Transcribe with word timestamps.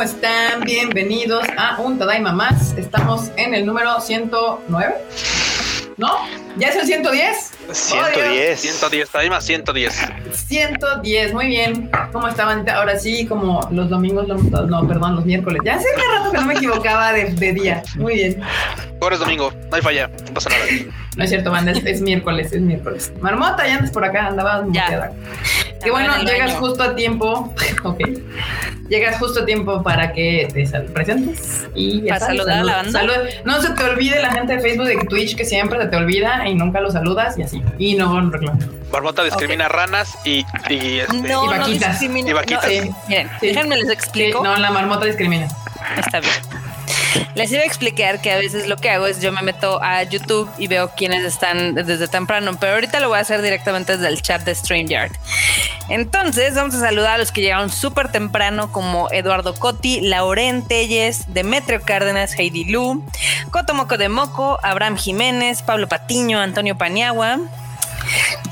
¿cómo 0.00 0.10
están? 0.10 0.62
Bienvenidos 0.62 1.46
a 1.58 1.78
un 1.78 1.98
Tadaima 1.98 2.32
más. 2.32 2.72
Estamos 2.78 3.30
en 3.36 3.52
el 3.54 3.66
número 3.66 4.00
109. 4.00 4.94
¿No? 5.98 6.16
¿Ya 6.56 6.68
es 6.68 6.76
el 6.76 6.86
110? 6.86 7.52
110. 7.70 8.60
110, 8.60 9.10
Tadaima 9.10 9.42
110. 9.42 10.00
110, 10.32 11.34
muy 11.34 11.48
bien. 11.48 11.90
¿Cómo 12.12 12.28
estaban? 12.28 12.66
Ahora 12.70 12.98
sí, 12.98 13.26
como 13.26 13.68
los 13.70 13.90
domingos, 13.90 14.26
no, 14.26 14.88
perdón, 14.88 15.16
los 15.16 15.26
miércoles. 15.26 15.60
Ya 15.66 15.74
hace 15.74 15.84
un 15.94 16.18
rato 16.18 16.32
que 16.32 16.38
no 16.38 16.46
me 16.46 16.54
equivocaba 16.54 17.12
de, 17.12 17.52
día. 17.52 17.82
Muy 17.96 18.14
bien. 18.14 18.40
Ahora 19.02 19.16
es 19.16 19.20
domingo, 19.20 19.52
no 19.68 19.76
hay 19.76 19.82
falla, 19.82 20.08
no 20.08 20.32
pasa 20.32 20.48
nada. 20.48 20.64
No 21.14 21.24
es 21.24 21.28
cierto, 21.28 21.50
banda, 21.50 21.72
es, 21.72 22.00
miércoles, 22.00 22.50
es 22.54 22.62
miércoles. 22.62 23.12
Marmota, 23.20 23.66
ya 23.66 23.74
andas 23.74 23.90
por 23.90 24.06
acá, 24.06 24.28
andabas 24.28 24.64
ya. 24.70 25.12
Qué 25.82 25.90
bueno, 25.90 26.16
llegas 26.22 26.52
justo 26.54 26.82
a 26.82 26.94
tiempo. 26.94 27.54
ok. 27.84 28.00
Llegas 28.88 29.18
justo 29.18 29.42
a 29.42 29.46
tiempo 29.46 29.82
para 29.82 30.12
que 30.12 30.48
te 30.52 30.66
presentes 30.80 31.68
y 31.74 32.00
para 32.02 32.20
saludar 32.20 32.58
a 32.58 32.64
la 32.64 32.76
banda. 32.76 33.02
No 33.44 33.62
se 33.62 33.70
te 33.70 33.84
olvide 33.84 34.20
la 34.20 34.32
gente 34.32 34.56
de 34.56 34.60
Facebook 34.60 34.90
y 34.90 34.96
de 34.96 35.04
Twitch 35.04 35.36
que 35.36 35.44
siempre 35.44 35.80
se 35.80 35.86
te 35.86 35.96
olvida 35.96 36.48
y 36.48 36.54
nunca 36.54 36.80
lo 36.80 36.90
saludas 36.90 37.38
y 37.38 37.42
así. 37.42 37.62
Y 37.78 37.94
no 37.94 38.30
reclamo. 38.30 38.58
Marmota 38.92 39.22
discrimina 39.22 39.68
ranas 39.68 40.18
y, 40.24 40.44
y, 40.68 40.98
este, 40.98 41.16
y 41.16 41.46
vaquitas. 41.46 42.02
y 42.02 42.32
vaquitas. 42.32 42.70
miren, 43.08 43.30
déjenme 43.40 43.76
les 43.76 43.90
explico. 43.90 44.42
no, 44.42 44.56
la 44.56 44.70
marmota 44.70 45.06
discrimina. 45.06 45.46
Está 45.96 46.20
bien. 46.20 46.34
Les 47.34 47.50
iba 47.52 47.62
a 47.62 47.64
explicar 47.64 48.20
que 48.20 48.32
a 48.32 48.36
veces 48.36 48.66
lo 48.66 48.76
que 48.76 48.90
hago 48.90 49.06
es 49.06 49.20
yo 49.20 49.32
me 49.32 49.42
meto 49.42 49.82
a 49.82 50.02
YouTube 50.02 50.48
y 50.58 50.66
veo 50.66 50.90
quiénes 50.96 51.24
están 51.24 51.74
desde 51.74 52.08
temprano, 52.08 52.56
pero 52.58 52.74
ahorita 52.74 53.00
lo 53.00 53.08
voy 53.08 53.18
a 53.18 53.20
hacer 53.20 53.42
directamente 53.42 53.96
desde 53.96 54.08
el 54.08 54.20
chat 54.22 54.44
de 54.44 54.54
StreamYard. 54.54 55.12
Entonces, 55.88 56.54
vamos 56.54 56.74
a 56.74 56.80
saludar 56.80 57.14
a 57.14 57.18
los 57.18 57.32
que 57.32 57.40
llegaron 57.40 57.70
súper 57.70 58.12
temprano, 58.12 58.70
como 58.72 59.10
Eduardo 59.10 59.54
Cotti, 59.54 60.00
Lauren 60.00 60.66
Telles, 60.66 61.24
Demetrio 61.28 61.82
Cárdenas, 61.82 62.38
Heidi 62.38 62.64
Lu, 62.64 63.04
Cotomoco 63.50 63.98
de 63.98 64.08
Moco, 64.08 64.58
Abraham 64.62 64.96
Jiménez, 64.96 65.62
Pablo 65.62 65.88
Patiño, 65.88 66.40
Antonio 66.40 66.78
Paniagua. 66.78 67.38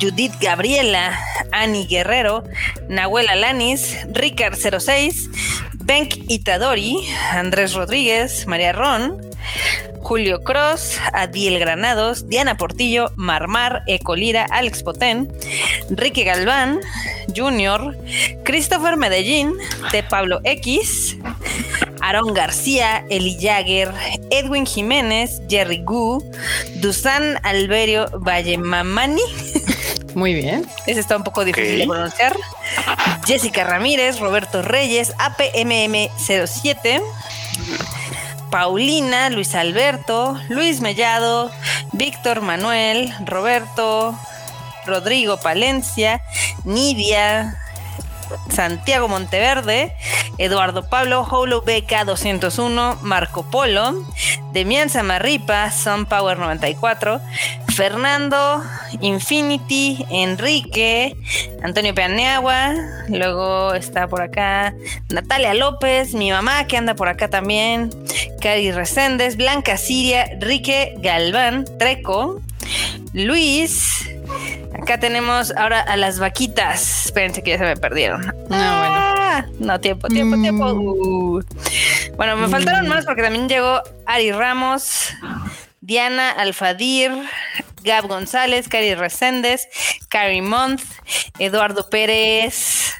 Judith 0.00 0.34
Gabriela, 0.40 1.18
Ani 1.52 1.86
Guerrero, 1.86 2.44
Nahuel 2.88 3.28
Alanis, 3.28 3.96
Ricard06, 4.08 5.30
Benk 5.88 6.16
Itadori, 6.28 6.98
Andrés 7.32 7.72
Rodríguez, 7.72 8.46
María 8.46 8.72
Ron, 8.72 9.16
Julio 10.02 10.44
Cross, 10.44 11.00
Adiel 11.14 11.58
Granados, 11.58 12.28
Diana 12.28 12.58
Portillo, 12.58 13.10
Marmar, 13.16 13.84
Ecolira, 13.86 14.44
Alex 14.50 14.82
Potén, 14.82 15.32
Ricky 15.88 16.24
Galván, 16.24 16.80
Junior, 17.34 17.96
Christopher 18.44 18.98
Medellín, 18.98 19.54
de 19.90 20.02
Pablo 20.02 20.40
X, 20.44 21.16
Aaron 22.02 22.34
García, 22.34 23.06
Eli 23.08 23.38
Jagger, 23.40 23.90
Edwin 24.30 24.66
Jiménez, 24.66 25.40
Jerry 25.48 25.82
Gu, 25.82 26.22
Dusan 26.82 27.38
Alberio 27.44 28.10
Vallemamani. 28.12 29.22
Muy 30.14 30.34
bien. 30.34 30.66
Ese 30.86 31.00
está 31.00 31.16
un 31.16 31.24
poco 31.24 31.44
difícil 31.44 31.78
de 31.80 31.86
pronunciar. 31.86 32.36
Jessica 33.26 33.64
Ramírez, 33.64 34.18
Roberto 34.18 34.62
Reyes, 34.62 35.14
APMM07. 35.16 37.02
Paulina, 38.50 39.28
Luis 39.30 39.54
Alberto, 39.54 40.38
Luis 40.48 40.80
Mellado, 40.80 41.50
Víctor 41.92 42.40
Manuel, 42.40 43.12
Roberto, 43.26 44.18
Rodrigo 44.86 45.36
Palencia, 45.36 46.22
Nidia, 46.64 47.58
Santiago 48.50 49.08
Monteverde, 49.08 49.94
Eduardo 50.38 50.88
Pablo, 50.88 51.26
Holo 51.28 51.62
BK 51.62 52.04
201, 52.04 52.98
Marco 53.02 53.48
Polo, 53.50 54.04
Demian 54.52 54.88
Samarripa, 54.88 55.70
Sunpower 55.70 56.38
94, 56.38 57.20
Fernando, 57.68 58.62
Infinity, 59.00 60.04
Enrique, 60.10 61.16
Antonio 61.62 61.94
Peaneagua, 61.94 62.74
luego 63.08 63.74
está 63.74 64.08
por 64.08 64.22
acá 64.22 64.74
Natalia 65.10 65.54
López, 65.54 66.14
mi 66.14 66.30
mamá 66.30 66.64
que 66.64 66.76
anda 66.76 66.94
por 66.94 67.08
acá 67.08 67.28
también, 67.28 67.90
Cari 68.40 68.72
Reséndez, 68.72 69.36
Blanca 69.36 69.76
Siria, 69.76 70.28
Rique 70.40 70.94
Galván, 70.98 71.66
Treco, 71.78 72.40
Luis, 73.12 74.08
Acá 74.74 74.98
tenemos 74.98 75.52
ahora 75.56 75.80
a 75.80 75.96
las 75.96 76.18
vaquitas. 76.18 77.06
Espérense 77.06 77.42
que 77.42 77.50
ya 77.50 77.58
se 77.58 77.64
me 77.64 77.76
perdieron. 77.76 78.26
No, 78.26 78.34
ah, 78.52 79.44
bueno. 79.46 79.66
No, 79.66 79.80
tiempo, 79.80 80.08
tiempo, 80.08 80.36
mm. 80.36 80.42
tiempo. 80.42 81.42
Bueno, 82.16 82.36
me 82.36 82.48
faltaron 82.48 82.86
mm. 82.86 82.88
más 82.88 83.04
porque 83.04 83.22
también 83.22 83.48
llegó 83.48 83.82
Ari 84.06 84.32
Ramos, 84.32 85.10
Diana 85.80 86.30
Alfadir, 86.30 87.12
Gab 87.82 88.06
González, 88.06 88.68
Cari 88.68 88.94
Reséndez, 88.94 89.68
Cari 90.08 90.42
Month, 90.42 90.82
Eduardo 91.38 91.88
Pérez, 91.90 92.94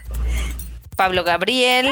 Pablo 0.99 1.23
Gabriel, 1.23 1.89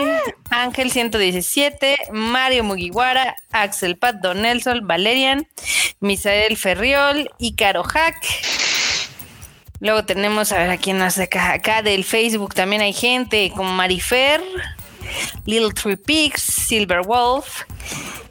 Ángel 0.51 0.91
117, 0.91 1.97
Mario 2.11 2.65
Mugiwara, 2.65 3.37
Axel 3.53 3.97
Pat 3.97 4.17
Donelson, 4.17 4.85
Valerian, 4.85 5.47
Misael 6.01 6.57
Ferriol 6.57 7.31
y 7.39 7.55
Caro 7.55 7.85
Hack. 7.85 8.17
Luego 9.79 10.05
tenemos, 10.05 10.51
a 10.51 10.59
ver, 10.59 10.71
a 10.71 10.77
quién 10.77 10.99
más 10.99 11.21
acá, 11.21 11.53
acá 11.53 11.83
del 11.83 12.03
Facebook 12.03 12.53
también 12.53 12.83
hay 12.83 12.93
gente 12.93 13.53
como 13.55 13.71
Marifer, 13.71 14.43
Little 15.45 15.73
Three 15.73 15.97
Pigs, 15.97 16.43
Silver 16.43 17.03
Wolf 17.03 17.63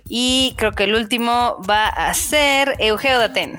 y 0.10 0.56
creo 0.58 0.74
que 0.74 0.84
el 0.84 0.96
último 0.96 1.58
va 1.70 1.88
a 1.88 2.14
ser 2.14 2.76
Eugeo 2.80 3.18
Daten. 3.18 3.58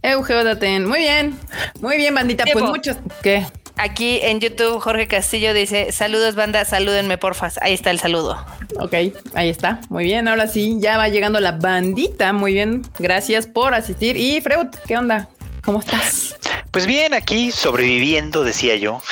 Eugeo 0.00 0.42
Daten, 0.42 0.86
muy 0.86 1.00
bien, 1.00 1.38
muy 1.82 1.98
bien 1.98 2.14
bandita, 2.14 2.44
pues 2.50 2.64
muchos, 2.64 2.96
¿qué? 3.22 3.44
Aquí 3.76 4.20
en 4.22 4.40
YouTube 4.40 4.80
Jorge 4.80 5.06
Castillo 5.06 5.54
dice, 5.54 5.92
saludos 5.92 6.34
banda, 6.34 6.64
salúdenme 6.64 7.18
porfas, 7.18 7.58
ahí 7.62 7.72
está 7.72 7.90
el 7.90 7.98
saludo. 7.98 8.44
Ok, 8.78 8.94
ahí 9.34 9.48
está, 9.48 9.80
muy 9.88 10.04
bien, 10.04 10.28
ahora 10.28 10.46
sí, 10.46 10.76
ya 10.80 10.96
va 10.98 11.08
llegando 11.08 11.40
la 11.40 11.52
bandita, 11.52 12.32
muy 12.32 12.52
bien, 12.52 12.82
gracias 12.98 13.46
por 13.46 13.74
asistir. 13.74 14.16
Y 14.16 14.40
Freud, 14.40 14.68
¿qué 14.86 14.96
onda? 14.96 15.28
¿Cómo 15.62 15.80
estás? 15.80 16.36
Pues 16.70 16.86
bien, 16.86 17.14
aquí 17.14 17.50
sobreviviendo, 17.50 18.44
decía 18.44 18.76
yo, 18.76 19.02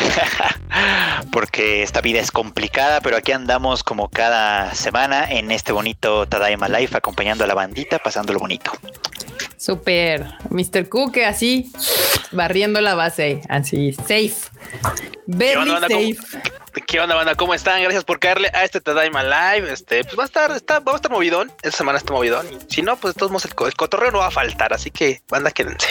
porque 1.33 1.83
esta 1.83 2.01
vida 2.01 2.21
es 2.21 2.31
complicada, 2.31 3.01
pero 3.01 3.17
aquí 3.17 3.33
andamos 3.33 3.83
como 3.83 4.09
cada 4.09 4.75
semana 4.75 5.29
en 5.29 5.51
este 5.51 5.73
bonito 5.73 6.27
Tadaima 6.29 6.69
Life, 6.69 6.97
acompañando 6.97 7.43
a 7.43 7.47
la 7.49 7.55
bandita, 7.55 7.99
pasando 7.99 8.33
lo 8.33 8.39
bonito. 8.39 8.71
Super, 9.57 10.35
Mr. 10.51 10.89
Cook, 10.89 11.19
así, 11.27 11.73
barriendo 12.31 12.81
la 12.81 12.95
base, 12.95 13.41
así, 13.49 13.93
safe. 13.93 14.37
Very 15.27 15.69
safe. 15.69 16.17
¿Qué 16.87 17.01
onda, 17.01 17.17
banda? 17.17 17.35
¿Cómo 17.35 17.55
están? 17.55 17.83
Gracias 17.83 18.05
por 18.05 18.21
caerle 18.21 18.51
a 18.55 18.63
este 18.63 18.81
Tadaima 18.81 19.25
Live. 19.25 19.73
Este, 19.73 20.05
pues 20.05 20.17
va 20.17 20.23
a 20.23 20.27
estar, 20.27 20.51
está, 20.53 20.79
va 20.79 20.93
a 20.93 20.97
estar 20.97 21.11
movidón. 21.11 21.51
Esta 21.63 21.79
semana 21.79 21.99
está 21.99 22.13
movidón. 22.13 22.47
Y 22.53 22.73
si 22.73 22.83
no, 22.83 22.97
pues 22.97 23.15
de 23.15 23.19
todos 23.19 23.33
modos 23.33 23.47
el, 23.47 23.67
el 23.67 23.75
cotorreo 23.75 24.13
no 24.13 24.19
va 24.19 24.29
a 24.29 24.31
faltar. 24.31 24.73
Así 24.73 24.91
que, 24.91 25.21
banda, 25.29 25.51
quédense. 25.51 25.89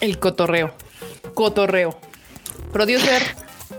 El 0.00 0.18
cotorreo. 0.18 0.74
Cotorreo. 1.34 1.98
Producer. 2.72 3.22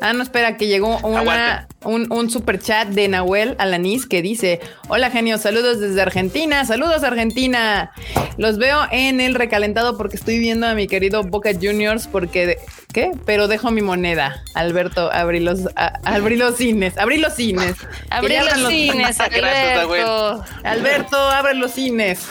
Ah, 0.01 0.13
no, 0.13 0.23
espera, 0.23 0.57
que 0.57 0.67
llegó 0.67 0.97
una, 0.99 1.67
un, 1.87 2.11
un 2.11 2.29
super 2.29 2.59
chat 2.59 2.89
de 2.89 3.07
Nahuel 3.07 3.55
Alanis 3.57 4.05
que 4.05 4.21
dice: 4.21 4.59
Hola 4.89 5.09
genio, 5.09 5.37
saludos 5.37 5.79
desde 5.79 6.01
Argentina, 6.01 6.65
saludos 6.65 7.03
Argentina. 7.03 7.91
Los 8.37 8.57
veo 8.57 8.81
en 8.91 9.21
el 9.21 9.35
recalentado 9.35 9.97
porque 9.97 10.17
estoy 10.17 10.37
viendo 10.39 10.67
a 10.67 10.73
mi 10.73 10.87
querido 10.87 11.23
Boca 11.23 11.51
Juniors 11.53 12.07
porque 12.07 12.57
¿qué? 12.93 13.11
Pero 13.25 13.47
dejo 13.47 13.71
mi 13.71 13.81
moneda. 13.81 14.43
Alberto, 14.53 15.11
abrí 15.11 15.39
los, 15.39 15.61
abrí 16.03 16.35
los 16.35 16.55
cines, 16.57 16.97
abrí 16.97 17.17
los 17.17 17.33
cines. 17.33 17.75
Abrí 18.09 18.35
los, 18.37 18.69
cines, 18.69 19.19
Alberto. 19.19 20.43
Alberto, 20.63 21.17
abre 21.17 21.53
los 21.53 21.71
cines. 21.71 22.27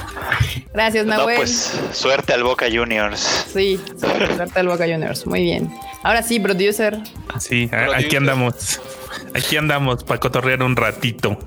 Gracias, 0.73 1.07
Nahuel. 1.07 1.37
pues 1.37 1.73
suerte 1.93 2.33
al 2.33 2.43
Boca 2.43 2.67
Juniors. 2.73 3.47
Sí, 3.53 3.81
suerte 3.99 4.59
al 4.59 4.69
Boca 4.69 4.85
Juniors. 4.85 5.27
Muy 5.27 5.43
bien. 5.43 5.73
Ahora 6.03 6.23
sí, 6.23 6.41
producer. 6.41 6.99
Sí, 7.39 7.71
aquí 7.95 8.17
andamos. 8.17 8.81
Aquí 9.37 9.59
andamos 9.59 10.03
para 10.03 10.19
cotorrear 10.19 10.63
un 10.63 10.77
ratito. 10.77 11.39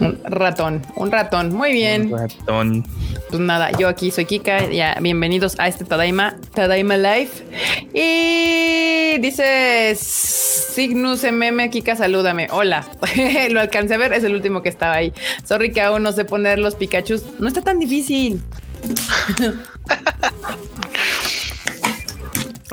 Un 0.00 0.18
ratón, 0.24 0.80
un 0.96 1.12
ratón. 1.12 1.54
Muy 1.54 1.72
bien. 1.72 2.10
Un 2.10 2.18
ratón. 2.18 2.86
Pues 3.28 3.38
nada, 3.38 3.70
yo 3.72 3.88
aquí 3.88 4.10
soy 4.10 4.24
Kika. 4.24 4.70
Ya, 4.70 4.96
bienvenidos 4.98 5.54
a 5.58 5.68
este 5.68 5.84
Tadaima, 5.84 6.36
Tadaima 6.54 6.96
Life. 6.96 7.44
Y 7.92 9.18
dice 9.18 9.94
Signus 9.94 11.22
MM, 11.22 11.68
Kika, 11.68 11.96
salúdame. 11.96 12.48
Hola. 12.50 12.86
Lo 13.50 13.60
alcancé 13.60 13.92
a 13.92 13.98
ver, 13.98 14.14
es 14.14 14.24
el 14.24 14.34
último 14.34 14.62
que 14.62 14.70
estaba 14.70 14.94
ahí. 14.94 15.12
Sorry 15.44 15.70
que 15.70 15.82
aún 15.82 16.02
no 16.02 16.12
sé 16.12 16.24
poner 16.24 16.58
los 16.58 16.76
Pikachu. 16.76 17.20
No 17.40 17.48
está 17.48 17.60
tan 17.60 17.78
difícil. 17.78 18.40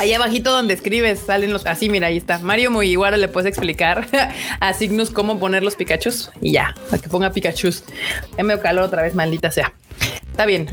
Ahí 0.01 0.15
abajito 0.15 0.49
donde 0.49 0.73
escribes 0.73 1.19
salen 1.19 1.53
los 1.53 1.67
así, 1.67 1.87
mira, 1.87 2.07
ahí 2.07 2.17
está. 2.17 2.39
Mario 2.39 2.81
igual 2.81 3.21
le 3.21 3.27
puedes 3.27 3.47
explicar 3.47 4.07
a 4.59 4.73
Signus 4.73 5.11
cómo 5.11 5.37
poner 5.39 5.61
los 5.61 5.75
Pikachus 5.75 6.31
y 6.41 6.53
ya, 6.53 6.73
para 6.89 6.99
que 6.99 7.07
ponga 7.07 7.29
Pikachus. 7.29 7.83
Ya 8.35 8.43
me 8.43 8.55
dio 8.55 8.63
calor 8.63 8.85
otra 8.85 9.03
vez, 9.03 9.13
maldita 9.13 9.51
sea. 9.51 9.73
Está 10.31 10.47
bien. 10.47 10.67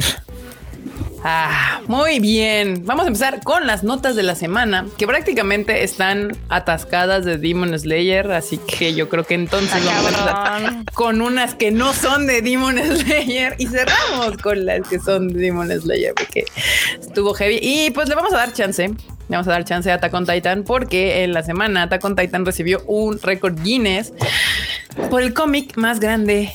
Ah, 1.23 1.83
muy 1.89 2.21
bien. 2.21 2.87
Vamos 2.87 3.05
a 3.05 3.09
empezar 3.09 3.43
con 3.43 3.67
las 3.67 3.85
notas 3.85 4.17
de 4.17 4.23
la 4.23 4.35
semana, 4.35 4.87
que 4.97 5.07
prácticamente 5.07 5.83
están 5.83 6.35
atascadas 6.49 7.27
de 7.27 7.37
Demon 7.37 7.79
Slayer, 7.79 8.33
así 8.33 8.57
que 8.57 8.95
yo 8.95 9.11
creo 9.11 9.25
que 9.25 9.35
entonces 9.35 9.85
vamos 9.85 10.15
a 10.17 10.85
con 10.95 11.21
unas 11.21 11.55
que 11.55 11.71
no 11.71 11.93
son 11.93 12.27
de 12.27 12.41
Demon 12.41 12.79
Slayer 12.79 13.57
y 13.59 13.67
cerramos 13.67 14.39
con 14.43 14.65
las 14.65 14.89
que 14.89 14.99
son 14.99 15.29
de 15.29 15.39
Demon 15.39 15.69
Slayer, 15.69 16.15
porque 16.15 16.47
estuvo 16.99 17.35
heavy. 17.35 17.59
Y 17.61 17.91
pues 17.91 18.09
le 18.09 18.15
vamos 18.15 18.33
a 18.33 18.39
dar 18.39 18.55
chance. 18.55 18.91
Le 19.29 19.37
vamos 19.37 19.47
a 19.49 19.53
dar 19.53 19.65
chance 19.65 19.91
a 19.91 19.95
Attack 19.95 20.15
on 20.15 20.27
Titan 20.27 20.65
porque 20.65 21.23
en 21.25 21.33
la 21.35 21.43
semana 21.43 21.83
Attack 21.85 22.05
on 22.05 22.17
Titan 22.17 22.47
recibió 22.47 22.83
un 22.87 23.21
récord 23.21 23.61
Guinness 23.63 24.13
por 25.11 25.23
el 25.23 25.35
cómic 25.35 25.77
más 25.77 26.01
grande 26.01 26.53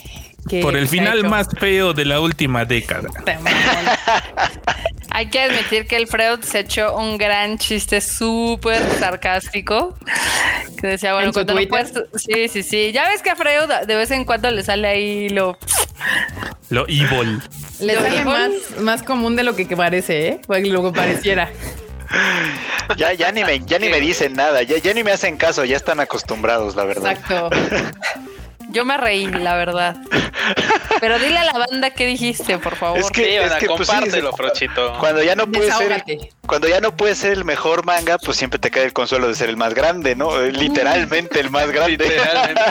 que 0.48 0.60
Por 0.60 0.76
el 0.76 0.88
final 0.88 1.20
hecho. 1.20 1.28
más 1.28 1.48
feo 1.58 1.92
de 1.94 2.04
la 2.04 2.20
última 2.20 2.64
década. 2.64 3.08
Hay 5.10 5.26
que 5.28 5.40
admitir 5.40 5.86
que 5.86 5.96
el 5.96 6.08
Freud 6.08 6.40
se 6.42 6.60
echó 6.60 6.96
un 6.96 7.16
gran 7.18 7.56
chiste 7.58 8.00
súper 8.00 8.82
sarcástico. 8.98 9.96
Que 10.80 10.88
decía, 10.88 11.12
bueno, 11.12 11.28
¿En 11.28 11.32
su 11.32 11.38
cuando 11.44 11.54
no 11.54 11.68
puedes- 11.68 11.92
Sí, 12.16 12.48
sí, 12.48 12.62
sí. 12.64 12.90
Ya 12.92 13.08
ves 13.08 13.22
que 13.22 13.30
a 13.30 13.36
Freud 13.36 13.70
de 13.86 13.94
vez 13.94 14.10
en 14.10 14.24
cuando 14.24 14.50
le 14.50 14.64
sale 14.64 14.88
ahí 14.88 15.28
lo. 15.28 15.56
Lo 16.70 16.84
evil. 16.88 17.40
Le 17.80 17.94
Lo 17.94 18.00
sale 18.00 18.24
más, 18.24 18.50
más 18.80 19.02
común 19.04 19.36
de 19.36 19.44
lo 19.44 19.54
que 19.54 19.68
que 19.68 19.76
parece, 19.76 20.26
¿eh? 20.28 20.40
Pues 20.46 20.66
lo 20.66 20.82
que 20.82 20.90
pareciera. 20.90 21.48
Ya, 22.96 23.12
ya 23.14 23.32
ni 23.32 23.42
me, 23.44 23.60
ya 23.64 23.78
ni 23.78 23.88
me 23.88 23.98
dicen 24.00 24.34
nada, 24.34 24.62
ya, 24.62 24.76
ya 24.78 24.92
ni 24.92 25.02
me 25.02 25.12
hacen 25.12 25.36
caso, 25.38 25.64
ya 25.64 25.76
están 25.76 26.00
acostumbrados, 26.00 26.76
la 26.76 26.84
verdad. 26.84 27.12
Exacto. 27.12 27.50
Yo 28.70 28.84
me 28.84 28.96
reí, 28.96 29.26
la 29.26 29.54
verdad. 29.56 29.96
Pero 31.00 31.18
dile 31.18 31.38
a 31.38 31.44
la 31.44 31.52
banda 31.52 31.90
qué 31.90 32.06
dijiste, 32.06 32.58
por 32.58 32.74
favor. 32.76 32.98
Es 32.98 33.10
que- 33.10 33.24
Sí, 33.24 33.30
Ivana, 33.34 33.56
pues, 33.58 33.68
compártelo, 33.88 34.30
sí. 34.30 34.36
Frochito. 34.36 34.98
Cuando 34.98 35.22
ya 35.22 35.36
no 35.36 35.46
puede 35.46 35.70
ser. 35.72 36.04
Cuando 36.46 36.68
ya 36.68 36.80
no 36.80 36.94
puede 36.96 37.14
ser 37.14 37.32
el 37.32 37.44
mejor 37.44 37.84
manga, 37.84 38.18
pues 38.18 38.36
siempre 38.36 38.58
te 38.58 38.70
cae 38.70 38.84
el 38.84 38.92
consuelo 38.92 39.28
de 39.28 39.34
ser 39.34 39.48
el 39.48 39.56
más 39.56 39.74
grande, 39.74 40.14
¿no? 40.16 40.40
Eh, 40.40 40.52
Literalmente 40.52 41.40
el 41.40 41.50
más 41.50 41.70
grande. 41.70 41.96
Literalmente. 42.04 42.62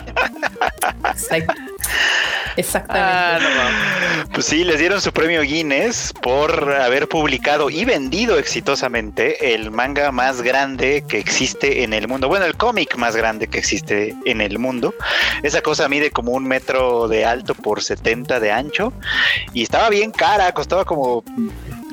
Exact- 1.03 1.55
Ah, 1.85 2.55
Exactamente. 2.55 3.43
no 3.49 3.55
mames. 3.63 4.27
Pues 4.33 4.45
sí, 4.45 4.63
les 4.63 4.79
dieron 4.79 5.01
su 5.01 5.11
premio 5.11 5.41
Guinness 5.41 6.13
por 6.21 6.71
haber 6.73 7.07
publicado 7.09 7.69
y 7.69 7.83
vendido 7.83 8.37
exitosamente 8.39 9.53
el 9.53 9.69
manga 9.71 10.11
más 10.11 10.41
grande 10.41 11.03
que 11.07 11.17
existe 11.19 11.83
en 11.83 11.93
el 11.93 12.07
mundo. 12.07 12.27
Bueno, 12.27 12.45
el 12.45 12.55
cómic 12.55 12.95
más 12.95 13.15
grande 13.15 13.47
que 13.47 13.57
existe 13.59 14.15
en 14.25 14.41
el 14.41 14.59
mundo. 14.59 14.93
Esa 15.43 15.61
cosa 15.61 15.89
mide 15.89 16.11
como 16.11 16.31
un 16.31 16.45
metro 16.47 17.07
de 17.07 17.25
alto 17.25 17.53
por 17.55 17.81
70 17.83 18.39
de 18.39 18.51
ancho 18.51 18.93
y 19.53 19.63
estaba 19.63 19.89
bien 19.89 20.11
cara, 20.11 20.51
costaba 20.53 20.85
como, 20.85 21.23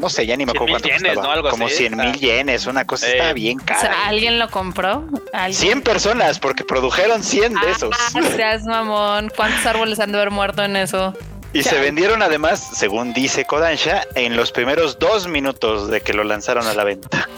no 0.00 0.08
sé, 0.08 0.26
ya 0.26 0.36
ni 0.36 0.44
me 0.46 0.52
100 0.52 0.56
acuerdo 0.56 0.72
cuánto 0.72 0.88
yenes, 0.88 1.02
costaba. 1.14 1.26
¿no? 1.26 1.32
Algo 1.32 1.50
como 1.50 1.66
así, 1.66 1.76
100 1.76 1.96
mil 1.96 2.12
yenes, 2.18 2.66
una 2.66 2.84
cosa 2.84 3.06
Eh. 3.06 3.12
estaba 3.12 3.32
bien 3.34 3.60
O 3.60 3.64
cara. 3.64 3.80
sea, 3.80 4.06
¿alguien 4.08 4.38
lo 4.38 4.48
compró? 4.50 5.04
¿Alguien? 5.32 5.60
100 5.60 5.82
personas, 5.82 6.38
porque 6.40 6.64
produjeron 6.64 7.22
100 7.22 7.54
de 7.54 7.70
esos. 7.70 7.90
Ah, 8.14 8.22
seas 8.34 8.64
mamón. 8.64 9.30
¿Cuántos 9.36 9.64
árboles 9.66 10.00
han 10.00 10.10
de 10.12 10.18
haber 10.18 10.30
muerto 10.30 10.64
en 10.64 10.76
eso? 10.76 11.14
Y 11.52 11.64
se 11.64 11.80
vendieron 11.80 12.22
además, 12.22 12.64
según 12.76 13.12
dice 13.12 13.44
Kodansha, 13.44 14.02
en 14.14 14.36
los 14.36 14.52
primeros 14.52 15.00
dos 15.00 15.26
minutos 15.26 15.88
de 15.90 16.00
que 16.00 16.12
lo 16.12 16.22
lanzaron 16.22 16.64
a 16.68 16.74
la 16.74 16.84
venta. 16.84 17.28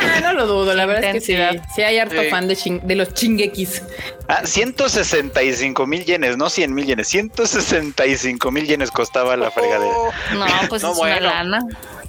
Ah, 0.00 0.20
no 0.20 0.32
lo 0.32 0.46
dudo, 0.48 0.74
la 0.74 0.86
verdad 0.86 1.04
es 1.04 1.12
que 1.12 1.20
sí. 1.20 1.36
Sí 1.76 1.82
hay 1.82 1.98
harto 1.98 2.20
Sí. 2.20 2.30
fan 2.30 2.48
de, 2.48 2.80
de 2.82 2.94
los 2.96 3.14
chinguequis. 3.14 3.82
Ah, 4.26 4.40
165 4.44 5.86
mil 5.86 6.04
yenes, 6.04 6.36
no 6.36 6.50
100 6.50 6.74
mil 6.74 6.84
yenes, 6.84 7.06
165 7.08 8.50
mil 8.50 8.66
yenes 8.66 8.90
costaba 8.90 9.36
la 9.36 9.52
fregadera. 9.52 9.92
No, 10.34 10.46
pues 10.68 10.82
No, 10.82 10.90
es 10.90 10.96
bueno. 10.98 11.16
una 11.28 11.44
lana. 11.44 11.60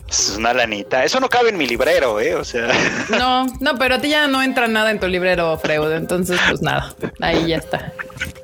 Es 0.07 0.35
una 0.37 0.53
lanita. 0.53 1.03
Eso 1.03 1.19
no 1.19 1.29
cabe 1.29 1.49
en 1.49 1.57
mi 1.57 1.65
librero, 1.65 2.19
¿eh? 2.19 2.35
O 2.35 2.43
sea, 2.43 2.67
No, 3.09 3.47
no, 3.59 3.77
pero 3.77 3.95
a 3.95 4.01
ti 4.01 4.09
ya 4.09 4.27
no 4.27 4.41
entra 4.43 4.67
nada 4.67 4.91
en 4.91 4.99
tu 4.99 5.07
librero, 5.07 5.57
Freud. 5.57 5.91
Entonces, 5.93 6.39
pues 6.47 6.61
nada, 6.61 6.93
ahí 7.21 7.47
ya 7.47 7.57
está. 7.57 7.91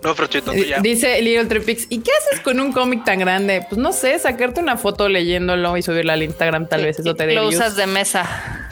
No, 0.04 0.16
Frochito, 0.16 0.52
tú 0.52 0.58
Eh, 0.58 0.68
ya. 0.70 0.80
Dice 0.80 1.22
Little 1.22 1.46
Tripix, 1.46 1.86
¿y 1.90 2.00
qué 2.00 2.12
haces 2.20 2.40
con 2.42 2.60
un 2.60 2.74
cómic 2.74 3.06
tan 3.06 3.20
grande? 3.20 3.66
Pues 3.70 3.80
no 3.80 3.94
sé, 3.94 4.18
sacarte 4.18 4.60
una 4.60 4.78
foto 4.78 5.08
leyéndolo 5.08 5.78
y 5.78 5.84
subirla 5.84 6.14
al 6.14 6.24
Instagram, 6.24 6.68
tal 6.68 6.84
vez 6.84 6.98
eso 7.00 7.14
te 7.14 7.28
dé 7.28 7.36
Lo 7.36 7.48
usas 7.48 7.76
de 7.76 7.86
mesa. 7.86 8.68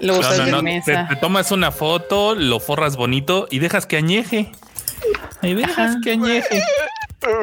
Lo 0.00 0.18
usas 0.18 0.38
no, 0.38 0.44
de 0.46 0.50
no. 0.50 0.56
Te, 0.58 0.62
mesa. 0.62 1.06
te 1.08 1.16
tomas 1.16 1.52
una 1.52 1.70
foto, 1.70 2.34
lo 2.34 2.60
forras 2.60 2.96
bonito 2.96 3.46
y 3.50 3.58
dejas 3.58 3.84
que 3.84 3.98
añeje. 3.98 4.50
Ahí 5.42 5.54
dejas 5.54 5.96
que 6.02 6.12
añeje. 6.12 6.62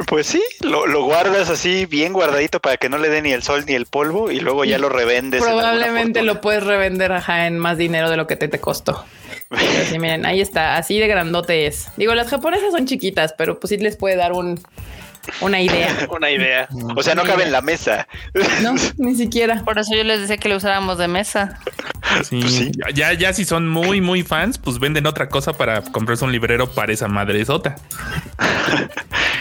Pues 0.08 0.28
sí, 0.28 0.44
lo, 0.62 0.88
lo 0.88 1.04
guardas 1.04 1.50
así 1.50 1.86
bien 1.86 2.14
guardadito 2.14 2.60
para 2.60 2.78
que 2.78 2.90
no 2.90 2.98
le 2.98 3.10
dé 3.10 3.22
ni 3.22 3.32
el 3.32 3.44
sol 3.44 3.64
ni 3.68 3.74
el 3.74 3.86
polvo 3.86 4.32
y 4.32 4.40
luego 4.40 4.66
ya 4.66 4.78
lo 4.78 4.90
revendes. 4.90 5.42
Probablemente 5.42 6.22
lo 6.22 6.42
puedes 6.42 6.64
revender 6.64 7.12
ajá, 7.12 7.48
en 7.48 7.58
más 7.58 7.78
dinero 7.78 8.10
de 8.10 8.18
lo 8.18 8.28
que 8.28 8.36
te, 8.36 8.48
te 8.48 8.60
costó. 8.60 9.06
Pero 9.50 9.86
sí, 9.90 10.00
miren, 10.00 10.26
ahí 10.26 10.42
está, 10.42 10.78
así 10.78 11.00
de 11.00 11.08
grandote 11.08 11.68
es. 11.68 11.88
Digo, 11.98 12.14
las 12.14 12.30
japonesas 12.30 12.72
son 12.72 12.86
chiquitas, 12.86 13.34
pero 13.38 13.60
pues 13.60 13.70
sí 13.70 13.78
les 13.78 13.98
puede 13.98 14.16
dar 14.16 14.34
un, 14.34 14.60
una 15.42 15.62
idea. 15.62 15.96
Una 16.10 16.30
idea. 16.32 16.68
O 16.96 17.04
sea, 17.04 17.16
no 17.16 17.24
cabe 17.24 17.44
en 17.44 17.52
la 17.52 17.62
mesa. 17.62 18.08
No, 18.62 18.74
ni 18.98 19.16
siquiera. 19.16 19.64
Por 19.64 19.80
eso 19.80 19.96
yo 19.96 20.04
les 20.04 20.22
decía 20.22 20.38
que 20.38 20.50
lo 20.50 20.58
usáramos 20.58 20.98
de 20.98 21.08
mesa. 21.08 21.60
Sí. 22.24 22.40
Pues 22.42 22.54
sí. 22.54 22.72
Ya, 22.94 23.14
ya 23.14 23.34
si 23.34 23.46
son 23.46 23.68
muy, 23.70 24.02
muy 24.02 24.24
fans, 24.24 24.58
pues 24.58 24.80
venden 24.80 25.06
otra 25.08 25.30
cosa 25.30 25.54
para 25.54 25.82
comprarse 25.82 26.26
un 26.26 26.32
librero 26.32 26.70
para 26.72 26.92
esa 26.92 27.08
madresota. 27.08 27.76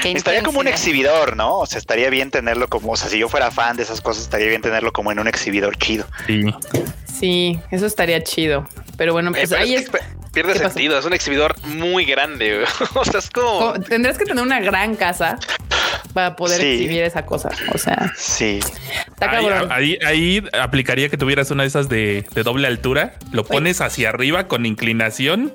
Estaría 0.05 0.43
como 0.43 0.61
un 0.61 0.69
exhibidor, 0.69 1.37
¿no? 1.37 1.58
O 1.58 1.67
sea, 1.67 1.79
estaría 1.79 2.08
bien 2.11 2.31
tenerlo 2.31 2.69
como, 2.69 2.93
o 2.93 2.96
sea, 2.96 3.08
si 3.08 3.19
yo 3.19 3.29
fuera 3.29 3.50
fan 3.50 3.76
de 3.76 3.82
esas 3.82 4.00
cosas, 4.00 4.23
estaría 4.25 4.46
bien 4.49 4.62
tenerlo 4.62 4.93
como 4.93 5.11
en 5.12 5.19
un 5.19 5.26
exhibidor 5.29 5.76
chido. 5.76 6.06
Sí. 6.26 6.44
Sí, 7.06 7.61
eso 7.70 7.87
estaría 7.87 8.23
chido. 8.23 8.67
Pero 8.96 9.12
bueno, 9.12 9.31
Eh, 9.31 9.35
pues 9.35 9.50
pero 9.50 9.62
ahí 9.62 9.75
es 9.75 9.88
que 9.90 9.99
pierde 10.32 10.56
sentido. 10.56 10.99
Es 10.99 11.05
un 11.05 11.12
exhibidor 11.14 11.56
muy 11.67 12.05
grande. 12.05 12.64
O 12.94 13.05
sea, 13.05 13.19
es 13.19 13.29
como. 13.31 13.58
co- 13.73 13.81
Tendrás 13.81 14.19
que 14.19 14.25
tener 14.25 14.43
una 14.43 14.61
gran 14.61 14.94
casa 14.94 15.38
para 16.19 16.35
poder 16.35 16.61
Sí. 16.61 16.67
exhibir 16.67 17.03
esa 17.05 17.25
cosa. 17.25 17.49
O 17.73 17.79
sea, 17.79 18.12
Sí. 18.17 18.59
está 19.06 19.31
Ahí, 19.31 19.47
cabrón. 19.47 19.70
ahí, 19.70 19.99
ahí 20.05 20.43
aplicaría 20.61 21.09
que 21.09 21.17
tuvieras 21.17 21.49
una 21.53 21.62
de 21.62 21.69
esas 21.69 21.88
de, 21.88 22.26
de 22.35 22.43
doble 22.43 22.67
altura, 22.67 23.15
lo 23.31 23.44
pones 23.44 23.81
hacia 23.81 24.09
arriba 24.09 24.49
con 24.49 24.67
inclinación 24.67 25.53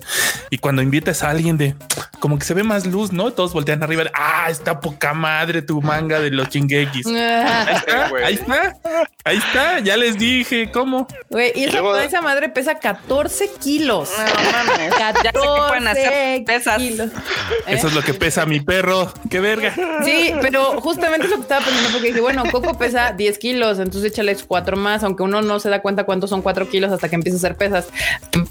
y 0.50 0.60
cuando 0.60 0.82
invites 0.82 1.22
a 1.24 1.32
alguien 1.32 1.58
de 1.58 1.76
como 2.20 2.40
que 2.40 2.46
se 2.46 2.54
ve 2.54 2.64
más 2.64 2.86
luz, 2.86 3.12
¿no? 3.12 3.34
Todos 3.34 3.52
voltean 3.52 3.84
arriba. 3.84 4.04
Ah, 4.14 4.48
está 4.50 4.80
poca 4.80 5.14
madre 5.14 5.62
tu 5.62 5.82
manga 5.82 6.22
de 6.22 6.32
los 6.32 6.48
chinguequis. 6.48 7.06
Ah, 7.46 7.82
Ah, 7.92 8.08
güey. 8.10 8.24
ahí 8.24 8.34
está, 8.36 8.78
ahí 9.26 9.38
está, 9.38 9.80
ya 9.80 9.98
les 9.98 10.18
dije 10.18 10.72
cómo. 10.72 11.08
Güey, 11.30 11.52
y 11.56 11.64
esa, 11.66 11.74
luego- 11.82 11.98
esa 11.98 12.22
madre 12.22 12.48
pesa 12.50 12.76
14 12.80 13.50
kilos. 13.62 14.10
No 14.18 14.24
mames. 14.52 14.94
Ya 15.00 15.12
sé 15.14 15.22
que 15.24 15.32
pueden 15.68 15.88
hacer 15.88 16.04
14 16.06 16.44
pesas. 16.46 16.78
kilos. 16.78 17.10
¿Eh? 17.10 17.74
Eso 17.76 17.88
es 17.88 17.94
lo 17.94 18.02
que 18.02 18.14
pesa 18.14 18.46
mi 18.46 18.60
perro. 18.62 19.12
Qué 19.30 19.40
verga. 19.42 19.74
Sí, 20.06 20.34
pero 20.42 20.53
justamente 20.82 21.26
es 21.26 21.32
lo 21.32 21.38
que 21.38 21.44
estaba 21.44 21.66
pensando 21.66 21.90
porque 21.92 22.08
dije, 22.08 22.22
bueno, 22.22 22.44
Coco 22.52 22.78
pesa 22.78 23.12
10 23.12 23.38
kilos, 23.38 23.80
entonces 23.80 24.12
échales 24.12 24.44
cuatro 24.44 24.78
más, 24.78 25.04
aunque 25.04 25.24
uno 25.24 25.42
no 25.42 25.60
se 25.60 25.70
da 25.70 25.82
cuenta 25.82 26.06
cuántos 26.06 26.30
son 26.30 26.42
4 26.42 26.70
kilos 26.70 26.92
hasta 26.92 27.10
que 27.10 27.16
empieza 27.16 27.38
a 27.38 27.40
hacer 27.40 27.56
pesas. 27.56 27.88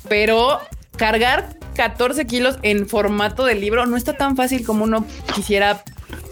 Pero 0.09 0.61
cargar 0.97 1.56
14 1.76 2.26
kilos 2.26 2.59
en 2.62 2.88
formato 2.88 3.44
de 3.44 3.54
libro 3.54 3.87
no 3.87 3.97
está 3.97 4.14
tan 4.14 4.37
fácil 4.37 4.64
como 4.64 4.85
uno 4.85 5.06
quisiera 5.35 5.82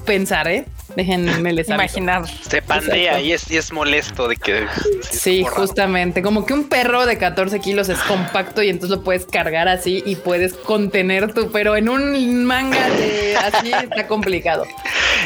pensar, 0.05 0.49
¿eh? 0.49 0.67
Déjenme 0.97 1.53
les. 1.53 1.69
Imaginar. 1.69 2.27
Se 2.29 2.63
pandea 2.63 3.21
y 3.21 3.33
es, 3.33 3.51
y 3.51 3.57
es 3.57 3.73
molesto 3.73 4.29
de 4.29 4.37
que. 4.37 4.67
Sí, 5.11 5.43
raro. 5.43 5.57
justamente. 5.57 6.23
Como 6.23 6.47
que 6.47 6.53
un 6.53 6.69
perro 6.69 7.07
de 7.07 7.19
14 7.19 7.61
kilos 7.61 7.89
es 7.89 7.99
compacto 8.01 8.63
y 8.63 8.69
entonces 8.69 8.99
lo 8.99 9.05
puedes 9.05 9.25
cargar 9.27 9.69
así 9.69 10.03
y 10.05 10.17
puedes 10.17 10.55
contener 10.55 11.33
tu, 11.33 11.51
pero 11.51 11.77
en 11.77 11.89
un 11.89 12.45
manga 12.45 12.89
de 12.91 13.37
así 13.37 13.73
está 13.73 14.07
complicado. 14.07 14.67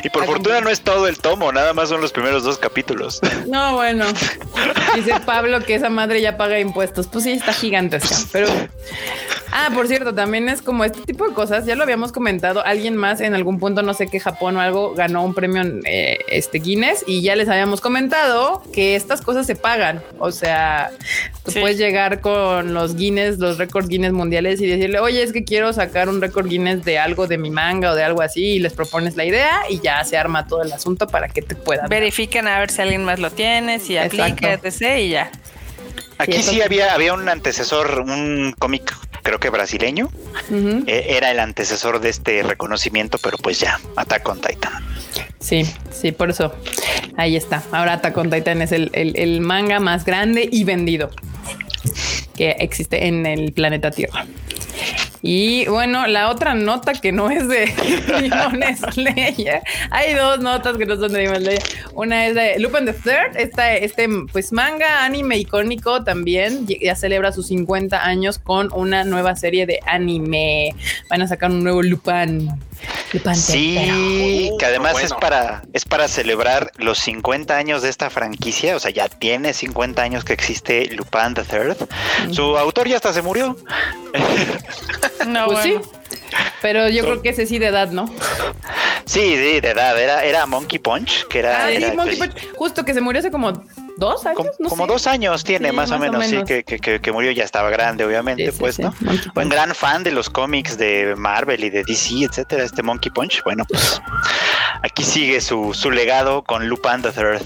Y 0.03 0.11
por 0.11 0.23
Está 0.23 0.35
fortuna 0.35 0.61
no 0.61 0.71
es 0.71 0.81
todo 0.81 1.07
el 1.07 1.19
tomo, 1.19 1.53
nada 1.53 1.73
más 1.73 1.89
son 1.89 2.01
los 2.01 2.13
primeros 2.13 2.43
dos 2.43 2.59
capítulos. 2.59 3.21
No, 3.47 3.75
bueno. 3.75 4.07
Dice 4.95 5.15
Pablo 5.25 5.61
que 5.61 5.75
esa 5.75 5.91
madre 5.91 6.21
ya 6.21 6.37
paga 6.37 6.59
impuestos. 6.59 7.07
Pues 7.07 7.25
sí, 7.25 7.33
está 7.33 7.53
gigantesca. 7.53 8.17
Pero. 8.33 8.49
Ah, 9.57 9.71
por 9.73 9.87
cierto, 9.87 10.13
también 10.13 10.49
es 10.49 10.63
como 10.63 10.85
este 10.85 11.01
tipo 11.03 11.29
de 11.29 11.33
cosas. 11.33 11.65
Ya 11.65 11.77
lo 11.77 11.85
habíamos 11.85 12.11
comentado. 12.11 12.65
Alguien 12.65 12.97
más 12.97 13.21
en 13.21 13.35
algún 13.35 13.61
punto, 13.61 13.83
no 13.83 13.95
sé 13.95 14.09
qué 14.09 14.19
Japón 14.19 14.57
o 14.57 14.61
algo, 14.61 14.95
ganó 14.95 15.23
un 15.25 15.33
premio 15.33 15.54
eh, 15.85 16.19
este 16.29 16.59
Guinness 16.59 17.05
y 17.07 17.23
ya 17.23 17.37
les 17.37 17.49
habíamos 17.49 17.81
comentado 17.81 18.63
que 18.73 18.97
estas 18.97 19.21
cosas 19.23 19.47
se 19.47 19.55
pagan. 19.57 20.03
O 20.19 20.31
sea, 20.33 20.91
tú 21.45 21.51
Sí. 21.53 21.61
puedes 21.61 21.79
llegar 21.79 22.21
con 22.21 22.75
los 22.75 22.97
Guinness, 22.97 23.39
los 23.39 23.59
récords 23.59 23.89
Guinness 23.89 24.13
mundiales 24.13 24.61
y 24.61 24.67
decirle, 24.67 24.99
oye, 24.99 25.23
es 25.23 25.33
que 25.33 25.45
quiero 25.45 25.73
sacar 25.73 26.09
un 26.09 26.21
récord 26.21 26.47
Guinness 26.49 26.85
de 26.85 26.99
algo 26.99 27.27
de 27.27 27.39
mi 27.39 27.51
manga 27.51 27.93
o 27.93 27.95
de 27.95 28.03
algo 28.05 28.23
así 28.23 28.45
y 28.45 28.59
les 28.59 28.73
propones 28.73 29.17
la 29.17 29.25
idea 29.25 29.63
y 29.69 29.81
ya 29.81 30.03
se 30.05 30.17
arma 30.17 30.47
todo 30.47 30.63
el 30.63 30.73
asunto 30.73 31.07
para 31.07 31.29
que 31.29 31.43
te 31.43 31.55
puedan. 31.55 31.89
Verifican 31.89 32.49
a 32.49 32.59
ver 32.61 32.71
si 32.71 32.83
alguien 32.83 33.05
más 33.05 33.19
lo 33.19 33.31
tiene, 33.31 33.79
si 33.79 33.97
aplica, 33.97 34.53
etc. 34.53 34.99
Y 35.01 35.09
ya. 35.11 35.31
Aquí 36.19 36.43
sí, 36.43 36.63
había, 36.63 36.95
había 36.95 37.13
un 37.13 37.29
antecesor, 37.29 37.99
un 38.01 38.55
cómic, 38.57 38.95
creo 39.25 39.41
que 39.41 39.51
brasileño. 39.51 40.09
Eh, 40.87 41.07
era 41.09 41.31
el 41.33 41.41
antecesor 41.41 42.01
de 42.01 42.11
este 42.11 42.43
reconocimiento, 42.45 43.19
pero 43.19 43.37
pues 43.39 43.59
ya, 43.59 43.81
Attack 43.97 44.29
on 44.29 44.41
Titan. 44.41 44.73
Sí, 45.45 45.63
sí, 45.91 46.11
por 46.11 46.31
eso. 46.31 46.55
Ahí 47.19 47.37
está. 47.37 47.63
Ahora 47.71 47.93
Attack 47.93 48.17
on 48.17 48.31
Titan 48.31 48.63
es 48.63 48.73
el, 48.73 48.91
el 48.95 49.41
manga 49.43 49.79
más 49.79 50.07
grande 50.07 50.49
y 50.51 50.65
vendido 50.65 51.11
que 52.35 52.53
existe 52.61 53.07
en 53.07 53.27
el 53.27 53.53
planeta 53.53 53.91
Tierra. 53.91 54.25
Y 55.21 55.67
bueno, 55.67 56.07
la 56.07 56.31
otra 56.31 56.55
nota 56.55 56.95
que 56.95 57.13
no 57.13 57.31
es 57.31 57.47
de 57.47 57.67
Demon 58.07 58.63
Slayer. 58.93 59.63
Hay 59.91 60.15
dos 60.15 60.41
notas 60.41 60.79
que 60.79 60.87
no 60.87 60.97
son 60.97 61.13
de 61.13 61.21
Demon 61.21 61.43
Slayer. 61.43 61.63
Una 61.93 62.27
es 62.27 62.35
de 62.35 62.59
Lupin 62.59 62.87
the 62.87 62.95
Third, 62.95 63.37
este 63.37 64.09
pues 64.33 64.51
manga 64.51 65.05
anime 65.05 65.37
icónico 65.37 66.05
también. 66.05 66.67
Ya 66.67 66.97
celebra 66.97 67.33
sus 67.33 67.49
50 67.49 68.03
años 68.03 68.39
con 68.39 68.73
una 68.73 69.05
nueva 69.05 69.37
serie 69.37 69.67
de 69.67 69.81
anime. 69.87 70.75
Van 71.11 71.21
a 71.21 71.29
sacar 71.29 71.51
un 71.51 71.63
nuevo 71.63 71.83
Lupin. 71.83 72.51
Sí, 73.35 74.51
que 74.59 74.67
además 74.67 75.03
es 75.03 75.13
para 75.13 75.63
es 75.73 75.85
para 75.85 76.09
celebrar 76.09 76.73
los 76.77 76.99
50 76.99 77.57
años 77.57 77.83
de 77.83 77.89
esta 77.89 78.11
franquicia, 78.11 78.77
o 78.77 78.81
sea, 78.81 78.91
ya 78.91 79.09
tiene 79.09 79.53
50 79.53 80.03
años 80.03 80.25
que 80.25 80.33
existe 80.33 80.87
Lupin 80.87 81.35
the 81.35 81.45
Third. 81.45 81.77
Su 82.33 82.57
autor 82.59 82.89
ya 82.89 82.97
hasta 82.97 83.13
se 83.13 83.23
murió. 83.23 83.57
No, 85.27 85.47
pues 85.47 85.61
sí. 85.61 85.75
Pero 86.61 86.89
yo 86.89 87.03
creo 87.03 87.23
que 87.23 87.31
ese 87.31 87.47
sí 87.47 87.59
de 87.59 87.69
edad, 87.69 87.91
¿no? 87.91 88.07
Sí, 89.07 89.37
sí, 89.37 89.61
de 89.61 89.71
edad. 89.71 89.99
Era, 89.99 90.25
era 90.25 90.47
Monkey 90.47 90.79
Punch, 90.79 91.27
que 91.29 91.39
era. 91.39 91.67
Ah, 91.67 91.71
sí, 91.75 91.85
Monkey 91.97 92.17
Punch. 92.17 92.55
Justo 92.57 92.85
que 92.85 92.93
se 92.93 93.01
murió 93.01 93.21
hace 93.21 93.31
como 93.31 93.53
dos 93.97 94.27
años. 94.27 94.47
Como, 94.69 94.87
dos 94.87 95.07
años 95.07 95.45
tiene, 95.45 95.73
más, 95.73 95.91
o 95.91 95.99
menos, 95.99 96.27
sí, 96.27 96.39
que, 96.47 96.65
que, 96.65 97.01
que, 97.01 97.13
murió, 97.13 97.31
ya 97.33 97.45
estaba 97.45 97.71
grande, 97.71 98.05
obviamente, 98.05 98.53
pues, 98.53 98.79
¿no? 98.79 98.95
Buen 99.35 99.49
gran 99.49 99.75
fan 99.75 100.03
de 100.03 100.13
los 100.13 100.31
cómics 100.31 100.79
de 100.79 101.15
Marvel 101.17 101.65
y 101.65 101.71
de 101.71 101.85
DC, 101.85 102.25
etcétera, 102.25 102.65
este 102.65 102.83
Monkey 102.83 103.11
Punch. 103.13 103.43
Bueno, 103.45 103.65
pues 103.69 104.01
aquí 104.83 105.05
sigue 105.05 105.41
su, 105.41 105.75
su 105.75 105.91
legado 105.91 106.43
con 106.43 106.69
Lupin 106.69 107.03
the 107.03 107.13
Third. 107.13 107.43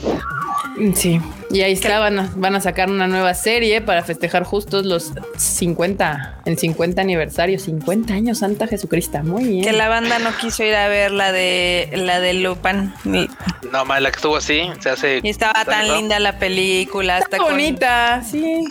Sí, 0.95 1.21
y 1.51 1.63
ahí 1.63 1.73
está, 1.73 1.99
van 1.99 2.19
a, 2.19 2.33
van 2.37 2.55
a 2.55 2.61
sacar 2.61 2.89
una 2.89 3.09
nueva 3.09 3.35
serie 3.35 3.81
para 3.81 4.05
festejar 4.05 4.45
justos 4.45 4.87
los 4.87 5.13
50, 5.37 6.43
el 6.45 6.59
50 6.59 7.01
aniversario, 7.01 7.59
50 7.59 8.15
años 8.15 8.39
Santa 8.39 8.67
Jesucristo, 8.69 9.19
muy 9.25 9.45
bien. 9.45 9.65
Que 9.65 9.73
la 9.73 9.89
banda 9.89 10.19
no 10.21 10.37
quiso 10.37 10.63
ir 10.63 10.75
a 10.75 10.89
ver 10.89 11.11
la 11.11 11.33
de 11.33 11.91
la 11.95 12.21
de 12.21 12.35
Lupin. 12.35 12.93
No, 13.73 13.85
más 13.85 14.01
la 14.01 14.11
que 14.11 14.17
estuvo 14.17 14.37
así, 14.37 14.63
se 14.81 14.91
hace. 14.91 15.21
Y 15.23 15.31
estaba 15.31 15.65
tan 15.65 15.89
linda 15.89 16.19
la 16.21 16.38
película, 16.39 17.19
está 17.19 17.39
bonita, 17.39 18.23
sí. 18.23 18.65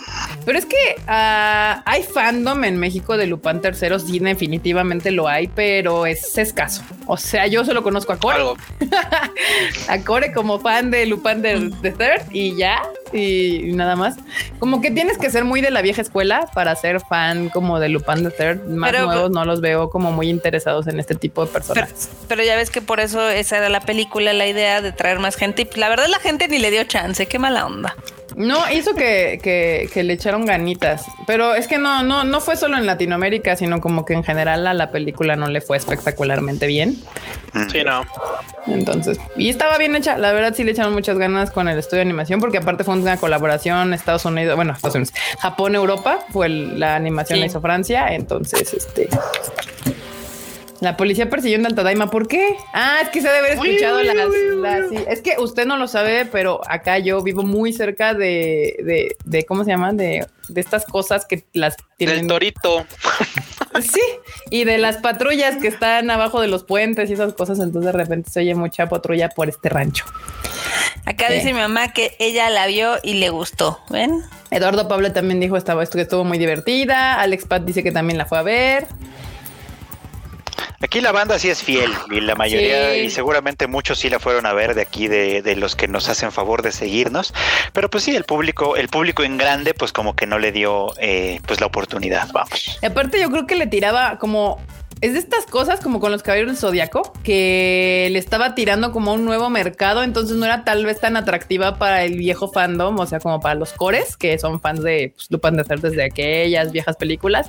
Pero 0.44 0.58
es 0.58 0.66
que 0.66 0.76
uh, 1.06 1.82
hay 1.84 2.02
fandom 2.02 2.64
en 2.64 2.78
México 2.78 3.16
de 3.16 3.26
Lupin 3.26 3.60
tercero, 3.60 3.98
sí, 3.98 4.18
definitivamente 4.18 5.10
lo 5.10 5.28
hay, 5.28 5.48
pero 5.48 6.06
es 6.06 6.36
escaso. 6.38 6.82
O 7.06 7.16
sea, 7.16 7.46
yo 7.46 7.64
solo 7.64 7.82
conozco 7.82 8.12
a 8.12 8.18
Core. 8.18 8.54
a 9.88 9.98
Core 10.04 10.32
como 10.32 10.60
fan 10.60 10.90
de 10.90 11.06
Lupin 11.06 11.42
de, 11.42 11.70
de 11.82 11.92
Third 11.92 12.22
y 12.32 12.56
ya 12.56 12.82
y 13.12 13.72
nada 13.74 13.96
más. 13.96 14.16
Como 14.58 14.80
que 14.80 14.90
tienes 14.90 15.18
que 15.18 15.30
ser 15.30 15.44
muy 15.44 15.60
de 15.60 15.70
la 15.70 15.82
vieja 15.82 16.02
escuela 16.02 16.48
para 16.54 16.74
ser 16.76 17.00
fan 17.00 17.48
como 17.48 17.80
de 17.80 17.88
Lupin 17.88 18.24
the 18.24 18.30
Third. 18.30 18.64
Más 18.68 18.92
nuevos 18.92 19.30
no 19.30 19.44
los 19.44 19.60
veo 19.60 19.90
como 19.90 20.12
muy 20.12 20.28
interesados 20.28 20.86
en 20.86 21.00
este 21.00 21.14
tipo 21.14 21.44
de 21.44 21.52
personas. 21.52 22.10
Pero, 22.28 22.42
ya 22.42 22.56
ves 22.56 22.70
que 22.70 22.82
por 22.82 23.00
eso 23.00 23.28
esa 23.28 23.58
era 23.58 23.68
la 23.68 23.80
película, 23.80 24.32
la 24.32 24.46
idea 24.46 24.80
de 24.80 24.92
traer 24.92 25.18
más 25.18 25.36
gente. 25.36 25.68
Y 25.74 25.78
la 25.78 25.88
verdad 25.88 26.06
la 26.08 26.18
gente 26.18 26.48
ni 26.48 26.58
le 26.58 26.70
dio 26.70 26.84
chance. 26.84 27.26
Qué 27.26 27.38
mala 27.58 27.66
onda. 27.66 27.96
No, 28.36 28.70
hizo 28.70 28.94
que, 28.94 29.40
que, 29.92 30.02
le 30.04 30.12
echaron 30.12 30.46
ganitas, 30.46 31.06
pero 31.26 31.54
es 31.54 31.66
que 31.66 31.78
no, 31.78 32.02
no, 32.02 32.24
no 32.24 32.40
fue 32.40 32.56
solo 32.56 32.76
en 32.76 32.86
Latinoamérica, 32.86 33.56
sino 33.56 33.80
como 33.80 34.04
que 34.04 34.12
en 34.12 34.22
general 34.22 34.66
a 34.66 34.74
la 34.74 34.92
película 34.92 35.34
no 35.34 35.48
le 35.48 35.60
fue 35.60 35.76
espectacularmente 35.76 36.66
bien. 36.66 36.96
Sí, 37.72 37.82
no. 37.84 38.02
Entonces, 38.66 39.18
y 39.36 39.48
estaba 39.48 39.78
bien 39.78 39.96
hecha, 39.96 40.18
la 40.18 40.32
verdad 40.32 40.54
sí 40.54 40.62
le 40.62 40.72
echaron 40.72 40.92
muchas 40.92 41.18
ganas 41.18 41.50
con 41.50 41.68
el 41.68 41.78
estudio 41.78 41.98
de 41.98 42.02
animación, 42.02 42.38
porque 42.38 42.58
aparte 42.58 42.84
fue 42.84 42.94
una 42.94 43.16
colaboración 43.16 43.92
Estados 43.94 44.24
Unidos, 44.24 44.54
bueno, 44.54 44.72
Estados 44.72 44.94
Unidos, 44.94 45.14
Japón, 45.40 45.74
Europa, 45.74 46.20
fue 46.30 46.48
la 46.48 46.94
animación 46.94 47.40
la 47.40 47.46
hizo 47.46 47.60
Francia, 47.60 48.08
entonces, 48.14 48.74
este, 48.74 49.08
la 50.80 50.96
policía 50.96 51.28
persiguiendo 51.28 51.68
al 51.68 51.74
Tadaima, 51.74 52.10
¿por 52.10 52.28
qué? 52.28 52.56
Ah, 52.72 52.98
es 53.02 53.08
que 53.08 53.20
se 53.20 53.28
debe 53.28 53.38
haber 53.38 53.52
escuchado 53.52 54.02
las, 54.02 54.92
Es 55.08 55.20
que 55.20 55.36
usted 55.38 55.66
no 55.66 55.76
lo 55.76 55.88
sabe, 55.88 56.26
pero 56.26 56.60
acá 56.68 56.98
yo 56.98 57.22
vivo 57.22 57.42
muy 57.42 57.72
cerca 57.72 58.14
de, 58.14 58.76
de, 58.84 59.16
de 59.24 59.44
¿cómo 59.44 59.64
se 59.64 59.70
llaman? 59.70 59.96
De, 59.96 60.26
de 60.48 60.60
estas 60.60 60.84
cosas 60.84 61.26
que 61.26 61.44
las 61.52 61.76
tienen. 61.96 62.18
Del 62.18 62.26
torito. 62.28 62.86
Sí, 63.80 64.00
y 64.50 64.64
de 64.64 64.78
las 64.78 64.96
patrullas 64.96 65.56
que 65.56 65.68
están 65.68 66.10
abajo 66.10 66.40
de 66.40 66.48
los 66.48 66.64
puentes 66.64 67.10
y 67.10 67.12
esas 67.12 67.34
cosas, 67.34 67.60
entonces 67.60 67.92
de 67.92 67.98
repente 67.98 68.30
se 68.30 68.40
oye 68.40 68.54
mucha 68.54 68.88
patrulla 68.88 69.28
por 69.28 69.48
este 69.48 69.68
rancho. 69.68 70.04
Acá 71.04 71.30
dice 71.30 71.52
mi 71.52 71.60
mamá 71.60 71.92
que 71.92 72.16
ella 72.18 72.50
la 72.50 72.66
vio 72.66 72.96
y 73.02 73.14
le 73.14 73.30
gustó, 73.30 73.80
¿ven? 73.88 74.22
Eduardo 74.50 74.88
Pablo 74.88 75.12
también 75.12 75.40
dijo 75.40 75.56
estaba 75.56 75.82
esto 75.82 75.96
que 75.96 76.02
estuvo 76.02 76.24
muy 76.24 76.38
divertida. 76.38 77.20
Alex 77.20 77.46
Pat 77.46 77.62
dice 77.62 77.82
que 77.82 77.92
también 77.92 78.18
la 78.18 78.26
fue 78.26 78.38
a 78.38 78.42
ver. 78.42 78.86
Aquí 80.80 81.00
la 81.00 81.12
banda 81.12 81.38
sí 81.38 81.50
es 81.50 81.62
fiel 81.62 81.92
y 82.10 82.20
la 82.20 82.34
mayoría 82.34 82.96
y 82.96 83.10
seguramente 83.10 83.66
muchos 83.66 83.98
sí 83.98 84.08
la 84.08 84.18
fueron 84.18 84.46
a 84.46 84.52
ver 84.52 84.74
de 84.74 84.82
aquí 84.82 85.08
de, 85.08 85.42
de, 85.42 85.56
los 85.56 85.76
que 85.76 85.88
nos 85.88 86.08
hacen 86.08 86.32
favor 86.32 86.62
de 86.62 86.72
seguirnos, 86.72 87.34
pero 87.72 87.90
pues 87.90 88.04
sí 88.04 88.14
el 88.14 88.24
público 88.24 88.76
el 88.76 88.88
público 88.88 89.22
en 89.24 89.36
grande 89.36 89.74
pues 89.74 89.92
como 89.92 90.14
que 90.14 90.26
no 90.26 90.38
le 90.38 90.52
dio 90.52 90.92
eh, 90.98 91.40
pues 91.46 91.60
la 91.60 91.66
oportunidad, 91.66 92.28
vamos. 92.32 92.78
aparte 92.84 93.20
yo 93.20 93.30
creo 93.30 93.46
que 93.46 93.56
le 93.56 93.66
tiraba 93.66 94.18
como 94.18 94.60
es 95.00 95.12
de 95.12 95.18
estas 95.18 95.46
cosas 95.46 95.80
como 95.80 96.00
con 96.00 96.10
los 96.10 96.22
caballeros 96.22 96.52
del 96.52 96.58
zodiaco 96.58 97.12
que 97.22 98.08
le 98.10 98.18
estaba 98.18 98.54
tirando 98.54 98.92
como 98.92 99.12
un 99.12 99.24
nuevo 99.24 99.48
mercado, 99.50 100.02
entonces 100.02 100.36
no 100.36 100.44
era 100.44 100.64
tal 100.64 100.84
vez 100.84 101.00
tan 101.00 101.16
atractiva 101.16 101.78
para 101.78 102.04
el 102.04 102.18
viejo 102.18 102.50
fandom, 102.50 102.98
o 102.98 103.06
sea, 103.06 103.20
como 103.20 103.40
para 103.40 103.54
los 103.54 103.72
cores 103.72 104.16
que 104.16 104.38
son 104.38 104.60
fans 104.60 104.82
de 104.82 105.12
pues, 105.14 105.30
Lupin 105.30 105.56
de 105.56 105.62
hacer 105.62 105.80
desde 105.80 106.02
aquellas 106.04 106.72
viejas 106.72 106.96
películas. 106.96 107.48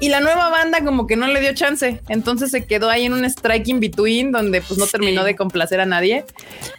Y 0.00 0.08
la 0.08 0.20
nueva 0.20 0.48
banda 0.48 0.84
como 0.84 1.06
que 1.06 1.16
no 1.16 1.28
le 1.28 1.40
dio 1.40 1.54
chance, 1.54 2.00
entonces 2.08 2.50
se 2.50 2.66
quedó 2.66 2.90
ahí 2.90 3.06
en 3.06 3.12
un 3.12 3.24
strike 3.24 3.68
in 3.68 3.80
between 3.80 4.32
donde 4.32 4.60
pues 4.60 4.78
no 4.78 4.86
terminó 4.86 5.24
de 5.24 5.36
complacer 5.36 5.80
a 5.80 5.86
nadie. 5.86 6.24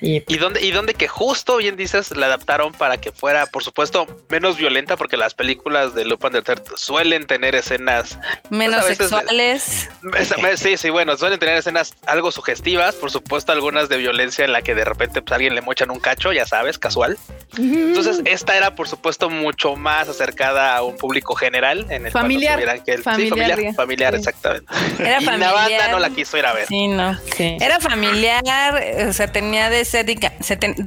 Y, 0.01 0.23
¿Y 0.27 0.37
donde 0.37 0.61
y 0.61 0.71
donde 0.71 0.93
que 0.93 1.07
justo 1.07 1.57
bien 1.57 1.77
dices 1.77 2.15
la 2.15 2.25
adaptaron 2.25 2.73
para 2.73 2.97
que 2.97 3.11
fuera, 3.11 3.45
por 3.45 3.63
supuesto, 3.63 4.07
menos 4.29 4.57
violenta 4.57 4.97
porque 4.97 5.17
las 5.17 5.33
películas 5.33 5.95
de 5.95 6.05
Lupin 6.05 6.31
de 6.31 6.43
suelen 6.75 7.25
tener 7.27 7.55
escenas 7.55 8.19
menos 8.49 8.85
sexuales 8.85 9.89
sí, 10.55 10.77
sí, 10.77 10.89
bueno, 10.89 11.17
suelen 11.17 11.39
tener 11.39 11.57
escenas 11.57 11.95
algo 12.05 12.31
sugestivas, 12.31 12.95
por 12.95 13.11
supuesto, 13.11 13.51
algunas 13.51 13.89
de 13.89 13.97
violencia 13.97 14.45
en 14.45 14.51
la 14.51 14.61
que 14.61 14.75
de 14.75 14.85
repente 14.85 15.21
pues, 15.21 15.31
alguien 15.33 15.55
le 15.55 15.61
mochan 15.61 15.91
un 15.91 15.99
cacho, 15.99 16.31
ya 16.33 16.45
sabes, 16.45 16.77
casual. 16.77 17.17
Entonces, 17.57 18.21
esta 18.25 18.55
era, 18.55 18.75
por 18.75 18.87
supuesto, 18.87 19.29
mucho 19.29 19.75
más 19.75 20.07
acercada 20.07 20.75
a 20.75 20.83
un 20.83 20.97
público 20.97 21.35
general 21.35 21.85
en 21.89 22.05
el 22.05 22.11
familiar, 22.11 22.59
que 22.83 22.97
familiar, 22.99 23.49
familiar, 23.49 23.75
familiar 23.75 24.15
exactamente. 24.15 24.71
Era 24.99 25.21
y 25.21 25.25
familiar. 25.25 25.39
la 25.39 25.53
banda 25.53 25.87
no 25.91 25.99
la 25.99 26.09
quiso 26.11 26.37
ir 26.37 26.45
a 26.45 26.53
ver. 26.53 26.67
Sí, 26.67 26.87
no. 26.87 27.17
Era 27.37 27.79
familiar, 27.79 28.83
o 29.07 29.13
sea, 29.13 29.31
tenía 29.31 29.69
de 29.69 29.83
setting, 29.85 30.19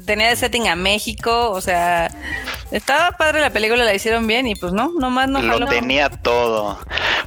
tenía 0.07 0.29
de 0.29 0.37
setting 0.37 0.69
a 0.69 0.76
México, 0.76 1.50
o 1.50 1.61
sea, 1.61 2.11
estaba 2.71 3.12
padre 3.12 3.41
la 3.41 3.50
película, 3.50 3.85
la 3.85 3.95
hicieron 3.95 4.26
bien 4.26 4.47
y 4.47 4.55
pues 4.55 4.73
no, 4.73 4.93
nomás 4.99 5.29
no. 5.29 5.43
Lo 5.43 5.67
tenía 5.67 6.09
todo. 6.09 6.79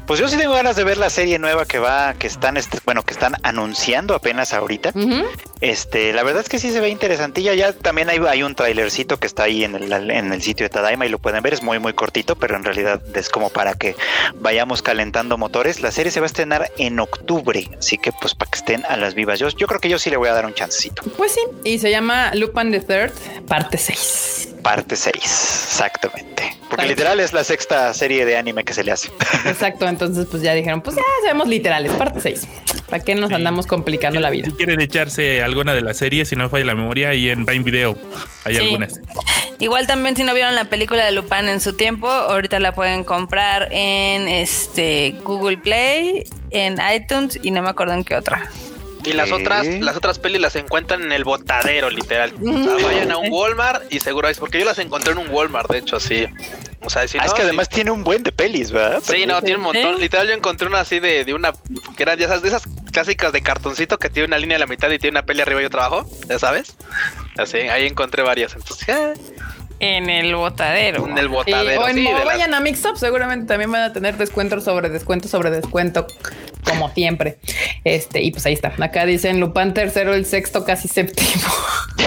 Pues 0.05 0.19
yo 0.19 0.27
sí 0.27 0.37
tengo 0.37 0.53
ganas 0.53 0.75
de 0.75 0.83
ver 0.83 0.97
la 0.97 1.09
serie 1.09 1.39
nueva 1.39 1.65
que 1.65 1.79
va 1.79 1.84
que 2.17 2.27
están, 2.27 2.57
este, 2.57 2.79
bueno, 2.85 3.03
que 3.03 3.13
están 3.13 3.35
anunciando 3.43 4.15
apenas 4.15 4.53
ahorita. 4.53 4.91
Este, 5.61 6.13
la 6.13 6.23
verdad 6.23 6.41
es 6.41 6.49
que 6.49 6.59
sí 6.59 6.71
se 6.71 6.79
ve 6.79 6.89
interesantilla. 6.89 7.53
Ya 7.53 7.73
también 7.73 8.09
hay, 8.09 8.19
hay 8.27 8.43
un 8.43 8.55
trailercito 8.55 9.17
que 9.17 9.27
está 9.27 9.43
ahí 9.43 9.63
en 9.63 9.75
el, 9.75 9.91
en 10.11 10.31
el 10.31 10.41
sitio 10.41 10.65
de 10.65 10.69
Tadaima 10.69 11.05
y 11.05 11.09
lo 11.09 11.19
pueden 11.19 11.41
ver. 11.43 11.53
Es 11.53 11.63
muy, 11.63 11.79
muy 11.79 11.93
cortito, 11.93 12.35
pero 12.35 12.55
en 12.55 12.63
realidad 12.63 13.01
es 13.15 13.29
como 13.29 13.49
para 13.49 13.73
que 13.73 13.95
vayamos 14.35 14.81
calentando 14.81 15.37
motores. 15.37 15.81
La 15.81 15.91
serie 15.91 16.11
se 16.11 16.19
va 16.19 16.25
a 16.25 16.27
estrenar 16.27 16.71
en 16.77 16.99
octubre, 16.99 17.69
así 17.77 17.97
que 17.97 18.11
pues 18.11 18.35
para 18.35 18.51
que 18.51 18.57
estén 18.57 18.85
a 18.85 18.97
las 18.97 19.15
vivas. 19.15 19.39
Yo, 19.39 19.49
yo 19.49 19.67
creo 19.67 19.79
que 19.79 19.89
yo 19.89 19.99
sí 19.99 20.09
le 20.09 20.17
voy 20.17 20.29
a 20.29 20.33
dar 20.33 20.45
un 20.45 20.53
chancecito. 20.53 21.03
Pues 21.17 21.33
sí, 21.33 21.41
y 21.63 21.79
se 21.79 21.91
llama 21.91 22.33
Lupin 22.33 22.71
the 22.71 22.79
Third, 22.79 23.11
parte 23.47 23.77
6 23.77 24.54
parte 24.65 24.95
6, 24.95 25.13
exactamente. 25.15 26.57
Porque 26.71 26.87
literal 26.87 27.19
es 27.19 27.33
la 27.33 27.43
sexta 27.43 27.93
serie 27.93 28.25
de 28.25 28.35
anime 28.35 28.63
que 28.63 28.73
se 28.73 28.83
le 28.83 28.91
hace. 28.91 29.09
Exacto, 29.45 29.87
entonces 29.87 30.25
pues 30.25 30.41
ya 30.41 30.55
dijeron, 30.55 30.81
pues 30.81 30.95
ya 30.95 31.03
seamos 31.21 31.47
literales, 31.47 31.91
parte 31.91 32.19
6. 32.19 32.47
¿Para 32.89 33.03
qué 33.03 33.13
nos 33.13 33.31
andamos 33.31 33.67
complicando 33.67 34.19
la 34.19 34.31
vida? 34.31 34.47
Si 34.47 34.53
quieren 34.53 34.81
echarse 34.81 35.43
alguna 35.43 35.75
de 35.75 35.81
las 35.81 35.97
series, 35.97 36.29
si 36.29 36.35
no 36.35 36.49
falla 36.49 36.65
la 36.65 36.73
memoria, 36.73 37.13
y 37.13 37.29
en 37.29 37.45
Prime 37.45 37.63
Video 37.63 37.95
hay 38.43 38.57
algunas. 38.57 38.99
Igual 39.59 39.85
también 39.85 40.15
si 40.15 40.23
no 40.23 40.33
vieron 40.33 40.55
la 40.55 40.65
película 40.65 41.05
de 41.05 41.11
Lupin 41.11 41.47
en 41.47 41.61
su 41.61 41.73
tiempo, 41.73 42.09
ahorita 42.09 42.59
la 42.59 42.73
pueden 42.73 43.03
comprar 43.03 43.67
en 43.71 44.27
este 44.27 45.15
Google 45.23 45.57
Play, 45.57 46.23
en 46.49 46.79
iTunes 46.91 47.39
y 47.43 47.51
no 47.51 47.61
me 47.61 47.69
acuerdo 47.69 47.93
en 47.93 48.03
qué 48.03 48.15
otra. 48.15 48.49
Y 49.05 49.13
las 49.13 49.31
otras, 49.31 49.65
las 49.67 49.95
otras 49.95 50.19
pelis 50.19 50.41
las 50.41 50.55
encuentran 50.55 51.03
en 51.03 51.11
el 51.11 51.23
botadero, 51.23 51.89
literal. 51.89 52.33
O 52.41 52.63
sea, 52.79 52.85
vayan 52.87 53.11
a 53.11 53.17
un 53.17 53.31
Walmart 53.31 53.91
y 53.93 53.99
seguro 53.99 54.27
es 54.29 54.39
porque 54.39 54.59
yo 54.59 54.65
las 54.65 54.79
encontré 54.79 55.11
en 55.11 55.19
un 55.19 55.29
Walmart, 55.29 55.69
de 55.69 55.77
hecho, 55.79 55.97
así. 55.97 56.25
O 56.81 56.89
sea, 56.89 57.07
si 57.07 57.17
Ah, 57.17 57.21
no, 57.21 57.27
es 57.27 57.33
que 57.33 57.41
sí. 57.41 57.47
además 57.47 57.69
tiene 57.69 57.91
un 57.91 58.03
buen 58.03 58.23
de 58.23 58.31
pelis, 58.31 58.71
¿verdad? 58.71 59.01
Sí, 59.03 59.25
no, 59.25 59.41
tiene 59.41 59.57
un 59.57 59.63
montón. 59.63 59.99
Literal, 59.99 60.27
yo 60.27 60.33
encontré 60.33 60.67
una 60.67 60.79
así 60.81 60.99
de, 60.99 61.25
de 61.25 61.33
una 61.33 61.53
que 61.95 62.03
eran 62.03 62.17
de 62.17 62.25
esas, 62.25 62.41
de 62.41 62.49
esas 62.49 62.63
clásicas 62.91 63.31
de 63.33 63.41
cartoncito 63.41 63.97
que 63.97 64.09
tiene 64.09 64.27
una 64.27 64.37
línea 64.37 64.57
a 64.57 64.59
la 64.59 64.67
mitad 64.67 64.89
y 64.91 64.99
tiene 64.99 65.17
una 65.19 65.25
peli 65.25 65.41
arriba 65.41 65.61
y 65.61 65.65
otra 65.65 65.85
abajo, 65.85 66.09
ya 66.27 66.37
sabes. 66.39 66.75
Así, 67.37 67.57
ahí 67.57 67.87
encontré 67.87 68.23
varias. 68.23 68.55
Entonces, 68.55 68.87
eh, 68.89 69.13
En 69.79 70.09
el 70.09 70.35
botadero. 70.35 71.05
en 71.07 71.17
el 71.17 71.25
Sí, 71.27 71.31
botadero. 71.31 71.81
o 71.81 71.87
en, 71.87 71.95
sí, 71.95 72.05
o 72.07 72.09
de 72.09 72.15
las- 72.15 72.25
vayan 72.25 72.53
a 72.53 72.59
Mixup, 72.61 72.95
seguramente 72.95 73.45
también 73.47 73.71
van 73.71 73.81
a 73.83 73.93
tener 73.93 74.17
descuentos 74.17 74.63
sobre 74.63 74.89
descuento 74.89 75.27
sobre 75.27 75.49
descuento, 75.51 76.07
como 76.63 76.89
siempre. 76.93 77.37
Este, 77.83 78.21
y 78.21 78.31
pues 78.31 78.45
ahí 78.45 78.53
está. 78.53 78.73
Acá 78.79 79.05
dicen 79.05 79.39
Lupin 79.39 79.73
tercero, 79.73 80.13
el 80.13 80.25
sexto, 80.25 80.63
casi 80.65 80.87
séptimo. 80.87 81.29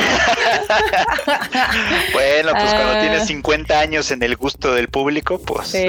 Bueno, 2.12 2.50
pues 2.52 2.70
cuando 2.72 2.92
Ah. 2.94 3.00
tienes 3.00 3.26
50 3.26 3.80
años 3.80 4.10
en 4.10 4.22
el 4.22 4.37
gusto 4.37 4.75
del 4.75 4.88
público, 4.88 5.40
pues. 5.40 5.68
Sí. 5.68 5.87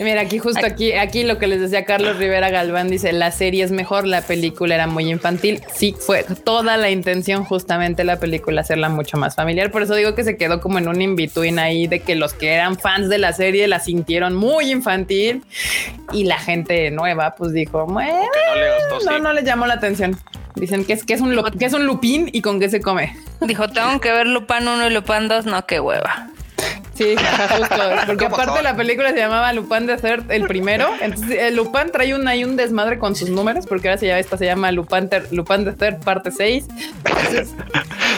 Mira, 0.00 0.22
aquí 0.22 0.38
justo 0.38 0.64
aquí, 0.64 0.92
aquí 0.92 1.24
lo 1.24 1.36
que 1.38 1.46
les 1.46 1.60
decía 1.60 1.84
Carlos 1.84 2.16
Rivera 2.16 2.48
Galván 2.48 2.88
dice, 2.88 3.12
la 3.12 3.30
serie 3.30 3.62
es 3.62 3.70
mejor, 3.70 4.06
la 4.06 4.22
película 4.22 4.74
era 4.74 4.86
muy 4.86 5.10
infantil. 5.10 5.60
Sí, 5.74 5.94
fue 5.98 6.24
toda 6.24 6.78
la 6.78 6.88
intención 6.88 7.44
justamente 7.44 8.02
la 8.02 8.18
película 8.18 8.62
hacerla 8.62 8.88
mucho 8.88 9.18
más 9.18 9.36
familiar. 9.36 9.70
Por 9.70 9.82
eso 9.82 9.94
digo 9.94 10.14
que 10.14 10.24
se 10.24 10.38
quedó 10.38 10.62
como 10.62 10.78
en 10.78 10.88
un 10.88 11.02
in-between 11.02 11.58
ahí 11.58 11.86
de 11.86 12.00
que 12.00 12.14
los 12.14 12.32
que 12.32 12.54
eran 12.54 12.78
fans 12.78 13.10
de 13.10 13.18
la 13.18 13.34
serie 13.34 13.68
la 13.68 13.78
sintieron 13.78 14.34
muy 14.34 14.70
infantil 14.70 15.44
y 16.14 16.24
la 16.24 16.38
gente 16.38 16.90
nueva 16.90 17.34
pues 17.36 17.52
dijo, 17.52 17.84
bueno, 17.84 18.20
no 18.20 18.54
le 18.54 18.74
gustó, 18.76 19.10
no, 19.10 19.16
sí. 19.16 19.22
no 19.22 19.32
les 19.34 19.44
llamó 19.44 19.66
la 19.66 19.74
atención. 19.74 20.16
Dicen 20.54 20.86
que 20.86 20.94
es, 20.94 21.04
que 21.04 21.12
es 21.12 21.20
un, 21.20 21.36
que 21.58 21.66
es 21.66 21.74
un 21.74 21.84
lupín 21.84 22.30
y 22.32 22.40
con 22.40 22.58
qué 22.58 22.70
se 22.70 22.80
come. 22.80 23.14
Dijo, 23.42 23.68
tengo 23.68 24.00
que 24.00 24.10
ver 24.10 24.26
Lupin 24.26 24.66
1 24.66 24.88
y 24.88 24.90
Lupin 24.94 25.28
2. 25.28 25.46
No, 25.46 25.64
qué 25.66 25.78
hueva. 25.78 26.30
Sí, 26.94 27.16
justo. 27.16 27.74
Porque 28.06 28.24
¿Cómo 28.24 28.36
aparte 28.36 28.54
son? 28.56 28.64
la 28.64 28.76
película 28.76 29.10
se 29.10 29.16
llamaba 29.18 29.52
Lupin 29.52 29.86
the 29.86 29.96
Third, 29.96 30.30
el 30.30 30.46
primero. 30.46 30.88
Entonces, 31.00 31.38
el 31.40 31.56
Lupin 31.56 31.90
trae 31.92 32.14
un, 32.14 32.26
ahí 32.28 32.44
un 32.44 32.56
desmadre 32.56 32.98
con 32.98 33.16
sus 33.16 33.30
números, 33.30 33.66
porque 33.66 33.88
ahora 33.88 33.98
se 33.98 34.06
llama, 34.06 34.18
esta 34.20 34.36
se 34.36 34.44
llama 34.44 34.70
Lupin, 34.72 35.08
Ter- 35.08 35.28
Lupin 35.32 35.64
the 35.64 35.72
Third, 35.72 36.02
parte 36.04 36.30
6. 36.30 36.66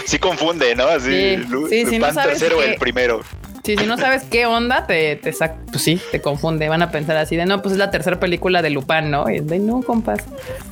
Sí 0.06 0.18
confunde, 0.18 0.74
¿no? 0.74 0.84
Así, 0.86 1.10
Sí, 1.10 1.36
Lu- 1.48 1.68
sí, 1.68 1.84
no 1.84 1.90
Lupin 1.98 2.14
sabes 2.14 2.38
tercero, 2.38 2.58
que- 2.58 2.70
el 2.72 2.74
primero. 2.76 3.20
Sí, 3.64 3.76
si 3.76 3.86
no 3.86 3.96
sabes 3.96 4.24
qué 4.24 4.44
onda, 4.46 4.86
te, 4.88 5.14
te 5.14 5.32
saca, 5.32 5.56
pues 5.70 5.82
sí, 5.82 6.00
te 6.10 6.20
confunde. 6.20 6.68
Van 6.68 6.82
a 6.82 6.90
pensar 6.90 7.16
así 7.16 7.36
de 7.36 7.46
no, 7.46 7.62
pues 7.62 7.72
es 7.72 7.78
la 7.78 7.92
tercera 7.92 8.18
película 8.18 8.60
de 8.60 8.70
Lupin, 8.70 9.10
¿no? 9.10 9.30
Y 9.30 9.36
es 9.36 9.46
de 9.46 9.60
no, 9.60 9.82
compas. 9.82 10.24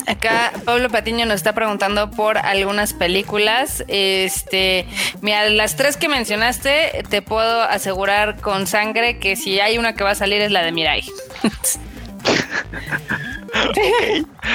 Acá 0.09 0.53
Pablo 0.65 0.91
Patiño 0.91 1.25
nos 1.25 1.37
está 1.37 1.53
preguntando 1.53 2.11
por 2.11 2.37
algunas 2.39 2.93
películas. 2.93 3.85
Este, 3.87 4.87
mira, 5.21 5.49
las 5.51 5.77
tres 5.77 5.97
que 5.97 6.09
mencionaste, 6.09 7.05
te 7.09 7.23
puedo 7.23 7.63
asegurar 7.63 8.41
con 8.41 8.67
sangre 8.67 9.21
que 9.21 9.37
si 9.37 9.61
hay 9.61 9.79
una 9.79 9.95
que 9.95 10.03
va 10.03 10.11
a 10.11 10.17
salir 10.17 10.41
es 10.41 10.51
la 10.51 10.65
de 10.65 10.73
Mirai. 10.73 11.05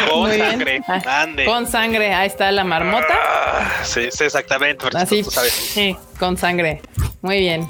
Con 0.10 0.20
Muy 0.20 0.38
sangre. 0.38 0.82
Ah, 0.88 1.22
Ande. 1.22 1.46
Con 1.46 1.68
sangre, 1.68 2.14
ahí 2.14 2.28
está 2.28 2.52
la 2.52 2.64
marmota. 2.64 3.14
Ah, 3.14 3.72
sí, 3.84 4.10
sí, 4.12 4.26
exactamente. 4.26 4.86
Así, 4.94 5.24
tú 5.24 5.32
sabes. 5.32 5.54
Sí. 5.54 5.96
con 6.20 6.38
sangre. 6.38 6.82
Muy 7.22 7.40
bien. 7.40 7.68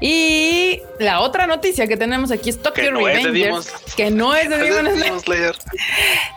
Y 0.00 0.80
la 0.98 1.20
otra 1.20 1.46
noticia 1.46 1.86
que 1.86 1.96
tenemos 1.96 2.30
aquí 2.30 2.48
es 2.50 2.60
Tokyo 2.62 2.82
Que 2.84 2.90
no 2.90 3.06
es 3.08 3.16
de 3.16 3.22
Revengers, 3.30 3.66
Demon- 3.66 3.94
que 3.96 4.10
no 4.10 4.34
es 4.34 4.48
de 4.48 4.58
Demon 5.04 5.20
Slayer. 5.20 5.56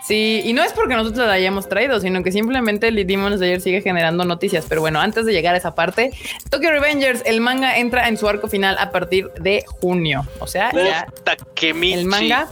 Sí, 0.06 0.42
y 0.44 0.52
no 0.54 0.64
es 0.64 0.74
porque 0.74 0.96
nosotros 0.96 1.26
la 1.28 1.34
hayamos 1.34 1.70
traído, 1.70 2.00
sino 2.02 2.24
que 2.24 2.32
simplemente 2.32 2.90
el 2.90 3.08
Demon 3.08 3.38
Slayer 3.38 3.62
sigue 3.62 3.82
generando 3.82 4.26
noticias. 4.26 4.66
Pero 4.68 4.82
bueno, 4.82 5.00
antes 5.00 5.26
de 5.26 5.32
llegar 5.32 5.56
a 5.56 5.58
esa 5.58 5.76
parte, 5.76 6.12
Tokyo 6.50 6.72
Revengers, 6.72 7.22
el 7.26 7.40
manga 7.40 7.78
entra 7.78 8.10
en 8.10 8.18
su 8.18 8.28
arco 8.28 8.48
final 8.50 8.78
a 8.80 8.92
partir 8.92 9.30
de 9.40 9.64
junio. 9.66 10.28
O 10.40 10.48
sea, 10.48 10.72
ya 10.74 11.08
el 11.62 12.06
manga 12.06 12.50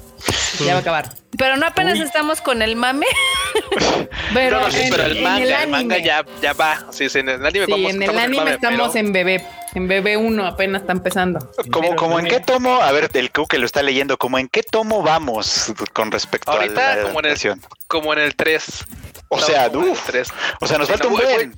ya 0.59 0.73
va 0.73 0.77
a 0.77 0.81
acabar. 0.81 1.09
Pero 1.37 1.57
no 1.57 1.65
apenas 1.65 1.99
estamos 1.99 2.41
con 2.41 2.61
el 2.61 2.75
mame. 2.75 3.05
Pero, 4.33 4.59
No, 4.59 4.65
no, 4.67 4.71
sí, 4.71 4.81
en, 4.83 4.89
pero 4.91 5.03
el 5.03 5.21
manga, 5.21 5.63
el, 5.63 5.69
manga 5.69 5.97
ya, 5.97 6.25
ya 6.41 6.53
va. 6.53 6.85
Sí, 6.91 7.09
sí, 7.09 7.19
en 7.19 7.29
el 7.29 7.45
anime 7.45 7.65
Sí, 7.65 7.71
vamos 7.71 7.89
en 7.91 7.95
el 7.97 8.01
estamos 8.03 8.23
anime 8.23 8.37
mame, 8.37 8.51
estamos 8.51 8.91
pero- 8.91 9.05
en 9.05 9.13
bebé. 9.13 9.45
En 9.73 9.87
bebé 9.87 10.17
1 10.17 10.45
apenas 10.45 10.81
está 10.81 10.91
empezando. 10.91 11.39
Como, 11.71 11.81
Pero 11.81 11.95
como 11.95 12.19
en 12.19 12.25
qué 12.25 12.41
tomo, 12.41 12.75
a 12.81 12.91
ver, 12.91 13.09
el 13.13 13.31
Q 13.31 13.47
que 13.47 13.57
lo 13.57 13.65
está 13.65 13.81
leyendo, 13.81 14.17
como 14.17 14.37
en 14.37 14.49
qué 14.49 14.63
tomo 14.63 15.01
vamos 15.01 15.73
con 15.93 16.11
respecto 16.11 16.51
Ahorita 16.51 16.91
a 16.91 16.95
la 16.97 17.03
como 17.03 17.19
en 17.21 17.27
el 17.27 17.37
adaptación? 17.49 17.61
como 17.87 18.13
en 18.13 18.19
el 18.19 18.35
3. 18.35 18.85
O 19.33 19.39
sea, 19.39 19.69
uf, 19.73 20.09
o 20.61 20.67
sea, 20.67 20.77
nos 20.77 20.89
falta 20.89 21.07
un 21.07 21.13
buen. 21.13 21.53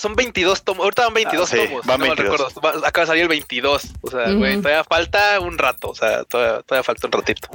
son 0.00 0.14
22 0.16 0.62
tomos. 0.64 0.82
Ahorita 0.84 1.04
van 1.04 1.14
22 1.14 1.52
Ah, 1.52 1.56
sí, 1.56 1.66
tomos. 1.68 1.86
van 1.86 2.00
no 2.00 2.06
mal 2.06 2.16
22. 2.16 2.40
recuerdo. 2.52 2.60
Va- 2.80 2.88
acaba 2.88 3.02
de 3.02 3.06
salir 3.06 3.22
el 3.22 3.28
22. 3.28 3.82
O 4.02 4.10
sea, 4.10 4.30
güey, 4.32 4.56
todavía 4.60 4.82
falta 4.84 5.38
un 5.40 5.56
rato. 5.58 5.90
O 5.90 5.94
sea, 5.94 6.24
todavía, 6.24 6.62
todavía 6.62 6.82
falta 6.84 7.06
un 7.06 7.12
ratito. 7.12 7.48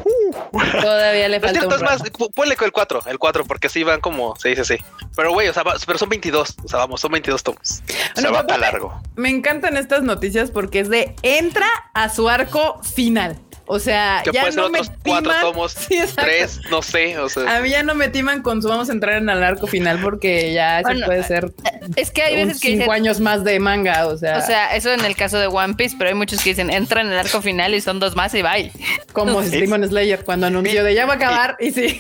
Todavía 0.82 1.28
le 1.30 1.40
No 1.40 1.42
falta 1.48 1.60
cierto, 1.60 1.68
un 1.80 1.86
es 1.86 2.02
más, 2.02 2.10
ponle 2.36 2.56
con 2.56 2.66
el 2.66 2.72
4. 2.72 3.02
El 3.08 3.20
4, 3.20 3.46
porque 3.46 3.68
sí 3.70 3.84
van 3.84 4.00
como. 4.02 4.36
Sí, 4.38 4.56
sí, 4.56 4.64
sí. 4.64 4.78
Pero, 5.16 5.32
güey, 5.34 5.48
o 5.50 5.54
sea, 5.54 5.64
va- 5.64 5.76
pero 5.86 5.98
son 5.98 6.10
22. 6.10 6.56
O 6.64 6.68
sea, 6.68 6.80
vamos, 6.80 7.02
son 7.02 7.12
22 7.12 7.44
tomos. 7.44 7.82
O 8.18 8.22
sea, 8.22 8.32
va 8.32 8.46
para 8.48 8.60
largo. 8.60 9.02
Me 9.16 9.30
encantan 9.30 9.76
estas 9.78 10.04
noticias 10.04 10.52
porque 10.52 10.80
es 10.80 10.90
de 10.90 11.16
entra 11.24 11.68
a 11.94 12.10
su 12.10 12.30
arco 12.30 12.82
final. 12.84 13.38
O 13.66 13.80
sea, 13.80 14.22
Que 14.24 14.32
ya 14.34 14.42
puede 14.42 14.54
ser 14.54 14.62
no 14.64 14.70
me 14.70 14.80
otros 14.80 14.96
4 15.06 15.32
timan- 15.32 15.42
tomos. 15.42 15.72
Sí. 15.88 16.00
3, 16.16 16.62
no 16.70 16.82
sé. 16.82 17.18
O 17.20 17.30
sea, 17.30 17.58
A 17.58 17.62
mí 17.62 17.70
ya 17.70 17.84
no 17.84 17.96
me 17.96 18.10
timan 18.10 18.42
con 18.42 18.62
su 18.62 18.68
vamos 18.68 18.90
a 18.90 18.92
entrar 18.92 19.18
en 19.18 19.30
el 19.30 19.44
arco 19.44 19.68
final 19.68 20.00
porque 20.02 20.52
ya 20.54 20.80
eso 20.80 20.90
Bueno, 20.90 21.06
puede 21.06 21.24
ser 21.24 21.52
Es 21.96 22.12
que 22.12 22.22
hay 22.24 22.36
veces 22.36 22.62
que 22.62 22.68
cinco 22.70 22.80
dicen, 22.84 22.92
años 22.94 23.20
más 23.20 23.44
de 23.44 23.60
manga. 23.60 24.08
O 24.08 24.18
sea, 24.18 24.38
o 24.38 24.42
sea, 24.42 24.76
eso 24.76 24.92
en 24.92 25.06
el 25.06 25.16
caso 25.16 25.38
de 25.40 25.48
One 25.48 25.76
Piece, 25.76 25.96
pero 25.98 26.10
hay 26.10 26.16
muchos 26.16 26.42
que 26.44 26.50
dicen, 26.50 26.70
entra 26.70 27.02
en 27.02 27.08
el 27.12 27.18
arco 27.18 27.42
final 27.42 27.74
y 27.74 27.82
son 27.82 28.00
dos 28.00 28.16
más 28.16 28.34
y 28.34 28.42
bye. 28.42 28.72
como 29.14 29.42
Sí. 29.44 29.50
Demon 29.60 29.88
Slayer 29.88 30.24
cuando 30.24 30.48
anunció 30.48 30.84
de 30.84 30.94
ya 30.94 31.06
va 31.06 31.14
a 31.14 31.16
acabar 31.16 31.58
y 31.60 31.72
sí. 31.72 32.00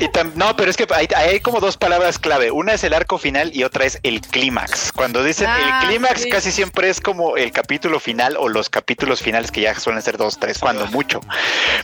Y 0.00 0.06
tam- 0.06 0.32
no, 0.34 0.54
pero 0.56 0.70
es 0.70 0.76
que 0.76 0.86
hay, 0.94 1.08
hay 1.16 1.40
como 1.40 1.60
dos 1.60 1.76
palabras 1.76 2.18
clave. 2.18 2.50
Una 2.50 2.72
es 2.74 2.84
el 2.84 2.94
arco 2.94 3.18
final 3.18 3.50
y 3.54 3.64
otra 3.64 3.84
es 3.84 3.98
el 4.02 4.20
clímax. 4.20 4.92
Cuando 4.92 5.22
dicen 5.24 5.46
Ah, 5.48 5.80
el 5.82 5.88
clímax, 5.88 6.22
sí. 6.22 6.30
casi 6.30 6.52
siempre 6.52 6.88
es 6.88 7.00
como 7.00 7.36
el 7.36 7.50
capítulo 7.52 7.98
final 8.00 8.36
o 8.38 8.48
los 8.48 8.68
capítulos 8.70 9.20
finales 9.22 9.50
que 9.50 9.62
ya 9.62 9.74
suelen 9.78 10.02
ser 10.02 10.16
dos, 10.16 10.38
tres, 10.38 10.58
cuando 10.58 10.86
mucho. 10.98 11.20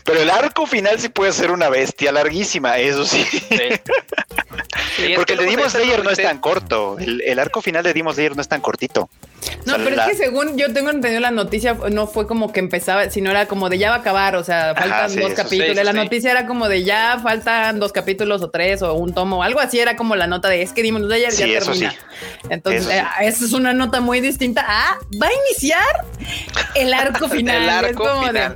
Pero 0.02 0.20
el 0.20 0.30
arco 0.30 0.66
final 0.66 0.98
sí 1.00 1.08
puede 1.08 1.32
ser 1.32 1.52
una 1.52 1.68
bestia 1.68 2.10
larguísima, 2.10 2.78
eso 2.78 3.04
sí. 3.04 3.24
sí. 3.24 3.48
Sí, 4.96 5.12
es 5.12 5.16
Porque 5.16 5.32
el 5.32 5.40
de 5.40 5.46
Demon 5.46 5.70
Slayer 5.70 6.04
no 6.04 6.10
es 6.10 6.18
tan 6.18 6.38
corto. 6.38 6.96
El, 6.98 7.20
el 7.22 7.38
arco 7.38 7.60
final 7.60 7.82
de 7.82 7.92
Demon 7.92 8.14
Slayer 8.14 8.36
no 8.36 8.42
es 8.42 8.48
tan 8.48 8.60
cortito. 8.60 9.08
No, 9.66 9.74
O 9.74 9.76
sea, 9.76 9.84
pero 9.84 9.96
la- 9.96 10.06
es 10.06 10.10
que 10.10 10.16
según 10.24 10.56
yo 10.56 10.72
tengo 10.72 10.90
entendido 10.90 11.20
la 11.20 11.30
noticia, 11.30 11.74
no 11.90 12.06
fue 12.06 12.26
como 12.26 12.52
que 12.52 12.60
empezaba, 12.60 13.10
sino 13.10 13.30
era 13.30 13.46
como 13.46 13.68
de 13.68 13.78
ya 13.78 13.90
va 13.90 13.96
a 13.96 13.98
acabar, 14.00 14.36
o 14.36 14.44
sea, 14.44 14.74
faltan 14.74 15.10
sí, 15.10 15.20
dos 15.20 15.32
eso 15.32 15.42
capítulos. 15.42 15.76
la 15.84 15.90
sí. 15.92 15.96
noticia 15.96 16.30
era 16.30 16.46
como 16.46 16.68
de 16.68 16.84
ya 16.84 17.18
faltan 17.22 17.78
dos 17.80 17.92
capítulos 17.92 18.42
o 18.42 18.50
tres 18.50 18.82
o 18.82 18.94
un 18.94 19.12
tomo, 19.14 19.42
algo 19.42 19.60
así 19.60 19.78
era 19.78 19.96
como 19.96 20.16
la 20.16 20.26
nota 20.26 20.48
de 20.48 20.62
es 20.62 20.72
que 20.72 20.82
Demon 20.82 21.04
Slayer 21.04 21.32
Sí, 21.32 21.38
ya 21.50 21.58
eso 21.58 21.72
termina. 21.72 21.90
sí. 21.92 21.96
Entonces, 22.50 22.82
Eso 22.82 22.90
sí. 22.90 22.96
eh, 22.96 23.04
eso 23.28 23.44
es 23.44 23.52
una 23.52 23.72
nota 23.72 24.00
muy 24.00 24.20
distinta 24.20 24.64
a 24.66 24.98
va 25.20 25.26
a 25.26 25.30
iniciar 25.50 26.04
el 26.74 26.92
arco 26.94 27.28
final. 27.28 27.84
El 27.84 27.90
Es 27.90 28.32
de-. 28.32 28.52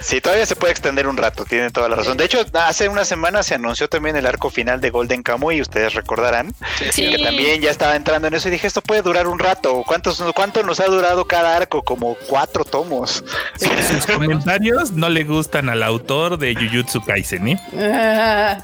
Sí, 0.00 0.20
todavía 0.20 0.46
se 0.46 0.56
puede 0.56 0.72
extender 0.72 1.06
un 1.06 1.16
rato, 1.16 1.44
tiene 1.44 1.70
toda 1.70 1.88
la 1.88 1.96
razón. 1.96 2.16
De 2.16 2.24
hecho, 2.24 2.44
hace 2.54 2.88
una 2.88 3.04
semana 3.04 3.42
se 3.42 3.54
anunció 3.54 3.88
también 3.88 4.16
el 4.16 4.26
arco 4.26 4.50
final 4.50 4.80
de 4.80 4.90
Golden 4.90 5.22
Kamuy, 5.22 5.60
ustedes 5.60 5.94
recordarán, 5.94 6.54
Sí. 6.92 7.10
que 7.10 7.18
también 7.22 7.60
ya 7.60 7.70
estaba 7.70 7.96
entrando 7.96 8.28
en 8.28 8.34
eso 8.34 8.48
y 8.48 8.52
dije, 8.52 8.66
esto 8.66 8.80
puede 8.82 9.02
durar 9.02 9.26
un 9.26 9.38
rato. 9.38 9.82
¿Cuántos, 9.86 10.20
¿Cuánto 10.32 10.62
nos 10.62 10.80
ha 10.80 10.86
durado 10.86 11.24
cada 11.26 11.56
arco? 11.56 11.82
Como 11.82 12.16
cuatro 12.28 12.64
tomos. 12.64 13.24
Sus 13.56 14.06
comentarios 14.14 14.92
no 14.92 15.08
le 15.08 15.24
gustan 15.24 15.68
al 15.68 15.82
autor 15.82 16.38
de 16.38 16.54
Jujutsu 16.54 17.02
Kaisen, 17.02 17.48
¿eh? 17.48 17.60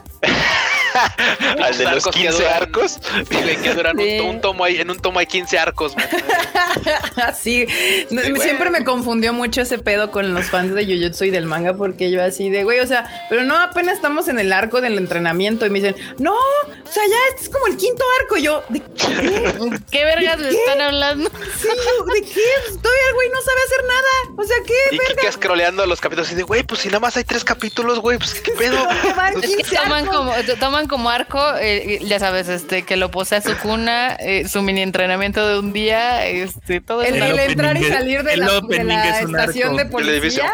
Al 1.63 1.77
de 1.79 1.85
los 1.85 1.93
arcos 1.95 2.15
que 2.15 2.21
15 2.23 2.39
duran- 2.43 2.53
arcos. 2.63 2.99
Sí, 3.31 3.37
güey, 3.43 3.57
que 3.57 3.75
duran 3.75 3.99
un- 3.99 4.05
Sí. 4.07 4.21
un, 4.21 4.41
tomo 4.41 4.65
ahí, 4.65 4.81
en 4.81 4.91
un 4.91 4.99
tomo 4.99 5.19
hay 5.19 5.27
15 5.27 5.59
arcos. 5.59 5.95
sí, 7.41 7.67
No, 8.11 8.23
güey. 8.23 8.41
siempre 8.41 8.71
me 8.71 8.85
confundió 8.85 9.33
mucho 9.33 9.61
ese 9.63 9.79
pedo 9.79 10.11
con 10.11 10.35
los 10.35 10.47
fans 10.47 10.75
de 10.75 10.85
Jujutsu 10.85 11.25
y 11.25 11.31
del 11.31 11.47
manga 11.47 11.75
porque 11.75 12.11
yo 12.11 12.23
así 12.23 12.51
de, 12.51 12.65
güey, 12.65 12.81
o 12.81 12.87
sea, 12.87 13.27
pero 13.29 13.43
no, 13.45 13.57
apenas 13.59 13.97
estamos 13.97 14.29
en 14.29 14.39
el 14.39 14.53
arco 14.53 14.81
del 14.81 14.99
entrenamiento 14.99 15.67
y 15.67 15.71
me 15.71 15.81
dicen, 15.81 15.97
no, 16.19 16.33
o 16.35 16.93
sea, 16.93 17.03
ya 17.09 17.17
este 17.31 17.45
es 17.45 17.49
como 17.49 17.67
el 17.67 17.77
quinto 17.77 18.05
arco. 18.21 18.37
Y 18.37 18.43
yo, 18.43 18.63
¿de 18.69 18.81
qué? 18.81 19.81
¿Qué 19.91 20.05
vergas 20.05 20.39
le 20.41 20.51
están 20.51 20.81
hablando? 20.81 21.31
Sí, 21.31 21.69
¿de 21.69 22.21
qué? 22.23 22.43
Todavía 22.69 23.07
el 23.09 23.15
güey 23.15 23.29
no 23.31 23.41
sabe 23.41 23.61
hacer 23.67 23.85
nada. 23.87 24.37
O 24.39 24.45
sea, 24.45 24.57
¿qué? 24.67 24.97
Y 24.97 24.99
Kike 24.99 25.33
scrolleando 25.33 25.87
los 25.87 26.01
capítulos 26.01 26.31
y 26.33 26.35
de, 26.35 26.43
güey, 26.43 26.63
pues 26.63 26.81
si 26.83 26.89
nada 26.89 27.01
más 27.01 27.17
hay 27.17 27.25
tres 27.25 27.45
capítulos, 27.45 27.99
güey, 28.01 28.19
pues 28.19 28.35
qué 28.35 28.53
pedo. 28.59 28.87
¿Qué 29.03 29.13
van 29.13 29.35
Es 29.43 29.51
que 29.51 29.57
15 29.57 29.77
toman 29.77 30.07
como, 30.07 30.33
toman 30.61 30.86
como 30.89 31.11
arco, 31.11 31.41
eh, 31.61 31.99
ya 32.05 32.19
sabes, 32.19 32.49
este, 32.49 32.83
que 32.83 32.97
lo 32.97 33.11
posee 33.11 33.39
a 33.39 33.41
su 33.43 33.57
cuna, 33.59 34.15
eh, 34.21 34.47
su 34.49 34.63
mini 34.63 34.83
entrenamiento 34.83 35.47
de 35.47 35.59
un 35.59 35.73
día, 35.73 36.27
este, 36.27 36.81
todo 36.81 37.03
El, 37.03 37.17
eso. 37.17 37.25
el 37.27 37.39
El 37.39 37.51
entrar 37.51 37.77
y 37.77 37.85
salir 37.85 38.23
de 38.23 38.37
la, 38.37 38.47
de 38.51 38.57
opening 38.59 38.87
la 38.87 39.19
es 39.21 39.25
un 39.27 39.37
estación 39.39 39.69
arco. 39.71 39.79
de 39.79 39.87
policía. 39.87 40.53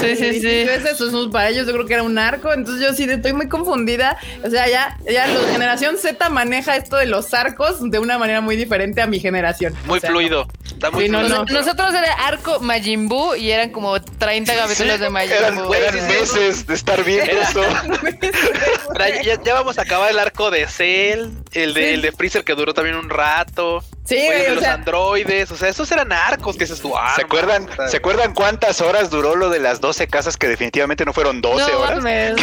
Sí, 0.00 0.16
sí, 0.16 0.40
sí. 0.40 0.48
Eso 0.48 1.06
es- 1.06 1.28
para 1.32 1.48
ellos 1.50 1.66
yo 1.66 1.72
creo 1.72 1.86
que 1.86 1.94
era 1.94 2.02
un 2.02 2.18
arco, 2.18 2.52
entonces 2.52 2.86
yo 2.86 2.94
sí 2.94 3.04
estoy 3.04 3.32
muy 3.32 3.48
confundida. 3.48 4.16
O 4.44 4.50
sea, 4.50 4.68
ya, 4.68 4.96
ya 5.10 5.26
la 5.26 5.52
generación 5.52 5.98
Z 5.98 6.28
maneja 6.30 6.76
esto 6.76 6.96
de 6.96 7.06
los 7.06 7.32
arcos 7.34 7.90
de 7.90 7.98
una 7.98 8.16
manera 8.18 8.40
muy 8.40 8.56
diferente 8.56 9.02
a 9.02 9.06
mi 9.06 9.20
generación. 9.20 9.74
Muy 9.86 9.98
O 9.98 10.00
sea, 10.00 10.10
fluido. 10.10 10.46
Está 10.64 10.90
muy 10.90 11.04
Sí, 11.04 11.10
no, 11.10 11.18
fluido. 11.20 11.44
no. 11.44 11.52
Nosotros 11.52 11.92
era 11.94 12.12
arco 12.26 12.60
Majin 12.60 13.08
Buu 13.08 13.34
y 13.34 13.50
eran 13.50 13.70
como 13.70 14.00
30 14.00 14.54
capítulos 14.54 15.00
de 15.00 15.10
Majin 15.10 15.54
Buu. 15.56 15.74
eran 15.74 15.94
meses 16.08 16.66
de 16.66 16.74
estar 16.74 17.02
viendo. 17.04 17.30
Ahora, 18.88 19.22
ya, 19.22 19.42
ya 19.42 19.54
vamos 19.54 19.69
a 19.78 19.82
acabar 19.82 20.10
el 20.10 20.18
arco 20.18 20.50
de 20.50 20.66
Cell, 20.66 21.28
el 21.52 21.74
de, 21.74 21.80
Sí. 21.82 21.88
el 21.94 22.02
de 22.02 22.12
Freezer 22.12 22.44
que 22.44 22.54
duró 22.54 22.74
también 22.74 22.96
un 22.96 23.08
rato. 23.10 23.82
Sí, 24.04 24.16
Güey, 24.16 24.42
de 24.42 24.50
o 24.50 24.54
los 24.54 24.64
sea- 24.64 24.74
androides, 24.74 25.50
o 25.52 25.56
sea, 25.56 25.68
esos 25.68 25.90
eran 25.92 26.12
arcos 26.12 26.56
que 26.56 26.64
ah, 26.64 27.12
¿Se 27.14 27.22
acuerdan, 27.22 27.62
mames, 27.64 27.78
o 27.78 27.82
sea, 27.82 27.88
¿Se 27.88 27.96
acuerdan 27.98 28.34
cuántas 28.34 28.80
horas 28.80 29.08
duró 29.10 29.36
lo 29.36 29.50
de 29.50 29.60
las 29.60 29.80
12 29.80 30.08
casas 30.08 30.36
que 30.36 30.48
definitivamente 30.48 31.04
no 31.04 31.12
fueron 31.12 31.40
12 31.40 31.70
No 31.70 31.78
horas? 31.78 31.96
mames. 31.98 32.34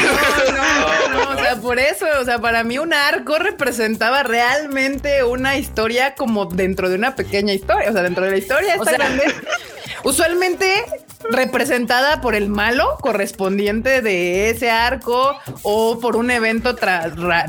No, 0.47 1.09
no, 1.09 1.23
no, 1.25 1.29
o 1.31 1.43
sea, 1.43 1.55
por 1.57 1.79
eso, 1.79 2.05
o 2.21 2.25
sea, 2.25 2.39
para 2.39 2.63
mí 2.63 2.77
un 2.77 2.93
arco 2.93 3.37
representaba 3.37 4.23
realmente 4.23 5.23
una 5.23 5.57
historia 5.57 6.15
como 6.15 6.45
dentro 6.45 6.89
de 6.89 6.95
una 6.95 7.15
pequeña 7.15 7.53
historia, 7.53 7.89
o 7.89 7.93
sea, 7.93 8.03
dentro 8.03 8.23
de 8.25 8.31
la 8.31 8.37
historia 8.37 8.75
O 8.79 8.83
sea- 8.85 8.93
grande, 8.93 9.23
usualmente 10.03 10.85
representada 11.29 12.21
por 12.21 12.35
el 12.35 12.49
malo 12.49 12.97
correspondiente 13.01 14.01
de 14.01 14.49
ese 14.49 14.69
arco 14.71 15.37
o 15.63 15.99
por 15.99 16.15
un 16.15 16.31
evento 16.31 16.75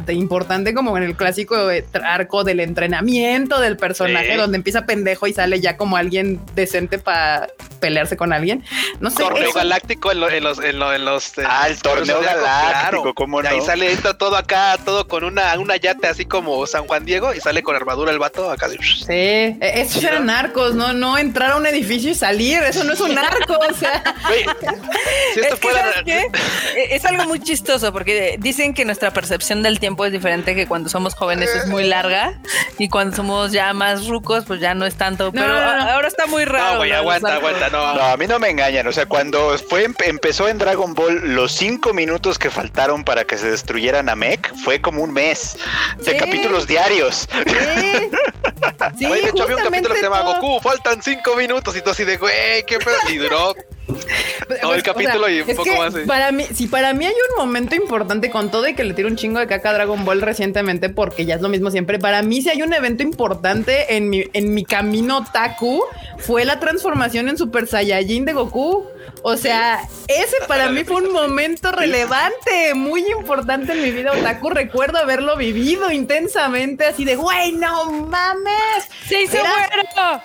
importante 0.09 0.75
como 0.75 0.97
en 0.97 1.05
el 1.05 1.17
clásico 1.17 1.71
eh, 1.71 1.85
arco 2.05 2.45
del 2.45 2.61
entrenamiento 2.61 3.61
del 3.61 3.77
personaje 3.77 4.33
Sí. 4.33 4.37
donde 4.37 4.57
empieza 4.57 4.85
pendejo 4.85 5.27
y 5.27 5.33
sale 5.33 5.61
ya 5.61 5.77
como 5.77 5.97
alguien 5.97 6.41
decente 6.55 6.99
para 6.99 7.49
pelearse 7.81 8.17
con 8.17 8.33
alguien. 8.33 8.65
No 9.01 9.11
sé. 9.11 9.23
Torneo 9.23 9.45
eso- 9.51 9.55
galáctico 9.59 10.11
en, 10.13 10.21
lo- 10.21 10.31
en 10.31 10.43
los 10.45 10.59
en, 10.59 10.79
lo- 10.79 10.93
en 10.93 11.05
los 11.05 11.39
eh, 11.39 11.43
Ah, 11.47 11.69
el 11.69 11.81
torneo 11.81 12.21
galáctico, 12.21 13.15
¿cómo 13.15 13.43
Y 13.43 13.47
ahí 13.47 13.59
no? 13.59 13.65
sale 13.65 13.93
entra 13.93 14.15
todo 14.19 14.37
acá, 14.37 14.77
todo 14.85 15.07
con 15.09 15.25
una 15.25 15.57
una 15.59 15.77
yate 15.77 16.09
así 16.09 16.25
como 16.27 16.67
San 16.67 16.87
Juan 16.87 17.05
Diego 17.05 17.33
y 17.35 17.41
sale 17.41 17.63
con 17.63 17.77
armadura 17.77 18.11
el 18.13 18.19
vato 18.19 18.51
acá. 18.51 18.69
Sí, 18.69 19.05
eh, 19.09 19.59
esos 19.61 20.03
eran 20.05 20.27
narcos, 20.27 20.75
no, 20.75 20.93
no 20.93 21.17
entrar 21.19 21.53
a 21.53 21.57
un 21.57 21.67
edificio 21.67 22.11
y 22.11 22.15
salir, 22.15 22.59
eso 22.65 22.85
no 22.85 22.93
es 22.93 23.01
un 23.01 23.15
narco, 23.15 23.57
o 23.71 23.75
sea. 23.75 24.03
Si 25.35 25.41
esto 25.41 25.55
Es 25.55 25.61
que, 25.61 25.69
fuera 25.69 25.81
¿sabes 25.81 26.03
qué? 26.05 26.21
Eh, 26.77 26.89
Es 26.93 27.05
algo 27.05 27.25
muy 27.25 27.41
chistoso 27.41 27.93
porque 27.93 28.37
dicen 28.39 28.75
que 28.75 28.85
nuestra 28.85 29.11
percepción 29.13 29.63
del 29.63 29.79
tiempo 29.81 30.05
es 30.05 30.13
diferente 30.13 30.55
que 30.55 30.67
cuando 30.67 30.89
somos 30.89 31.15
jóvenes 31.15 31.55
es 31.55 31.67
muy 31.67 31.85
larga 31.85 32.35
y 32.79 32.89
cuando 32.89 33.17
somos 33.17 33.53
ya 33.53 33.73
más 33.73 34.07
rucos 34.09 34.45
pues 34.47 34.61
ya 34.61 34.75
no 34.75 34.87
es 34.87 34.97
tanto, 34.97 35.33
pero 35.33 35.49
no, 35.49 35.55
no. 35.77 35.91
ahora 35.93 36.09
está 36.09 36.27
muy 36.27 36.45
raro. 36.45 36.73
No, 36.73 36.77
güey, 36.79 36.93
aguanta, 36.93 37.35
aguanta, 37.35 37.69
no. 37.71 37.95
No, 37.95 38.03
a 38.03 38.17
mí 38.17 38.27
no 38.27 38.39
me 38.39 38.49
engañan. 38.51 38.87
O 38.87 38.93
sea, 38.93 39.07
cuando 39.07 39.57
fue 39.69 39.87
empezó 40.05 40.49
en 40.49 40.59
Dragon 40.59 40.95
Ball, 40.95 41.35
los 41.35 41.53
cinco 41.53 41.93
minutos 41.93 42.39
que 42.39 42.51
faltaron 42.51 43.05
para 43.05 43.25
que 43.25 43.37
se 43.39 43.51
destruyeran 43.51 44.09
a 44.09 44.15
Namek 44.15 44.55
fue 44.65 44.81
como 44.81 45.03
un 45.03 45.13
mes 45.13 45.57
de 45.99 46.13
Sí. 46.13 46.17
capítulos 46.19 46.67
diarios. 46.67 47.29
Sí, 47.47 47.55
sí 48.99 49.07
Güey, 49.07 49.23
de 49.23 49.29
hecho 49.31 49.43
había 49.45 49.57
un 49.57 49.63
capítulo 49.63 49.95
que 49.95 50.01
se 50.01 50.07
llama. 50.07 50.23
Goku, 50.23 50.61
faltan 50.61 51.03
cinco 51.03 51.35
minutos 51.37 51.77
y 51.77 51.83
tú 51.83 51.91
así 51.91 52.05
de 52.05 52.17
güey, 52.17 52.65
qué 52.67 52.79
pedo. 52.79 52.97
Y 53.09 53.17
duró 53.17 53.48
todo 53.55 54.75
el 54.75 54.83
Pues, 54.83 54.83
capítulo 54.83 55.29
y 55.29 55.41
un 55.41 55.51
es 55.51 55.57
poco 55.57 55.71
que 55.71 55.79
más, 55.79 55.95
sí. 55.95 56.01
Para 56.07 56.33
mí, 56.33 56.45
si 56.55 56.67
para 56.67 56.95
mí 56.95 57.07
hay 57.07 57.15
un 57.31 57.37
momento 57.37 57.75
importante 57.75 58.31
con 58.31 58.51
todo 58.51 58.69
y 58.69 58.75
que 58.75 58.85
le 58.85 58.95
tiro 58.95 59.09
un 59.09 59.17
chingo 59.17 59.39
de 59.41 59.47
caca 59.47 59.71
a 59.71 59.75
Dragon 59.75 60.05
Ball 60.05 60.21
recientemente 60.23 60.89
porque 60.89 61.25
ya 61.27 61.37
es 61.37 61.41
lo 61.41 61.49
mismo 61.49 61.71
siempre. 61.71 61.99
Para 61.99 62.23
mí, 62.23 62.43
si 62.43 62.51
hay 62.51 62.63
un 62.63 62.73
evento 62.73 63.03
importante 63.03 63.97
en 63.97 64.11
mi, 64.11 64.25
en 64.33 64.55
mi 64.55 64.65
camino 64.65 65.25
Taku, 65.33 65.85
fue 66.19 66.45
la 66.45 66.61
transformación 66.61 67.29
en 67.29 67.39
Super 67.39 67.67
Saiyajin 67.67 68.25
de 68.25 68.33
Goku. 68.33 68.87
O 69.23 69.37
sea, 69.37 69.81
ese 70.07 70.37
para 70.47 70.69
mí 70.71 70.85
fue 70.85 71.03
un 71.03 71.13
momento 71.13 71.73
relevante, 71.73 72.75
muy 72.75 73.05
importante 73.11 73.73
en 73.73 73.83
mi 73.83 73.91
vida 73.91 74.13
otaku. 74.13 74.51
Recuerdo 74.51 74.99
haberlo 74.99 75.37
vivido 75.37 75.91
intensamente, 75.91 76.85
así 76.87 77.05
de, 77.05 77.17
güey, 77.17 77.53
no 77.53 77.91
mames. 77.91 78.89
¡Se 79.09 79.23
hizo 79.23 79.37
Era-! 79.39 80.23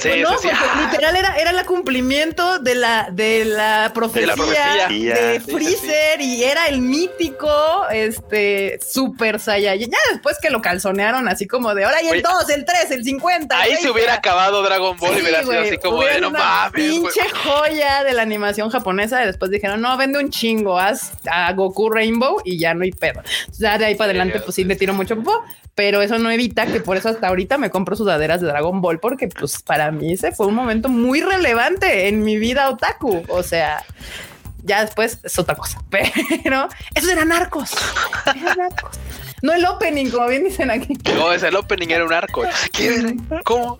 Sí, 0.00 0.22
no, 0.22 0.38
sí, 0.38 0.48
sí. 0.48 0.54
porque 0.58 0.84
literal 0.86 1.16
era, 1.16 1.36
era 1.36 1.50
el 1.50 1.66
cumplimiento 1.66 2.58
de 2.58 2.74
la, 2.74 3.08
de 3.10 3.44
la 3.44 3.90
profecía 3.94 4.34
profecía. 4.34 4.88
de 4.88 5.40
Sí, 5.40 5.46
sí, 5.46 5.52
Freezer 5.52 6.20
y 6.20 6.44
era 6.44 6.66
el 6.66 6.80
mítico 6.80 7.86
este 7.90 8.78
Super 8.86 9.40
Saiyajin. 9.40 9.90
Ya 9.90 9.98
después 10.12 10.36
que 10.40 10.50
lo 10.50 10.60
calzonearon 10.62 11.28
así 11.28 11.46
como 11.46 11.74
de 11.74 11.84
ahora 11.84 12.02
y 12.02 12.06
el 12.06 12.12
Oye, 12.12 12.22
2, 12.22 12.50
el 12.50 12.64
3, 12.64 12.90
el 12.90 13.04
50. 13.04 13.58
Ahí 13.58 13.72
el 13.72 13.76
se 13.78 13.82
20. 13.84 13.92
hubiera 13.92 14.14
acabado 14.14 14.62
Dragon 14.62 14.96
Ball 14.96 15.18
y 15.18 15.22
hubiera 15.22 15.42
sido 15.42 15.60
así 15.60 15.78
como 15.78 16.02
de 16.02 16.20
no 16.20 16.30
mames. 16.30 16.72
Pinche 16.72 17.22
joya 17.44 18.04
de 18.04 18.12
la 18.12 18.22
animación 18.22 18.70
japonesa. 18.70 19.22
Y 19.22 19.26
después 19.26 19.50
dijeron, 19.50 19.80
no, 19.80 19.96
vende 19.96 20.18
un 20.18 20.30
chingo, 20.30 20.78
haz 20.78 21.12
a 21.30 21.52
Goku 21.52 21.90
Rainbow 21.90 22.40
y 22.44 22.58
ya 22.58 22.74
no 22.74 22.84
hay 22.84 22.92
pedo. 22.92 23.20
Entonces, 23.20 23.58
ya 23.58 23.78
de 23.78 23.86
ahí 23.86 23.94
para 23.94 24.10
adelante, 24.10 24.40
pues 24.40 24.54
sí 24.54 24.64
le 24.64 24.76
tiro 24.76 24.94
mucho. 24.94 25.16
Pero 25.74 26.02
eso 26.02 26.18
no 26.18 26.30
evita 26.30 26.66
que 26.66 26.80
por 26.80 26.96
eso 26.96 27.08
hasta 27.08 27.26
ahorita 27.26 27.58
me 27.58 27.68
compro 27.70 27.96
sudaderas 27.96 28.40
de 28.40 28.46
Dragon 28.46 28.80
Ball, 28.80 29.00
porque 29.00 29.26
pues 29.28 29.63
para 29.64 29.90
mí 29.90 30.12
ese 30.12 30.32
fue 30.32 30.46
un 30.46 30.54
momento 30.54 30.88
muy 30.88 31.20
relevante 31.20 32.08
en 32.08 32.22
mi 32.22 32.36
vida 32.38 32.68
otaku. 32.68 33.24
O 33.28 33.42
sea, 33.42 33.84
ya 34.62 34.84
después 34.84 35.18
es 35.22 35.38
otra 35.38 35.54
cosa. 35.54 35.82
Pero 35.90 36.68
esos 36.94 37.10
eran 37.10 37.28
narcos. 37.28 37.72
Eran 38.26 38.58
narcos. 38.58 38.98
No 39.44 39.52
el 39.52 39.64
opening, 39.66 40.10
como 40.10 40.26
bien 40.28 40.44
dicen 40.44 40.70
aquí. 40.70 40.94
No, 41.14 41.30
ese 41.30 41.48
el 41.48 41.56
opening 41.56 41.88
era 41.88 42.04
un 42.04 42.12
arco. 42.14 42.44
¿Qué? 42.72 43.14
¿Cómo? 43.44 43.76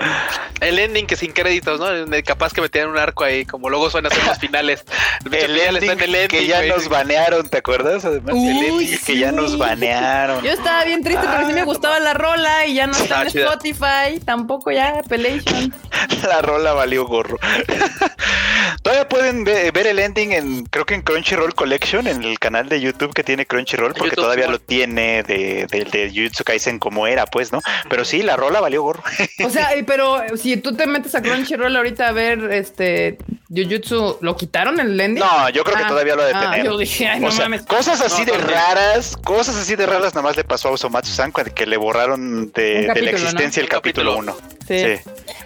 El 0.61 0.79
ending 0.79 1.07
que 1.07 1.16
sin 1.16 1.33
créditos, 1.33 1.81
¿no? 1.81 1.88
El- 1.88 2.22
Capaz 2.22 2.53
que 2.53 2.61
metían 2.61 2.88
un 2.90 2.98
arco 2.98 3.24
ahí, 3.24 3.46
como 3.46 3.70
luego 3.70 3.88
suena 3.90 4.11
en 4.11 4.27
los 4.27 4.38
finales. 4.38 4.85
El 5.24 5.31
final 5.31 5.77
ending, 5.77 5.90
está 5.90 6.05
en 6.05 6.14
el 6.14 6.29
que 6.29 6.46
ya 6.46 6.59
güey. 6.59 6.68
nos 6.68 6.88
banearon, 6.88 7.48
¿te 7.48 7.59
acuerdas? 7.59 8.05
Además, 8.05 8.35
Uy, 8.35 8.46
el 8.48 8.64
ending 8.66 8.98
que 9.07 9.16
ya 9.18 9.31
sí. 9.31 9.37
nos 9.37 9.57
banearon. 9.57 10.42
Yo 10.44 10.50
estaba 10.50 10.85
bien 10.85 11.03
triste 11.03 11.27
porque 11.27 11.46
sí 11.46 11.53
me 11.55 11.64
gustaba 11.64 11.98
la 11.98 12.12
rola 12.12 12.66
y 12.66 12.74
ya 12.74 12.87
no 12.87 12.92
está 12.96 13.22
en 13.22 13.29
chida. 13.29 13.44
Spotify, 13.46 14.20
tampoco 14.24 14.70
ya 14.70 15.00
Pelation. 15.09 15.74
La 16.29 16.42
rola 16.42 16.72
valió 16.74 17.07
gorro. 17.07 17.38
Todavía 18.83 19.09
pueden 19.09 19.44
ve- 19.44 19.70
ver 19.70 19.87
el 19.87 19.98
ending 19.98 20.33
en, 20.33 20.64
creo 20.66 20.85
que 20.85 20.94
en 20.94 21.03
Crunchyroll 21.03 21.55
Collection, 21.55 22.07
en 22.07 22.22
el 22.22 22.38
canal 22.38 22.68
de 22.68 22.81
YouTube 22.81 23.14
que 23.14 23.22
tiene 23.24 23.46
Crunchyroll, 23.46 23.92
porque 23.94 24.11
YouTube, 24.11 24.22
todavía 24.24 24.46
lo 24.48 24.59
tiene 24.59 25.22
de, 25.22 25.54
de, 25.71 25.85
de 25.85 26.11
Jujutsu 26.14 26.45
Kaisen 26.45 26.79
como 26.79 27.07
era, 27.07 27.27
pues, 27.27 27.53
¿no? 27.53 27.61
Pero 27.88 28.05
sí, 28.05 28.23
la 28.23 28.37
rola 28.37 28.61
valió 28.61 28.83
gorro. 28.83 29.03
O 29.45 29.51
sea, 29.51 29.77
y- 29.77 29.83
pero 29.85 30.23
si 30.37 30.57
tú 30.57 30.75
te 30.75 30.87
metes 30.87 31.14
a 31.14 31.23
Crunchyroll 31.23 31.75
ahorita 31.77 32.09
a 32.09 32.12
ver 32.12 32.51
este 32.53 33.19
Jujutsu, 33.49 34.19
¿lo 34.21 34.37
quitaron 34.37 34.81
el 34.81 34.99
ending? 35.01 35.23
No, 35.25 35.49
yo 35.51 35.64
creo 35.64 35.77
que 35.77 35.85
Ah, 35.85 35.88
todavía 35.88 36.14
lo 36.17 36.23
ha 36.23 36.27
de 36.27 36.33
ah, 36.35 36.40
tener. 36.51 36.64
yo 36.67 36.77
dije, 36.79 37.09
ay, 37.09 37.21
no 37.21 37.29
o 37.29 37.31
sea, 37.31 37.45
mames. 37.45 37.62
cosas 37.67 38.01
así 38.01 38.21
No, 38.25 38.33
de 38.33 38.38
también. 38.38 38.59
raras, 38.59 39.17
cosas 39.25 39.57
así 39.57 39.77
de 39.77 39.87
raras 39.87 40.14
nada 40.14 40.23
más 40.23 40.37
le 40.37 40.45
pasó 40.45 40.69
a 40.69 40.73
Osomatsu-san 40.73 41.33
que 41.33 41.67
le 41.67 41.77
borraron 41.77 42.51
de, 42.53 42.88
de 42.93 43.03
la 43.03 43.11
existencia 43.11 43.61
¿no? 43.61 43.64
el 43.64 43.69
capítulo 43.71 44.17
1. 44.17 44.37
Sí. 44.66 44.74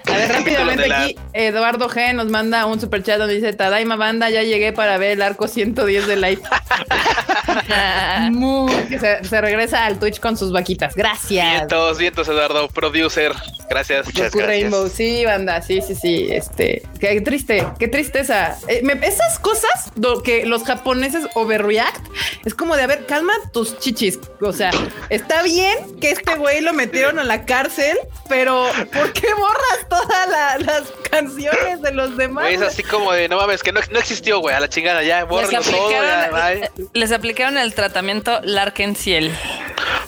A 0.07 0.17
ver, 0.17 0.29
rápidamente 0.33 0.89
la- 0.89 1.03
aquí, 1.05 1.17
Eduardo 1.33 1.89
G 1.89 2.15
nos 2.15 2.29
manda 2.29 2.67
un 2.67 2.81
super 2.81 3.03
chat 3.03 3.19
donde 3.19 3.35
dice 3.35 3.53
Tadaima 3.53 3.97
Banda, 3.97 4.31
ya 4.31 4.43
llegué 4.43 4.73
para 4.73 4.97
ver 4.99 5.13
el 5.13 5.23
arco 5.23 5.49
110 5.49 6.07
de 6.07 6.17
Light. 6.17 6.41
Muy- 8.31 8.73
que 8.89 8.99
se, 8.99 9.25
se 9.25 9.41
regresa 9.41 9.85
al 9.87 9.99
Twitch 9.99 10.21
con 10.21 10.37
sus 10.37 10.53
vaquitas. 10.53 10.95
Gracias. 10.95 11.53
Vientos, 11.59 11.99
vientos, 11.99 12.29
Eduardo, 12.29 12.69
producer. 12.69 13.33
Gracias. 13.69 14.07
Muchas 14.07 14.27
Goku 14.33 14.39
gracias. 14.39 14.47
Rainbow, 14.71 14.89
sí, 14.89 15.25
banda, 15.27 15.61
sí, 15.61 15.81
sí, 15.83 15.95
sí, 15.95 16.29
este, 16.31 16.83
qué 17.01 17.21
triste, 17.21 17.67
qué 17.79 17.87
tristeza. 17.89 18.57
Eh, 18.67 18.81
me- 18.83 18.95
esas 19.07 19.39
cosas 19.39 19.93
do- 19.95 20.23
que 20.23 20.47
los 20.47 20.65
japoneses 20.65 21.27
overreact, 21.35 22.01
es 22.47 22.55
como 22.55 22.77
de, 22.77 22.85
a 22.85 22.87
ver, 22.87 23.05
calma 23.07 23.33
tus 23.53 23.79
chichis, 23.79 24.19
o 24.41 24.53
sea, 24.53 24.71
está 25.11 25.43
bien 25.43 25.77
que 26.01 26.11
este 26.13 26.35
güey 26.37 26.63
lo 26.63 26.73
metieron 26.73 27.19
a 27.19 27.25
la 27.25 27.45
cárcel, 27.45 27.99
pero 28.29 28.67
¿por 28.93 29.08
qué 29.13 29.33
borras 29.35 29.89
todas 29.89 30.29
la- 30.29 30.59
las 30.59 30.83
canciones 31.11 31.83
de 31.83 31.93
los 31.93 32.17
demás? 32.17 32.45
Güey, 32.45 32.55
es 32.55 32.63
así 32.63 32.83
como 32.83 33.13
de 33.13 33.29
no 33.29 33.37
mames, 33.37 33.63
que 33.63 33.73
no, 33.73 33.81
no 33.91 33.99
existió, 33.99 34.39
güey, 34.41 34.55
a 34.55 34.61
la 34.61 34.69
chingada, 34.69 35.03
ya, 35.03 35.21
Les 35.21 35.29
bórralo 35.29 35.61
todo, 35.63 35.91
ya, 35.91 36.29
bye. 36.31 36.41
aplicaron, 36.65 36.91
les 36.93 37.13
aplicaron 37.13 37.59
el 37.59 37.75
tratamiento 37.75 38.41
Larken 38.43 38.97
Ciel. 38.97 39.35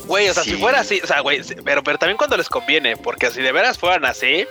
Güey, 0.04 0.28
o 0.28 0.34
sea, 0.34 0.42
Sí. 0.42 0.50
si 0.52 0.56
fuera 0.56 0.80
así, 0.80 1.00
o 1.02 1.06
sea, 1.06 1.20
güey, 1.20 1.40
pero, 1.64 1.82
pero 1.82 1.98
también 1.98 2.16
cuando 2.16 2.36
les 2.36 2.48
conviene, 2.48 2.96
porque 2.96 3.30
si 3.30 3.40
de 3.42 3.52
veras 3.52 3.78
fueran 3.78 4.04
así, 4.04 4.46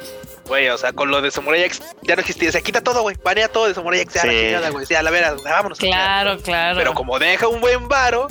güey, 0.45 0.69
o 0.69 0.77
sea, 0.77 0.93
con 0.93 1.11
lo 1.11 1.21
de 1.21 1.29
Samurai 1.31 1.61
X 1.63 1.81
ya 2.01 2.15
no 2.15 2.21
existía, 2.21 2.51
se 2.51 2.63
quita 2.63 2.81
todo, 2.81 3.01
güey, 3.01 3.17
banea 3.23 3.49
todo 3.49 3.67
de 3.67 3.73
Samurai 3.73 3.99
X, 4.01 4.13
ya 4.15 4.25
la 4.25 4.31
Sí. 4.31 4.39
chingada, 4.39 4.69
güey, 4.69 4.85
ya 4.89 5.03
la 5.03 5.11
veras, 5.11 5.43
vámonos. 5.43 5.81
la. 5.81 5.87
Claro, 5.89 6.37
claro. 6.39 6.77
Pero 6.77 6.93
como 6.93 7.19
deja 7.19 7.47
un 7.47 7.59
buen 7.61 7.87
varo, 7.89 8.27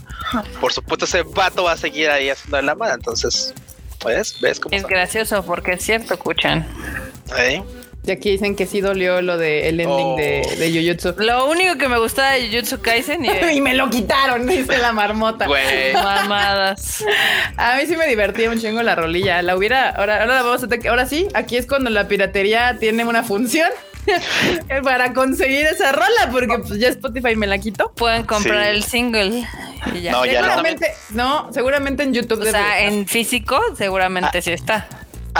por 0.60 0.72
supuesto 0.72 1.04
ese 1.04 1.22
vato 1.22 1.64
va 1.64 1.72
a 1.72 1.76
seguir 1.76 2.08
ahí 2.10 2.30
haciendo 2.30 2.60
la 2.62 2.74
mala, 2.74 2.94
entonces, 2.94 3.52
¿ves? 4.04 4.40
¿Ves 4.40 4.60
cómo 4.60 4.74
es 4.74 4.82
son? 4.82 4.90
gracioso 4.90 5.44
porque 5.44 5.72
es 5.72 5.82
cierto, 5.84 6.14
escuchan. 6.14 6.66
¿Eh? 7.38 7.62
Y 8.06 8.10
aquí 8.10 8.30
dicen 8.30 8.56
que 8.56 8.64
sí 8.64 8.80
dolió 8.80 9.20
lo 9.20 9.36
del 9.36 9.80
ending 9.80 9.88
Oh. 9.90 10.16
de, 10.16 10.40
de 10.58 10.70
Jujutsu. 10.72 11.14
Lo 11.22 11.44
único 11.46 11.76
que 11.76 11.88
me 11.88 11.98
gustaba 11.98 12.30
de 12.32 12.48
Jujutsu 12.48 12.80
Kaisen 12.80 13.22
y 13.24 13.28
y 13.52 13.60
me 13.60 13.74
lo 13.74 13.90
quitaron, 13.90 14.46
dice 14.46 14.78
la 14.78 14.92
marmota. 14.92 15.46
Güey. 15.46 15.92
mamadas. 15.92 17.04
A 17.58 17.76
mí 17.76 17.82
sí 17.86 17.96
me 17.98 18.06
divertía 18.06 18.48
un 18.50 18.58
chingo 18.58 18.82
la 18.82 18.94
rolilla. 18.94 19.42
La 19.42 19.54
hubiera, 19.56 19.90
ahora, 19.90 20.22
ahora 20.22 20.36
la 20.36 20.42
vamos 20.42 20.62
a 20.62 20.88
ahora 20.88 21.04
sí, 21.06 21.28
aquí 21.34 21.58
es 21.58 21.66
cuando 21.66 21.90
la 21.90 22.08
piratería 22.08 22.78
tiene 22.80 23.04
una 23.04 23.22
función 23.24 23.68
para 24.82 25.12
conseguir 25.12 25.66
esa 25.66 25.92
rola, 25.92 26.28
porque 26.30 26.58
pues 26.66 26.78
ya 26.78 26.88
Spotify 26.88 27.36
me 27.36 27.46
la 27.46 27.58
quitó. 27.58 27.92
Pueden 27.92 28.24
comprar 28.24 28.64
Sí. 28.64 28.70
el 28.70 28.84
single 28.84 29.46
y 29.94 30.00
ya. 30.02 30.12
No, 30.12 30.24
ya 30.26 30.40
no. 30.40 30.46
seguramente, 30.48 30.92
no, 31.10 31.52
seguramente 31.52 32.02
en 32.02 32.14
YouTube. 32.14 32.40
O 32.40 32.44
sea, 32.50 32.80
en 32.82 33.06
físico 33.06 33.60
seguramente 33.76 34.42
sí 34.42 34.52
está. 34.52 34.86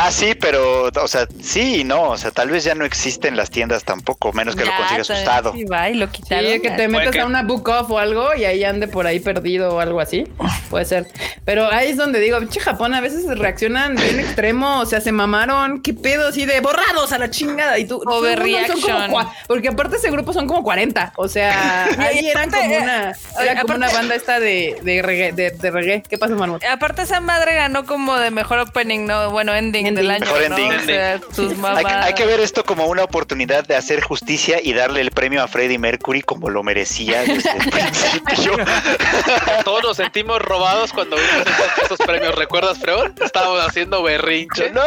Ah, 0.01 0.13
sí, 0.13 0.35
pero, 0.41 0.85
o 0.95 1.09
sea, 1.09 1.27
sí 1.43 1.81
y 1.81 1.85
no. 1.85 2.11
O 2.11 2.17
sea, 2.17 2.31
tal 2.31 2.51
vez 2.51 2.63
ya 2.63 2.75
no 2.77 2.85
existe 2.85 3.27
en 3.27 3.37
las 3.37 3.51
tiendas 3.51 3.83
tampoco, 3.85 4.33
menos 4.33 4.55
que 4.55 4.65
lo 4.65 4.71
consigas 4.77 5.11
usado. 5.11 5.53
Sí, 5.53 5.65
va 5.65 5.89
y 5.91 5.95
lo 5.95 6.07
Sí, 6.07 6.13
quitaron. 6.13 6.61
que 6.63 6.71
te 6.71 6.87
metas 6.89 7.11
que- 7.11 7.21
a 7.21 7.27
una 7.27 7.43
book 7.43 7.69
off 7.69 7.91
o 7.91 7.99
algo 7.99 8.35
y 8.37 8.45
ahí 8.45 8.63
ande 8.63 8.87
por 8.87 9.07
ahí 9.09 9.19
perdido 9.19 9.75
o 9.75 9.81
algo 9.81 10.01
así. 10.01 10.25
Puede 10.71 10.85
ser. 10.85 11.09
Pero 11.45 11.67
ahí 11.73 11.91
es 11.91 11.97
donde 11.97 12.21
digo, 12.21 12.39
pinche 12.39 12.61
Japón 12.61 12.95
a 12.95 13.01
veces 13.01 13.25
reaccionan 13.39 13.97
bien 13.97 14.21
extremo, 14.21 14.79
o 14.81 14.87
sea, 14.87 15.01
se 15.01 15.11
mamaron, 15.11 15.83
qué 15.83 15.95
pedo 15.95 16.29
así 16.29 16.45
de 16.47 16.61
borrados 16.61 17.11
a 17.13 17.19
la 17.19 17.31
chingada 17.31 17.77
y 17.79 17.87
tú 17.87 18.01
Overreaction. 18.07 18.79
son 18.79 18.91
como 19.03 19.19
cua- 19.19 19.33
porque 19.49 19.69
aparte 19.69 19.97
ese 19.97 20.11
grupo 20.13 20.33
son 20.33 20.47
como 20.47 20.63
40, 20.63 21.13
o 21.17 21.27
sea, 21.27 21.85
ahí 21.99 22.29
eran 22.29 22.51
como 22.51 22.65
una 22.77 23.11
eh, 23.11 23.15
era 23.41 23.61
como 23.63 23.75
aparte- 23.75 23.77
una 23.77 23.93
banda 23.93 24.15
esta 24.15 24.39
de 24.39 24.77
de 24.83 25.03
reggae, 25.03 25.33
de, 25.33 25.51
de 25.51 25.71
reggae. 25.73 26.03
¿Qué 26.09 26.19
pasa, 26.19 26.35
Manu? 26.37 26.59
Aparte 26.71 27.03
esa 27.03 27.21
madre 27.21 27.55
ganó 27.57 27.85
como 27.85 28.17
de 28.17 28.31
mejor 28.31 28.61
opening, 28.61 29.07
no, 29.07 29.31
bueno, 29.31 29.55
ending, 29.55 29.88
Ending. 29.89 30.03
del 30.03 30.11
año, 30.11 30.21
Mejor 30.27 30.51
¿no? 30.51 30.57
ending. 30.59 30.79
O 30.79 30.85
sea, 30.85 31.13
Hay, 31.39 31.49
que- 31.49 31.55
mamadas. 31.57 32.07
hay 32.07 32.15
que 32.15 32.27
ver 32.27 32.41
esto 32.41 32.65
como 32.65 32.87
una 32.87 33.05
oportunidad 33.05 33.67
de 33.67 33.77
hacer 33.77 34.01
justicia 34.03 34.59
y 34.63 34.73
darle 34.73 35.01
el 35.01 35.11
premio 35.11 35.43
a 35.43 35.49
Freddie 35.49 35.79
Mercury 35.79 36.23
como 36.23 36.49
lo 36.51 36.63
merecía 36.63 37.23
desde 37.23 37.51
el 37.51 37.71
principio. 37.71 38.57
Todos 39.65 39.83
nos 39.83 39.97
sentimos 39.97 40.41
robados 40.41 40.93
cuando 40.93 41.17
vimos 41.17 41.33
estos, 41.39 41.83
estos 41.83 41.99
premios. 42.07 42.35
¿Recuerdas, 42.35 42.79
Freón? 42.79 43.15
Estábamos 43.23 43.61
haciendo 43.67 44.03
berrinche. 44.03 44.71
¡No! 44.71 44.83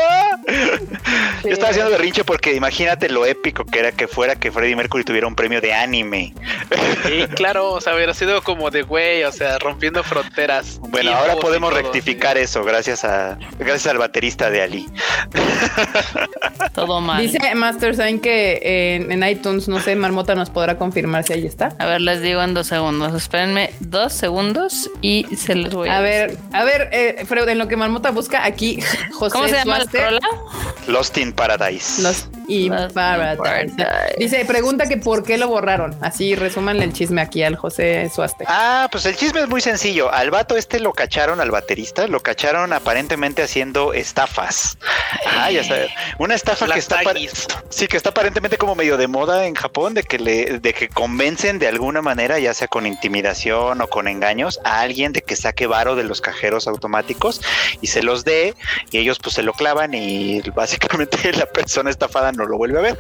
Yo 1.44 1.50
estaba 1.52 1.70
haciendo 1.70 1.92
berrinche 1.92 2.24
porque 2.24 2.54
imagínate 2.54 3.10
lo 3.10 3.26
épico 3.26 3.66
que 3.66 3.80
era 3.80 3.92
que 3.92 4.08
fuera 4.08 4.36
que 4.36 4.52
Freddie 4.52 4.76
Mercury 4.76 5.04
tuviera 5.04 5.28
un 5.28 5.36
premio 5.36 5.62
de 5.62 5.74
anime. 5.74 6.34
Sí, 7.06 7.26
claro, 7.36 7.72
o 7.72 7.82
sea, 7.82 7.96
hubiera 7.96 8.14
sido 8.14 8.42
como 8.44 8.70
de 8.72 8.84
güey, 8.84 9.24
o 9.24 9.32
sea, 9.32 9.58
rompiendo 9.60 10.04
fronteras. 10.04 10.80
Bueno, 10.80 11.12
ahora 11.16 11.36
podemos 11.38 11.72
todo. 11.72 11.82
rectificar 11.82 12.38
eso 12.38 12.64
gracias 12.64 13.04
a 13.04 13.38
gracias 13.60 13.88
al 13.88 13.98
baterista 13.98 14.50
de 14.50 14.62
Ali. 14.62 14.86
Todo 16.74 17.02
mal. 17.02 17.22
Dice 17.22 17.40
Master 17.56 17.96
Sign 17.96 18.20
que 18.20 18.96
en, 18.96 19.12
en 19.12 19.28
iTunes, 19.28 19.68
no 19.68 19.80
sé, 19.80 19.96
Marmota 19.96 20.36
nos 20.36 20.50
podrá 20.50 20.78
confirmar 20.78 21.24
si 21.24 21.34
ahí 21.34 21.46
está. 21.46 21.76
A 21.80 21.86
ver, 21.86 22.02
les 22.02 22.22
digo 22.22 22.42
en 22.42 22.54
dos 22.54 22.68
segundos. 22.68 23.14
Espérenme 23.14 23.72
dos 23.80 24.14
segundos 24.14 24.90
y 25.02 25.26
se 25.36 25.56
los 25.56 25.74
voy 25.74 25.90
a, 25.90 25.98
A 25.98 26.02
decir. 26.02 26.38
ver, 26.38 26.38
a 26.54 26.64
ver, 26.64 26.90
eh, 26.92 27.26
Freud, 27.26 27.48
en 27.50 27.58
lo 27.58 27.68
que 27.68 27.78
Marmota 27.78 28.12
busca 28.12 28.46
aquí, 28.46 28.80
José 29.12 29.34
¿Cómo 29.34 29.48
se 29.48 29.56
llama 29.56 29.80
la? 29.80 30.20
Lost 30.88 31.18
in 31.18 31.34
Paradise. 31.34 32.02
Lost 32.02 32.28
in 32.48 32.74
Paradise. 32.94 33.38
Paradise. 33.38 34.16
Dice, 34.18 34.46
pregunta 34.46 34.88
que 34.88 34.98
por 34.98 35.24
qué 35.24 35.38
lo 35.38 35.48
borraron. 35.48 35.96
Así, 36.02 36.36
resúmanle 36.36 36.84
el 36.84 36.94
chisme 36.94 37.22
aquí 37.22 37.44
al 37.44 37.56
José 37.56 38.10
Suaste. 38.14 38.46
Ah, 38.48 38.88
pues 38.92 39.06
el 39.06 39.16
chisme 39.16 39.42
es 39.42 39.48
muy 39.48 39.62
sencillo. 39.62 40.12
Al 40.12 40.32
vato 40.32 40.56
este 40.58 40.80
lo 40.80 40.94
cacharon, 40.94 41.40
al 41.40 41.52
baterista, 41.52 42.08
lo 42.08 42.22
cacharon 42.22 42.74
aparentemente 42.74 43.44
haciendo 43.44 43.94
estafas. 43.94 44.71
Ah, 45.26 45.52
ya 45.52 45.64
sabes. 45.64 45.92
Una 46.18 46.36
estafa 46.36 46.68
que 46.68 46.80
está 46.80 47.02
sí 47.70 47.88
que 47.88 47.98
está 47.98 48.10
aparentemente 48.10 48.58
como 48.58 48.76
medio 48.76 48.98
de 48.98 49.08
moda 49.08 49.46
en 49.46 49.56
Japón 49.56 49.94
de 49.94 50.04
que 50.04 50.20
le 50.20 50.60
de 50.60 50.74
que 50.74 50.88
convencen 50.88 51.60
de 51.60 51.68
alguna 51.68 52.02
manera, 52.02 52.40
ya 52.40 52.54
sea 52.54 52.68
con 52.68 52.86
intimidación 52.86 53.82
o 53.82 53.88
con 53.88 54.08
engaños, 54.08 54.60
a 54.64 54.82
alguien 54.82 55.14
de 55.14 55.22
que 55.22 55.36
saque 55.36 55.68
varo 55.68 55.96
de 55.96 56.04
los 56.04 56.22
cajeros 56.22 56.68
automáticos 56.68 57.42
y 57.82 57.88
se 57.88 58.04
los 58.04 58.24
dé 58.24 58.54
y 58.92 58.98
ellos 58.98 59.20
pues 59.20 59.36
se 59.36 59.44
lo 59.44 59.54
clavan 59.54 59.94
y 59.94 60.42
básicamente 60.56 61.32
la 61.34 61.46
persona 61.46 61.90
estafada 61.90 62.32
no 62.32 62.46
lo 62.46 62.58
vuelve 62.58 62.80
a 62.80 62.82
ver. 62.82 62.98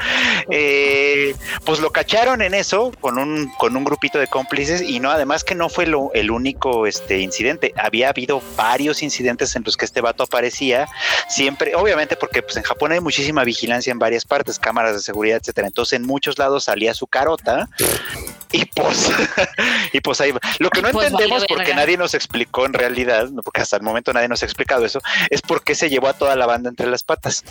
Eh, 0.49 1.35
pues 1.65 1.79
lo 1.79 1.91
cacharon 1.91 2.41
en 2.41 2.53
eso 2.53 2.91
con 2.99 3.17
un 3.17 3.51
con 3.57 3.75
un 3.75 3.83
grupito 3.83 4.19
de 4.19 4.27
cómplices 4.27 4.81
y 4.81 4.99
no 4.99 5.11
además 5.11 5.43
que 5.43 5.55
no 5.55 5.69
fue 5.69 5.85
lo, 5.85 6.11
el 6.13 6.31
único 6.31 6.87
este 6.87 7.19
incidente 7.19 7.73
había 7.77 8.09
habido 8.09 8.41
varios 8.55 9.03
incidentes 9.03 9.55
en 9.55 9.63
los 9.63 9.77
que 9.77 9.85
este 9.85 10.01
vato 10.01 10.23
aparecía 10.23 10.87
siempre 11.29 11.60
obviamente 11.75 12.15
porque 12.15 12.41
pues 12.41 12.57
en 12.57 12.63
Japón 12.63 12.91
hay 12.91 12.99
muchísima 12.99 13.43
vigilancia 13.43 13.91
en 13.91 13.99
varias 13.99 14.25
partes 14.25 14.59
cámaras 14.59 14.93
de 14.93 14.99
seguridad 15.01 15.37
etcétera. 15.37 15.67
Entonces 15.67 15.93
en 15.99 16.05
muchos 16.05 16.37
lados 16.37 16.65
salía 16.65 16.93
su 16.93 17.07
carota 17.07 17.69
y 18.51 18.65
pues 18.65 19.11
y 19.93 20.01
pues 20.01 20.21
ahí 20.21 20.31
va. 20.31 20.39
lo 20.59 20.69
que 20.69 20.81
no 20.81 20.89
Pues 20.89 21.07
entendemos 21.07 21.41
vale 21.41 21.45
porque 21.47 21.73
nadie 21.73 21.97
nos 21.97 22.13
explicó 22.13 22.65
en 22.65 22.73
realidad 22.73 23.29
no, 23.29 23.41
porque 23.41 23.61
hasta 23.61 23.77
el 23.77 23.83
momento 23.83 24.13
nadie 24.13 24.27
nos 24.27 24.41
ha 24.41 24.45
explicado 24.45 24.85
eso 24.85 24.99
es 25.29 25.41
por 25.41 25.63
qué 25.63 25.75
se 25.75 25.89
llevó 25.89 26.07
a 26.07 26.13
toda 26.13 26.35
la 26.35 26.45
banda 26.45 26.69
entre 26.69 26.87
las 26.87 27.03
patas 27.03 27.43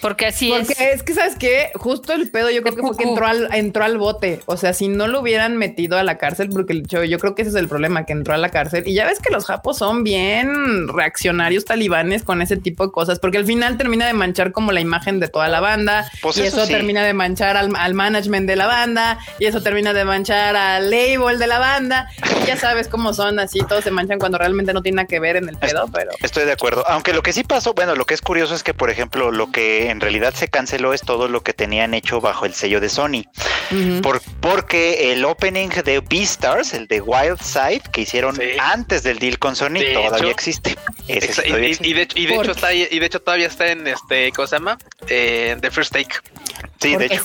Porque 0.00 0.26
así 0.26 0.50
Porque 0.50 0.72
es. 0.72 0.80
es 0.80 1.02
que, 1.02 1.14
¿sabes 1.14 1.36
qué? 1.36 1.70
Justo 1.74 2.12
el 2.12 2.30
pedo 2.30 2.50
yo 2.50 2.62
creo 2.62 2.76
que 2.76 2.82
fue 2.82 2.96
que 2.96 3.04
cucú. 3.04 3.08
entró 3.10 3.26
al, 3.26 3.48
entró 3.54 3.84
al 3.84 3.98
bote. 3.98 4.40
O 4.46 4.56
sea, 4.56 4.72
si 4.72 4.88
no 4.88 5.08
lo 5.08 5.20
hubieran 5.20 5.56
metido 5.56 5.98
a 5.98 6.04
la 6.04 6.18
cárcel, 6.18 6.50
porque 6.50 6.82
yo, 6.86 7.02
yo 7.04 7.18
creo 7.18 7.34
que 7.34 7.42
ese 7.42 7.50
es 7.50 7.56
el 7.56 7.68
problema, 7.68 8.06
que 8.06 8.12
entró 8.12 8.34
a 8.34 8.36
la 8.38 8.50
cárcel. 8.50 8.84
Y 8.86 8.94
ya 8.94 9.06
ves 9.06 9.18
que 9.18 9.30
los 9.32 9.46
japos 9.46 9.78
son 9.78 10.04
bien 10.04 10.86
reaccionarios 10.88 11.64
talibanes 11.64 12.22
con 12.22 12.42
ese 12.42 12.56
tipo 12.56 12.86
de 12.86 12.92
cosas, 12.92 13.18
porque 13.18 13.38
al 13.38 13.44
final 13.46 13.76
termina 13.76 14.06
de 14.06 14.12
manchar 14.12 14.52
como 14.52 14.70
la 14.72 14.80
imagen 14.80 15.18
de 15.20 15.28
toda 15.28 15.48
la 15.48 15.60
banda. 15.60 16.10
Pues 16.22 16.38
y 16.38 16.42
eso 16.42 16.58
eso 16.58 16.66
sí. 16.66 16.72
termina 16.72 17.02
de 17.04 17.12
manchar 17.14 17.56
al, 17.56 17.74
al 17.74 17.94
management 17.94 18.46
de 18.46 18.56
la 18.56 18.66
banda. 18.66 19.18
Y 19.40 19.46
eso 19.46 19.62
termina 19.62 19.92
de 19.92 20.04
manchar 20.08 20.56
al 20.56 20.90
label 20.90 21.38
de 21.38 21.46
la 21.46 21.58
banda. 21.58 22.08
Y 22.42 22.46
ya 22.46 22.56
sabes 22.56 22.88
cómo 22.88 23.14
son 23.14 23.38
así, 23.38 23.60
todos 23.68 23.84
se 23.84 23.90
manchan 23.90 24.18
cuando 24.18 24.38
realmente 24.38 24.72
no 24.72 24.82
tiene 24.82 24.96
nada 24.96 25.06
que 25.08 25.20
ver 25.20 25.36
en 25.36 25.48
el 25.48 25.56
pedo, 25.56 25.88
pero... 25.92 26.10
Estoy 26.20 26.44
de 26.44 26.52
acuerdo. 26.52 26.84
Aunque 26.88 27.12
lo 27.12 27.22
que 27.22 27.32
sí 27.32 27.44
pasó, 27.44 27.74
bueno, 27.74 27.94
lo 27.94 28.04
que 28.04 28.14
es 28.14 28.20
curioso 28.22 28.54
es 28.54 28.62
que, 28.62 28.74
por 28.74 28.90
ejemplo, 28.90 29.30
lo 29.30 29.50
que 29.52 29.90
en 29.90 30.00
realidad 30.00 30.34
se 30.34 30.48
canceló 30.48 30.92
es 30.94 31.02
todo 31.02 31.28
lo 31.28 31.42
que 31.42 31.52
tenían 31.52 31.94
hecho 31.94 32.20
bajo 32.20 32.46
el 32.46 32.54
sello 32.54 32.80
de 32.80 32.88
Sony. 32.88 33.24
Por, 34.02 34.20
porque 34.40 35.12
el 35.12 35.24
opening 35.24 35.68
de 35.68 36.00
Beastars, 36.00 36.72
el 36.74 36.86
de 36.86 37.00
Wild 37.00 37.40
Side, 37.40 37.82
que 37.92 38.00
hicieron 38.02 38.34
Sí. 38.36 38.42
antes 38.60 39.02
del 39.02 39.18
deal 39.18 39.38
con 39.38 39.54
Sony, 39.56 39.74
De 39.80 39.92
todavía 39.94 40.18
hecho. 40.18 40.28
existe. 40.30 40.76
Ese 41.06 41.32
sí 41.32 41.42
todavía 41.48 41.68
y, 41.68 41.70
existe. 41.72 41.88
y 41.88 41.92
de 41.94 42.02
hecho, 42.02 42.18
y 42.18 42.50
está 42.50 42.66
ahí- 42.68 42.88
y 42.90 42.98
de 42.98 43.06
hecho 43.06 43.20
todavía 43.20 43.46
está 43.46 43.68
en 43.68 43.86
este, 43.86 44.32
¿cómo 44.32 44.46
se 44.48 44.56
llama? 44.56 44.78
Eh, 45.08 45.56
The 45.60 45.70
First 45.70 45.92
Take. 45.92 46.14
Sí, 46.80 46.96
de 46.96 47.06
hecho. 47.06 47.22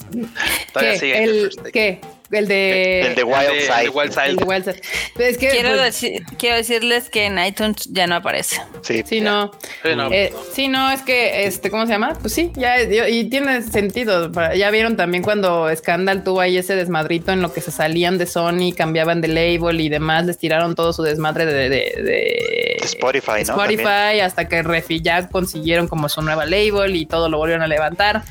Todavía 0.74 0.94
¿Qué? 0.94 1.00
sigue 1.00 1.18
en 1.18 1.24
The 1.26 1.30
¿El 1.38 1.42
First 1.44 1.58
Take. 1.60 1.72
qué? 1.72 2.02
El 2.34 2.48
de... 2.48 3.02
El 3.02 3.16
de 3.16 3.24
Wild 3.24 3.40
de- 3.48 3.58
el 3.60 3.64
Side. 3.64 3.82
de 3.84 3.90
Wild 3.90 4.12
Side. 4.12 4.26
el 4.30 4.36
de 4.38 4.44
Wild 4.44 4.64
Side. 4.66 4.82
Es 5.20 5.38
que... 5.38 5.50
Quiero, 5.50 5.70
pues, 5.70 5.82
decir, 5.82 6.24
quiero 6.38 6.56
decirles 6.58 7.10
que 7.10 7.26
en 7.26 7.40
iTunes 7.40 7.88
ya 7.92 8.08
no 8.08 8.16
aparece. 8.16 8.62
Sí. 8.82 9.04
Sí, 9.06 9.22
no. 9.22 9.52
Sí, 9.84 9.96
no. 9.96 10.12
Eh, 10.12 10.34
sí, 10.54 10.68
no, 10.68 10.92
es 10.92 11.02
que, 11.04 11.46
este, 11.46 11.70
¿cómo 11.70 11.86
se 11.86 11.92
llama? 11.94 12.18
Pues 12.20 12.34
sí, 12.34 12.52
ya, 12.56 12.82
y 12.82 13.30
tiene 13.30 13.62
sentido. 13.62 14.32
Ya 14.56 14.70
vieron 14.72 14.98
también 14.98 15.24
cuando 15.24 15.74
Scandal 15.76 16.24
tuvo 16.24 16.42
ahí 16.42 16.58
ese 16.58 16.76
desmadrito 16.76 17.32
en 17.32 17.42
lo 17.42 17.54
que 17.54 17.62
se 17.62 17.72
salían 17.72 18.18
de 18.18 18.26
Sony, 18.26 18.74
cambiaban 18.76 19.22
de 19.22 19.28
label 19.28 19.80
y 19.82 19.90
demás, 19.90 20.26
les 20.26 20.38
tiraron 20.38 20.76
todo 20.76 20.94
su 20.94 21.04
desmadre 21.04 21.46
de, 21.46 21.70
de, 21.70 21.70
de- 21.70 22.78
Spotify, 22.84 23.32
¿no? 23.48 23.54
Spotify, 23.54 23.84
También. 23.84 24.26
hasta 24.26 24.48
que 24.50 24.62
Refi 24.62 25.02
ya 25.02 25.28
consiguieron 25.30 25.88
como 25.88 26.10
su 26.10 26.22
nueva 26.22 26.46
label 26.46 26.96
y 26.96 27.06
todo 27.06 27.30
lo 27.30 27.38
volvieron 27.38 27.64
a 27.64 27.68
levantar. 27.68 28.24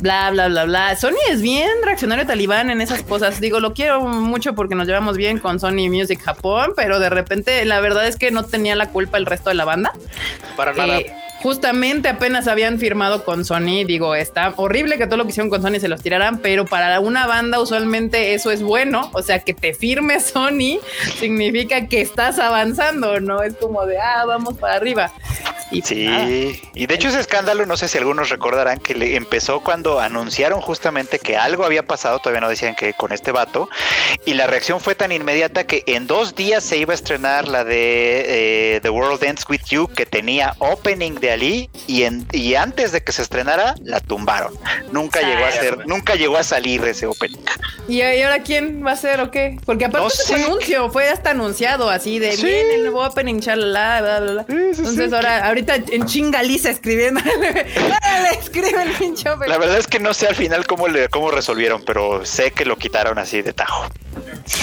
Bla, 0.00 0.30
bla, 0.30 0.48
bla, 0.48 0.64
bla. 0.64 0.96
Sony 0.96 1.14
es 1.30 1.40
bien 1.40 1.68
reaccionario 1.84 2.26
talibán 2.26 2.70
en 2.70 2.80
esas 2.80 3.02
cosas. 3.02 3.40
Digo, 3.44 3.60
lo 3.60 3.74
quiero 3.74 4.00
mucho 4.00 4.54
porque 4.54 4.74
nos 4.74 4.86
llevamos 4.86 5.18
bien 5.18 5.38
con 5.38 5.60
Sony 5.60 5.90
Music 5.90 6.18
Japón, 6.22 6.72
pero 6.74 6.98
de 6.98 7.10
repente 7.10 7.62
la 7.66 7.78
verdad 7.78 8.06
es 8.06 8.16
que 8.16 8.30
no 8.30 8.44
tenía 8.44 8.74
la 8.74 8.88
culpa 8.88 9.18
el 9.18 9.26
resto 9.26 9.50
de 9.50 9.54
la 9.54 9.66
banda. 9.66 9.92
Para 10.56 10.72
nada. 10.72 10.98
Justamente 11.44 12.08
apenas 12.08 12.48
habían 12.48 12.78
firmado 12.78 13.22
con 13.22 13.44
Sony. 13.44 13.84
Digo, 13.86 14.14
está 14.14 14.54
horrible 14.56 14.96
que 14.96 15.04
todo 15.04 15.18
lo 15.18 15.24
que 15.24 15.30
hicieron 15.30 15.50
con 15.50 15.60
Sony 15.60 15.78
se 15.78 15.88
los 15.88 16.00
tiraran, 16.00 16.38
pero 16.38 16.64
para 16.64 16.98
una 17.00 17.26
banda 17.26 17.60
usualmente 17.60 18.32
eso 18.32 18.50
es 18.50 18.62
bueno. 18.62 19.10
O 19.12 19.20
sea, 19.20 19.40
que 19.40 19.52
te 19.52 19.74
firme 19.74 20.20
Sony 20.20 20.80
significa 21.18 21.86
que 21.86 22.00
estás 22.00 22.38
avanzando, 22.38 23.20
no 23.20 23.42
es 23.42 23.56
como 23.56 23.84
de 23.84 23.98
ah, 23.98 24.24
vamos 24.24 24.56
para 24.56 24.76
arriba. 24.76 25.12
Y 25.70 25.82
pues, 25.82 25.92
nada. 25.92 26.26
Sí, 26.26 26.62
y 26.74 26.86
de 26.86 26.94
hecho 26.94 27.08
ese 27.08 27.20
escándalo, 27.20 27.66
no 27.66 27.76
sé 27.76 27.88
si 27.88 27.98
algunos 27.98 28.30
recordarán 28.30 28.78
que 28.78 28.94
le 28.94 29.16
empezó 29.16 29.60
cuando 29.60 30.00
anunciaron 30.00 30.62
justamente 30.62 31.18
que 31.18 31.36
algo 31.36 31.66
había 31.66 31.82
pasado, 31.82 32.20
todavía 32.20 32.40
no 32.40 32.48
decían 32.48 32.74
que 32.74 32.94
con 32.94 33.12
este 33.12 33.32
vato, 33.32 33.68
y 34.24 34.32
la 34.32 34.46
reacción 34.46 34.80
fue 34.80 34.94
tan 34.94 35.12
inmediata 35.12 35.64
que 35.64 35.82
en 35.86 36.06
dos 36.06 36.34
días 36.34 36.64
se 36.64 36.78
iba 36.78 36.92
a 36.92 36.94
estrenar 36.94 37.48
la 37.48 37.64
de 37.64 38.76
eh, 38.76 38.80
The 38.80 38.88
World 38.88 39.22
Ends 39.24 39.44
With 39.48 39.64
You, 39.68 39.88
que 39.88 40.06
tenía 40.06 40.54
opening 40.58 41.16
de 41.16 41.33
Ali, 41.34 41.68
y, 41.86 42.02
en, 42.04 42.26
y 42.32 42.54
antes 42.54 42.90
de 42.92 43.02
que 43.04 43.12
se 43.12 43.22
estrenara, 43.22 43.74
la 43.82 44.00
tumbaron. 44.00 44.54
Nunca 44.90 45.20
llegó 45.20 45.44
a 45.44 45.50
ser, 45.52 45.86
nunca 45.86 46.14
llegó 46.14 46.36
a 46.36 46.42
salir 46.44 46.82
ese 46.84 47.06
opening. 47.06 47.38
¿Y 47.88 47.98
y 48.02 48.22
ahora 48.22 48.42
quién 48.42 48.84
va 48.84 48.92
a 48.92 48.96
ser 48.96 49.20
o 49.20 49.30
qué? 49.30 49.58
Porque 49.66 49.84
aparte 49.84 50.04
No 50.04 50.10
de 50.10 50.16
su 50.16 50.22
sé. 50.22 50.34
anuncio 50.44 50.90
fue 50.90 51.08
hasta 51.10 51.30
anunciado 51.30 51.90
así 51.90 52.18
de 52.18 52.36
Sí. 52.36 52.46
bien 52.46 52.66
el 52.72 52.82
nuevo 52.82 53.04
opening, 53.04 53.40
chalala, 53.40 54.00
bla, 54.00 54.20
bla, 54.20 54.32
bla. 54.32 54.44
Sí, 54.48 54.74
sí, 54.74 54.78
Entonces 54.80 55.10
sí. 55.10 55.14
ahora, 55.14 55.46
ahorita 55.46 55.74
en 55.76 56.06
chingaliza 56.06 56.70
escribiendo. 56.70 57.20
Escribe 58.40 58.82
el 58.82 58.92
pinche 58.92 59.28
opening. 59.28 59.50
La 59.50 59.58
verdad 59.58 59.78
es 59.78 59.86
que 59.86 59.98
no 60.00 60.14
sé 60.14 60.26
al 60.28 60.34
final 60.34 60.66
cómo, 60.66 60.88
le, 60.88 61.08
cómo 61.08 61.30
resolvieron, 61.30 61.82
pero 61.84 62.24
sé 62.24 62.50
que 62.52 62.64
lo 62.64 62.76
quitaron 62.78 63.18
así 63.18 63.42
de 63.42 63.52
tajo. 63.52 63.86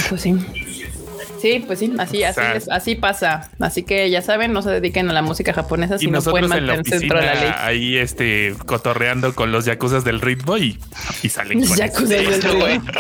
Pues 0.09 0.21
sí. 0.21 0.33
Sí, 1.41 1.63
pues 1.65 1.79
sí, 1.79 1.91
así, 1.97 2.23
así, 2.23 2.35
sea, 2.35 2.55
es- 2.55 2.69
así 2.69 2.95
pasa. 2.95 3.49
Así 3.59 3.83
que 3.83 4.09
ya 4.09 4.21
saben, 4.21 4.53
no 4.53 4.61
se 4.61 4.69
dediquen 4.69 5.09
a 5.09 5.13
la 5.13 5.21
música 5.21 5.53
japonesa 5.53 5.97
si 5.97 6.05
Y 6.05 6.11
no 6.11 6.21
pueden 6.21 6.49
mantenerse 6.49 6.99
dentro 6.99 7.19
de 7.19 7.25
la 7.25 7.35
ley. 7.35 7.51
ahí 7.57 7.97
este 7.97 8.53
cotorreando 8.65 9.33
con 9.33 9.51
los 9.51 9.65
yakuzas 9.65 10.03
del 10.03 10.21
ritmo 10.21 10.57
y, 10.57 10.77
y 11.23 11.29
salen 11.29 11.65
con 11.65 11.77
Yakuza 11.77 12.15
eso. 12.17 12.31
del 12.31 12.41
ritmo. 12.71 12.91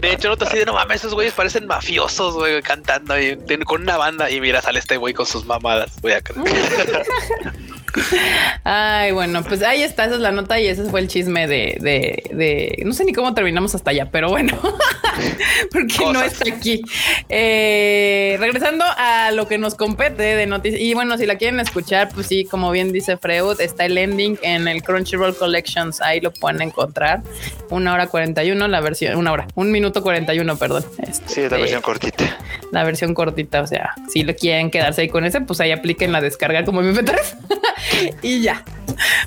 De 0.00 0.12
hecho, 0.12 0.28
noto 0.28 0.44
así 0.44 0.58
de 0.58 0.66
no 0.66 0.74
mames, 0.74 0.96
esos 0.98 1.14
güeyes 1.14 1.32
parecen 1.32 1.66
mafiosos, 1.66 2.34
güey, 2.34 2.60
cantando 2.62 3.14
ahí 3.14 3.36
tienen- 3.46 3.64
con 3.64 3.82
una 3.82 3.96
banda. 3.96 4.30
Y 4.30 4.40
mira, 4.40 4.60
sale 4.60 4.78
este 4.78 4.96
güey 4.98 5.14
con 5.14 5.26
sus 5.26 5.44
mamadas. 5.46 5.92
Voy 6.02 6.12
a 6.12 6.20
Ay, 8.64 9.12
bueno, 9.12 9.42
pues 9.42 9.62
ahí 9.62 9.82
está, 9.82 10.04
esa 10.04 10.16
es 10.16 10.20
la 10.20 10.32
nota 10.32 10.60
y 10.60 10.66
ese 10.66 10.84
fue 10.84 11.00
el 11.00 11.08
chisme 11.08 11.46
de, 11.46 11.78
de, 11.80 12.22
de- 12.34 12.82
no 12.84 12.92
sé 12.92 13.04
ni 13.04 13.14
cómo 13.14 13.32
terminamos 13.32 13.74
hasta 13.74 13.90
allá, 13.90 14.10
pero 14.10 14.28
bueno, 14.28 14.58
porque 15.72 16.12
no 16.12 16.22
está 16.22 16.44
aquí. 16.52 16.82
Eh, 17.28 18.36
regresando 18.38 18.84
a 18.96 19.30
lo 19.32 19.48
que 19.48 19.58
nos 19.58 19.74
compete 19.74 20.22
de 20.22 20.46
noticias, 20.46 20.80
y 20.80 20.94
bueno, 20.94 21.18
si 21.18 21.26
la 21.26 21.36
quieren 21.36 21.60
escuchar, 21.60 22.10
pues 22.14 22.26
sí, 22.26 22.44
como 22.44 22.70
bien 22.70 22.92
dice 22.92 23.16
Freud, 23.16 23.60
está 23.60 23.84
el 23.84 23.98
ending 23.98 24.38
en 24.42 24.68
el 24.68 24.82
Crunchyroll 24.82 25.36
Collections, 25.36 26.00
ahí 26.00 26.20
lo 26.20 26.32
pueden 26.32 26.62
encontrar, 26.62 27.22
una 27.70 27.94
hora 27.94 28.06
41, 28.06 28.68
la 28.68 28.80
versión, 28.80 29.16
una 29.16 29.32
hora, 29.32 29.46
un 29.54 29.70
minuto 29.72 30.02
41, 30.02 30.56
perdón. 30.56 30.84
Este, 31.06 31.26
Sí, 31.26 31.40
es 31.42 31.50
la 31.50 31.58
versión 31.58 31.82
cortita. 31.82 32.38
la 32.72 32.84
versión 32.84 33.14
cortita, 33.14 33.60
o 33.60 33.66
sea, 33.66 33.94
si 34.08 34.22
lo 34.22 34.34
quieren 34.34 34.70
quedarse 34.70 35.02
ahí 35.02 35.08
con 35.08 35.24
ese, 35.24 35.40
pues 35.40 35.60
ahí 35.60 35.72
apliquen 35.72 36.12
la 36.12 36.20
descarga 36.20 36.64
como 36.64 36.82
MP3 36.82 37.16
y 38.22 38.42
ya. 38.42 38.64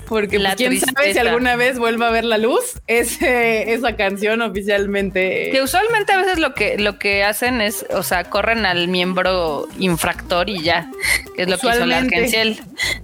Porque 0.08 0.40
La 0.40 0.56
pues, 0.56 0.58
quién 0.58 0.80
sabe 0.80 1.14
si 1.14 1.20
alguna 1.20 1.56
vez 1.56 1.78
vuelva 1.78 2.08
a 2.08 2.12
ver 2.12 2.24
la 2.24 2.38
luz 2.38 2.82
ese, 2.88 3.74
esa 3.74 3.96
canción 3.96 4.42
oficialmente. 4.42 5.50
Que 5.52 5.62
usualmente 5.80 6.14
a 6.14 6.18
veces 6.18 6.40
lo 6.40 6.54
que 6.54 6.78
lo 6.78 7.00
que 7.00 7.24
hacen 7.24 7.62
es, 7.62 7.86
o 7.92 8.04
sea, 8.04 8.26
corren 8.26 8.66
al 8.66 8.88
miembro 8.88 9.68
infractor 9.78 10.50
y 10.50 10.62
ya, 10.62 10.90
que 11.36 11.44
es 11.44 11.50
lo 11.50 11.58
que 11.58 11.68
hizo. 11.68 11.86
Larkenciel. 11.86 12.60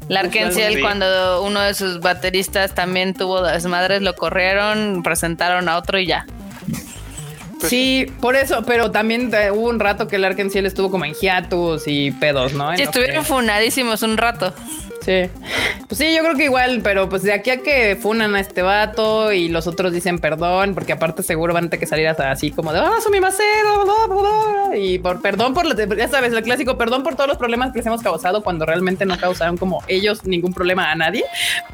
Larkenciel 0.09 0.75
Sí. 0.75 0.81
cuando 0.81 1.43
uno 1.43 1.61
de 1.61 1.73
sus 1.73 1.99
bateristas 1.99 2.75
también 2.75 3.13
tuvo 3.13 3.41
desmadres, 3.41 4.01
lo 4.01 4.15
corrieron, 4.15 5.03
presentaron 5.03 5.69
a 5.69 5.77
otro 5.77 5.99
y 5.99 6.07
ya. 6.07 6.25
Sí, 7.67 8.05
por 8.21 8.35
eso, 8.35 8.63
pero 8.63 8.91
también 8.91 9.33
eh, 9.33 9.49
hubo 9.49 9.69
un 9.69 9.79
rato 9.79 10.07
que 10.07 10.17
el 10.17 10.25
Arkenciel 10.25 10.65
estuvo 10.65 10.91
como 10.91 11.05
en 11.05 11.13
hiatus 11.13 11.83
y 11.88 12.11
pedos, 12.11 12.53
¿no? 12.53 12.71
Lo 12.71 12.77
estuvieron 12.77 13.25
funadísimos 13.25 14.03
un 14.03 14.17
rato. 14.17 14.53
Sí. 15.06 15.30
Pues 15.88 16.00
sí, 16.00 16.15
yo 16.15 16.24
creo 16.24 16.36
que 16.36 16.46
igual, 16.46 16.82
pero 16.84 17.08
pues 17.08 17.22
de 17.22 17.32
aquí 17.32 17.52
a 17.52 17.62
que 17.62 17.96
funan 17.96 18.34
a 18.34 18.39
este 18.39 18.63
vato 18.63 19.32
y 19.32 19.50
los 19.50 19.68
otros 19.68 19.94
dicen 19.94 20.18
perdón, 20.18 20.74
porque 20.74 20.94
aparte 20.94 21.22
seguro 21.22 21.54
van 21.54 21.65
a 21.65 21.70
tener 21.70 21.80
que 21.80 21.86
salir 21.86 22.08
hasta 22.08 22.32
así 22.32 22.50
como 22.50 22.74
de, 22.74 22.80
ah, 22.80 22.91
mi 23.12 23.20
macero, 23.20 23.86
bla, 23.86 23.94
bla, 24.08 24.15
bla", 24.70 24.78
y 24.78 24.98
por 24.98 25.22
perdón 25.22 25.54
por, 25.54 25.68
ya 25.96 26.08
sabes, 26.08 26.34
el 26.34 26.41
clásico, 26.41 26.76
perdón 26.76 27.04
por 27.04 27.13
todos 27.13 27.28
los 27.28 27.38
problemas 27.38 27.72
que 27.72 27.78
les 27.80 27.86
hemos 27.86 28.02
causado 28.02 28.41
cuando 28.44 28.65
realmente 28.65 29.06
no 29.06 29.15
causaron 29.20 29.58
como 29.58 29.84
ellos 29.88 30.26
ningún 30.26 30.56
problema 30.56 30.91
a 30.91 30.96
nadie, 30.96 31.24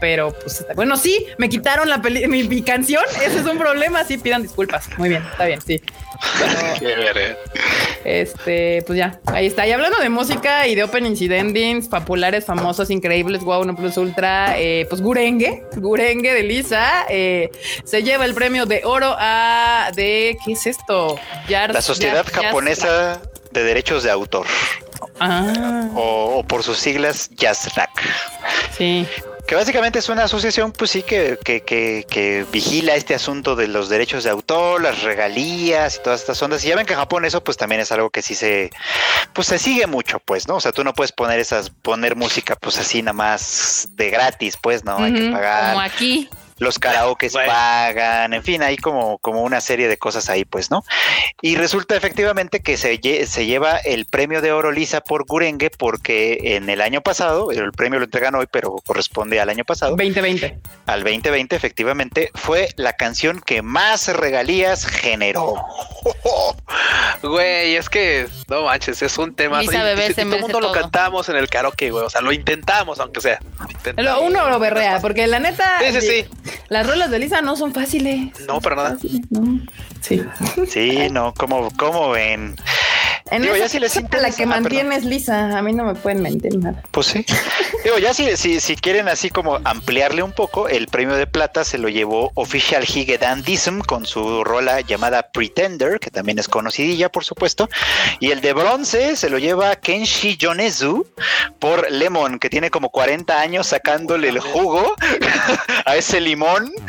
pero 0.01 0.33
pues 0.33 0.65
bueno, 0.75 0.97
sí, 0.97 1.25
me 1.37 1.47
quitaron 1.47 1.87
la 1.87 2.01
peli- 2.01 2.27
mi, 2.27 2.43
mi 2.43 2.61
canción, 2.63 3.03
ese 3.25 3.39
es 3.39 3.45
un 3.45 3.57
problema, 3.57 4.03
sí, 4.03 4.17
pidan 4.17 4.41
disculpas. 4.43 4.89
Muy 4.97 5.07
bien, 5.07 5.23
está 5.31 5.45
bien, 5.45 5.61
sí. 5.61 5.81
Pero, 6.79 7.37
este, 8.03 8.83
pues 8.87 8.97
ya, 8.97 9.19
ahí 9.27 9.45
está. 9.47 9.67
Y 9.67 9.71
hablando 9.71 9.97
de 9.99 10.09
música 10.09 10.67
y 10.67 10.75
de 10.75 10.83
de 11.27 11.37
endings 11.37 11.87
populares, 11.87 12.45
famosos, 12.45 12.89
increíbles, 12.89 13.41
wow, 13.43 13.63
no 13.63 13.75
plus 13.75 13.97
ultra, 13.97 14.57
eh, 14.57 14.85
pues 14.89 15.01
Gurenge, 15.01 15.63
Gurenge 15.77 16.33
de 16.33 16.43
Lisa, 16.43 17.05
eh, 17.09 17.49
se 17.83 18.03
lleva 18.03 18.25
el 18.25 18.33
premio 18.33 18.65
de 18.65 18.81
oro 18.85 19.15
a 19.19 19.91
de 19.95 20.37
¿qué 20.45 20.53
es 20.53 20.65
esto? 20.67 21.17
Yars- 21.47 21.73
La 21.73 21.81
Sociedad 21.81 22.25
Yars- 22.25 22.33
Yars- 22.33 22.45
Japonesa 22.45 23.21
de 23.51 23.63
Derechos 23.63 24.03
de 24.03 24.11
Autor, 24.11 24.47
Ah, 25.19 25.89
o, 25.95 26.37
o 26.39 26.43
por 26.43 26.63
sus 26.63 26.77
siglas, 26.77 27.29
JASRAC. 27.37 27.89
sí. 28.77 29.05
Que 29.47 29.55
básicamente 29.55 29.99
es 29.99 30.07
una 30.09 30.23
asociación, 30.23 30.71
pues 30.71 30.91
sí, 30.91 31.03
que, 31.03 31.37
que, 31.43 31.61
que, 31.61 32.05
que 32.09 32.45
vigila 32.51 32.95
este 32.95 33.15
asunto 33.15 33.55
de 33.55 33.67
los 33.67 33.89
derechos 33.89 34.23
de 34.23 34.29
autor, 34.29 34.81
las 34.81 35.01
regalías 35.01 35.97
y 35.97 36.03
todas 36.03 36.21
estas 36.21 36.41
ondas. 36.41 36.63
Y 36.63 36.69
ya 36.69 36.75
ven 36.75 36.85
que 36.85 36.93
en 36.93 36.99
Japón 36.99 37.25
eso, 37.25 37.43
pues 37.43 37.57
también 37.57 37.81
es 37.81 37.91
algo 37.91 38.09
que 38.09 38.21
sí 38.21 38.35
se, 38.35 38.69
pues 39.33 39.47
se 39.47 39.59
sigue 39.59 39.87
mucho, 39.87 40.19
pues, 40.19 40.47
¿no? 40.47 40.55
O 40.55 40.61
sea, 40.61 40.71
tú 40.71 40.83
no 40.83 40.93
puedes 40.93 41.11
poner 41.11 41.39
esas, 41.39 41.69
poner 41.69 42.15
música, 42.15 42.55
pues 42.55 42.77
así 42.77 43.01
nada 43.01 43.13
más 43.13 43.89
de 43.91 44.09
gratis, 44.09 44.57
pues, 44.61 44.85
¿no? 44.85 44.97
Hay 44.97 45.13
que 45.13 45.31
pagar. 45.31 45.73
Como 45.73 45.81
aquí. 45.81 46.29
Los 46.61 46.77
karaokes 46.77 47.33
Bueno. 47.33 47.51
pagan, 47.51 48.33
en 48.33 48.43
fin, 48.43 48.61
hay 48.61 48.77
como, 48.77 49.17
como 49.17 49.41
una 49.41 49.59
serie 49.61 49.87
de 49.87 49.97
cosas 49.97 50.29
ahí, 50.29 50.45
pues, 50.45 50.69
¿no? 50.69 50.83
Y 51.41 51.55
resulta 51.55 51.95
efectivamente 51.95 52.59
que 52.59 52.77
se, 52.77 53.01
lle- 53.01 53.25
se 53.25 53.47
lleva 53.47 53.77
el 53.77 54.05
premio 54.05 54.41
de 54.41 54.51
oro 54.51 54.71
Lisa 54.71 55.01
por 55.01 55.25
Gurenge 55.25 55.71
porque 55.71 56.37
en 56.55 56.69
el 56.69 56.81
año 56.81 57.01
pasado, 57.01 57.49
el 57.51 57.71
premio 57.71 57.97
lo 57.97 58.05
entregan 58.05 58.35
hoy, 58.35 58.45
pero 58.51 58.75
corresponde 58.85 59.41
al 59.41 59.49
año 59.49 59.65
pasado, 59.65 59.95
2020. 59.97 60.59
al 60.85 61.03
2020 61.03 61.55
efectivamente, 61.55 62.29
fue 62.35 62.69
la 62.75 62.93
canción 62.93 63.41
que 63.41 63.63
más 63.63 64.07
regalías 64.15 64.85
generó. 64.85 65.55
Güey, 67.23 67.75
es 67.75 67.89
que 67.89 68.27
no 68.47 68.63
manches, 68.63 69.01
es 69.01 69.17
un 69.17 69.35
tema. 69.35 69.61
Lisa 69.61 69.77
y- 69.79 69.83
Bebé 69.83 70.07
y- 70.07 70.11
y 70.11 70.13
todo 70.15 70.35
el 70.35 70.41
mundo 70.41 70.59
lo 70.59 70.71
cantamos 70.71 71.29
en 71.29 71.35
el 71.35 71.47
karaoke, 71.49 71.91
güey. 71.91 72.03
O 72.03 72.09
sea, 72.09 72.21
lo 72.21 72.31
intentamos, 72.31 72.99
aunque 72.99 73.21
sea. 73.21 73.39
Lo 73.59 73.69
intentamos. 73.71 74.11
Lo- 74.21 74.21
uno 74.27 74.49
lo 74.49 74.59
berrea, 74.59 74.99
porque 75.01 75.27
la 75.27 75.39
neta, 75.39 75.79
Sí, 75.79 76.01
sí, 76.01 76.07
sí. 76.07 76.25
las 76.69 76.87
rolas 76.87 77.11
de 77.11 77.19
Lisa 77.19 77.41
no 77.41 77.55
son 77.55 77.73
fáciles. 77.73 78.31
No, 78.47 78.59
para 78.61 78.75
nada. 78.75 78.97
No. 79.29 79.59
Sí. 80.01 80.23
Sí, 80.67 81.09
no, 81.11 81.33
como, 81.35 81.69
como 81.77 82.09
ven. 82.09 82.55
En 83.31 83.41
Digo, 83.43 83.55
esa 83.55 83.63
ya 83.65 83.69
si 83.69 83.79
les 83.79 83.95
interesa- 83.95 84.21
la 84.29 84.35
que 84.35 84.43
ah, 84.43 84.45
perdón. 84.47 84.63
mantiene 84.63 84.95
es 84.97 85.05
Lisa. 85.05 85.57
A 85.57 85.61
mí 85.61 85.73
no 85.73 85.85
me 85.85 85.95
pueden 85.95 86.21
mentir 86.21 86.57
nada. 86.57 86.83
Pues 86.91 87.07
sí. 87.07 87.25
Digo, 87.83 87.97
ya 87.97 88.13
si, 88.13 88.35
si, 88.37 88.59
si 88.59 88.75
quieren 88.75 89.07
así 89.07 89.29
como 89.29 89.59
ampliarle 89.63 90.21
un 90.21 90.33
poco, 90.33 90.67
el 90.67 90.87
premio 90.87 91.15
de 91.15 91.27
plata 91.27 91.63
se 91.63 91.77
lo 91.77 91.87
llevó 91.89 92.31
Official 92.35 92.83
Higedandism 92.83 93.79
con 93.79 94.05
su 94.05 94.43
rola 94.43 94.81
llamada 94.81 95.31
Pretender, 95.31 95.99
que 95.99 96.11
también 96.11 96.39
es 96.39 96.47
conocidilla, 96.47 97.09
por 97.09 97.23
supuesto. 97.23 97.69
Y 98.19 98.31
el 98.31 98.41
de 98.41 98.53
bronce 98.53 99.15
se 99.15 99.29
lo 99.29 99.37
lleva 99.39 99.75
Kenshi 99.77 100.35
Yonezu 100.37 101.07
por 101.59 101.89
Lemon, 101.89 102.37
que 102.37 102.49
tiene 102.49 102.69
como 102.69 102.89
40 102.89 103.39
años 103.39 103.67
sacándole 103.67 104.27
el 104.29 104.39
jugo 104.39 104.93
a 105.85 105.95
ese 105.95 106.19
limón. 106.21 106.71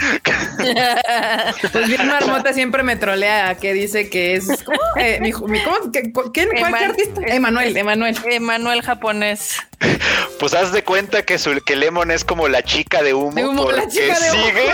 Pues 1.73 1.87
bien, 1.89 2.07
Marmota 2.07 2.53
siempre 2.53 2.83
me 2.83 2.97
trolea 2.97 3.55
que 3.57 3.73
dice 3.73 4.09
que 4.11 4.35
es. 4.35 4.63
¿Cómo? 4.65 4.79
Eh, 4.97 5.19
mi, 5.21 5.33
mi- 5.33 5.63
¿cómo? 5.63 5.91
¿Qué- 5.93 6.13
cu- 6.13 6.32
¿Quién? 6.33 6.49
¿Cuál 6.59 6.73
Eman- 6.75 6.91
artista? 6.91 7.21
Emanuel, 7.27 7.77
Emanuel. 7.77 8.17
Emanuel 8.31 8.83
japonés. 8.83 9.57
Pues 10.39 10.55
haz 10.55 10.73
de 10.73 10.83
cuenta 10.83 11.23
que, 11.25 11.39
su, 11.39 11.61
que 11.65 11.77
Lemon 11.77 12.11
es 12.11 12.25
como 12.25 12.49
la 12.49 12.63
chica 12.65 13.01
de 13.01 13.15
humo, 13.15 13.31
De 13.33 13.47
humo, 13.47 13.71
la 13.71 13.87
chica 13.87 14.19
de 14.19 14.33
humo. 14.33 14.45
sigue. 14.45 14.73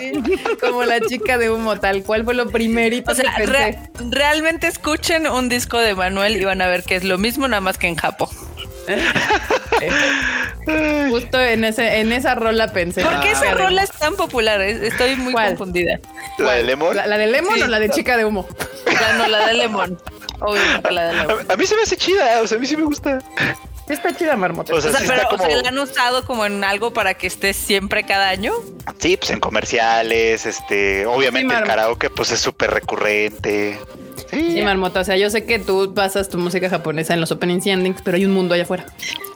Sí, 0.00 0.12
como 0.60 0.84
la 0.84 0.98
chica 1.00 1.36
de 1.36 1.50
humo, 1.50 1.78
tal 1.78 2.02
cual 2.04 2.24
fue 2.24 2.32
lo 2.32 2.48
primerito 2.48 3.12
O 3.12 3.14
sea, 3.14 3.34
que 3.36 3.44
pensé. 3.44 3.52
re- 3.52 3.78
realmente 4.10 4.66
escuchen 4.66 5.26
un 5.26 5.50
disco 5.50 5.78
de 5.78 5.94
Manuel 5.94 6.40
y 6.40 6.44
van 6.46 6.62
a 6.62 6.68
ver 6.68 6.84
que 6.84 6.96
es 6.96 7.04
lo 7.04 7.18
mismo, 7.18 7.46
nada 7.48 7.60
más 7.60 7.76
que 7.76 7.86
en 7.88 7.96
Japón. 7.96 8.30
Justo 11.10 11.40
en 11.40 11.64
ese, 11.64 12.00
en 12.00 12.12
esa 12.12 12.34
rola 12.34 12.72
pensé. 12.72 13.02
¿Por 13.02 13.20
qué 13.20 13.28
Ah, 13.28 13.32
esa 13.32 13.54
rola 13.54 13.82
es 13.82 13.90
tan 13.90 14.16
popular? 14.16 14.60
Es- 14.62 14.80
Estoy 14.80 15.16
muy 15.16 15.32
¿Cuál? 15.32 15.48
confundida. 15.50 15.98
La 16.38 16.52
de 16.52 16.62
Lemon. 16.64 16.96
¿La, 16.96 17.06
la 17.06 17.18
de 17.18 17.26
Lemon 17.26 17.54
Sí. 17.56 17.62
o 17.62 17.66
la 17.66 17.78
de 17.78 17.90
chica 17.90 18.16
de 18.16 18.24
humo? 18.24 18.46
No, 19.18 19.28
la 19.28 19.46
de 19.48 19.54
Lemon. 19.54 19.98
Obviamente 20.40 20.90
la 20.92 21.04
de 21.08 21.12
Lemon. 21.14 21.46
A, 21.48 21.52
a 21.52 21.56
mí 21.56 21.66
se 21.66 21.76
me 21.76 21.82
hace 21.82 21.96
chida, 21.96 22.40
o 22.42 22.46
sea, 22.46 22.56
a 22.58 22.60
mí 22.60 22.66
sí 22.66 22.76
me 22.76 22.84
gusta. 22.84 23.18
Está 23.88 24.14
chida, 24.16 24.34
Marmota. 24.36 24.74
O 24.74 24.80
sea, 24.80 24.90
O 24.90 24.92
sea, 24.92 25.00
sí 25.00 25.06
pero 25.08 25.22
está 25.22 25.34
o 25.34 25.38
sea, 25.38 25.46
como- 25.48 25.62
la 25.62 25.68
han 25.68 25.78
usado 25.78 26.24
como 26.26 26.44
en 26.44 26.64
algo 26.64 26.92
para 26.92 27.14
que 27.14 27.26
esté 27.28 27.52
siempre 27.52 28.02
cada 28.04 28.28
año. 28.28 28.52
Sí, 28.98 29.16
pues 29.16 29.30
en 29.30 29.38
comerciales, 29.40 30.44
este, 30.44 31.06
obviamente 31.06 31.54
Sí, 31.54 31.60
el 31.60 31.66
karaoke 31.66 32.10
pues 32.10 32.32
es 32.32 32.40
súper 32.40 32.72
recurrente. 32.72 33.78
Sí, 34.30 34.54
Sí, 34.56 34.62
Marmota. 34.62 35.00
O 35.00 35.04
sea, 35.04 35.16
yo 35.16 35.30
sé 35.30 35.44
que 35.44 35.60
tú 35.60 35.94
pasas 35.94 36.28
tu 36.28 36.36
música 36.38 36.68
japonesa 36.68 37.14
en 37.14 37.20
los 37.20 37.30
y 37.30 37.70
endings, 37.70 38.02
pero 38.02 38.16
hay 38.16 38.24
un 38.24 38.32
mundo 38.32 38.54
allá 38.54 38.64
afuera. 38.64 38.86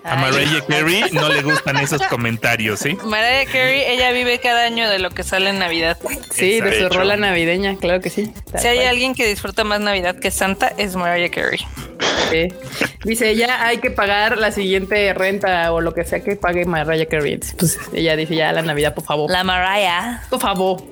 A 0.05 0.17
Mariah 0.17 0.63
Carey 0.67 1.05
no 1.13 1.29
le 1.29 1.43
gustan 1.43 1.77
esos 1.79 2.03
comentarios, 2.07 2.81
¿sí? 2.81 2.97
Mariah 3.05 3.45
Carey, 3.47 3.83
ella 3.87 4.13
vive 4.13 4.39
cada 4.41 4.65
año 4.65 4.89
de 4.89 4.99
lo 4.99 5.11
que 5.11 5.23
sale 5.23 5.51
en 5.51 5.59
Navidad. 5.59 5.99
Sí, 6.31 6.61
de 6.61 6.81
su 6.81 6.89
rola 6.89 7.17
navideña, 7.17 7.77
claro 7.77 8.01
que 8.01 8.11
sí. 8.11 8.33
Si 8.59 8.67
hay 8.67 8.77
cual. 8.79 8.89
alguien 8.89 9.15
que 9.15 9.27
disfruta 9.27 9.65
más 9.65 9.81
Navidad 9.81 10.17
que 10.19 10.31
Santa, 10.31 10.73
es 10.79 10.97
Mariah 10.97 11.31
Carey. 11.31 11.61
Sí. 12.31 12.49
Dice, 13.05 13.35
ya 13.35 13.67
hay 13.67 13.79
que 13.79 13.91
pagar 13.91 14.39
la 14.39 14.53
siguiente 14.53 15.13
renta 15.15 15.73
o 15.73 15.81
lo 15.81 15.93
que 15.95 16.05
sea 16.05 16.21
que 16.21 16.37
pague 16.37 16.65
Mariah 16.65 17.07
Carey. 17.07 17.39
Pues 17.59 17.79
ella 17.93 18.17
dice, 18.17 18.35
ya 18.37 18.53
la 18.53 18.63
Navidad, 18.63 18.95
por 18.95 19.05
favor. 19.05 19.31
La 19.31 19.45
Mariah. 19.45 20.23
Por 20.31 20.41
favor. 20.41 20.83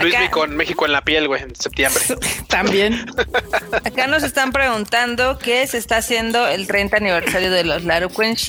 Luis 0.00 0.14
Acá- 0.14 0.22
vi 0.22 0.28
con 0.28 0.56
México 0.56 0.86
en 0.86 0.92
la 0.92 1.02
piel, 1.02 1.28
güey, 1.28 1.42
en 1.42 1.54
septiembre. 1.54 2.02
También. 2.48 3.06
Acá 3.84 4.06
nos 4.06 4.22
están 4.22 4.52
preguntando 4.52 5.38
que 5.38 5.66
se 5.66 5.78
está 5.78 5.98
haciendo 5.98 6.46
el 6.48 6.66
30 6.66 6.96
aniversario 6.96 7.50
de 7.50 7.64
los 7.64 7.84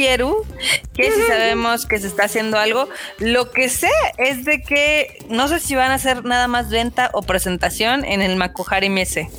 Laruquenshieru, 0.03 0.45
que 0.93 1.11
si 1.11 1.21
sabemos 1.23 1.85
que 1.85 1.99
se 1.99 2.07
está 2.07 2.23
haciendo 2.25 2.57
algo. 2.57 2.87
Lo 3.19 3.51
que 3.51 3.69
sé 3.69 3.89
es 4.17 4.45
de 4.45 4.61
que 4.61 5.17
no 5.29 5.47
sé 5.47 5.59
si 5.59 5.75
van 5.75 5.91
a 5.91 5.95
hacer 5.95 6.23
nada 6.25 6.47
más 6.47 6.69
venta 6.69 7.09
o 7.13 7.21
presentación 7.21 8.05
en 8.05 8.21
el 8.21 8.35
Makuhari 8.35 8.89
Mese. 8.89 9.29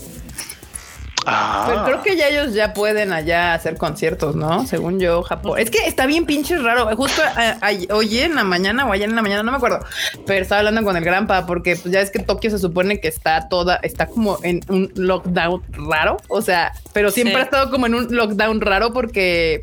Ah. 1.27 1.65
Pero 1.69 1.85
creo 1.85 2.03
que 2.03 2.17
ya 2.17 2.29
ellos 2.29 2.55
ya 2.55 2.73
pueden 2.73 3.13
allá 3.13 3.53
hacer 3.53 3.77
conciertos, 3.77 4.37
¿no? 4.37 4.67
Según 4.67 4.99
yo, 5.01 5.23
Japón. 5.23 5.59
Es 5.59 5.71
que 5.71 5.87
está 5.87 6.07
bien 6.07 6.25
pinche 6.25 6.57
raro. 6.57 6.87
Justo 6.97 7.21
a- 7.23 7.59
hoy 7.93 8.21
en 8.21 8.35
la 8.35 8.43
mañana 8.43 8.87
o 8.87 8.93
ayer 8.93 9.07
en 9.07 9.17
la 9.17 9.21
mañana, 9.21 9.43
no 9.43 9.51
me 9.51 9.59
acuerdo. 9.59 9.81
Pero 10.27 10.41
estaba 10.43 10.61
hablando 10.61 10.83
con 10.83 10.97
el 10.97 11.05
Granpa 11.05 11.45
porque 11.45 11.77
pues, 11.77 11.93
ya 11.93 12.01
es 12.01 12.11
que 12.11 12.21
Tokio 12.21 12.51
se 12.51 12.59
supone 12.59 13.01
que 13.01 13.09
está 13.09 13.49
toda, 13.51 13.77
está 13.83 14.07
como 14.07 14.39
en 14.43 14.61
un 14.69 14.91
lockdown 14.95 15.63
raro. 15.91 16.17
O 16.29 16.41
sea, 16.41 16.73
pero 16.95 17.11
siempre 17.11 17.35
Sí. 17.35 17.41
ha 17.41 17.45
estado 17.45 17.71
como 17.71 17.85
en 17.85 17.95
un 17.97 18.07
lockdown 18.17 18.63
raro 18.63 18.95
porque 18.95 19.61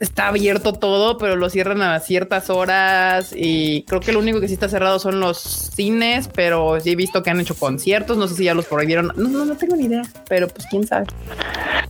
está 0.00 0.28
abierto 0.28 0.72
todo, 0.74 1.18
pero 1.18 1.36
lo 1.36 1.48
cierran 1.50 1.82
a 1.82 1.98
ciertas 2.00 2.50
horas 2.50 3.32
y 3.34 3.82
creo 3.84 4.00
que 4.00 4.12
lo 4.12 4.18
único 4.18 4.40
que 4.40 4.48
sí 4.48 4.54
está 4.54 4.68
cerrado 4.68 4.98
son 4.98 5.20
los 5.20 5.38
cines, 5.40 6.28
pero 6.34 6.78
sí 6.80 6.90
he 6.92 6.96
visto 6.96 7.22
que 7.22 7.30
han 7.30 7.40
hecho 7.40 7.54
conciertos, 7.54 8.16
no 8.16 8.28
sé 8.28 8.34
si 8.34 8.44
ya 8.44 8.54
los 8.54 8.66
prohibieron, 8.66 9.12
no, 9.16 9.28
no, 9.28 9.44
no 9.44 9.56
tengo 9.56 9.76
ni 9.76 9.86
idea, 9.86 10.02
pero 10.28 10.48
pues 10.48 10.66
quién 10.70 10.86
sabe. 10.86 11.06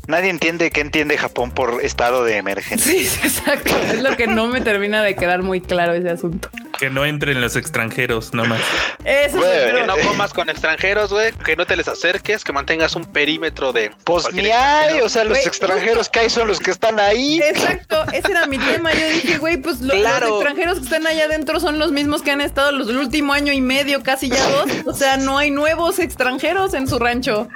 Nadie 0.06 0.30
entiende 0.30 0.70
qué 0.70 0.82
entiende 0.82 1.18
Japón 1.18 1.50
por 1.50 1.82
estado 1.84 2.22
de 2.24 2.36
emergencia. 2.36 2.92
Sí, 2.92 3.06
exacto, 3.26 3.74
es 3.92 4.02
lo 4.02 4.16
que 4.16 4.26
no 4.28 4.46
me 4.46 4.60
termina 4.60 5.02
de 5.02 5.16
quedar 5.16 5.42
muy 5.42 5.60
claro 5.60 5.94
ese 5.94 6.10
asunto. 6.10 6.48
Que 6.78 6.90
no 6.90 7.04
entren 7.06 7.40
los 7.40 7.56
extranjeros 7.56 8.34
nomás. 8.34 8.60
Eso 9.04 9.38
Bueno, 9.38 9.52
es 9.52 9.60
Que 9.66 9.72
pero- 9.72 9.86
no 9.86 9.96
comas 10.06 10.32
con 10.32 10.48
extranjeros, 10.50 11.10
güey, 11.10 11.32
que 11.32 11.56
no 11.56 11.64
te 11.66 11.74
les 11.76 11.88
acerques, 11.88 12.44
que 12.44 12.52
mantengas 12.52 12.94
un 12.94 13.04
perímetro 13.06 13.72
de. 13.72 13.90
Pues 14.04 14.30
ni 14.32 14.50
hay, 14.50 15.00
o 15.00 15.08
sea, 15.08 15.24
los 15.24 15.38
extranjeros 15.44 16.08
que 16.10 16.20
hay 16.20 16.30
son 16.30 16.46
los 16.48 16.60
que 16.60 16.70
están 16.70 17.00
ahí. 17.00 17.40
Exacto, 17.42 17.95
ese 18.12 18.30
era 18.30 18.46
mi 18.46 18.58
tema. 18.58 18.92
Yo 18.92 19.08
dije, 19.08 19.38
güey, 19.38 19.56
pues 19.56 19.78
Claro. 19.78 20.26
los 20.28 20.36
extranjeros 20.36 20.78
que 20.78 20.84
están 20.84 21.06
allá 21.06 21.24
adentro 21.24 21.60
son 21.60 21.78
los 21.78 21.92
mismos 21.92 22.22
que 22.22 22.30
han 22.30 22.40
estado 22.40 22.72
los, 22.72 22.88
el 22.88 22.96
último 22.96 23.32
año 23.32 23.52
y 23.52 23.60
medio, 23.60 24.02
casi 24.02 24.28
ya 24.28 24.42
dos. 24.50 24.66
O 24.86 24.94
sea, 24.94 25.16
no 25.16 25.38
hay 25.38 25.50
nuevos 25.50 25.98
extranjeros 25.98 26.74
en 26.74 26.88
su 26.88 26.98
rancho. 26.98 27.48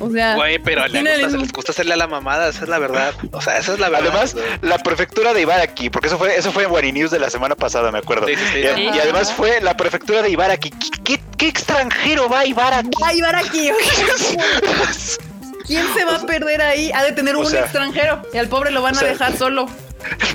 O 0.00 0.10
sea, 0.10 0.34
Güey, 0.36 0.58
pero 0.60 0.86
le 0.86 0.98
el 1.00 1.04
gusta, 1.06 1.26
mismo- 1.26 1.40
les 1.42 1.52
gusta 1.52 1.72
hacerle 1.72 1.94
a 1.94 1.96
la 1.96 2.06
mamada, 2.06 2.48
esa 2.48 2.62
es 2.64 2.68
la 2.68 2.78
verdad. 2.78 3.12
O 3.32 3.40
sea, 3.40 3.58
esa 3.58 3.72
es 3.74 3.78
la 3.80 3.88
verdad. 3.88 4.08
Además, 4.10 4.36
la 4.62 4.78
prefectura 4.78 5.34
de 5.34 5.42
Ibaraki, 5.42 5.90
porque 5.90 6.06
eso 6.08 6.18
fue, 6.18 6.36
eso 6.36 6.52
fue 6.52 6.64
en 6.64 6.70
Wari 6.70 6.92
News 6.92 7.10
de 7.10 7.18
la 7.18 7.30
semana 7.30 7.54
pasada, 7.56 7.90
me 7.90 7.98
acuerdo. 7.98 8.26
Sí, 8.28 8.34
sí, 8.36 8.42
sí. 8.52 8.80
Y, 8.82 8.88
además 8.98 9.32
fue 9.32 9.60
la 9.60 9.76
prefectura 9.76 10.22
de 10.22 10.30
Ibaraki. 10.30 10.70
¿Qué, 10.70 10.90
qué, 11.04 11.20
qué 11.36 11.48
extranjero 11.48 12.28
va 12.28 12.40
a 12.40 12.46
Ibaraki? 12.46 12.90
¡Ay, 13.04 13.20
Baraki! 13.20 13.70
¿Quién 15.68 15.86
se 15.94 16.04
va 16.04 16.16
a 16.16 16.26
perder 16.26 16.62
ahí? 16.62 16.90
Ha 16.92 17.04
de 17.04 17.12
tener 17.12 17.36
un 17.36 17.46
sea, 17.46 17.60
extranjero 17.60 18.22
y 18.32 18.38
al 18.38 18.48
pobre 18.48 18.70
lo 18.70 18.82
van 18.82 18.96
a 18.96 18.98
sea, 18.98 19.08
dejar 19.08 19.36
solo. 19.36 19.68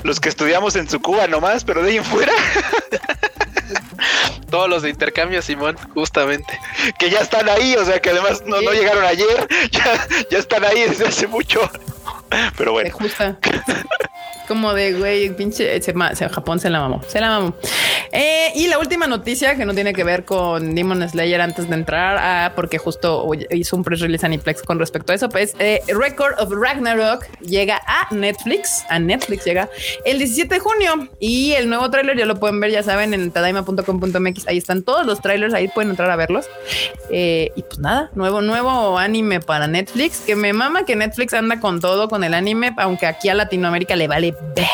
Los 0.04 0.20
que 0.20 0.28
estudiamos 0.28 0.76
en 0.76 0.86
Tsukuba 0.86 1.26
nomás, 1.26 1.64
pero 1.64 1.82
de 1.82 1.90
ahí 1.90 1.96
en 1.96 2.04
fuera, 2.04 2.32
Todos 4.50 4.68
los 4.68 4.82
de 4.82 4.90
intercambio, 4.90 5.42
Simón, 5.42 5.76
justamente. 5.94 6.58
que 6.98 7.10
ya 7.10 7.18
están 7.18 7.48
ahí, 7.48 7.74
o 7.74 7.84
sea, 7.84 8.00
que 8.00 8.10
además 8.10 8.44
no, 8.46 8.60
llegaron 8.60 9.04
ayer, 9.04 9.48
ya, 9.72 10.06
ya 10.30 10.38
están 10.38 10.64
ahí 10.64 10.88
desde 10.88 11.08
hace 11.08 11.26
mucho. 11.26 11.68
Pero 12.56 12.72
bueno, 12.72 12.90
justa. 12.92 13.38
Como 14.48 14.74
de, 14.74 14.92
güey, 14.92 15.30
pinche, 15.34 15.80
se- 15.80 15.94
Japón 16.28 16.60
se 16.60 16.68
la 16.68 16.78
mamó, 16.80 17.02
se 17.08 17.18
la 17.18 17.30
mamó. 17.30 17.54
Eh, 18.12 18.52
y 18.54 18.66
la 18.68 18.78
última 18.78 19.06
noticia 19.06 19.56
que 19.56 19.64
no 19.64 19.72
tiene 19.74 19.94
que 19.94 20.04
ver 20.04 20.26
con 20.26 20.74
Demon 20.74 21.08
Slayer 21.08 21.40
antes 21.40 21.68
de 21.68 21.74
entrar, 21.74 22.18
ah, 22.20 22.52
porque 22.54 22.76
justo 22.76 23.26
hizo 23.50 23.74
un 23.74 23.84
press 23.84 24.00
release 24.00 24.24
Aniplex 24.26 24.62
con 24.62 24.78
respecto 24.78 25.12
a 25.12 25.14
eso, 25.14 25.30
pues 25.30 25.54
eh, 25.58 25.80
Record 25.88 26.38
of 26.38 26.52
Ragnarok 26.52 27.24
llega 27.40 27.80
a 27.86 28.12
Netflix, 28.14 28.84
a 28.90 28.98
Netflix 28.98 29.44
llega 29.46 29.70
el 30.04 30.18
17 30.18 30.54
de 30.54 30.60
junio 30.60 31.08
y 31.18 31.52
el 31.52 31.68
nuevo 31.70 31.90
tráiler 31.90 32.18
ya 32.18 32.26
lo 32.26 32.38
pueden 32.38 32.60
ver, 32.60 32.70
ya 32.70 32.82
saben, 32.82 33.14
en 33.14 33.30
tadaima.com.mx, 33.30 34.46
ahí 34.46 34.58
están 34.58 34.82
todos 34.82 35.06
los 35.06 35.20
trailers, 35.22 35.54
ahí 35.54 35.68
pueden 35.68 35.88
entrar 35.90 36.10
a 36.10 36.16
verlos. 36.16 36.44
Eh, 37.10 37.50
y 37.56 37.62
pues 37.62 37.78
nada, 37.78 38.10
nuevo, 38.14 38.42
nuevo 38.42 38.98
anime 38.98 39.40
para 39.40 39.66
Netflix, 39.66 40.18
que 40.20 40.36
me 40.36 40.52
mama 40.52 40.84
que 40.84 40.96
Netflix 40.96 41.32
anda 41.32 41.60
con 41.60 41.80
todo, 41.80 42.08
con 42.10 42.23
el 42.24 42.34
anime, 42.34 42.74
aunque 42.78 43.06
aquí 43.06 43.28
a 43.28 43.34
Latinoamérica 43.34 43.94
le 43.96 44.08
vale 44.08 44.34
verga, 44.54 44.70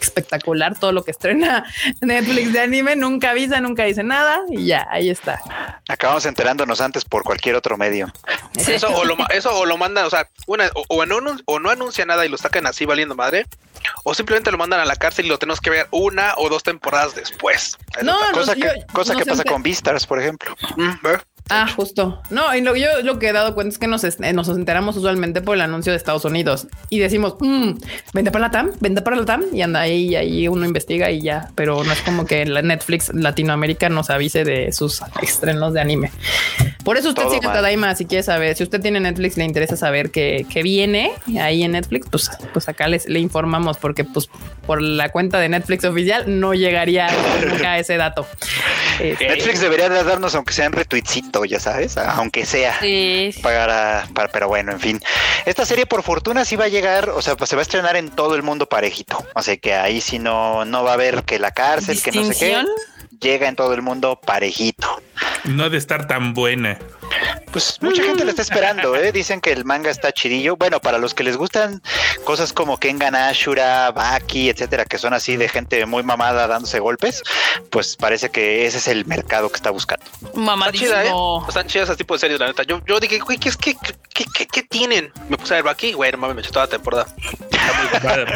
espectacular 0.00 0.78
todo 0.78 0.92
lo 0.92 1.04
que 1.04 1.10
estrena 1.12 1.64
Netflix 2.00 2.52
de 2.52 2.60
anime, 2.60 2.96
nunca 2.96 3.30
avisa, 3.30 3.60
nunca 3.60 3.84
dice 3.84 4.02
nada 4.02 4.40
y 4.50 4.66
ya, 4.66 4.86
ahí 4.90 5.08
está. 5.10 5.40
acabamos 5.88 6.26
enterándonos 6.26 6.80
antes 6.80 7.04
por 7.04 7.22
cualquier 7.22 7.54
otro 7.56 7.76
medio. 7.76 8.12
Eso 8.66 8.88
o, 8.88 9.04
lo, 9.04 9.16
ma- 9.16 9.26
eso 9.30 9.54
o 9.56 9.66
lo 9.66 9.76
mandan, 9.76 10.04
o 10.06 10.10
sea, 10.10 10.28
una, 10.46 10.70
o, 10.74 10.84
o 10.88 11.06
no, 11.06 11.18
o 11.44 11.58
no 11.60 11.70
anuncia 11.70 12.04
nada 12.06 12.24
y 12.26 12.28
lo 12.28 12.36
sacan 12.38 12.66
así 12.66 12.84
valiendo 12.84 13.14
madre, 13.14 13.46
o 14.04 14.14
simplemente 14.14 14.50
lo 14.50 14.58
mandan 14.58 14.80
a 14.80 14.84
la 14.84 14.96
cárcel 14.96 15.26
y 15.26 15.28
lo 15.28 15.38
tenemos 15.38 15.60
que 15.60 15.70
ver 15.70 15.86
una 15.90 16.34
o 16.36 16.48
dos 16.48 16.62
temporadas 16.62 17.14
después. 17.14 17.76
No, 18.02 18.16
Cosa 18.32 18.54
nos- 18.54 18.54
que, 18.54 18.60
yo- 18.80 18.86
cosa 18.92 19.14
que 19.14 19.24
pasa 19.24 19.44
con 19.44 19.62
Beastars, 19.62 20.06
por 20.06 20.20
ejemplo. 20.20 20.56
Mm, 20.76 20.90
¿ver? 21.02 21.24
Ah, 21.48 21.68
justo. 21.68 22.20
No, 22.30 22.54
y 22.56 22.60
lo 22.60 22.74
que 22.74 22.80
yo 22.80 22.88
lo 23.02 23.18
que 23.18 23.28
he 23.28 23.32
dado 23.32 23.54
cuenta 23.54 23.72
es 23.72 23.78
que 23.78 23.86
nos, 23.86 24.02
eh, 24.02 24.32
nos 24.32 24.48
enteramos 24.48 24.96
usualmente 24.96 25.40
por 25.40 25.54
el 25.54 25.60
anuncio 25.60 25.92
de 25.92 25.96
Estados 25.96 26.24
Unidos 26.24 26.66
y 26.90 26.98
decimos, 26.98 27.36
mm, 27.38 27.72
vente 28.12 28.32
para 28.32 28.46
la 28.46 28.50
TAM, 28.50 28.72
vente 28.80 29.00
para 29.00 29.16
la 29.16 29.24
TAM 29.24 29.44
y 29.52 29.62
anda 29.62 29.80
ahí 29.80 30.08
y 30.08 30.16
ahí 30.16 30.48
uno 30.48 30.66
investiga 30.66 31.10
y 31.10 31.22
ya, 31.22 31.50
pero 31.54 31.84
no 31.84 31.92
es 31.92 32.00
como 32.00 32.26
que 32.26 32.46
la 32.46 32.62
Netflix 32.62 33.14
Latinoamérica 33.14 33.88
nos 33.88 34.10
avise 34.10 34.44
de 34.44 34.72
sus 34.72 35.02
estrenos 35.22 35.72
de 35.72 35.80
anime. 35.80 36.10
Por 36.84 36.96
eso 36.96 37.10
usted 37.10 37.22
Todo 37.22 37.34
sigue 37.34 37.46
mal. 37.46 37.56
Tadaima 37.56 37.94
si 37.94 38.06
quiere 38.06 38.24
saber, 38.24 38.56
si 38.56 38.64
usted 38.64 38.80
tiene 38.80 38.98
Netflix 38.98 39.36
le 39.36 39.44
interesa 39.44 39.76
saber 39.76 40.10
qué 40.10 40.46
qué 40.50 40.62
viene 40.62 41.12
ahí 41.40 41.62
en 41.62 41.72
Netflix, 41.72 42.08
pues, 42.10 42.30
pues 42.52 42.68
acá 42.68 42.88
les, 42.88 43.08
le 43.08 43.20
informamos 43.20 43.76
porque 43.76 44.04
pues 44.04 44.28
por 44.66 44.82
la 44.82 45.10
cuenta 45.10 45.38
de 45.38 45.48
Netflix 45.48 45.84
oficial 45.84 46.24
no 46.40 46.54
llegaría 46.54 47.08
nunca 47.44 47.72
a 47.72 47.78
ese 47.78 47.96
dato. 47.96 48.26
Este, 49.00 49.28
Netflix 49.28 49.60
debería 49.60 49.88
de 49.88 50.02
darnos, 50.02 50.34
aunque 50.34 50.52
sea 50.52 50.66
un 50.66 50.72
ya 51.44 51.60
sabes, 51.60 51.96
aunque 51.96 52.46
sea. 52.46 52.78
Sí. 52.80 53.34
Para, 53.42 54.08
para, 54.14 54.28
pero 54.28 54.48
bueno, 54.48 54.72
en 54.72 54.80
fin. 54.80 55.00
Esta 55.44 55.64
serie 55.64 55.86
por 55.86 56.02
fortuna 56.02 56.44
sí 56.44 56.56
va 56.56 56.64
a 56.64 56.68
llegar, 56.68 57.10
o 57.10 57.22
sea, 57.22 57.36
pues 57.36 57.50
se 57.50 57.56
va 57.56 57.60
a 57.60 57.64
estrenar 57.64 57.96
en 57.96 58.10
todo 58.10 58.34
el 58.34 58.42
mundo 58.42 58.68
parejito. 58.68 59.24
O 59.34 59.42
sea 59.42 59.56
que 59.56 59.74
ahí 59.74 60.00
sí 60.00 60.18
no, 60.18 60.64
no 60.64 60.84
va 60.84 60.90
a 60.90 60.94
haber 60.94 61.24
que 61.24 61.38
la 61.38 61.50
cárcel, 61.50 62.00
que 62.02 62.12
no 62.12 62.24
sé 62.24 62.34
qué. 62.38 62.64
Llega 63.20 63.48
en 63.48 63.56
todo 63.56 63.72
el 63.72 63.82
mundo 63.82 64.20
parejito. 64.24 65.02
No 65.44 65.64
ha 65.64 65.68
de 65.68 65.78
estar 65.78 66.06
tan 66.06 66.34
buena. 66.34 66.78
Pues 67.52 67.78
mucha 67.80 68.02
gente 68.02 68.24
la 68.24 68.30
está 68.30 68.42
esperando, 68.48 68.96
¿eh? 68.96 69.12
Dicen 69.12 69.40
que 69.40 69.52
el 69.52 69.64
manga 69.64 69.90
está 69.90 70.12
chidillo. 70.12 70.56
Bueno, 70.56 70.80
para 70.80 70.98
los 70.98 71.14
que 71.14 71.22
les 71.24 71.36
gustan 71.36 71.82
cosas 72.24 72.52
como 72.52 72.78
Kengan 72.78 73.14
Ashura, 73.14 73.90
Baki, 73.92 74.50
etcétera, 74.50 74.84
que 74.84 74.98
son 74.98 75.14
así 75.14 75.36
de 75.36 75.48
gente 75.48 75.84
muy 75.86 76.02
mamada 76.02 76.46
dándose 76.46 76.78
golpes, 76.80 77.22
pues 77.70 77.96
parece 77.96 78.30
que 78.30 78.66
ese 78.66 78.78
es 78.78 78.88
el 78.88 79.06
mercado 79.06 79.48
que 79.48 79.56
está 79.56 79.70
buscando. 79.70 80.04
Está 80.22 80.38
Mamadísimo. 80.38 80.90
chida, 80.90 81.04
¿eh? 81.06 81.12
Están 81.48 81.66
chidas 81.66 81.88
ese 81.88 81.96
tipo 81.96 82.14
de 82.14 82.20
series, 82.20 82.40
la 82.40 82.46
neta. 82.48 82.62
Yo, 82.64 82.80
yo 82.86 83.00
dije, 83.00 83.18
güey, 83.18 83.38
¿qué, 83.38 83.48
es, 83.48 83.56
qué, 83.56 83.76
qué, 84.12 84.24
qué, 84.34 84.46
qué 84.46 84.62
tienen? 84.62 85.12
Me 85.28 85.36
puse 85.36 85.54
a 85.54 85.62
ver 85.62 85.72
aquí, 85.72 85.92
güey, 85.92 86.12
no 86.12 86.18
mames, 86.18 86.36
me 86.36 86.42
eché 86.42 86.50
toda 86.50 86.66
la 86.66 86.70
temporada. 86.70 87.06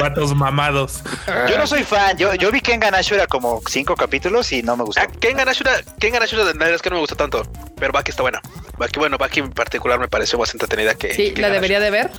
Vatos 0.01 0.35
mamados. 0.35 1.03
Yo 1.49 1.59
no 1.59 1.66
soy 1.66 1.85
fan, 1.85 2.16
yo, 2.16 2.35
yo 2.35 2.51
vi 2.51 2.61
Kengan 2.61 2.95
Ashura 2.95 3.26
como 3.26 3.61
cinco 3.68 3.95
capítulos 3.97 4.51
y 4.53 4.62
no 4.62 4.76
me 4.76 4.85
gustó. 4.85 5.03
Ah, 5.03 5.07
Kengan 5.20 5.49
Ashura, 5.49 5.83
Kengan 5.99 6.22
Ashura 6.22 6.45
de 6.45 6.53
verdad 6.53 6.74
es 6.74 6.83
que 6.83 6.91
no 6.91 6.97
me 6.97 7.01
gusta 7.01 7.16
tanto, 7.16 7.43
pero 7.76 7.93
Baki 7.93 8.11
está 8.11 8.22
buena. 8.22 8.41
Baki, 8.81 8.99
bueno, 8.99 9.18
Baki 9.18 9.41
en 9.41 9.51
particular 9.51 10.01
me 10.01 10.09
pareció 10.09 10.39
más 10.39 10.55
entretenida 10.55 10.95
que. 10.95 11.12
sí, 11.12 11.35
que 11.35 11.43
la 11.43 11.51
debería 11.51 11.81
de 11.81 11.91
ver. 11.91 12.11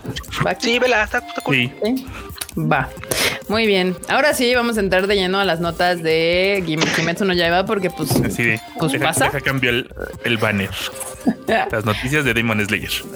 Sí, 0.59 0.77
vela, 0.77 1.03
está, 1.03 1.17
está 1.17 1.41
cool. 1.41 1.55
Sí. 1.55 1.73
Sí. 1.83 2.05
Va. 2.57 2.89
Muy 3.47 3.65
bien. 3.65 3.95
Ahora 4.09 4.33
sí 4.33 4.53
vamos 4.55 4.77
a 4.77 4.81
entrar 4.81 5.07
de 5.07 5.15
lleno 5.15 5.39
a 5.39 5.45
las 5.45 5.59
notas 5.59 6.01
de 6.03 6.63
Kim- 6.65 6.79
Kimetsu 6.95 7.25
no 7.25 7.33
Yaiba 7.33 7.65
porque 7.65 7.89
pues. 7.89 8.09
Pues 8.13 8.91
deja, 8.91 9.05
pasa. 9.05 9.25
deja 9.25 9.41
cambio 9.41 9.69
el, 9.71 9.89
el 10.23 10.37
banner. 10.37 10.69
Las 11.71 11.85
noticias 11.85 12.25
de 12.25 12.33
Demon 12.33 12.65
Slayer. 12.65 12.89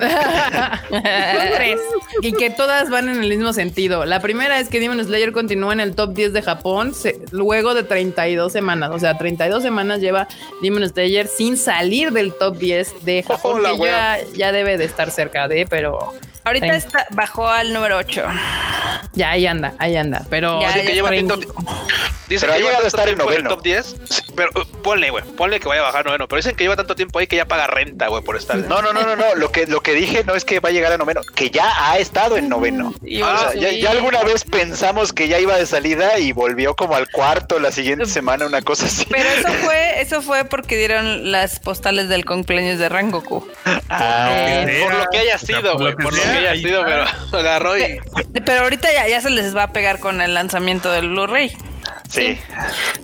Tres 0.90 1.80
y 2.22 2.34
que 2.34 2.50
todas 2.50 2.90
van 2.90 3.10
en 3.10 3.22
el 3.24 3.30
mismo 3.30 3.54
sentido. 3.54 4.06
La 4.06 4.20
primera 4.20 4.60
es 4.60 4.70
que 4.70 4.80
Demon 4.80 5.04
Slayer 5.04 5.32
continúa 5.32 5.74
en 5.74 5.80
el 5.80 5.96
top 5.96 6.14
10 6.14 6.34
de 6.34 6.42
Japón 6.42 6.94
se- 6.94 7.20
luego 7.32 7.74
de 7.74 7.84
32 7.84 8.52
semanas. 8.52 8.92
O 8.94 9.00
sea, 9.00 9.18
32 9.18 9.64
semanas 9.64 10.00
lleva 10.02 10.28
Demon 10.62 10.88
Slayer 10.88 11.28
sin 11.28 11.58
salir 11.58 12.12
del 12.12 12.34
top 12.34 12.58
10 12.58 13.06
de 13.06 13.24
Japón. 13.24 13.58
Hola, 13.66 13.72
que 13.72 13.86
ya, 13.86 14.18
ya 14.36 14.52
debe 14.52 14.78
de 14.78 14.86
estar 14.86 15.10
cerca 15.12 15.48
de, 15.48 15.66
pero 15.68 16.14
Ahorita 16.46 16.76
está, 16.76 17.06
bajó 17.12 17.48
al 17.50 17.74
número 17.74 17.98
8. 17.98 18.24
ya 19.14 19.32
ahí 19.32 19.48
anda, 19.48 19.74
ahí 19.80 19.96
anda. 19.98 20.22
Pero 20.30 20.62
Ya, 20.62 20.74
que 20.74 20.94
lleva 20.94 21.10
tiempo- 21.10 21.36
Dicen 22.28 22.50
Pero 22.50 22.54
ha 22.54 22.56
que 22.56 22.62
lleva 22.64 22.72
llegado 22.72 22.88
a 22.88 22.90
tanto 22.90 22.98
estar 22.98 23.10
en 23.10 23.16
tiempo 23.18 23.32
en 23.32 23.38
el 23.38 23.44
noveno. 23.44 23.56
top 23.56 23.64
10. 23.64 23.96
Sí, 24.10 24.22
pero 24.36 24.50
uh, 24.56 24.82
ponle, 24.82 25.12
güey. 25.12 25.24
Ponle 25.38 25.60
que 25.60 25.68
vaya 25.68 25.82
a 25.82 25.84
bajar 25.86 26.06
noveno. 26.08 26.28
Pero 26.28 26.38
dicen 26.38 26.56
que 26.56 26.64
lleva 26.64 26.76
tanto 26.76 26.96
tiempo 26.96 27.20
ahí 27.20 27.28
que 27.28 27.36
ya 27.36 27.46
paga 27.46 27.68
renta, 27.68 28.08
güey, 28.08 28.24
por 28.24 28.36
estar. 28.36 28.58
No, 28.58 28.82
no, 28.82 28.94
no, 28.94 29.04
no, 29.04 29.16
no. 29.16 29.36
Lo 29.36 29.52
que, 29.52 29.68
lo 29.68 29.82
que 29.82 29.94
dije 29.94 30.24
no 30.24 30.34
es 30.34 30.44
que 30.44 30.60
va 30.60 30.70
a 30.70 30.72
llegar 30.72 30.92
a 30.92 30.98
noveno, 30.98 31.22
que 31.36 31.52
ya 31.52 31.72
ha 31.92 32.00
estado 32.00 32.38
en 32.38 32.50
noveno. 32.50 32.94
Y 33.06 33.22
O 33.22 33.38
sea, 33.38 33.54
ya, 33.54 33.70
ya 33.74 33.92
alguna 33.92 34.24
vez 34.24 34.44
pensamos 34.44 35.14
que 35.14 35.28
ya 35.28 35.40
iba 35.40 35.56
de 35.56 35.68
salida 35.68 36.18
y 36.18 36.32
volvió 36.32 36.76
como 36.76 36.96
al 36.96 37.08
cuarto 37.12 37.60
la 37.60 37.72
siguiente 37.72 38.06
semana, 38.08 38.48
una 38.48 38.64
cosa 38.64 38.86
así. 38.88 39.06
Pero 39.08 39.30
eso 39.30 39.50
fue, 39.64 40.02
eso 40.02 40.22
fue 40.24 40.46
porque 40.46 40.78
dieron 40.78 41.32
las 41.32 41.60
postales 41.60 42.10
del 42.10 42.26
cumpleaños 42.26 42.80
de 42.80 42.90
Rangoku. 42.90 43.48
Ah, 43.88 44.30
Eh, 44.32 44.82
Por 44.84 44.96
lo 44.96 45.06
que 45.12 45.20
haya 45.20 45.38
sido, 45.38 45.62
por 45.62 45.74
güey. 45.76 45.92
lo 45.92 45.98
que 45.98 46.04
Por 46.06 46.14
lo 46.18 46.24
que 46.24 46.35
haya 46.38 46.56
sido, 46.56 46.84
pero 46.86 47.04
agarró 47.38 47.78
y. 47.78 48.00
Pero 48.46 48.62
ahorita 48.64 48.92
ya, 48.94 49.08
ya 49.08 49.22
se 49.22 49.30
les 49.30 49.56
va 49.56 49.64
a 49.64 49.72
pegar 49.74 50.00
con 50.00 50.22
el 50.22 50.34
lanzamiento 50.34 50.92
del 50.92 51.10
Blu-ray. 51.10 51.52
sí. 52.10 52.38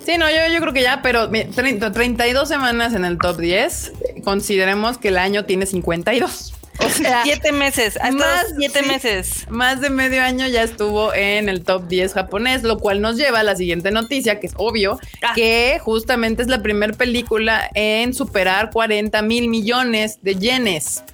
Sí, 0.04 0.18
no, 0.18 0.28
yo, 0.28 0.36
yo 0.52 0.60
creo 0.60 0.72
que 0.72 0.82
ya, 0.82 1.00
pero 1.02 1.28
mi- 1.28 1.44
30 1.44 1.92
32 1.92 2.48
semanas 2.48 2.92
en 2.94 3.04
el 3.04 3.18
top 3.18 3.38
10. 3.38 3.92
Consideremos 4.24 4.98
que 4.98 5.08
el 5.08 5.18
año 5.18 5.44
tiene 5.44 5.66
52. 5.66 6.54
O 6.78 6.88
sea, 6.88 7.22
Siete 7.24 7.52
meses, 7.52 7.96
hasta 8.00 8.10
más, 8.16 8.46
siete 8.58 8.80
sí. 8.82 8.88
meses. 8.88 9.46
más 9.50 9.80
de 9.80 9.90
medio 9.90 10.22
año 10.22 10.48
ya 10.48 10.62
estuvo 10.62 11.12
en 11.14 11.48
el 11.48 11.62
top 11.62 11.86
10 11.86 12.14
japonés, 12.14 12.62
lo 12.64 12.78
cual 12.78 13.00
nos 13.00 13.16
lleva 13.16 13.40
a 13.40 13.42
la 13.44 13.54
siguiente 13.54 13.90
noticia, 13.92 14.40
que 14.40 14.46
es 14.48 14.54
obvio, 14.56 14.98
Ah. 15.22 15.32
que 15.36 15.78
justamente 15.80 16.42
es 16.42 16.48
la 16.48 16.62
primera 16.62 16.92
película 16.94 17.70
en 17.74 18.14
superar 18.14 18.70
40 18.72 19.22
mil 19.22 19.48
millones 19.48 20.18
de 20.22 20.34
yenes. 20.34 21.04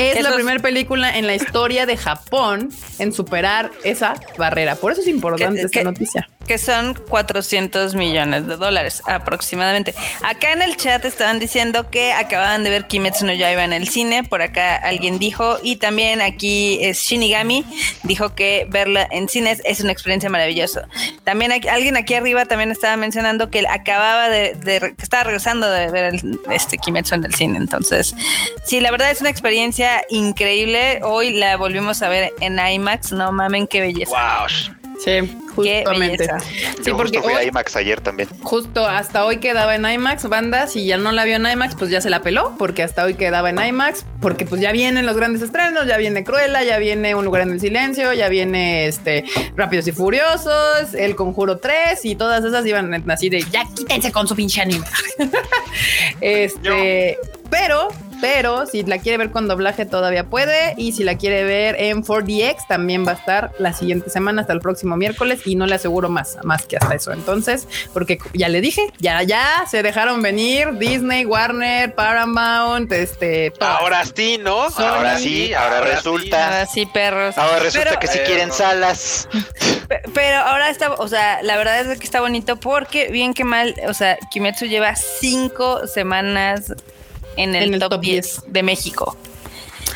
Es 0.00 0.22
la 0.22 0.34
primera 0.34 0.60
película 0.60 1.16
en 1.16 1.26
la 1.26 1.34
historia 1.34 1.86
de 1.86 1.96
Japón 1.96 2.70
en 2.98 3.12
superar 3.12 3.70
esa 3.84 4.14
barrera. 4.38 4.74
Por 4.76 4.92
eso 4.92 5.00
es 5.02 5.06
importante 5.08 5.60
¿Qué- 5.60 5.66
esta 5.66 5.82
noticia. 5.82 6.28
Que 6.50 6.58
son 6.58 6.94
400 6.94 7.94
millones 7.94 8.44
de 8.48 8.56
dólares 8.56 9.04
aproximadamente. 9.06 9.94
Acá 10.24 10.50
en 10.50 10.62
el 10.62 10.76
chat 10.76 11.04
estaban 11.04 11.38
diciendo 11.38 11.90
que 11.90 12.12
acababan 12.12 12.64
de 12.64 12.70
ver 12.70 12.88
Kimetsu 12.88 13.24
no 13.24 13.32
Yaiba 13.32 13.62
en 13.62 13.72
el 13.72 13.86
cine, 13.88 14.24
por 14.24 14.42
acá 14.42 14.74
alguien 14.74 15.20
dijo, 15.20 15.58
y 15.62 15.76
también 15.76 16.20
aquí 16.20 16.80
es 16.82 16.98
Shinigami, 17.02 17.64
dijo 18.02 18.34
que 18.34 18.66
verla 18.68 19.06
en 19.12 19.28
cines 19.28 19.62
es 19.64 19.80
una 19.80 19.92
experiencia 19.92 20.28
maravillosa. 20.28 20.88
También 21.22 21.52
aquí- 21.52 21.68
alguien 21.68 21.96
aquí 21.96 22.14
arriba 22.14 22.44
también 22.46 22.72
estaba 22.72 22.96
mencionando 22.96 23.48
que 23.48 23.60
él 23.60 23.66
acababa 23.70 24.28
de, 24.28 24.54
de- 24.56 24.92
estaba 25.00 25.22
regresando 25.22 25.70
de 25.70 25.88
ver 25.92 26.14
el, 26.14 26.40
este 26.50 26.78
Kimetsu 26.78 27.14
en 27.14 27.26
el 27.26 27.32
cine, 27.34 27.58
entonces 27.58 28.12
sí, 28.64 28.80
la 28.80 28.90
verdad 28.90 29.12
es 29.12 29.20
una 29.20 29.30
experiencia 29.30 30.02
increíble. 30.08 30.98
Hoy 31.04 31.32
la 31.34 31.56
volvimos 31.56 32.02
a 32.02 32.08
ver 32.08 32.32
en 32.40 32.58
IMAX, 32.58 33.12
no 33.12 33.30
mamen 33.30 33.68
qué 33.68 33.80
belleza. 33.80 34.10
Wow. 34.10 34.79
Sí, 35.04 35.36
justamente. 35.54 36.24
Sí, 36.24 36.90
Yo 36.90 36.96
porque 36.96 37.18
justo 37.18 37.22
fui 37.22 37.32
hoy- 37.34 37.44
a 37.44 37.44
IMAX 37.44 37.76
ayer 37.76 38.00
también. 38.00 38.28
Justo 38.42 38.86
hasta 38.86 39.24
hoy 39.24 39.38
quedaba 39.38 39.74
en 39.74 39.84
IMAX, 39.86 40.28
banda, 40.28 40.66
si 40.66 40.84
ya 40.84 40.98
no 40.98 41.10
la 41.12 41.24
vio 41.24 41.36
en 41.36 41.46
IMAX, 41.46 41.74
pues 41.74 41.90
ya 41.90 42.00
se 42.00 42.10
la 42.10 42.20
peló, 42.22 42.54
porque 42.58 42.82
hasta 42.82 43.04
hoy 43.04 43.14
quedaba 43.14 43.48
en 43.50 43.58
IMAX, 43.58 44.04
porque 44.20 44.44
pues 44.44 44.60
ya 44.60 44.72
vienen 44.72 45.06
los 45.06 45.16
grandes 45.16 45.40
estrenos, 45.42 45.86
ya 45.86 45.96
viene 45.96 46.22
Cruella, 46.24 46.62
ya 46.64 46.78
viene 46.78 47.14
Un 47.14 47.24
lugar 47.24 47.42
en 47.42 47.52
el 47.52 47.60
silencio, 47.60 48.12
ya 48.12 48.28
viene 48.28 48.86
este 48.86 49.24
Rápidos 49.56 49.86
y 49.86 49.92
Furiosos, 49.92 50.92
El 50.94 51.16
Conjuro 51.16 51.58
3 51.58 52.04
y 52.04 52.14
todas 52.16 52.44
esas 52.44 52.66
iban 52.66 53.10
así 53.10 53.30
de 53.30 53.42
ya 53.50 53.64
quítense 53.74 54.12
con 54.12 54.28
su 54.28 54.36
pinche 54.36 54.60
anime. 54.60 54.84
este, 56.20 57.18
pero 57.48 57.88
pero 58.20 58.66
si 58.66 58.82
la 58.84 58.98
quiere 58.98 59.18
ver 59.18 59.30
con 59.30 59.48
doblaje 59.48 59.86
todavía 59.86 60.24
puede 60.24 60.74
y 60.76 60.92
si 60.92 61.04
la 61.04 61.16
quiere 61.16 61.44
ver 61.44 61.76
en 61.78 62.02
4DX 62.04 62.66
también 62.68 63.06
va 63.06 63.12
a 63.12 63.14
estar 63.14 63.52
la 63.58 63.72
siguiente 63.72 64.10
semana 64.10 64.42
hasta 64.42 64.52
el 64.52 64.60
próximo 64.60 64.96
miércoles 64.96 65.40
y 65.44 65.56
no 65.56 65.66
le 65.66 65.74
aseguro 65.76 66.08
más, 66.08 66.38
más 66.44 66.66
que 66.66 66.76
hasta 66.76 66.94
eso. 66.94 67.12
Entonces, 67.12 67.66
porque 67.92 68.18
ya 68.34 68.48
le 68.48 68.60
dije, 68.60 68.82
ya, 68.98 69.22
ya 69.22 69.64
se 69.70 69.82
dejaron 69.82 70.22
venir 70.22 70.78
Disney, 70.78 71.24
Warner, 71.24 71.94
Paramount, 71.94 72.90
este, 72.92 73.50
todas. 73.52 73.80
Ahora 73.80 74.04
sí, 74.04 74.38
¿no? 74.38 74.62
Ahora 74.76 75.18
sí, 75.18 75.52
ahora 75.54 75.80
resulta. 75.82 76.44
Ahora 76.46 76.66
sí, 76.66 76.86
perros. 76.86 77.36
Ahora 77.38 77.58
resulta 77.60 77.88
Pero- 77.90 78.00
que 78.00 78.06
si 78.06 78.18
Eh, 78.18 78.24
quieren 78.26 78.48
no. 78.48 78.54
salas. 78.54 79.28
Pe- 79.88 80.02
Pero 80.14 80.38
ahora 80.38 80.70
está, 80.70 80.92
o 80.92 81.08
sea, 81.08 81.42
la 81.42 81.56
verdad 81.56 81.80
es 81.80 81.98
que 81.98 82.04
está 82.04 82.20
bonito 82.20 82.56
porque 82.58 83.08
bien 83.08 83.34
que 83.34 83.44
mal, 83.44 83.74
o 83.88 83.94
sea, 83.94 84.16
Kimetsu 84.30 84.66
lleva 84.66 84.94
cinco 84.96 85.86
semanas 85.86 86.74
en 87.42 87.54
el, 87.54 87.64
En 87.64 87.74
el 87.74 87.80
top, 87.80 87.90
top 87.90 88.00
10 88.00 88.42
de 88.46 88.62
México. 88.62 89.16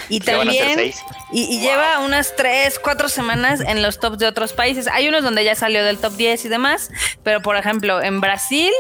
Y 0.09 0.21
también, 0.21 0.93
y, 1.33 1.61
lleva 1.61 2.01
unas 2.01 2.37
tres, 2.37 2.79
cuatro 2.79 3.09
semanas 3.09 3.61
en 3.61 3.83
los 3.83 3.99
tops 3.99 4.19
de 4.19 4.27
otros 4.27 4.53
países. 4.53 4.87
Hay 4.89 5.09
unos 5.09 5.23
donde 5.23 5.45
ya 5.45 5.55
salió 5.55 5.85
del 5.85 5.99
top 5.99 6.15
10 6.15 6.45
y 6.45 6.49
demás, 6.49 6.91
pero 7.23 7.41
por 7.41 7.57
ejemplo, 7.57 8.03
en 8.03 8.21
Brasil 8.21 8.73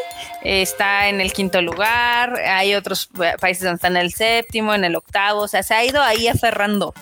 eh, 0.43 0.63
está 0.63 1.09
en 1.09 1.21
el 1.21 1.33
quinto 1.33 1.63
lugar, 1.63 2.37
hay 2.41 2.75
otros 2.75 3.09
eh, 3.23 3.35
países 3.41 3.65
donde 3.65 3.77
está 3.77 3.89
en 3.89 3.97
el 3.97 4.13
séptimo, 4.13 4.75
en 4.75 4.85
el 4.85 4.97
octavo, 4.97 5.43
o 5.43 5.49
sea, 5.49 5.63
se 5.63 5.75
ha 5.75 5.85
ido 5.85 6.03
ahí 6.03 6.29
aferrando. 6.29 6.95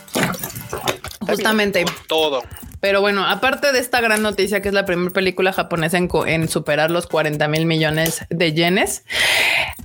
Justamente. 1.26 1.84
Todo. 2.06 2.42
Pero 2.82 3.00
bueno, 3.00 3.24
aparte 3.24 3.70
de 3.70 3.78
esta 3.78 4.00
gran 4.00 4.22
noticia 4.22 4.60
que 4.60 4.66
es 4.66 4.74
la 4.74 4.84
primera 4.84 5.12
película 5.12 5.52
japonesa 5.52 5.98
en, 5.98 6.48
superar 6.48 6.90
los 6.90 7.06
40 7.06 7.46
mil 7.46 7.64
millones 7.64 8.24
de 8.28 8.52
yenes, 8.52 9.04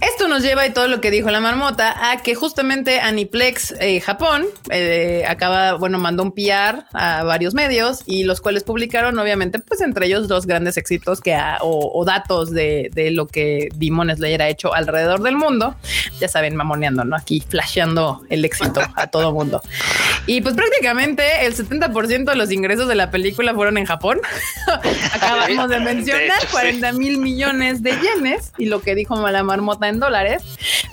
esto 0.02 0.28
nos 0.28 0.41
lleva 0.41 0.66
y 0.66 0.72
todo 0.74 0.88
lo 0.88 1.00
que 1.00 1.12
dijo 1.12 1.30
la 1.30 1.39
marmota 1.39 2.10
a 2.12 2.24
que 2.24 2.34
justamente 2.34 3.00
Aniplex 3.00 3.76
eh, 3.80 4.00
Japón 4.02 4.45
eh, 4.72 5.24
acaba, 5.28 5.74
bueno, 5.74 6.00
mandó 6.00 6.24
un 6.24 6.32
PR 6.32 6.86
a 6.93 7.24
varios 7.24 7.54
medios 7.54 8.00
y 8.08 8.24
los 8.24 8.41
cuales 8.41 8.64
publicaron 8.64 9.20
obviamente, 9.20 9.60
pues 9.60 9.82
entre 9.82 10.08
ellos 10.08 10.28
dos 10.28 10.48
grandes 10.48 10.76
éxitos 10.78 11.22
que 11.22 11.36
ha- 11.36 11.60
o, 11.62 11.91
o 11.93 12.04
datos 12.04 12.50
de, 12.52 12.89
de 12.95 13.12
lo 13.12 13.28
que 13.28 13.70
Demon 13.76 14.10
Slayer 14.16 14.41
ha 14.41 14.50
hecho 14.50 14.74
alrededor 14.74 15.22
del 15.22 15.36
mundo. 15.36 15.76
Ya 16.20 16.28
saben, 16.28 16.56
mamoneando, 16.56 17.04
¿no? 17.04 17.16
Aquí 17.16 17.43
flasheando 17.48 18.24
el 18.30 18.43
éxito 18.43 18.82
a 18.95 19.06
todo 19.06 19.32
mundo. 19.34 19.62
Y 20.26 20.41
pues 20.41 20.56
prácticamente 20.56 21.45
el 21.45 21.56
70% 21.56 22.24
de 22.26 22.36
los 22.36 22.52
ingresos 22.52 22.86
de 22.88 22.95
la 22.95 23.11
película 23.11 23.53
fueron 23.53 23.77
en 23.77 23.85
Japón. 23.85 24.19
Acabamos 25.13 25.69
de 25.69 25.79
De 25.79 25.85
mencionar 25.85 26.23
hecho, 26.23 26.41
sí. 26.41 26.47
40 26.51 26.91
mil 26.93 27.17
millones 27.17 27.83
de 27.83 27.91
yenes 27.91 28.51
y 28.57 28.65
lo 28.65 28.81
que 28.81 28.95
dijo 28.95 29.15
la 29.29 29.43
marmota 29.43 29.88
en 29.88 29.99
dólares. 29.99 30.43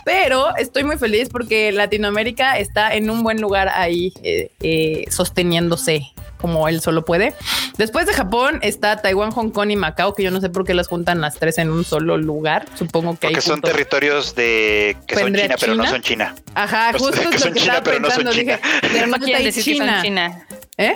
Pero 0.04 0.56
estoy 0.56 0.84
muy 0.84 0.96
feliz 0.98 1.28
porque 1.30 1.72
Latinoamérica 1.72 2.58
está 2.58 2.94
en 2.94 3.10
un 3.10 3.22
buen 3.22 3.40
lugar 3.40 3.68
ahí 3.74 4.12
eh, 4.22 4.50
eh, 4.60 5.04
sosteniéndose 5.10 6.12
como 6.44 6.68
él 6.68 6.82
solo 6.82 7.06
puede. 7.06 7.32
Después 7.78 8.06
de 8.06 8.12
Japón 8.12 8.58
está 8.60 9.00
Taiwán, 9.00 9.30
Hong 9.30 9.48
Kong 9.48 9.70
y 9.70 9.76
Macao, 9.76 10.14
que 10.14 10.22
yo 10.22 10.30
no 10.30 10.42
sé 10.42 10.50
por 10.50 10.66
qué 10.66 10.74
las 10.74 10.88
juntan 10.88 11.22
las 11.22 11.36
tres 11.36 11.56
en 11.56 11.70
un 11.70 11.86
solo 11.86 12.18
lugar. 12.18 12.66
Supongo 12.74 13.16
que 13.18 13.28
hay 13.28 13.32
Porque 13.32 13.46
son 13.46 13.62
territorios 13.62 14.34
de 14.34 14.94
que 15.06 15.14
son 15.14 15.24
¿Vendría 15.24 15.44
China, 15.46 15.56
pero 15.58 15.74
no 15.74 15.84
China? 15.84 15.90
son 15.90 16.02
China. 16.02 16.34
Ajá, 16.54 16.90
o 16.94 16.98
sea, 16.98 16.98
justo 16.98 17.30
que 17.30 17.36
es 17.36 17.40
son 17.40 17.48
lo 17.50 17.54
que 17.54 17.60
China, 17.60 17.72
estaba 17.78 17.84
pero 17.84 18.00
no 18.00 18.10
son 18.10 18.24
pensando. 18.24 18.38
China. 18.38 18.56
Dije, 18.58 18.78
Pero 18.92 19.06
no 19.06 19.12
¿dónde 19.12 19.24
quieren 19.24 19.44
decir 19.44 19.64
que 19.64 19.76
son 19.78 19.86
China? 19.86 20.02
China. 20.02 20.46
¿Eh? 20.76 20.94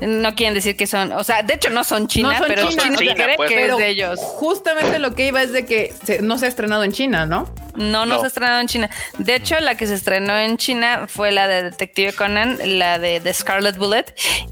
No 0.00 0.34
quieren 0.34 0.54
decir 0.54 0.76
que 0.76 0.86
son, 0.86 1.12
o 1.12 1.22
sea, 1.24 1.42
de 1.42 1.54
hecho 1.54 1.70
no 1.70 1.84
son 1.84 2.06
China, 2.08 2.32
No 2.32 2.38
son 2.38 2.46
pero 2.48 2.68
China, 2.68 2.82
China, 2.84 2.96
China, 2.98 3.14
cree 3.14 3.36
pues. 3.36 3.48
que 3.50 3.56
Pero 3.56 3.72
es 3.74 3.78
de 3.78 3.88
ellos. 3.88 4.18
Justamente 4.20 4.98
lo 4.98 5.14
que 5.14 5.26
iba 5.26 5.42
es 5.42 5.52
de 5.52 5.66
que 5.66 5.92
se- 6.04 6.22
no 6.22 6.38
se 6.38 6.46
ha 6.46 6.48
estrenado 6.48 6.84
en 6.84 6.92
China, 6.92 7.26
¿no? 7.26 7.48
No, 7.76 8.04
no, 8.04 8.06
No. 8.06 8.18
se 8.18 8.24
ha 8.24 8.28
estrenado 8.28 8.60
en 8.60 8.66
China. 8.66 8.90
De 9.18 9.36
hecho, 9.36 9.58
la 9.60 9.76
que 9.76 9.86
se 9.86 9.94
estrenó 9.94 10.36
en 10.36 10.56
China 10.58 11.06
fue 11.08 11.30
la 11.30 11.46
de 11.46 11.62
Detective 11.62 12.12
Conan, 12.12 12.58
la 12.64 12.98
de 12.98 13.20
The 13.20 13.32
Scarlet 13.32 13.76
Bullet. 13.76 14.06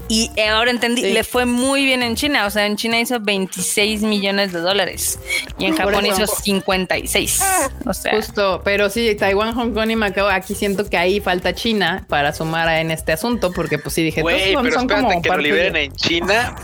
Y 0.07 0.31
ahora 0.49 0.71
entendí, 0.71 1.01
Sí. 1.01 1.11
le 1.11 1.23
fue 1.25 1.45
muy 1.45 1.83
bien 1.83 2.01
en 2.01 2.15
China. 2.15 2.45
O 2.45 2.49
sea, 2.49 2.65
en 2.65 2.77
China 2.77 2.97
hizo 2.99 3.19
26 3.19 4.01
millones 4.03 4.53
de 4.53 4.59
dólares. 4.61 5.19
Y 5.59 5.65
en 5.65 5.75
Japón 5.75 6.05
hizo 6.05 6.25
56. 6.27 7.41
O 7.85 7.93
sea, 7.93 8.15
Justo, 8.15 8.61
pero 8.63 8.89
sí, 8.89 9.13
Taiwán, 9.15 9.53
Hong 9.53 9.73
Kong 9.73 9.91
y 9.91 9.95
Macao, 9.95 10.29
aquí 10.29 10.55
siento 10.55 10.89
que 10.89 10.97
ahí 10.97 11.19
falta 11.19 11.53
China 11.53 12.05
para 12.07 12.33
sumar 12.33 12.69
en 12.79 12.89
este 12.91 13.11
asunto, 13.11 13.51
porque 13.51 13.77
pues 13.79 13.95
sí 13.95 14.03
dije, 14.03 14.21
todos 14.21 14.33
son, 14.33 14.63
pero 14.63 14.73
son 14.75 14.83
espérate 14.83 15.01
como 15.07 15.21
que 15.21 15.29
lo 15.41 15.43
liberen 15.43 15.75
en 15.75 15.91
China. 15.93 16.55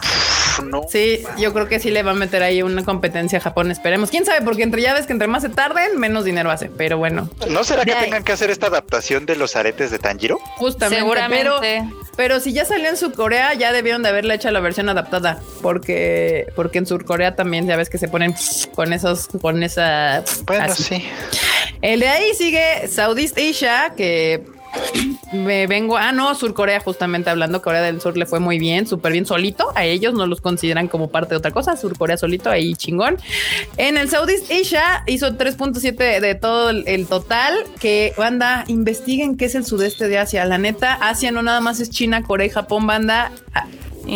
No. 0.63 0.83
Sí, 0.89 1.21
yo 1.37 1.51
creo 1.53 1.67
que 1.67 1.79
sí 1.79 1.91
le 1.91 2.01
va 2.01 2.11
a 2.11 2.15
meter 2.15 2.41
ahí 2.41 2.61
una 2.61 2.83
competencia 2.85 3.39
a 3.39 3.41
Japón, 3.41 3.71
esperemos. 3.71 4.09
¿Quién 4.09 4.25
sabe? 4.25 4.41
Porque 4.41 4.63
entre 4.63 4.81
ya 4.81 4.93
ves 4.93 5.05
que 5.05 5.13
entre 5.13 5.27
más 5.27 5.43
se 5.43 5.49
tarden, 5.49 5.99
menos 5.99 6.23
dinero 6.23 6.49
hace, 6.49 6.69
pero 6.69 6.97
bueno, 6.97 7.29
¿No 7.49 7.63
será 7.63 7.83
que 7.83 7.93
tengan 7.93 8.23
que 8.23 8.31
hacer 8.31 8.49
esta 8.49 8.67
adaptación 8.67 9.25
de 9.25 9.35
los 9.35 9.55
aretes 9.55 9.91
de 9.91 9.99
Tanjiro? 9.99 10.39
justamente. 10.55 10.99
seguramente. 10.99 11.45
Pero, 11.61 12.05
pero 12.15 12.39
si 12.39 12.53
ya 12.53 12.63
salió 12.63 12.89
en 12.89 12.95
Surcorea, 12.97 13.53
ya 13.53 13.73
debieron 13.73 14.01
de 14.03 14.09
haberle 14.09 14.35
hecho 14.35 14.49
la 14.51 14.61
versión 14.61 14.87
adaptada, 14.87 15.41
porque, 15.61 16.47
porque 16.55 16.77
en 16.77 16.85
Surcorea 16.85 17.35
también 17.35 17.67
ya 17.67 17.75
ves 17.75 17.89
que 17.89 17.97
se 17.97 18.07
ponen 18.07 18.33
con 18.75 18.93
esos, 18.93 19.27
con 19.41 19.61
esa... 19.61 20.23
Bueno, 20.45 20.63
así. 20.65 20.83
sí. 20.83 21.05
El 21.81 21.99
de 21.99 22.07
ahí 22.07 22.33
sigue 22.33 22.87
Southeast 22.87 23.37
Asia, 23.37 23.93
que 23.97 24.41
me 25.33 25.67
vengo. 25.67 25.97
Ah, 25.97 26.11
no, 26.11 26.33
Surcorea, 26.35 26.79
justamente 26.79 27.29
hablando. 27.29 27.61
Corea 27.61 27.81
del 27.81 28.01
Sur 28.01 28.17
le 28.17 28.25
fue 28.25 28.39
muy 28.39 28.59
bien, 28.59 28.87
súper 28.87 29.11
bien 29.11 29.25
solito. 29.25 29.71
A 29.75 29.85
ellos 29.85 30.13
no 30.13 30.27
los 30.27 30.41
consideran 30.41 30.87
como 30.87 31.09
parte 31.09 31.31
de 31.31 31.37
otra 31.37 31.51
cosa. 31.51 31.75
Surcorea 31.75 32.17
solito, 32.17 32.49
ahí 32.49 32.75
chingón. 32.75 33.17
En 33.77 33.97
el 33.97 34.09
Southeast 34.09 34.51
Asia 34.51 35.03
hizo 35.07 35.37
3.7 35.37 36.19
de 36.19 36.35
todo 36.35 36.69
el 36.69 37.07
total. 37.07 37.55
Que 37.79 38.13
banda, 38.17 38.63
investiguen 38.67 39.37
qué 39.37 39.45
es 39.45 39.55
el 39.55 39.65
sudeste 39.65 40.07
de 40.07 40.19
Asia. 40.19 40.45
La 40.45 40.57
neta, 40.57 40.93
Asia 40.93 41.31
no 41.31 41.41
nada 41.41 41.61
más 41.61 41.79
es 41.79 41.89
China, 41.89 42.23
Corea 42.23 42.47
y 42.47 42.49
Japón, 42.49 42.87
banda. 42.87 43.31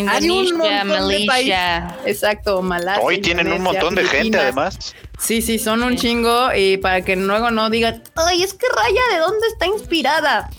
Ah, 0.08 0.14
Hay 0.18 0.30
un 0.30 0.46
Indonesia, 0.46 0.84
montón 0.86 1.08
de 1.10 1.26
países. 1.26 1.28
Malaysia. 1.28 1.98
Exacto, 2.06 2.62
Malasia. 2.62 3.04
Hoy 3.04 3.20
tienen 3.22 3.48
un 3.48 3.54
Indonesia, 3.58 3.80
montón 3.82 3.96
de 3.96 4.10
gente, 4.10 4.38
además. 4.40 4.96
Sí, 5.20 5.42
sí, 5.42 5.60
son 5.60 5.84
un 5.84 5.98
chingo 5.98 6.54
y 6.56 6.78
para 6.78 7.02
que 7.02 7.16
luego 7.16 7.52
no 7.52 7.70
digan, 7.70 8.02
ay, 8.16 8.44
es 8.44 8.54
que 8.54 8.66
Raya, 8.76 9.02
¿de 9.14 9.20
dónde 9.20 9.48
está 9.48 9.66
inspirada? 9.68 10.50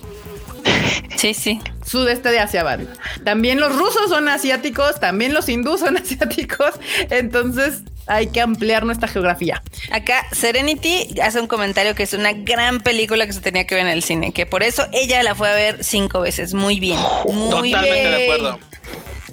Sí, 1.16 1.35
sí. 1.35 1.61
Sudeste 1.87 2.31
de 2.31 2.39
Asia 2.41 2.62
van. 2.62 2.89
También 3.24 3.59
los 3.61 3.74
rusos 3.74 4.09
son 4.09 4.28
asiáticos, 4.28 5.01
también 5.01 5.35
los 5.35 5.49
hindús 5.49 5.81
son 5.81 5.97
asiáticos, 5.99 6.74
entonces 7.11 7.83
hay 8.07 8.28
que 8.28 8.41
ampliar 8.41 8.85
nuestra 8.85 9.09
geografía. 9.09 9.62
Acá 9.93 10.26
Serenity 10.33 11.20
hace 11.22 11.41
un 11.41 11.47
comentario 11.47 11.95
que 11.95 12.03
es 12.03 12.12
una 12.12 12.33
gran 12.33 12.81
película 12.81 13.26
que 13.26 13.33
se 13.33 13.41
tenía 13.41 13.66
que 13.66 13.74
ver 13.76 13.85
en 13.87 13.93
el 13.93 14.03
cine, 14.03 14.33
que 14.33 14.47
por 14.47 14.62
eso 14.62 14.87
ella 14.93 15.22
la 15.22 15.35
fue 15.35 15.49
a 15.51 15.55
ver 15.55 15.85
cinco 15.85 16.20
veces. 16.20 16.55
Muy 16.55 16.81
bien. 16.81 16.99
Muy 17.26 17.70
Totalmente 17.72 17.93
bien. 17.93 18.11
de 18.11 18.24
acuerdo. 18.24 18.59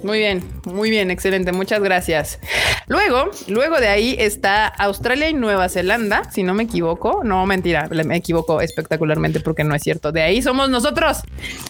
Muy 0.04 0.18
bien, 0.18 0.44
muy 0.64 0.90
bien, 0.90 1.10
excelente, 1.10 1.50
muchas 1.50 1.80
gracias. 1.82 2.38
Luego, 2.86 3.30
luego 3.48 3.80
de 3.80 3.88
ahí 3.88 4.14
está 4.16 4.68
Australia 4.68 5.28
y 5.28 5.34
Nueva 5.34 5.68
Zelanda, 5.68 6.22
si 6.30 6.44
no 6.44 6.54
me 6.54 6.62
equivoco. 6.62 7.22
No, 7.24 7.44
mentira, 7.46 7.88
me 7.90 8.16
equivoco 8.16 8.60
espectacularmente 8.60 9.40
porque 9.40 9.64
no 9.64 9.74
es 9.74 9.82
cierto. 9.82 10.12
De 10.12 10.22
ahí 10.22 10.40
somos 10.40 10.70
nosotros. 10.70 11.18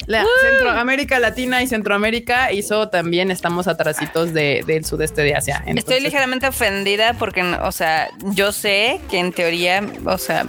La 0.07 0.27
Centroamérica 0.43 1.19
Latina 1.19 1.63
y 1.63 1.67
Centroamérica 1.69 2.53
hizo 2.53 2.91
también, 2.91 3.31
estamos 3.31 3.67
atrasitos 3.67 4.35
de- 4.35 4.63
del 4.67 4.85
sudeste 4.85 5.23
de 5.23 5.35
Asia. 5.35 5.65
Estoy 5.67 6.01
ligeramente 6.01 6.47
ofendida 6.49 7.15
porque, 7.15 7.43
o 7.43 7.73
sea, 7.73 8.11
yo 8.35 8.53
sé 8.53 9.01
que 9.11 9.19
en 9.21 9.33
teoría, 9.33 9.83
o 10.05 10.19
sea, 10.19 10.45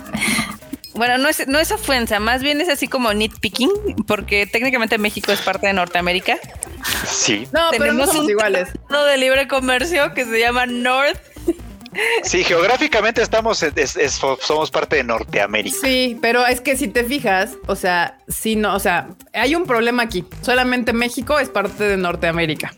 bueno, 0.94 1.18
no 1.18 1.30
es, 1.30 1.48
no 1.48 1.60
es 1.60 1.72
ofensa, 1.72 2.20
más 2.20 2.42
bien 2.42 2.62
es 2.62 2.70
así 2.70 2.88
como 2.88 3.14
nitpicking, 3.14 3.72
porque 4.08 4.48
técnicamente 4.48 4.98
México 4.98 5.32
es 5.32 5.42
parte 5.42 5.68
de 5.68 5.74
Norteamérica. 5.74 6.38
Sí. 7.08 7.48
No, 7.52 7.70
pero 7.78 7.94
no 7.94 8.06
somos 8.08 8.24
un 8.26 8.30
iguales. 8.32 8.70
tratado 8.74 9.06
de 9.06 9.18
libre 9.18 9.48
comercio 9.48 10.14
que 10.14 10.26
se 10.26 10.40
llama 10.40 10.66
North. 10.66 11.20
Sí, 12.24 12.44
geográficamente 12.44 13.22
estamos, 13.24 13.64
es- 13.64 13.96
es- 13.98 14.22
somos 14.42 14.70
parte 14.70 14.98
de 14.98 15.04
Norteamérica. 15.04 15.76
Sí, 15.82 16.18
pero 16.22 16.46
es 16.46 16.62
que 16.62 16.78
si 16.78 16.88
te 16.88 17.04
fijas, 17.04 17.52
o 17.66 17.76
sea, 17.76 18.20
si 18.28 18.56
no, 18.56 18.76
o 18.76 18.80
sea, 18.80 19.08
hay 19.34 19.56
un 19.56 19.66
problema 19.66 20.04
aquí. 20.04 20.24
Solamente 20.44 20.94
México 20.94 21.40
es 21.40 21.50
parte 21.50 21.84
de 21.86 21.98
Norteamérica. 21.98 22.74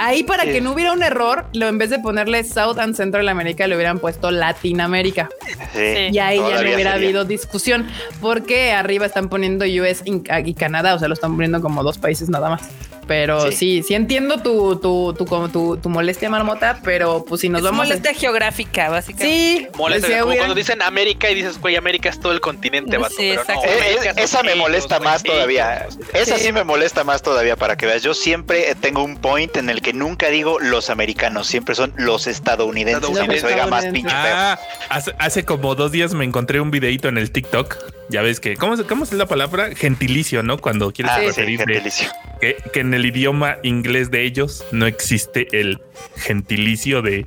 Ahí 0.00 0.22
para 0.22 0.44
Sí. 0.44 0.52
que 0.52 0.60
no 0.60 0.72
hubiera 0.72 0.92
un 0.92 1.02
error, 1.02 1.46
lo 1.52 1.66
en 1.68 1.76
vez 1.76 1.90
de 1.90 1.98
ponerle 1.98 2.44
South 2.44 2.78
and 2.78 2.94
Central 2.94 3.28
America, 3.28 3.66
le 3.66 3.74
hubieran 3.74 3.98
puesto 3.98 4.30
Latinoamérica. 4.30 5.28
Sí, 5.74 6.08
Y 6.12 6.18
ahí 6.18 6.36
ya 6.36 6.42
no 6.42 6.46
hubiera 6.60 6.66
sería. 6.76 6.92
habido 6.94 7.24
discusión, 7.24 7.86
porque 8.20 8.72
arriba 8.72 9.06
están 9.06 9.28
poniendo 9.28 9.64
US 9.64 10.02
y 10.06 10.54
Canadá, 10.54 10.94
o 10.94 10.98
sea, 10.98 11.08
lo 11.08 11.14
están 11.14 11.34
poniendo 11.34 11.60
como 11.60 11.82
dos 11.82 11.98
países 11.98 12.28
nada 12.28 12.48
más. 12.50 12.62
Pero 13.08 13.50
sí, 13.50 13.56
Sí. 13.56 13.82
sí, 13.88 13.94
entiendo 13.94 14.42
tu, 14.42 14.76
tu, 14.80 15.14
tu, 15.16 15.24
como 15.24 15.48
tu, 15.48 15.78
tu 15.78 15.88
molestia, 15.88 16.28
Marmota, 16.28 16.78
pero 16.84 17.24
pues 17.26 17.40
si 17.40 17.48
nos 17.48 17.60
Es 17.60 17.64
vamos 17.64 17.80
a... 17.80 17.84
molestia 17.84 18.12
geográfica, 18.12 18.90
básicamente. 18.90 19.34
Sí, 19.34 19.66
pues, 19.72 19.94
si 20.04 20.12
como 20.12 20.24
hubiera- 20.26 20.40
cuando 20.42 20.54
dicen 20.54 20.82
América 20.82 21.30
y 21.30 21.34
dices, 21.36 21.58
güey, 21.58 21.76
América 21.76 22.10
es 22.10 22.20
todo 22.20 22.32
el 22.32 22.42
continente, 22.42 22.98
vato. 22.98 23.14
Sí, 23.16 23.32
pero 23.46 23.60
no. 23.60 23.64
Eh, 23.64 23.96
eh, 24.04 24.12
esa 24.18 24.42
me 24.42 24.54
molesta 24.56 25.00
más 25.00 25.24
ellos. 25.24 25.36
todavía. 25.36 25.86
Esa 26.12 26.36
Sí. 26.36 26.44
sí 26.44 26.52
me 26.52 26.64
molesta 26.64 27.02
más 27.02 27.22
todavía 27.22 27.56
para 27.56 27.76
que 27.78 27.86
veas. 27.86 28.02
Yo 28.02 28.12
siempre 28.12 28.74
tengo 28.78 29.02
un 29.02 29.16
point 29.16 29.56
en 29.56 29.70
el 29.70 29.80
que 29.80 29.87
nunca 29.92 30.28
digo 30.28 30.58
los 30.60 30.90
americanos, 30.90 31.46
siempre 31.46 31.74
son 31.74 31.92
los 31.96 32.26
estadounidenses. 32.26 33.08
Los 33.08 33.18
aunque 33.18 33.38
se 33.40 33.46
oiga 33.46 33.66
más 33.66 33.84
estadounidenses. 33.84 33.92
pinche. 33.92 34.14
Ah, 34.14 34.58
hace, 34.90 35.14
hace 35.18 35.44
como 35.44 35.74
dos 35.74 35.92
días 35.92 36.14
me 36.14 36.24
encontré 36.24 36.60
un 36.60 36.70
videito 36.70 37.08
en 37.08 37.18
el 37.18 37.30
TikTok. 37.30 37.76
Ya 38.10 38.22
ves 38.22 38.40
que, 38.40 38.56
¿cómo, 38.56 38.76
cómo 38.86 39.04
es 39.04 39.12
la 39.12 39.26
palabra? 39.26 39.74
Gentilicio, 39.74 40.42
¿no? 40.42 40.58
Cuando 40.58 40.90
quieres 40.92 41.12
Ah, 41.14 41.18
sí, 41.20 41.26
referirte 41.26 41.64
gentilicio. 41.74 42.08
que, 42.40 42.56
que 42.72 42.80
en 42.80 42.94
el 42.94 43.04
idioma 43.04 43.58
inglés 43.62 44.10
de 44.10 44.24
ellos 44.24 44.64
no 44.72 44.86
existe 44.86 45.46
el 45.58 45.80
gentilicio 46.16 47.02
de 47.02 47.26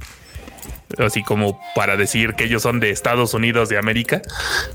así 0.99 1.23
como 1.23 1.59
para 1.75 1.97
decir 1.97 2.33
que 2.35 2.45
ellos 2.45 2.61
son 2.63 2.79
de 2.79 2.89
Estados 2.89 3.33
Unidos 3.33 3.69
de 3.69 3.77
América. 3.77 4.21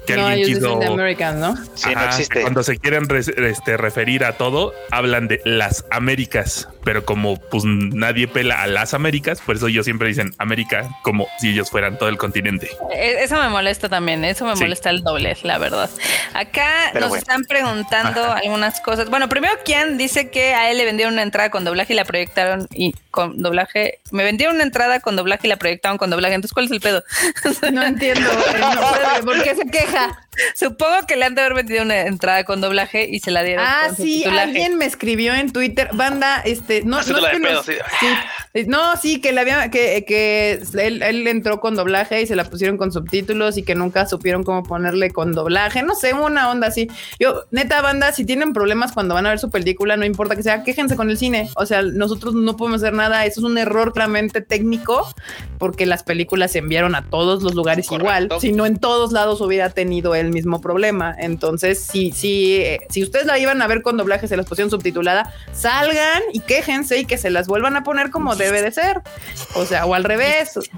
Que 0.07 0.17
No, 0.17 0.27
alguien 0.27 0.55
quiso. 0.55 0.81
American, 0.83 1.41
¿no? 1.41 1.57
Sí, 1.75 1.91
no 1.95 2.05
existe. 2.05 2.43
Cuando 2.43 2.63
se 2.63 2.79
quieren 2.79 3.09
re- 3.09 3.21
este, 3.51 3.77
referir 3.77 4.25
a 4.25 4.33
todo, 4.33 4.73
hablan 4.91 5.29
de 5.29 5.41
las 5.45 5.85
Américas, 5.91 6.69
pero 6.85 7.05
como 7.05 7.37
pues 7.37 7.65
nadie 7.65 8.29
pela 8.29 8.63
a 8.63 8.67
las 8.67 8.95
Américas, 8.95 9.41
por 9.41 9.57
eso 9.57 9.69
ellos 9.69 9.85
siempre 9.85 10.09
dicen 10.09 10.33
América 10.39 10.89
como 11.03 11.27
si 11.39 11.51
ellos 11.51 11.71
fueran 11.71 11.99
todo 11.99 12.09
el 12.09 12.17
continente. 12.19 12.71
Eh, 12.93 13.17
Eso 13.21 13.41
me 13.41 13.49
molesta 13.49 13.89
también, 13.89 14.25
eso 14.25 14.45
me 14.47 14.55
Sí. 14.57 14.63
molesta 14.63 14.91
el 14.91 15.03
doble, 15.03 15.37
la 15.43 15.59
verdad. 15.59 15.91
Acá 16.35 16.69
Pero 16.93 17.01
nos 17.07 17.09
bueno. 17.11 17.21
están 17.23 17.43
preguntando 17.45 18.23
Ajá. 18.25 18.39
algunas 18.39 18.81
cosas. 18.81 19.09
Bueno, 19.11 19.29
primero 19.29 19.55
Kian 19.65 19.97
dice 19.99 20.31
que 20.31 20.55
a 20.55 20.71
él 20.71 20.79
le 20.79 20.85
vendieron 20.85 21.15
una 21.15 21.23
entrada 21.23 21.51
con 21.51 21.65
doblaje 21.65 21.93
y 21.93 21.97
la 21.97 22.05
proyectaron 22.05 22.69
y 22.73 22.95
con 23.11 23.43
doblaje. 23.43 23.99
Me 24.13 24.23
vendieron 24.25 24.55
una 24.57 24.65
entrada 24.65 25.01
con 25.01 25.17
doblaje 25.17 25.47
y 25.47 25.51
la 25.51 25.57
proyectaron 25.57 25.99
con 25.99 26.06
doblaje. 26.11 26.35
Entonces, 26.35 26.53
¿cuál 26.53 26.67
es 26.67 26.73
el 26.73 26.81
pedo? 26.81 27.03
No 27.73 27.83
entiendo. 27.83 28.29
no 28.31 29.25
¿Por 29.25 29.43
qué 29.43 29.55
se 29.55 29.67
queja? 29.67 30.19
Supongo 30.55 31.07
que 31.07 31.17
le 31.17 31.25
han 31.25 31.35
de 31.35 31.41
haber 31.41 31.55
vendido 31.55 31.83
una 31.83 32.03
entrada 32.03 32.45
con 32.45 32.61
doblaje 32.61 33.09
y 33.11 33.21
se 33.21 33.31
la 33.31 33.43
dieron 33.43 33.65
Ah, 33.67 33.85
con 33.89 33.97
sí, 33.97 34.25
alguien 34.25 34.77
me 34.77 34.85
escribió 34.85 35.35
en 35.35 35.51
Twitter, 35.53 35.89
banda, 35.93 36.43
este, 36.45 36.83
no, 36.83 36.91
no, 36.91 36.99
Haciéndola 36.99 37.33
es 37.33 37.39
que 37.39 37.43
pedo, 37.43 37.63
sí. 37.63 37.73
sí, 38.01 38.07
eh, 38.55 38.65
no, 38.69 38.97
sí, 38.97 39.21
que 39.21 39.33
le 39.33 39.41
había, 39.41 39.71
que, 39.71 40.05
que 40.07 40.63
él, 40.79 41.03
él 41.03 41.27
entró 41.27 41.61
con 41.61 41.75
doblaje 41.75 42.21
y 42.21 42.27
se 42.27 42.37
la 42.37 42.45
pusieron 42.45 42.77
con 42.77 42.93
subtítulos 42.93 43.57
y 43.57 43.63
que 43.63 43.75
nunca 43.75 44.07
supieron 44.07 44.45
cómo 44.45 44.63
ponerle 44.63 45.11
con 45.11 45.33
doblaje, 45.33 45.83
no 45.83 45.95
sé, 45.95 46.13
una 46.13 46.51
onda 46.51 46.69
así. 46.69 46.89
Yo, 47.19 47.45
neta, 47.51 47.81
banda, 47.81 48.13
si 48.13 48.25
tienen 48.25 48.53
problemas 48.53 48.93
cuando 48.93 49.15
van 49.15 49.27
a 49.27 49.31
ver 49.31 49.39
su 49.39 49.51
película, 49.51 49.97
no 49.97 50.05
importa 50.05 50.37
que 50.37 50.43
sea, 50.43 50.63
quéjense 50.63 50.97
con 50.97 51.11
el 51.11 51.17
cine. 51.17 51.51
O 51.57 51.65
sea, 51.65 51.83
nosotros 51.83 52.35
no 52.35 52.57
podemos 52.57 52.83
hacer 52.83 52.93
nada, 52.93 53.25
eso 53.25 53.41
es 53.41 53.45
un 53.45 53.57
error 53.57 53.93
claramente 53.93 54.41
técnico, 54.43 55.09
porque 55.59 55.87
las 55.97 56.03
películas 56.03 56.53
se 56.53 56.59
enviaron 56.59 56.95
a 56.95 57.09
todos 57.09 57.43
los 57.43 57.55
lugares 57.55 57.87
igual. 57.91 58.29
Correcto. 58.29 58.41
Si 58.41 58.53
no 58.53 58.67
en 58.67 58.77
todos 58.77 59.13
lados 59.13 59.41
hubiera 59.41 59.71
tenido 59.71 60.15
el 60.15 60.31
mismo 60.31 60.61
problema. 60.61 61.17
Entonces, 61.19 61.83
si, 61.83 62.13
si, 62.13 62.57
eh, 62.57 62.81
si 62.91 63.03
ustedes 63.03 63.25
la 63.25 63.39
iban 63.39 63.63
a 63.63 63.67
ver 63.67 63.81
con 63.81 63.97
doblaje, 63.97 64.29
se 64.29 64.37
las 64.37 64.45
pusieron 64.45 64.71
subtitulada, 64.71 65.33
salgan 65.55 66.23
y 66.35 66.41
quéjense 66.41 66.99
y 66.99 67.07
que 67.07 67.17
se 67.17 67.31
las 67.31 67.47
vuelvan 67.47 67.77
a 67.77 67.83
poner 67.83 68.11
como 68.11 68.37
debe 68.37 68.61
de 68.61 68.73
ser. 68.73 69.01
O 69.55 69.65
sea, 69.65 69.87
o 69.87 69.95
al 69.95 70.05
revés. 70.05 70.51
Porque, 70.53 70.71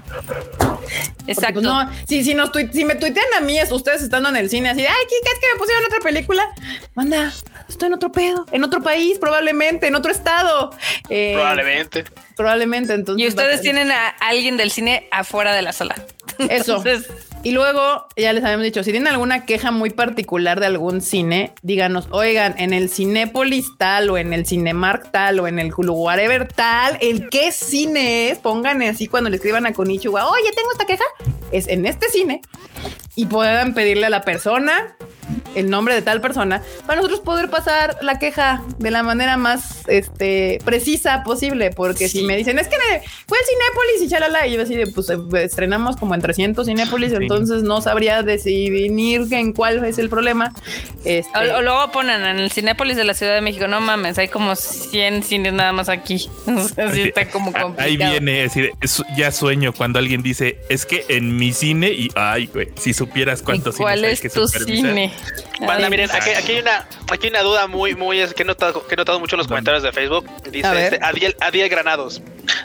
Exacto. 1.27 1.55
pues, 1.55 1.63
no, 1.65 1.89
si, 2.07 2.23
si, 2.23 2.33
nos 2.33 2.51
si 2.71 2.85
me 2.85 2.95
tuitean 2.95 3.27
a 3.37 3.41
mí, 3.41 3.59
es 3.59 3.73
ustedes 3.73 4.01
estando 4.01 4.29
en 4.29 4.37
el 4.37 4.49
cine 4.49 4.69
así, 4.69 4.85
ay, 4.85 5.05
¿qué 5.09 5.15
qué 5.21 5.31
es 5.33 5.39
que 5.39 5.47
me 5.53 5.59
pusieron 5.59 5.83
otra 5.85 5.99
película? 5.99 6.47
Manda, 6.95 7.33
estoy 7.67 7.87
en 7.87 7.93
otro 7.93 8.11
pedo, 8.11 8.45
en 8.53 8.63
otro 8.63 8.81
país, 8.81 9.19
probablemente, 9.19 9.87
en 9.87 9.95
otro 9.95 10.13
estado. 10.13 10.71
Eh, 11.09 11.33
Probablemente. 11.33 12.05
Probablemente, 12.39 12.93
entonces. 12.93 13.21
y 13.21 13.27
ustedes 13.27 13.59
tienen 13.59 13.91
a 13.91 14.07
alguien 14.07 14.55
del 14.55 14.71
cine 14.71 15.09
afuera 15.11 15.53
de 15.53 15.61
la 15.61 15.73
sala. 15.73 15.95
Eso. 16.37 16.77
Entonces, 16.77 17.11
Y 17.41 17.51
luego, 17.51 18.05
ya 18.17 18.33
les 18.33 18.43
habíamos 18.43 18.65
dicho, 18.65 18.83
si 18.83 18.91
tienen 18.91 19.07
alguna 19.07 19.45
queja 19.45 19.71
muy 19.71 19.91
particular 19.91 20.59
de 20.59 20.65
algún 20.65 21.01
cine, 21.01 21.53
díganos, 21.61 22.09
oigan, 22.11 22.55
en 22.57 22.73
el 22.73 22.89
Cinépolis 22.89 23.77
tal 23.77 24.09
o 24.09 24.17
en 24.17 24.33
el 24.33 24.45
Cinemark 24.45 25.09
tal 25.11 25.39
o 25.39 25.47
en 25.47 25.57
el 25.57 25.73
Hulu 25.73 25.93
whatever 25.93 26.51
tal, 26.51 26.97
el 26.99 27.29
qué 27.29 27.53
cine 27.53 28.29
es, 28.29 28.39
pongan 28.39 28.81
así 28.81 29.07
cuando 29.07 29.29
le 29.29 29.37
escriban 29.37 29.65
a 29.65 29.73
Konichiwa, 29.73 30.29
oye, 30.29 30.51
tengo 30.53 30.69
esta 30.73 30.85
queja, 30.85 31.05
es 31.53 31.69
en 31.69 31.85
este 31.85 32.09
cine 32.09 32.41
y 33.15 33.25
puedan 33.25 33.73
pedirle 33.73 34.07
a 34.07 34.09
la 34.09 34.21
persona 34.23 34.95
el 35.55 35.69
nombre 35.69 35.93
de 35.93 36.01
tal 36.01 36.21
persona 36.21 36.61
para 36.85 36.97
nosotros 36.97 37.21
poder 37.21 37.49
pasar 37.49 37.97
la 38.01 38.19
queja 38.19 38.63
de 38.77 38.91
la 38.91 39.03
manera 39.03 39.37
más 39.37 39.83
este, 39.87 40.59
precisa 40.63 41.23
posible. 41.23 41.71
Porque 41.71 42.07
si 42.07 42.23
me 42.23 42.37
dicen 42.37 42.59
es 42.59 42.67
que 42.67 42.77
fue 43.27 43.37
el 43.37 43.45
Cinépolis 43.45 44.01
y 44.03 44.09
chalala, 44.09 44.47
y 44.47 44.53
yo 44.53 44.61
así 44.61 44.75
de 44.75 44.87
pues 44.87 45.09
eh, 45.09 45.17
estrenamos 45.43 45.97
como 45.97 46.15
en 46.15 46.21
300 46.21 46.65
Cinépolis, 46.65 47.09
Sí. 47.09 47.27
Entonces 47.29 47.63
no 47.63 47.81
sabría 47.81 48.23
definir 48.23 49.27
en 49.31 49.53
cuál 49.53 49.83
es 49.85 49.97
el 49.99 50.09
problema. 50.09 50.51
Este, 51.05 51.37
o, 51.37 51.57
o 51.57 51.61
luego 51.61 51.91
ponen 51.91 52.25
en 52.25 52.39
el 52.39 52.51
Cinépolis 52.51 52.97
de 52.97 53.03
la 53.03 53.13
Ciudad 53.13 53.35
de 53.35 53.41
México, 53.41 53.67
no 53.67 53.79
mames, 53.81 54.17
hay 54.17 54.27
como 54.27 54.55
100 54.55 55.23
cines 55.23 55.53
nada 55.53 55.71
más 55.71 55.89
aquí. 55.89 56.29
Así 56.77 57.01
está 57.03 57.29
como 57.29 57.51
complicado. 57.53 57.75
Ahí 57.77 57.97
viene, 57.97 58.43
es 58.43 58.53
decir, 58.53 58.71
es- 58.81 59.03
ya 59.15 59.31
sueño 59.31 59.73
cuando 59.73 59.99
alguien 59.99 60.21
dice, 60.23 60.59
es 60.69 60.85
que 60.85 61.05
en 61.09 61.35
mi 61.37 61.53
cine 61.53 61.89
y, 61.89 62.09
ay, 62.15 62.47
güey, 62.47 62.69
si 62.77 62.93
supieras 62.93 63.41
¿Y 63.41 63.45
cuántos 63.45 63.75
¿Cuál 63.77 63.95
cines 63.99 64.07
hay 64.07 64.13
es 64.13 64.21
que 64.21 64.29
tu 64.29 64.47
supervisar. 64.47 64.89
cine? 64.89 65.13
Banda, 65.61 65.89
miren, 65.89 66.09
aquí, 66.11 66.29
aquí 66.31 66.53
hay 66.53 66.59
una, 66.59 66.87
aquí 67.11 67.27
hay 67.27 67.29
una 67.29 67.41
duda 67.43 67.67
muy, 67.67 67.95
muy 67.95 68.19
es 68.19 68.33
que 68.33 68.43
he 68.43 68.45
notado, 68.45 68.85
que 68.87 68.93
he 68.95 68.97
notado 68.97 69.19
mucho 69.19 69.35
en 69.35 69.39
los 69.39 69.47
comentarios 69.47 69.83
de 69.83 69.91
Facebook. 69.91 70.25
A 70.45 70.49
Dice 70.49 70.69
ver. 70.71 70.93
este, 70.93 71.05
Adiel, 71.05 71.35
Adiel 71.41 71.69
Granados. 71.69 72.21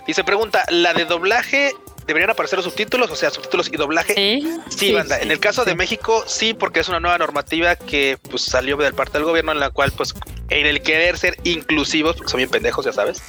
Dice, 0.07 0.25
pregunta, 0.25 0.65
¿la 0.71 0.95
de 0.95 1.05
doblaje 1.05 1.73
deberían 2.07 2.31
aparecer 2.31 2.59
los 2.59 2.65
subtítulos? 2.67 3.11
O 3.11 3.17
sea, 3.17 3.31
subtítulos 3.31 3.69
y 3.73 3.77
doblaje. 3.77 4.15
Sí. 4.15 4.43
Sí, 4.69 4.79
Sí, 4.89 4.93
banda. 4.93 5.17
sí, 5.17 5.23
en 5.23 5.31
el 5.31 5.39
caso 5.41 5.65
sí. 5.65 5.71
de 5.71 5.77
México, 5.77 6.25
sí, 6.27 6.55
porque 6.55 6.81
es 6.81 6.89
una 6.89 7.01
nueva 7.01 7.19
normativa 7.19 7.77
que 7.77 8.19
pues 8.31 8.43
salió 8.43 8.77
del 8.77 8.95
parte 8.95 9.19
del 9.19 9.25
gobierno 9.25 9.53
en 9.53 9.61
la 9.61 9.71
cual, 9.71 9.93
pues, 9.93 10.15
en 10.51 10.67
el 10.67 10.83
querer 10.83 11.17
ser 11.19 11.37
inclusivos, 11.45 12.17
porque 12.17 12.31
son 12.31 12.39
bien 12.39 12.51
pendejos, 12.51 12.85
ya 12.85 12.93
sabes. 12.93 13.23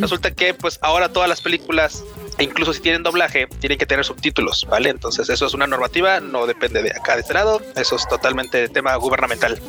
Resulta 0.00 0.30
que, 0.32 0.54
pues, 0.54 0.78
ahora 0.82 1.08
todas 1.10 1.28
las 1.28 1.40
películas 1.40 2.04
e 2.38 2.44
incluso 2.44 2.72
si 2.72 2.80
tienen 2.80 3.02
doblaje, 3.02 3.46
tienen 3.60 3.78
que 3.78 3.86
tener 3.86 4.04
subtítulos, 4.04 4.66
¿vale? 4.68 4.90
Entonces 4.90 5.28
eso 5.28 5.46
es 5.46 5.54
una 5.54 5.66
normativa, 5.66 6.20
no 6.20 6.46
depende 6.46 6.82
de 6.82 6.90
acá 6.90 7.14
de 7.14 7.22
este 7.22 7.34
lado, 7.34 7.60
eso 7.76 7.96
es 7.96 8.08
totalmente 8.08 8.68
tema 8.68 8.94
gubernamental. 8.96 9.60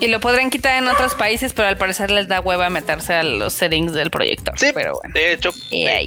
Y 0.00 0.06
lo 0.06 0.20
podrían 0.20 0.50
quitar 0.50 0.82
en 0.82 0.88
otros 0.88 1.14
países, 1.14 1.52
pero 1.52 1.68
al 1.68 1.76
parecer 1.76 2.10
les 2.10 2.28
da 2.28 2.40
hueva 2.40 2.70
meterse 2.70 3.14
a 3.14 3.22
los 3.22 3.52
settings 3.52 3.92
del 3.92 4.10
proyector. 4.10 4.58
Sí, 4.58 4.70
pero 4.74 4.94
bueno. 4.94 5.14
de 5.14 5.32
hecho. 5.32 5.50
Y 5.70 5.86
ahí. 5.86 6.06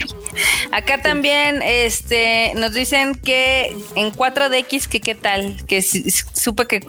Acá 0.71 1.01
también 1.01 1.61
este, 1.61 2.53
nos 2.55 2.73
dicen 2.73 3.15
que 3.15 3.75
en 3.95 4.11
4DX, 4.13 4.87
que 4.87 5.01
qué 5.01 5.15
tal, 5.15 5.65
que 5.67 5.81
supe 5.81 6.65
que 6.67 6.81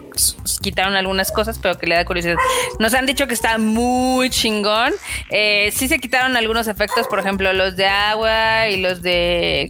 quitaron 0.61 0.95
algunas 0.95 1.31
cosas, 1.31 1.59
pero 1.59 1.77
que 1.77 1.87
le 1.87 1.95
da 1.95 2.05
curiosidad. 2.05 2.35
Nos 2.79 2.93
han 2.93 3.05
dicho 3.05 3.27
que 3.27 3.33
está 3.33 3.57
muy 3.57 4.29
chingón. 4.29 4.93
Eh, 5.29 5.71
sí 5.73 5.87
se 5.87 5.99
quitaron 5.99 6.35
algunos 6.35 6.67
efectos, 6.67 7.07
por 7.07 7.19
ejemplo, 7.19 7.51
los 7.53 7.75
de 7.75 7.87
agua 7.87 8.69
y 8.69 8.81
los 8.81 9.01
de 9.01 9.16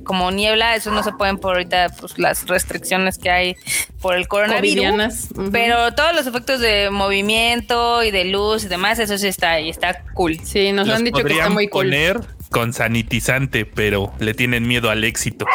como 0.04 0.32
niebla, 0.32 0.76
esos 0.76 0.94
no 0.94 1.04
se 1.04 1.12
pueden 1.12 1.38
por 1.38 1.56
ahorita, 1.56 1.90
pues 2.00 2.18
las 2.18 2.48
restricciones 2.48 3.18
que 3.18 3.30
hay 3.30 3.56
por 4.02 4.16
el 4.16 4.28
coronavirus. 4.28 5.30
Pero 5.52 5.94
todos 5.94 6.16
los 6.16 6.28
efectos 6.28 6.60
de 6.60 6.90
movimiento 6.90 8.04
y 8.04 8.12
de 8.12 8.26
luz 8.26 8.64
y 8.64 8.68
demás, 8.68 9.00
eso 9.00 9.18
sí 9.18 9.28
está 9.28 9.52
ahí, 9.52 9.70
está 9.70 10.04
cool. 10.14 10.40
Sí, 10.44 10.72
nos 10.72 10.90
han 10.90 11.04
dicho 11.04 11.24
que 11.24 11.34
está 11.34 11.50
muy 11.50 11.68
cool. 11.68 11.86
poner 11.86 12.22
con 12.50 12.74
sanitizante, 12.74 13.66
pero 13.66 14.14
le 14.20 14.34
tienen 14.34 14.68
miedo 14.68 14.90
al 14.90 15.04
éxito. 15.04 15.46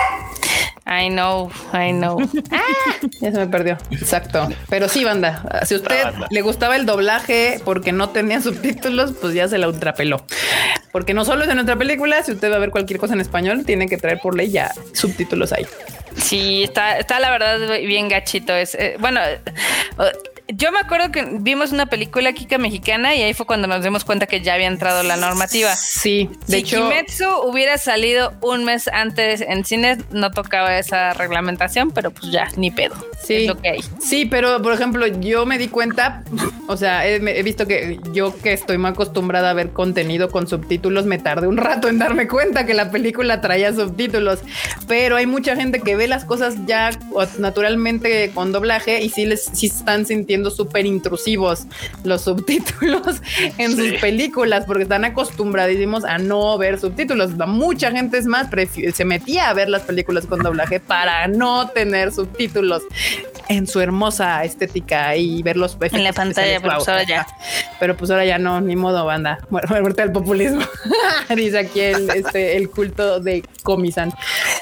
I 0.86 1.09
know, 1.09 1.51
I 1.72 1.93
know. 1.93 2.18
Ya 3.20 3.30
se 3.30 3.38
me 3.38 3.47
perdió. 3.47 3.78
Exacto. 3.90 4.49
Pero 4.68 4.88
sí, 4.88 5.05
banda. 5.05 5.62
Si 5.64 5.74
a 5.74 5.76
usted 5.76 6.05
banda. 6.05 6.26
le 6.30 6.43
gustaba 6.43 6.76
el 6.76 6.86
doblaje 6.86 7.61
porque 7.64 7.93
no 7.93 8.11
tenía 8.11 8.40
subtítulos, 8.40 9.12
pues 9.20 9.34
ya 9.34 9.49
se 9.49 9.59
la 9.59 9.68
ultrapeló. 9.68 10.24
Porque 10.90 11.14
no 11.14 11.24
solo 11.24 11.45
es 11.45 11.49
en 11.49 11.55
nuestra 11.55 11.76
película, 11.76 12.22
si 12.22 12.32
usted 12.32 12.51
va 12.51 12.57
a 12.57 12.59
ver 12.59 12.70
cualquier 12.70 12.99
cosa 12.99 13.14
en 13.14 13.20
español, 13.20 13.64
tiene 13.64 13.88
que 13.88 13.97
traer 13.97 14.18
por 14.20 14.36
ley 14.36 14.51
ya 14.51 14.72
subtítulos 14.93 15.53
ahí. 15.53 15.66
Sí, 16.16 16.64
está, 16.64 16.99
está 16.99 17.20
la 17.20 17.30
verdad 17.30 17.59
bien 17.78 18.09
gachito. 18.09 18.55
Es, 18.55 18.74
eh, 18.74 18.97
bueno, 18.99 19.20
yo 20.55 20.72
me 20.72 20.78
acuerdo 20.78 21.11
que 21.11 21.26
vimos 21.40 21.72
una 21.72 21.86
película 21.86 22.32
Kika 22.32 22.59
mexicana 22.59 23.14
y 23.14 23.22
ahí 23.22 23.34
fue 23.34 23.46
cuando 23.46 23.68
nos 23.68 23.82
dimos 23.82 24.05
cuenta 24.05 24.26
que 24.26 24.40
ya 24.40 24.55
había 24.55 24.66
entrado 24.66 25.03
la 25.03 25.16
normativa. 25.16 25.74
Sí, 25.74 26.28
de 26.46 26.59
si 26.59 26.62
hecho, 26.62 26.76
Kimetsu 26.88 27.26
hubiera 27.44 27.78
salido 27.78 28.32
un 28.40 28.64
mes 28.64 28.88
antes 28.88 29.40
en 29.40 29.64
cines, 29.64 29.98
no 30.11 30.30
tocaba 30.30 30.78
esa 30.78 31.14
reglamentación, 31.14 31.90
pero 31.90 32.11
pues 32.11 32.30
ya, 32.30 32.48
ni 32.57 32.70
pedo. 32.70 32.94
Sí. 33.22 33.34
Es 33.34 33.46
lo 33.48 33.61
que 33.61 33.68
hay. 33.70 33.80
Sí, 34.00 34.26
pero 34.26 34.61
por 34.61 34.72
ejemplo, 34.72 35.07
yo 35.07 35.46
me 35.46 35.59
di 35.59 35.68
cuenta, 35.68 36.22
o 36.66 36.76
sea, 36.76 37.07
he, 37.07 37.16
he 37.16 37.42
visto 37.42 37.66
que 37.66 37.98
yo 38.12 38.36
que 38.38 38.53
estoy 38.53 38.78
más 38.78 38.92
acostumbrada 38.92 39.50
a 39.50 39.55
ver 39.55 39.70
contenido 39.70 40.30
con 40.30 40.46
subtítulos, 40.46 41.07
me 41.07 41.18
tardé 41.18 41.46
un 41.46 41.57
rato 41.57 41.88
en 41.88 41.98
darme 41.98 42.28
cuenta 42.28 42.66
que 42.66 42.74
la 42.74 42.90
película 42.90 43.40
traía 43.40 43.72
subtítulos, 43.72 44.40
pero 44.86 45.16
hay 45.16 45.26
mucha 45.26 45.57
gente 45.57 45.80
que 45.80 45.96
ve 45.96 46.09
las 46.09 46.24
cosas 46.24 46.55
ya 46.66 46.90
naturalmente 47.38 48.30
con 48.34 48.53
doblaje 48.53 49.03
y 49.03 49.09
sí 49.09 49.24
les 49.24 49.44
sí 49.44 49.66
están 49.66 50.07
sintiendo 50.07 50.41
súper 50.51 50.86
intrusivos 50.86 51.62
los 52.05 52.22
subtítulos 52.22 53.20
en 53.59 53.76
Sí. 53.76 53.90
sus 53.90 54.01
películas 54.01 54.64
porque 54.66 54.82
están 54.84 55.05
acostumbradísimos 55.05 56.05
a 56.05 56.18
no 56.18 56.57
ver 56.59 56.78
subtítulos. 56.78 57.30
Mucha 57.47 57.90
gente 57.90 58.18
es 58.18 58.26
más 58.26 58.49
se 58.95 59.05
metía 59.05 59.49
a 59.49 59.55
ver 59.55 59.68
las 59.68 59.82
películas 59.82 60.26
con 60.26 60.40
doblaje 60.43 60.80
para 60.80 61.26
no 61.28 61.68
tener 61.68 62.12
subtítulos 62.12 62.82
en 63.49 63.66
su 63.66 63.80
hermosa 63.80 64.45
estética 64.45 65.14
y 65.16 65.43
ver 65.43 65.57
los 65.57 65.74
efectos 65.74 65.99
En 65.99 66.05
la 66.05 66.12
pantalla, 66.12 66.61
pero 66.61 66.74
pues 66.74 66.86
Wow. 66.86 66.95
ahora 66.95 67.03
ya. 67.07 67.26
Pero 67.80 67.97
pues 67.97 68.11
ahora 68.11 68.24
ya 68.24 68.38
no, 68.38 68.61
ni 68.61 68.76
modo, 68.76 69.05
banda. 69.05 69.38
Muer- 69.51 69.68
Muerte 69.80 70.03
al 70.03 70.12
populismo. 70.12 70.62
Dice 71.36 71.59
aquí 71.59 71.80
el, 71.80 72.09
este, 72.11 72.57
el 72.57 72.70
culto 72.70 73.20
de 73.20 73.45
Comisan. 73.62 74.12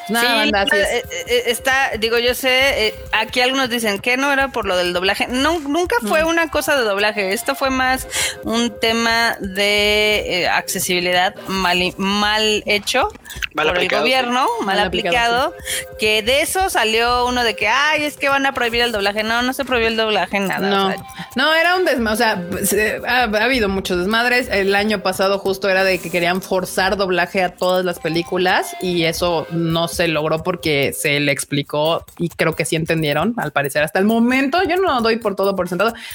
Nada, 0.09 0.29
Sí, 0.29 0.37
banda, 0.37 0.61
así 0.63 0.77
es. 0.77 0.89
eh, 0.89 1.05
eh, 1.29 1.43
está, 1.47 1.91
digo, 1.99 2.19
yo 2.19 2.35
sé, 2.35 2.89
eh, 2.89 2.95
aquí 3.13 3.41
algunos 3.41 3.69
dicen 3.71 3.99
que 4.01 4.17
no 4.17 4.33
era 4.33 4.49
por 4.49 4.67
lo 4.67 4.77
del 4.77 4.93
doblaje. 4.93 5.27
No, 5.29 5.60
nunca 5.67 5.97
fue 6.07 6.25
una 6.25 6.49
cosa 6.51 6.77
de 6.77 6.85
doblaje. 6.85 7.33
Esto 7.33 7.55
fue 7.55 7.71
más 7.71 8.07
un 8.45 8.73
tema 8.81 9.37
de 9.41 10.43
eh, 10.43 10.49
accesibilidad 10.49 11.35
mal, 11.49 11.79
mal 11.97 12.63
hecho 12.67 13.09
Mal 13.55 13.67
por 13.67 13.77
aplicado, 13.77 14.03
el 14.05 14.09
gobierno, 14.11 14.47
mal, 14.61 14.77
Mal 14.77 14.87
aplicado, 14.87 15.47
aplicado. 15.47 15.55
Que 15.99 16.23
de 16.23 16.43
eso 16.43 16.69
salió 16.71 17.27
uno 17.27 17.45
de 17.45 17.55
que, 17.57 17.69
ay, 17.69 18.05
es 18.05 18.17
que 18.17 18.29
van 18.29 18.47
a 18.47 18.53
prohibir 18.55 18.81
el 18.83 18.93
doblaje. 18.93 19.23
No, 19.23 19.43
no 19.43 19.53
se 19.53 19.65
prohibió 19.65 19.89
el 19.89 19.97
doblaje, 19.97 20.41
nada. 20.41 20.69
No, 20.69 20.87
o 20.87 20.91
sea, 20.93 21.05
no, 21.37 21.55
era 21.55 21.77
un 21.77 21.85
desmadre. 21.85 22.15
O 22.15 22.17
sea, 22.17 22.43
se- 22.65 23.01
ha, 23.07 23.23
ha 23.25 23.45
habido 23.45 23.69
muchos 23.69 23.99
desmadres. 23.99 24.49
El 24.51 24.75
año 24.75 25.03
pasado 25.03 25.39
justo 25.39 25.69
era 25.69 25.85
de 25.85 25.99
que 25.99 26.11
querían 26.11 26.43
forzar 26.43 26.97
doblaje 26.97 27.43
a 27.43 27.55
todas 27.55 27.85
las 27.85 27.99
películas 27.99 28.75
y 28.81 29.05
eso 29.05 29.47
no 29.51 29.89
se 29.89 30.09
logró 30.09 30.43
porque 30.43 30.93
se 30.93 31.21
le 31.21 31.33
explicó 31.33 32.05
y 32.19 32.29
creo 32.31 32.55
que 32.57 32.65
sí 32.65 32.77
entendieron, 32.77 33.35
al 33.37 33.53
parecer. 33.53 33.83
Hasta 33.83 33.99
el 33.99 34.05
momento, 34.05 34.63
yo 34.65 34.77
no 34.77 35.01
doy 35.03 35.17
por 35.17 35.37
todo 35.37 35.50
por 35.57 35.69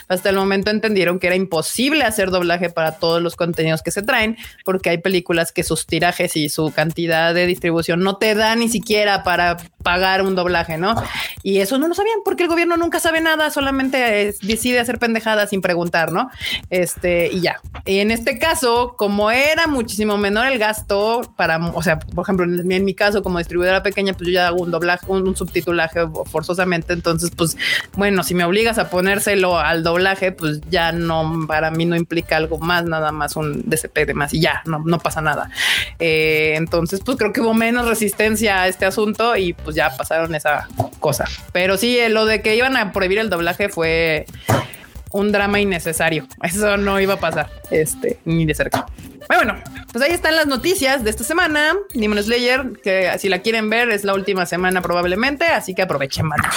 hasta 0.07 0.29
el 0.29 0.35
momento 0.35 0.71
entendieron 0.71 1.19
que 1.19 1.27
era 1.27 1.35
imposible 1.35 2.03
hacer 2.03 2.29
doblaje 2.29 2.69
para 2.69 2.97
todos 2.97 3.21
los 3.21 3.35
contenidos 3.35 3.81
que 3.81 3.91
se 3.91 4.01
traen 4.01 4.37
porque 4.63 4.89
hay 4.89 4.97
películas 4.97 5.51
que 5.51 5.63
sus 5.63 5.85
tirajes 5.85 6.35
y 6.35 6.49
su 6.49 6.71
cantidad 6.71 7.33
de 7.33 7.45
distribución 7.45 8.01
no 8.01 8.17
te 8.17 8.35
da 8.35 8.55
ni 8.55 8.69
siquiera 8.69 9.23
para 9.23 9.57
pagar 9.85 10.23
un 10.23 10.33
doblaje, 10.33 10.79
¿no? 10.79 10.95
Y 11.43 11.59
eso 11.59 11.77
no 11.77 11.87
lo 11.87 11.93
sabían 11.93 12.17
porque 12.25 12.41
el 12.41 12.49
gobierno 12.49 12.75
nunca 12.75 12.99
sabe 12.99 13.21
nada, 13.21 13.51
solamente 13.51 14.29
eh, 14.29 14.35
decide 14.41 14.79
hacer 14.79 14.97
pendejadas 14.97 15.51
sin 15.51 15.61
preguntar, 15.61 16.11
¿no? 16.11 16.31
Este, 16.71 17.29
y 17.31 17.41
ya. 17.41 17.61
Y 17.85 17.99
en 17.99 18.09
este 18.09 18.39
caso, 18.39 18.95
como 18.97 19.29
era 19.29 19.67
muchísimo 19.67 20.17
menor 20.17 20.47
el 20.47 20.57
gasto 20.57 21.21
para, 21.37 21.57
o 21.67 21.83
sea, 21.83 21.99
por 21.99 22.23
ejemplo, 22.23 22.45
en, 22.45 22.71
en 22.71 22.83
mi 22.83 22.95
caso 22.95 23.21
como 23.21 23.37
distribuidora 23.37 23.83
pequeña, 23.83 24.13
pues 24.13 24.25
yo 24.27 24.33
ya 24.33 24.47
hago 24.47 24.63
un 24.63 24.71
doblaje, 24.71 25.05
un, 25.07 25.27
un 25.27 25.35
subtitulaje 25.35 25.99
forzosamente, 26.31 26.93
entonces, 26.93 27.29
pues, 27.29 27.55
bueno, 27.95 28.23
si 28.23 28.33
me 28.33 28.43
obligas 28.43 28.79
a 28.79 28.89
ponérselo 28.89 29.59
al 29.59 29.83
doblaje, 29.83 30.31
pues 30.31 30.61
ya 30.71 30.91
no, 30.93 31.45
para 31.47 31.69
mí 31.69 31.85
no 31.85 31.95
implica 31.95 32.37
algo 32.37 32.57
más, 32.57 32.85
nada 32.85 33.11
más 33.11 33.35
un 33.35 33.69
DCP 33.69 34.07
de 34.07 34.13
más 34.15 34.33
y 34.33 34.41
ya, 34.41 34.63
no, 34.65 34.79
no 34.79 34.97
pasa 34.97 35.21
nada. 35.21 35.51
Eh, 35.99 36.53
entonces, 36.55 37.01
pues 37.05 37.17
creo 37.17 37.31
que 37.31 37.41
hubo 37.41 37.53
menos 37.53 37.87
resistencia 37.87 38.63
a 38.63 38.67
este 38.67 38.87
asunto 38.87 39.35
y 39.35 39.53
pues 39.53 39.74
ya 39.75 39.95
pasaron 39.95 40.33
esa 40.35 40.67
cosa. 40.99 41.25
Pero 41.51 41.77
sí, 41.77 41.99
eh, 41.99 42.09
lo 42.09 42.25
de 42.25 42.41
que 42.41 42.55
iban 42.55 42.77
a 42.77 42.91
prohibir 42.91 43.19
el 43.19 43.29
doblaje 43.29 43.69
fue 43.69 44.25
un 45.11 45.31
drama 45.31 45.59
innecesario. 45.59 46.27
Eso 46.43 46.77
no 46.77 46.99
iba 46.99 47.15
a 47.15 47.19
pasar, 47.19 47.49
este, 47.71 48.19
ni 48.25 48.45
de 48.45 48.53
cerca. 48.53 48.85
Bueno, 49.27 49.55
pues 49.91 50.03
ahí 50.03 50.11
están 50.11 50.35
las 50.35 50.45
noticias 50.45 51.03
de 51.03 51.09
esta 51.09 51.23
semana. 51.23 51.73
Demon 51.93 52.21
Slayer, 52.21 52.73
que 52.83 53.11
si 53.17 53.29
la 53.29 53.39
quieren 53.39 53.69
ver, 53.69 53.89
es 53.89 54.03
la 54.03 54.13
última 54.13 54.45
semana 54.45 54.81
probablemente, 54.81 55.45
así 55.45 55.73
que 55.73 55.81
aprovechen, 55.81 56.29
banda. 56.29 56.51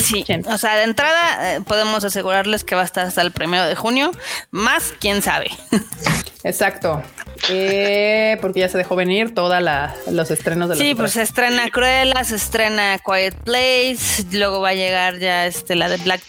Sí, 0.00 0.24
o 0.46 0.58
sea, 0.58 0.76
de 0.76 0.84
entrada 0.84 1.56
eh, 1.56 1.60
podemos 1.60 2.04
asegurarles 2.04 2.64
que 2.64 2.74
va 2.74 2.82
a 2.82 2.84
estar 2.84 3.06
hasta 3.06 3.20
el 3.20 3.32
primero 3.32 3.66
de 3.66 3.74
junio, 3.74 4.10
más 4.50 4.94
quién 4.98 5.22
sabe. 5.22 5.50
Exacto. 6.44 7.02
Eh, 7.48 8.36
porque 8.40 8.60
ya 8.60 8.68
se 8.68 8.78
dejó 8.78 8.96
venir 8.96 9.34
todos 9.34 9.62
los 10.10 10.30
estrenos 10.30 10.68
de 10.68 10.76
la 10.76 10.82
Sí, 10.82 10.94
pues 10.94 11.12
se 11.12 11.22
estrena 11.22 11.68
Cruella, 11.70 12.24
se 12.24 12.36
estrena 12.36 12.98
Quiet 12.98 13.34
Place, 13.44 14.24
luego 14.32 14.60
va 14.60 14.70
a 14.70 14.74
llegar 14.74 15.18
ya 15.18 15.46
este 15.46 15.76
la 15.76 15.88
de 15.88 15.98
Black, 15.98 16.22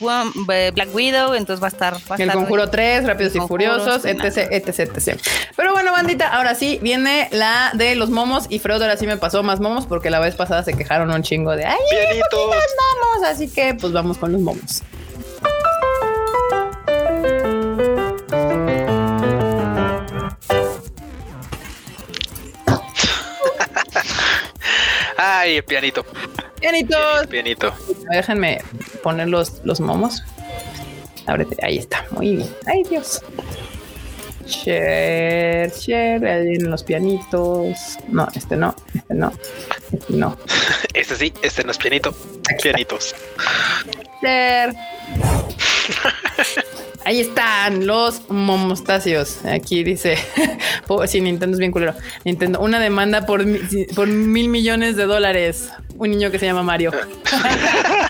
eh, 0.51 0.71
Black 0.73 0.93
Widow, 0.93 1.33
entonces 1.33 1.48
va 1.61 1.65
a 1.65 1.69
estar. 1.69 1.93
Va 1.95 1.99
a 2.11 2.15
El 2.15 2.21
estar- 2.29 2.35
Conjuro 2.35 2.69
3, 2.69 3.05
Rápidos 3.05 3.35
y 3.35 3.39
Furiosos, 3.39 4.05
etc, 4.05 4.47
etc, 4.51 4.79
etc. 4.95 5.19
Pero 5.55 5.71
bueno, 5.73 5.91
bandita, 5.91 6.27
ahora 6.27 6.53
sí 6.53 6.77
viene 6.81 7.27
la 7.31 7.71
de 7.73 7.95
los 7.95 8.09
momos 8.11 8.45
y 8.49 8.59
Freud 8.59 8.81
ahora 8.81 8.97
sí 8.97 9.07
me 9.07 9.17
pasó 9.17 9.41
más 9.41 9.59
momos 9.59 9.87
porque 9.87 10.09
la 10.09 10.19
vez 10.19 10.35
pasada 10.35 10.63
se 10.63 10.73
quejaron 10.73 11.09
un 11.11 11.23
chingo 11.23 11.55
de, 11.55 11.65
ay, 11.65 11.77
Pianitos. 11.89 12.39
momos, 12.45 13.27
así 13.27 13.49
que 13.49 13.73
pues 13.73 13.91
vamos 13.93 14.17
con 14.17 14.31
los 14.31 14.41
momos. 14.41 14.83
Ay, 25.17 25.57
el 25.57 25.63
pianito. 25.63 26.05
Pianitos. 26.59 27.27
Pianito. 27.27 27.73
Déjenme 28.11 28.61
poner 29.03 29.27
los, 29.27 29.61
los 29.63 29.79
momos. 29.79 30.23
Ábrete, 31.29 31.55
ahí 31.61 31.77
está, 31.77 32.05
muy 32.11 32.37
bien. 32.37 32.49
Ay, 32.65 32.83
Dios. 32.89 33.21
Share, 34.47 35.71
share, 35.71 36.25
ahí 36.25 36.47
vienen 36.47 36.71
los 36.71 36.83
pianitos. 36.83 37.97
No, 38.07 38.27
este 38.33 38.55
no, 38.55 38.75
este 38.95 39.13
no, 39.13 39.31
este 39.91 40.13
no. 40.13 40.37
Este 40.93 41.15
sí, 41.15 41.33
este 41.43 41.63
no 41.63 41.71
es 41.71 41.77
pianito. 41.77 42.15
Pianitos. 42.61 43.15
Share. 44.21 44.73
Ahí 47.05 47.21
están 47.21 47.87
los 47.87 48.29
momostacios. 48.29 49.45
Aquí 49.45 49.83
dice, 49.83 50.17
sí, 51.07 51.21
Nintendo 51.21 51.55
es 51.55 51.59
bien 51.59 51.71
culero. 51.71 51.93
Nintendo, 52.25 52.59
una 52.59 52.79
demanda 52.79 53.25
por, 53.25 53.45
por 53.95 54.07
mil 54.07 54.49
millones 54.49 54.95
de 54.95 55.05
dólares. 55.05 55.69
Un 55.97 56.11
niño 56.11 56.31
que 56.31 56.39
se 56.39 56.45
llama 56.47 56.63
Mario. 56.63 56.91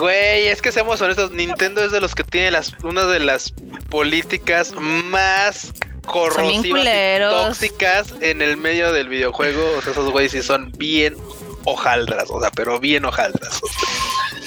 Güey, 0.00 0.48
es 0.48 0.62
que 0.62 0.72
seamos 0.72 1.00
honestos, 1.02 1.30
Nintendo 1.30 1.84
es 1.84 1.92
de 1.92 2.00
los 2.00 2.14
que 2.14 2.24
tiene 2.24 2.50
las 2.50 2.72
una 2.82 3.04
de 3.04 3.20
las 3.20 3.52
políticas 3.90 4.72
más 4.74 5.72
corrosivas 6.06 6.86
y 6.86 7.20
tóxicas 7.20 8.14
en 8.22 8.40
el 8.40 8.56
medio 8.56 8.92
del 8.92 9.10
videojuego. 9.10 9.62
O 9.76 9.82
sea, 9.82 9.92
esos 9.92 10.10
güeyes 10.10 10.32
sí 10.32 10.42
son 10.42 10.72
bien 10.72 11.16
hojaldras, 11.64 12.30
o 12.30 12.40
sea, 12.40 12.50
pero 12.50 12.80
bien 12.80 13.04
hojaldras. 13.04 13.60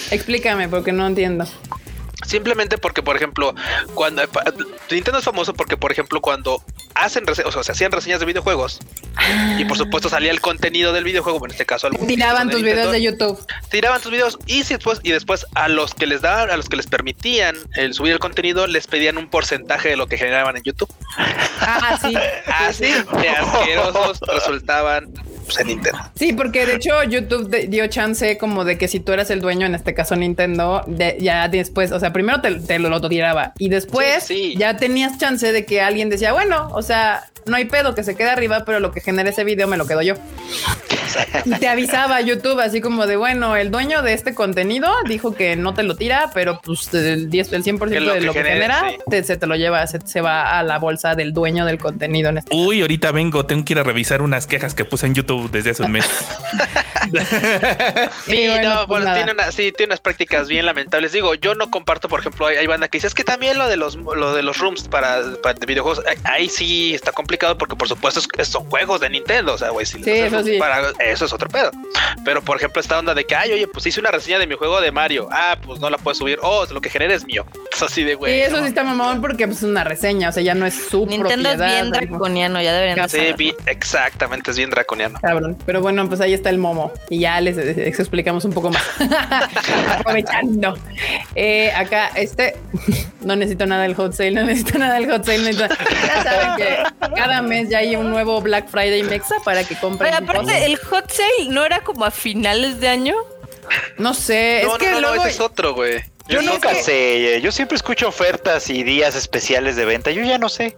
Explícame, 0.09 0.67
porque 0.69 0.91
no 0.91 1.05
entiendo. 1.05 1.45
Simplemente 2.25 2.77
porque, 2.77 3.01
por 3.03 3.15
ejemplo, 3.15 3.53
cuando 3.93 4.27
pa- 4.27 4.43
Nintendo 4.91 5.19
es 5.19 5.25
famoso 5.25 5.53
porque, 5.53 5.77
por 5.77 5.91
ejemplo, 5.91 6.21
cuando 6.21 6.63
hacen 6.95 7.25
rese- 7.25 7.43
o 7.45 7.51
sea, 7.51 7.63
se 7.63 7.71
hacían 7.71 7.91
reseñas 7.91 8.19
de 8.19 8.25
videojuegos 8.25 8.79
y 9.57 9.65
por 9.65 9.77
supuesto 9.77 10.09
salía 10.09 10.31
el 10.31 10.41
contenido 10.41 10.91
del 10.93 11.03
videojuego, 11.03 11.43
en 11.45 11.51
este 11.51 11.65
caso 11.65 11.87
algún 11.87 12.07
Tiraban 12.07 12.49
tus 12.49 12.61
videos 12.61 12.91
de 12.91 13.01
YouTube. 13.01 13.45
tiraban 13.69 14.01
tus 14.01 14.11
videos 14.11 14.37
y 14.45 14.63
si 14.63 14.73
después 14.75 14.99
y 15.03 15.11
después 15.11 15.45
a 15.55 15.67
los 15.69 15.93
que 15.93 16.05
les 16.07 16.21
daban, 16.21 16.49
a 16.51 16.57
los 16.57 16.69
que 16.69 16.75
les 16.77 16.87
permitían 16.87 17.55
el 17.75 17.93
subir 17.93 18.13
el 18.13 18.19
contenido, 18.19 18.67
les 18.67 18.87
pedían 18.87 19.17
un 19.17 19.29
porcentaje 19.29 19.89
de 19.89 19.97
lo 19.97 20.07
que 20.07 20.17
generaban 20.17 20.57
en 20.57 20.63
YouTube. 20.63 20.91
Ah, 21.17 21.97
sí. 22.01 22.13
Así 22.47 22.91
de 22.91 23.29
asquerosos 23.29 24.19
resultaban 24.33 25.11
pues, 25.43 25.59
en 25.59 25.67
Nintendo. 25.67 25.99
Sí, 26.15 26.33
porque 26.33 26.65
de 26.65 26.75
hecho 26.75 27.03
YouTube 27.03 27.49
dio 27.69 27.87
chance 27.87 28.37
como 28.37 28.63
de 28.65 28.77
que 28.77 28.87
si 28.87 28.99
tú 28.99 29.11
eras 29.13 29.29
el 29.29 29.41
dueño, 29.41 29.65
en 29.65 29.75
este 29.75 29.93
caso 29.93 30.15
Nintendo, 30.15 30.83
de- 30.87 31.17
ya 31.19 31.47
después, 31.47 31.91
o 31.91 31.99
sea, 31.99 32.11
primero 32.13 32.41
te, 32.41 32.51
te 32.55 32.79
lo, 32.79 32.89
lo 32.89 33.01
tiraba 33.09 33.53
y 33.59 33.69
después 33.69 34.23
Sí, 34.23 34.51
sí. 34.51 34.55
ya 34.57 34.77
tenías 34.77 35.17
chance 35.17 35.51
de 35.51 35.65
que 35.65 35.81
alguien 35.81 36.09
decía, 36.09 36.33
bueno, 36.33 36.69
o 36.73 36.81
sea, 36.81 37.25
no 37.45 37.55
hay 37.57 37.65
pedo 37.65 37.93
que 37.95 38.03
se 38.03 38.15
quede 38.15 38.29
arriba, 38.29 38.63
pero 38.65 38.79
lo 38.79 38.91
que 38.91 39.01
genera 39.01 39.29
ese 39.29 39.43
video 39.43 39.67
me 39.67 39.77
lo 39.77 39.85
quedo 39.85 40.01
yo. 40.01 40.15
Y 41.45 41.51
te 41.55 41.67
avisaba 41.67 42.21
YouTube 42.21 42.59
así 42.59 42.81
como 42.81 43.05
de, 43.05 43.17
bueno, 43.17 43.55
el 43.55 43.69
dueño 43.69 44.01
de 44.01 44.13
este 44.13 44.33
contenido 44.33 44.89
dijo 45.07 45.33
que 45.35 45.55
no 45.55 45.73
te 45.73 45.83
lo 45.83 45.95
tira, 45.95 46.31
pero 46.33 46.59
pues 46.63 46.91
el 46.93 47.29
10, 47.29 47.53
el 47.53 47.63
100% 47.63 47.89
Que 47.89 47.99
lo 47.99 48.13
de 48.13 48.19
que 48.19 48.25
lo 48.25 48.33
que 48.33 48.39
genere, 48.43 48.55
genera 48.73 48.89
sí. 48.89 48.97
te- 49.09 49.23
se 49.23 49.37
te 49.37 49.45
lo 49.45 49.55
lleva, 49.55 49.85
se, 49.87 49.99
se 50.05 50.21
va 50.21 50.57
a 50.57 50.63
la 50.63 50.79
bolsa 50.79 51.15
del 51.15 51.33
dueño 51.33 51.65
del 51.65 51.77
contenido 51.77 52.29
en 52.29 52.37
este 52.39 52.55
Uy, 52.55 52.81
ahorita 52.81 53.11
vengo, 53.11 53.45
tengo 53.45 53.65
que 53.65 53.73
ir 53.73 53.79
a 53.79 53.83
revisar 53.83 54.21
unas 54.21 54.47
quejas 54.47 54.73
que 54.73 54.85
puse 54.85 55.05
en 55.05 55.13
YouTube 55.15 55.32
desde 55.51 55.71
hace 55.71 55.83
un 55.83 55.91
mes. 55.91 56.05
Sí, 57.03 58.31
Sí, 58.31 58.47
bueno, 58.47 58.69
no, 58.69 58.87
pues 58.87 59.03
bueno, 59.03 59.13
tiene, 59.13 59.31
una- 59.33 59.51
sí, 59.51 59.71
tiene 59.71 59.91
unas 59.91 59.99
prácticas 59.99 60.47
bien 60.47 60.65
lamentables. 60.65 61.11
Digo, 61.11 61.33
yo 61.35 61.53
no 61.53 61.69
comparto, 61.69 62.07
por 62.07 62.21
ejemplo, 62.21 62.45
hay, 62.47 62.55
hay 62.57 62.65
banda 62.67 62.87
que 62.87 62.97
dice 62.97 63.07
es 63.07 63.13
que 63.13 63.23
también 63.25 63.57
lo 63.57 63.67
de 63.67 63.75
los 63.77 63.95
lo 63.95 64.33
de 64.33 64.41
los 64.41 64.57
rooms 64.59 64.87
para, 64.87 65.21
para 65.41 65.53
de 65.59 65.65
videojuegos, 65.65 66.03
ahí- 66.23 66.47
sí 66.49 66.93
está 66.93 67.11
complicado 67.11 67.57
porque 67.57 67.75
por 67.75 67.87
supuesto 67.89 68.21
es- 68.37 68.47
son 68.47 68.69
juegos 68.69 69.01
de 69.01 69.09
Nintendo, 69.09 69.53
o 69.53 69.57
sea, 69.57 69.69
güey, 69.71 69.85
si 69.85 70.01
Sí, 70.03 70.09
eso 70.11 70.43
sí. 70.43 70.57
para 70.57 70.91
eso 70.99 71.25
es 71.25 71.33
otro 71.33 71.49
pedo. 71.49 71.71
Pero 72.23 72.41
por 72.41 72.57
ejemplo, 72.57 72.79
esta 72.81 72.97
onda 72.99 73.13
de 73.13 73.25
que, 73.25 73.35
ay, 73.35 73.51
oye, 73.51 73.67
pues 73.67 73.85
hice 73.85 73.99
una 73.99 74.11
reseña 74.11 74.39
de 74.39 74.47
mi 74.47 74.55
juego 74.55 74.79
de 74.79 74.91
Mario. 74.91 75.27
Ah, 75.31 75.57
pues 75.65 75.79
no 75.81 75.89
la 75.89 75.97
puedes 75.97 76.17
subir. 76.17 76.39
Oh, 76.41 76.65
lo 76.71 76.79
que 76.81 76.89
genera 76.89 77.13
es 77.13 77.25
mío. 77.25 77.45
Es 77.73 77.81
así 77.81 78.03
de 78.03 78.13
güey. 78.15 78.33
Sí, 78.35 78.41
eso 78.41 78.57
no. 78.57 78.61
sí 78.63 78.67
está 78.69 78.83
mamón 78.83 79.19
porque 79.19 79.47
pues, 79.47 79.57
es 79.57 79.63
una 79.63 79.83
reseña, 79.83 80.29
o 80.29 80.31
sea, 80.31 80.43
ya 80.43 80.53
no 80.53 80.65
es 80.67 80.75
su 80.89 81.07
Nintendo 81.07 81.49
es 81.49 81.57
bien 81.57 81.89
draconiano, 81.91 82.61
ya 82.61 82.71
deberían 82.71 82.97
de 82.97 83.09
Sí, 83.09 83.17
saberlo. 83.17 83.57
exactamente, 83.65 84.51
es 84.51 84.57
bien 84.57 84.69
draconiano. 84.69 85.19
Cabrón. 85.23 85.57
Pero 85.65 85.81
bueno, 85.81 86.05
pues 86.09 86.19
ahí 86.21 86.33
está 86.33 86.49
el 86.49 86.57
momo 86.57 86.91
y 87.09 87.19
ya 87.19 87.39
les, 87.39 87.55
les 87.55 87.97
explicamos 87.99 88.43
un 88.45 88.51
poco 88.53 88.69
más. 88.69 88.83
Aprovechando. 89.99 90.77
Eh, 91.35 91.71
acá, 91.71 92.09
este, 92.15 92.55
no 93.21 93.35
necesito 93.35 93.65
nada 93.65 93.83
del 93.83 93.95
hot 93.95 94.13
sale, 94.13 94.31
no 94.31 94.43
necesito 94.43 94.77
nada 94.79 94.95
del 94.95 95.09
hot 95.09 95.23
sale. 95.25 95.39
necesito- 95.39 95.75
Ya 96.05 96.23
saben 96.23 96.55
que 96.57 96.83
cada 97.15 97.41
mes 97.41 97.69
ya 97.69 97.79
hay 97.79 97.95
un 97.95 98.09
nuevo 98.11 98.41
Black 98.41 98.67
Friday 98.67 99.03
Mexa 99.03 99.35
para 99.43 99.63
que 99.63 99.75
compren. 99.75 100.11
Cosas. 100.11 100.29
aparte, 100.29 100.65
el 100.65 100.77
hot 100.77 101.09
sale 101.09 101.49
no 101.49 101.63
era 101.65 101.79
como 101.81 102.05
a 102.05 102.11
finales 102.11 102.79
de 102.79 102.89
año. 102.89 103.15
No 103.97 104.13
sé, 104.13 104.61
No, 104.65 104.73
es 104.73 104.77
que 104.77 104.87
no, 104.87 104.91
no, 104.95 105.01
no, 105.01 105.07
luego. 105.07 105.23
ese 105.23 105.35
es 105.35 105.39
otro, 105.39 105.73
güey. 105.73 106.03
Yo 106.27 106.41
no 106.41 106.53
nunca 106.53 106.73
sé. 106.75 106.83
sé, 106.83 107.41
yo 107.41 107.51
siempre 107.51 107.75
escucho 107.75 108.07
ofertas 108.07 108.69
y 108.69 108.83
días 108.83 109.13
especiales 109.13 109.75
de 109.75 109.83
venta, 109.83 110.09
yo 110.11 110.23
ya 110.23 110.37
no 110.37 110.47
sé. 110.47 110.75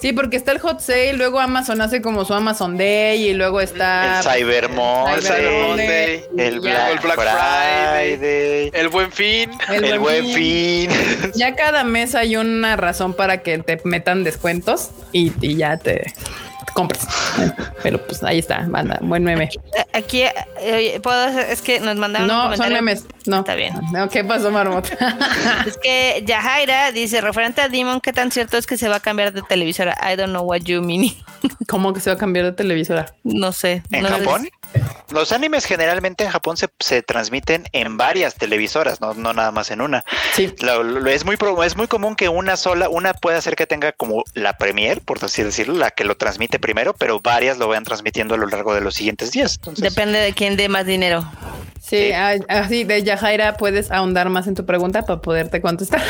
Sí, 0.00 0.12
porque 0.12 0.36
está 0.36 0.50
el 0.50 0.58
hot 0.58 0.80
sale, 0.80 1.12
luego 1.12 1.38
Amazon 1.38 1.80
hace 1.80 2.02
como 2.02 2.24
su 2.24 2.34
Amazon 2.34 2.76
Day 2.76 3.28
y 3.28 3.34
luego 3.34 3.60
está 3.60 4.18
El 4.18 4.24
Cyber 4.24 4.68
Monday, 4.68 5.22
Cyber 5.22 5.52
Monday, 5.62 6.24
El 6.36 6.60
Black, 6.60 6.90
el 6.92 6.98
Black 6.98 7.20
Friday, 7.20 8.16
Friday. 8.16 8.70
El 8.72 8.88
buen 8.88 9.12
fin. 9.12 9.50
el, 9.68 9.98
buen 10.00 10.26
fin. 10.34 10.90
Ya 11.34 11.54
cada 11.54 11.84
mes 11.84 12.16
hay 12.16 12.36
una 12.36 12.76
razón 12.76 13.14
para 13.14 13.42
que 13.42 13.58
te 13.58 13.80
metan 13.84 14.24
descuentos 14.24 14.90
y, 15.12 15.32
y 15.40 15.56
ya 15.56 15.76
te 15.76 16.12
compras. 16.72 17.06
Pero 17.82 18.04
pues 18.04 18.22
ahí 18.22 18.38
está, 18.38 18.64
banda, 18.68 18.98
buen 19.02 19.24
meme. 19.24 19.44
Eh, 19.44 19.84
Aquí, 19.92 20.22
eh, 20.60 21.00
puedo 21.02 21.18
hacer, 21.18 21.50
es 21.50 21.62
que 21.62 21.80
nos 21.80 21.96
mandaron 21.96 22.30
un 22.30 22.36
No, 22.50 22.56
son 22.56 22.72
memes. 22.72 23.06
No. 23.26 23.40
Está 23.40 23.54
bien. 23.54 23.74
No, 23.92 24.08
¿Qué 24.08 24.24
pasó, 24.24 24.50
Marmota? 24.50 24.90
Es 25.66 25.76
que 25.78 26.22
Yahaira 26.26 26.92
dice, 26.92 27.20
referente 27.20 27.60
a 27.60 27.68
Demon, 27.68 28.00
¿qué 28.00 28.12
tan 28.12 28.30
cierto 28.30 28.56
es 28.56 28.66
que 28.66 28.76
se 28.76 28.88
va 28.88 28.96
a 28.96 29.00
cambiar 29.00 29.32
de 29.32 29.42
televisora? 29.42 29.96
I 30.02 30.16
don't 30.16 30.30
know 30.30 30.42
what 30.42 30.60
you 30.60 30.82
mean. 30.82 31.12
¿Cómo 31.68 31.92
que 31.92 32.00
se 32.00 32.10
va 32.10 32.14
a 32.14 32.18
cambiar 32.18 32.46
de 32.46 32.52
televisora? 32.52 33.14
No 33.24 33.52
sé. 33.52 33.82
¿En 33.90 34.02
no 34.02 34.08
sé. 34.38 34.50
Los 35.12 35.32
animes 35.32 35.64
generalmente 35.64 36.22
en 36.22 36.30
Japón 36.30 36.56
se, 36.56 36.68
se 36.78 37.02
transmiten 37.02 37.64
en 37.72 37.96
varias 37.96 38.36
televisoras, 38.36 39.00
no, 39.00 39.12
no 39.14 39.32
nada 39.32 39.50
más 39.50 39.72
en 39.72 39.80
una. 39.80 40.04
Sí. 40.34 40.54
Lo- 40.60 40.84
lo- 40.84 41.10
es, 41.10 41.24
muy, 41.24 41.36
es 41.64 41.76
muy 41.76 41.88
común 41.88 42.14
que 42.14 42.28
una 42.28 42.56
sola, 42.56 42.88
una 42.88 43.12
puede 43.12 43.36
hacer 43.36 43.56
que 43.56 43.66
tenga 43.66 43.90
como 43.90 44.22
la 44.34 44.52
premier, 44.52 45.00
por 45.00 45.18
así 45.24 45.42
decirlo, 45.42 45.74
la 45.74 45.90
que 45.90 46.04
lo 46.04 46.16
transmite 46.16 46.60
primero, 46.60 46.94
pero 46.94 47.18
varias 47.20 47.58
lo 47.58 47.66
vayan 47.66 47.82
transmitiendo 47.84 48.34
a 48.34 48.38
lo 48.38 48.46
largo 48.46 48.72
de 48.72 48.82
los 48.82 48.94
siguientes 48.94 49.32
días. 49.32 49.54
Entonces, 49.56 49.82
Depende 49.82 50.20
de 50.20 50.32
quién 50.32 50.56
dé 50.56 50.68
más 50.68 50.86
dinero. 50.86 51.28
Sí, 51.82 51.96
Sí. 52.06 52.12
ah, 52.12 52.34
así 52.48 52.84
de 52.84 53.02
Yajaira 53.02 53.56
puedes 53.56 53.90
ahondar 53.90 54.28
más 54.28 54.46
en 54.46 54.54
tu 54.54 54.64
pregunta 54.64 55.02
para 55.02 55.20
poderte 55.20 55.60
contestar. 55.60 56.02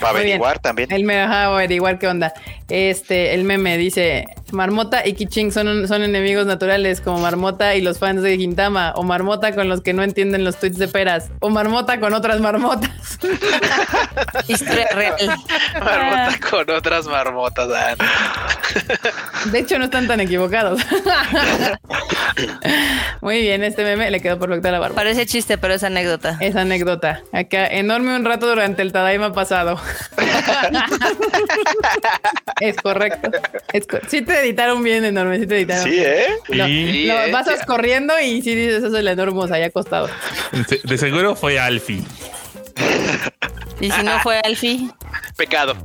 para 0.00 0.18
averiguar 0.18 0.58
también. 0.58 0.90
Él 0.92 1.04
me 1.04 1.16
va 1.16 1.24
a 1.32 1.44
averiguar 1.46 1.98
qué 1.98 2.08
onda. 2.08 2.32
Este, 2.68 3.32
el 3.34 3.44
meme 3.44 3.78
dice: 3.78 4.26
Marmota 4.52 5.06
y 5.06 5.14
Kiching 5.14 5.52
son, 5.52 5.88
son 5.88 6.02
enemigos 6.02 6.46
naturales, 6.46 7.00
como 7.00 7.18
Marmota 7.18 7.74
y 7.74 7.80
los 7.82 7.98
fans 7.98 8.22
de 8.22 8.36
Gintama, 8.36 8.92
o 8.94 9.02
Marmota 9.02 9.54
con 9.54 9.68
los 9.68 9.80
que 9.80 9.92
no 9.92 10.02
entienden 10.02 10.44
los 10.44 10.56
tweets 10.58 10.78
de 10.78 10.88
peras, 10.88 11.30
o 11.40 11.50
Marmota 11.50 11.98
con 12.00 12.14
otras 12.14 12.40
marmotas. 12.40 12.90
Historia 14.48 14.88
real. 14.94 15.14
Marmota 15.82 16.38
con 16.50 16.70
otras 16.70 17.06
marmotas. 17.06 17.68
ah. 17.74 17.94
De 19.52 19.58
hecho, 19.60 19.78
no 19.78 19.84
están 19.86 20.06
tan 20.08 20.20
equivocados. 20.20 20.80
Muy 23.20 23.40
bien, 23.40 23.62
este 23.64 23.84
meme 23.84 24.10
le 24.10 24.20
quedó 24.20 24.38
perfecto 24.38 24.68
a 24.68 24.72
la 24.72 24.78
barba. 24.78 24.94
Parece 24.96 25.26
chiste, 25.26 25.58
pero 25.58 25.74
es 25.74 25.82
anécdota. 25.84 26.36
Esa 26.40 26.62
anécdota. 26.62 27.22
Acá, 27.32 27.66
enorme 27.66 28.14
un 28.16 28.24
rato 28.24 28.46
durante 28.48 28.82
el 28.82 28.92
Tadaima 28.92 29.32
pasado. 29.32 29.78
es 32.60 32.76
correcto. 32.76 33.30
Es 33.72 33.86
co- 33.86 33.98
sí 34.08 34.22
te 34.22 34.35
editaron 34.40 34.82
bien, 34.82 35.04
enorme. 35.04 35.38
Sí 35.40 35.46
te 35.46 35.56
editaron. 35.56 35.84
Sí, 35.84 35.98
¿eh? 36.00 36.26
Pasas 37.32 37.60
sí. 37.60 37.66
corriendo 37.66 38.14
y 38.20 38.42
sí 38.42 38.54
dices 38.54 38.76
eso 38.78 38.86
es 38.88 38.94
el 38.94 39.08
enorme 39.08 39.50
ahí 39.50 39.62
acostado. 39.62 40.08
de- 40.52 40.80
de 40.82 40.98
seguro 40.98 41.34
fue 41.36 41.58
Alfie. 41.58 42.02
Y 43.80 43.90
si 43.90 44.02
no 44.02 44.18
fue 44.20 44.38
Alfie, 44.44 44.90
Pecado. 45.36 45.76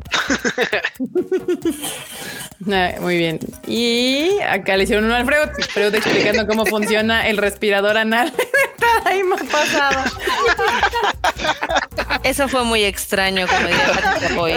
Ah, 2.71 2.91
muy 2.99 3.17
bien. 3.17 3.39
Y 3.67 4.39
acá 4.47 4.77
le 4.77 4.83
hicieron 4.83 5.05
uno 5.05 5.15
al 5.15 5.25
Freud, 5.25 5.49
Freud 5.69 5.93
explicando 5.95 6.47
cómo 6.47 6.65
funciona 6.65 7.27
el 7.27 7.37
respirador 7.37 7.97
anal 7.97 8.31
de 8.37 8.45
Tadaima 8.79 9.35
pasado. 9.51 10.03
eso 12.23 12.47
fue 12.47 12.63
muy 12.63 12.83
extraño, 12.83 13.47
como 13.47 13.67
diría 13.67 13.87
Pati 13.93 14.27
Chapoy. 14.27 14.53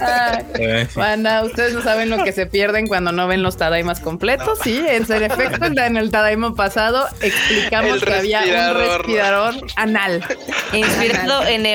Ah, 0.00 0.42
Eh. 0.58 0.86
Banda, 0.94 1.42
ustedes 1.44 1.72
no 1.74 1.82
saben 1.82 2.10
lo 2.10 2.22
que 2.24 2.32
se 2.32 2.46
pierden 2.46 2.86
cuando 2.86 3.12
no 3.12 3.26
ven 3.26 3.42
los 3.42 3.56
Tadaimas 3.56 4.00
completos. 4.00 4.58
Sí, 4.62 4.82
en 4.86 5.06
ser 5.06 5.22
efecto, 5.22 5.66
en 5.66 5.96
el 5.96 6.10
Tadaima 6.10 6.54
pasado 6.54 7.06
explicamos 7.20 8.02
El 8.02 8.04
que 8.04 8.14
había 8.14 8.40
un 8.40 8.76
respirador. 8.76 9.54
anal. 9.76 10.24
Inspirado 10.72 11.46
en 11.46 11.66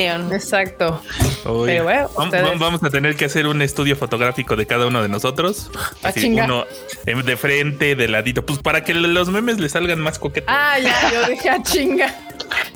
Evangelion. 0.00 0.32
Exacto. 0.32 1.02
Uy. 1.44 1.66
Pero 1.66 1.84
bueno, 1.84 2.08
Vam- 2.10 2.24
ustedes- 2.26 2.44
vam- 2.46 2.58
vamos 2.58 2.82
a 2.82 2.90
tener 2.90 3.16
que 3.16 3.24
hacer 3.26 3.46
un 3.46 3.62
estudio 3.62 3.96
fotográfico 3.96 4.56
de 4.56 4.66
cada 4.66 4.86
uno 4.86 5.02
de 5.02 5.08
nosotros. 5.08 5.70
Ah, 6.02 6.08
Así, 6.08 6.30
uno 6.32 6.64
de 7.04 7.36
frente, 7.36 7.94
de 7.96 8.08
ladito, 8.08 8.44
pues 8.44 8.58
para 8.58 8.84
que 8.84 8.94
los 8.94 9.28
memes 9.30 9.58
le 9.58 9.68
salgan 9.68 10.00
más 10.00 10.18
coquetos. 10.18 10.52
Ah, 10.54 10.78
ya, 10.78 11.10
yo 11.12 11.26
dije, 11.28 11.48
ah, 11.50 11.62
chinga. 11.62 12.14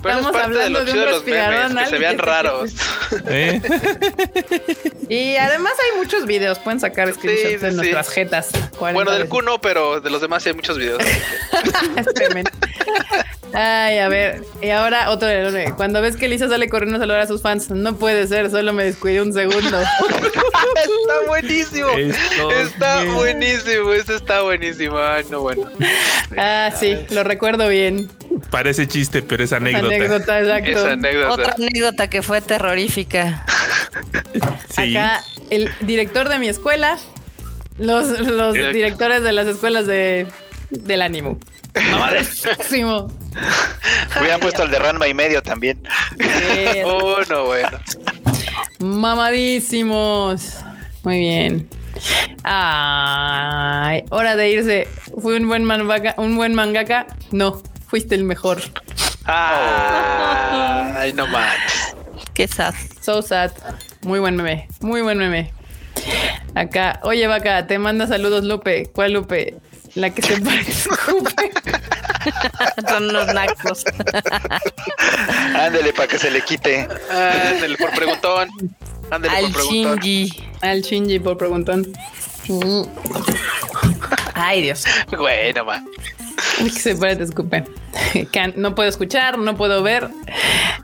Pero 0.01 0.17
Estamos 0.17 0.35
es 0.35 0.41
parte 0.41 0.57
de 0.57 0.63
hablando 0.65 0.79
lo 0.79 0.85
de, 0.85 0.91
un 0.91 0.97
de 0.99 1.05
los 1.05 1.25
memes, 1.25 1.83
que 1.83 1.89
se 1.89 1.95
y 1.95 1.99
vean 1.99 2.17
raros. 2.17 2.71
¿Eh? 3.27 3.61
Y 5.09 5.35
además 5.37 5.73
hay 5.81 5.97
muchos 5.97 6.25
videos, 6.25 6.59
pueden 6.59 6.79
sacar 6.79 7.11
screenshots 7.13 7.49
sí, 7.49 7.57
de 7.57 7.69
sí. 7.71 7.75
nuestras 7.77 8.09
jetas. 8.09 8.49
40 8.77 8.93
Bueno, 8.93 9.11
del 9.11 9.27
cuno, 9.29 9.59
pero 9.61 10.01
de 10.01 10.09
los 10.09 10.21
demás 10.21 10.43
sí 10.43 10.49
hay 10.49 10.55
muchos 10.55 10.77
videos. 10.77 11.01
Ay, 13.53 13.99
a 13.99 14.07
ver. 14.09 14.43
Y 14.61 14.69
ahora 14.71 15.09
otro 15.11 15.27
de 15.27 15.73
Cuando 15.77 16.01
ves 16.01 16.15
que 16.17 16.27
Lisa 16.27 16.47
sale 16.49 16.67
corriendo 16.69 16.97
a 16.97 16.99
saludar 16.99 17.19
a 17.21 17.27
sus 17.27 17.41
fans, 17.41 17.69
no 17.69 17.95
puede 17.95 18.27
ser, 18.27 18.49
solo 18.49 18.73
me 18.73 18.83
descuidé 18.83 19.21
un 19.21 19.31
segundo. 19.33 19.79
está 19.81 21.27
buenísimo. 21.27 21.89
Esto 21.89 22.51
Está 22.51 23.01
bien. 23.03 23.15
buenísimo. 23.15 23.93
Este 23.93 24.15
está 24.15 24.41
buenísimo. 24.41 24.97
Ay, 24.97 25.25
no, 25.29 25.41
bueno. 25.41 25.69
Ah, 26.37 26.71
sí, 26.77 26.97
lo 27.11 27.23
recuerdo 27.23 27.67
bien. 27.69 28.09
Parece 28.49 28.87
chiste, 28.87 29.21
pero 29.21 29.43
es 29.43 29.53
anécdota. 29.53 29.85
Anécdota, 29.87 30.39
exacto. 30.39 30.69
Esa 30.71 30.91
anécdota. 30.93 31.31
Otra 31.31 31.53
anécdota 31.57 32.09
que 32.09 32.21
fue 32.21 32.41
terrorífica. 32.41 33.45
Sí. 34.75 34.95
Acá 34.97 35.23
el 35.49 35.69
director 35.81 36.29
de 36.29 36.39
mi 36.39 36.49
escuela, 36.49 36.97
los, 37.77 38.19
los 38.19 38.55
Direct- 38.55 38.73
directores 38.73 39.23
de 39.23 39.31
las 39.31 39.47
escuelas 39.47 39.85
de, 39.87 40.27
del 40.71 41.01
ánimo. 41.03 41.39
Mamadísimo. 41.75 43.07
Hubieran 44.19 44.39
puesto 44.39 44.63
el 44.63 44.71
de 44.71 44.79
Ranma 44.79 45.07
y 45.07 45.13
medio 45.13 45.41
también. 45.41 45.81
Oh, 46.85 47.17
no, 47.29 47.45
bueno. 47.45 47.79
Mamadísimos. 48.79 50.57
Muy 51.03 51.19
bien. 51.19 51.69
Ay, 52.43 54.03
hora 54.09 54.35
de 54.35 54.49
irse. 54.49 54.87
¿Fui 55.21 55.35
un 55.35 55.47
buen 55.47 55.63
mangaka? 55.63 56.15
¿Un 56.17 56.35
buen 56.35 56.53
mangaka? 56.53 57.07
No, 57.31 57.61
fuiste 57.87 58.15
el 58.15 58.23
mejor. 58.23 58.61
Ah, 59.25 60.93
ay, 60.97 61.13
no 61.13 61.27
manches. 61.27 61.95
Qué 62.33 62.47
sad. 62.47 62.73
So 63.01 63.21
sad. 63.21 63.51
Muy 64.01 64.19
buen 64.19 64.35
meme. 64.35 64.67
Muy 64.81 65.01
buen 65.01 65.17
meme. 65.17 65.53
Acá, 66.55 66.99
oye, 67.03 67.27
vaca, 67.27 67.67
te 67.67 67.79
manda 67.79 68.07
saludos, 68.07 68.43
Lupe. 68.43 68.89
¿Cuál 68.93 69.13
Lupe? 69.13 69.55
La 69.95 70.09
que 70.09 70.21
se 70.21 70.39
parece. 70.41 70.89
Son 72.89 73.11
los 73.13 73.27
nacos. 73.33 73.83
Ándele 75.55 75.93
para 75.93 76.07
que 76.07 76.17
se 76.19 76.31
le 76.31 76.41
quite. 76.41 76.87
Ándale 77.11 77.77
por 77.77 77.91
preguntón. 77.91 78.49
Ándale 79.11 79.35
Al 79.35 79.43
por 79.45 79.53
preguntón. 79.53 79.99
Shinji. 79.99 80.43
Al 80.61 80.81
Shinji 80.81 81.19
por 81.19 81.37
preguntón. 81.37 81.85
Ay, 84.33 84.61
Dios. 84.63 84.83
Güey, 85.15 85.53
no 85.53 85.65
más. 85.65 85.81
Que 86.57 86.69
se 86.69 86.95
parece, 86.95 87.23
escupe. 87.23 87.63
Can- 88.31 88.53
No 88.57 88.73
puedo 88.75 88.89
escuchar, 88.89 89.37
no 89.37 89.55
puedo 89.55 89.83
ver. 89.83 90.09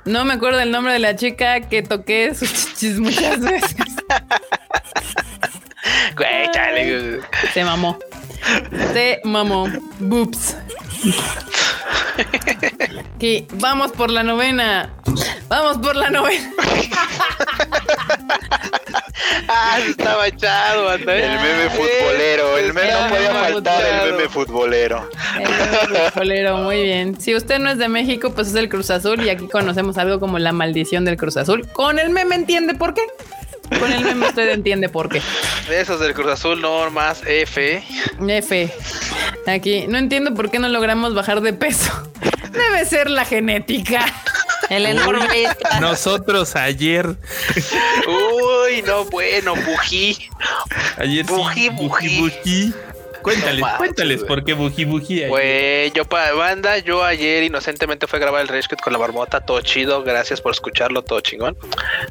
No 0.05 0.23
me 0.25 0.33
acuerdo 0.33 0.59
el 0.59 0.71
nombre 0.71 0.93
de 0.93 0.99
la 0.99 1.15
chica 1.15 1.61
que 1.61 1.81
toqué 1.83 2.33
sus 2.35 2.51
chichis 2.53 2.99
muchas 2.99 3.39
veces. 3.39 3.75
Güey, 6.15 6.51
chale. 6.53 7.19
Se 7.53 7.63
mamó. 7.63 7.97
Se 8.93 9.21
mamó. 9.23 9.67
Boops. 9.99 10.55
Que 13.19 13.47
vamos 13.53 13.91
por 13.91 14.09
la 14.09 14.23
novena. 14.23 14.93
Vamos 15.47 15.77
por 15.77 15.95
la 15.95 16.09
novena. 16.09 16.51
Ah, 19.47 19.79
estaba 19.79 20.27
echado. 20.27 20.93
El 20.93 21.05
meme 21.05 21.69
futbolero. 21.71 22.57
El 22.57 22.73
meme 22.73 22.91
no 22.91 23.09
podía 23.09 23.33
faltar 23.33 23.83
el 23.83 24.11
meme 24.11 24.29
futbolero. 24.29 25.09
El 25.35 25.41
meme 25.41 26.11
futbolero, 26.11 26.57
muy 26.57 26.83
bien. 26.83 27.19
Si 27.19 27.35
usted 27.35 27.59
no 27.59 27.69
es 27.71 27.77
de 27.77 27.89
México, 27.89 28.31
pues 28.31 28.49
es 28.49 28.55
el 28.55 28.69
Cruz 28.69 28.91
Azul 28.91 29.23
y 29.25 29.29
aquí 29.29 29.47
conocemos 29.47 29.97
algo 29.97 30.19
como 30.19 30.37
la 30.39 30.51
maldición 30.51 31.03
del 31.03 31.17
Cruz 31.17 31.37
Azul. 31.37 31.67
Con 31.69 31.99
el 31.99 32.09
meme 32.11 32.35
entiende 32.35 32.75
por 32.75 32.93
qué. 32.93 33.01
Con 33.77 33.91
el 33.91 34.03
meme 34.03 34.27
usted 34.27 34.49
entiende 34.49 34.89
por 34.89 35.09
qué. 35.09 35.21
Esos 35.69 35.99
del 35.99 36.13
Cruz 36.13 36.31
Azul, 36.31 36.61
no 36.61 36.89
más 36.91 37.21
F. 37.25 37.83
F. 38.27 38.73
Aquí. 39.47 39.85
No 39.87 39.97
entiendo 39.97 40.33
por 40.33 40.49
qué 40.49 40.59
no 40.59 40.67
logramos 40.69 41.13
bajar 41.13 41.41
de 41.41 41.53
peso. 41.53 41.91
Debe 42.51 42.85
ser 42.85 43.09
la 43.09 43.25
genética. 43.25 44.05
El 44.69 44.85
enorme. 44.85 45.45
Nosotros 45.81 46.55
ayer, 46.55 47.07
Uy, 48.07 48.81
no, 48.83 49.05
bueno, 49.05 49.55
bují. 49.55 50.29
ayer 50.97 51.25
sí, 51.25 51.31
Bují, 51.33 51.69
bují, 51.69 52.19
bují. 52.19 52.73
Cuéntales, 53.29 53.61
No 53.61 53.77
cuéntales 53.77 54.23
por 54.23 54.43
qué 54.43 54.53
bují, 54.53 54.85
bují. 54.85 55.25
Güey, 55.27 55.91
yo 55.91 56.05
para 56.05 56.33
banda, 56.33 56.77
yo 56.79 57.03
ayer 57.03 57.43
inocentemente 57.43 58.07
fui 58.07 58.17
a 58.17 58.19
grabar 58.21 58.41
el 58.41 58.47
Rage 58.47 58.67
Quit 58.69 58.81
con 58.81 58.93
la 58.93 58.99
marmota, 58.99 59.41
todo 59.41 59.61
chido, 59.61 60.03
gracias 60.03 60.41
por 60.41 60.51
escucharlo, 60.51 61.03
todo 61.03 61.21
chingón. 61.21 61.57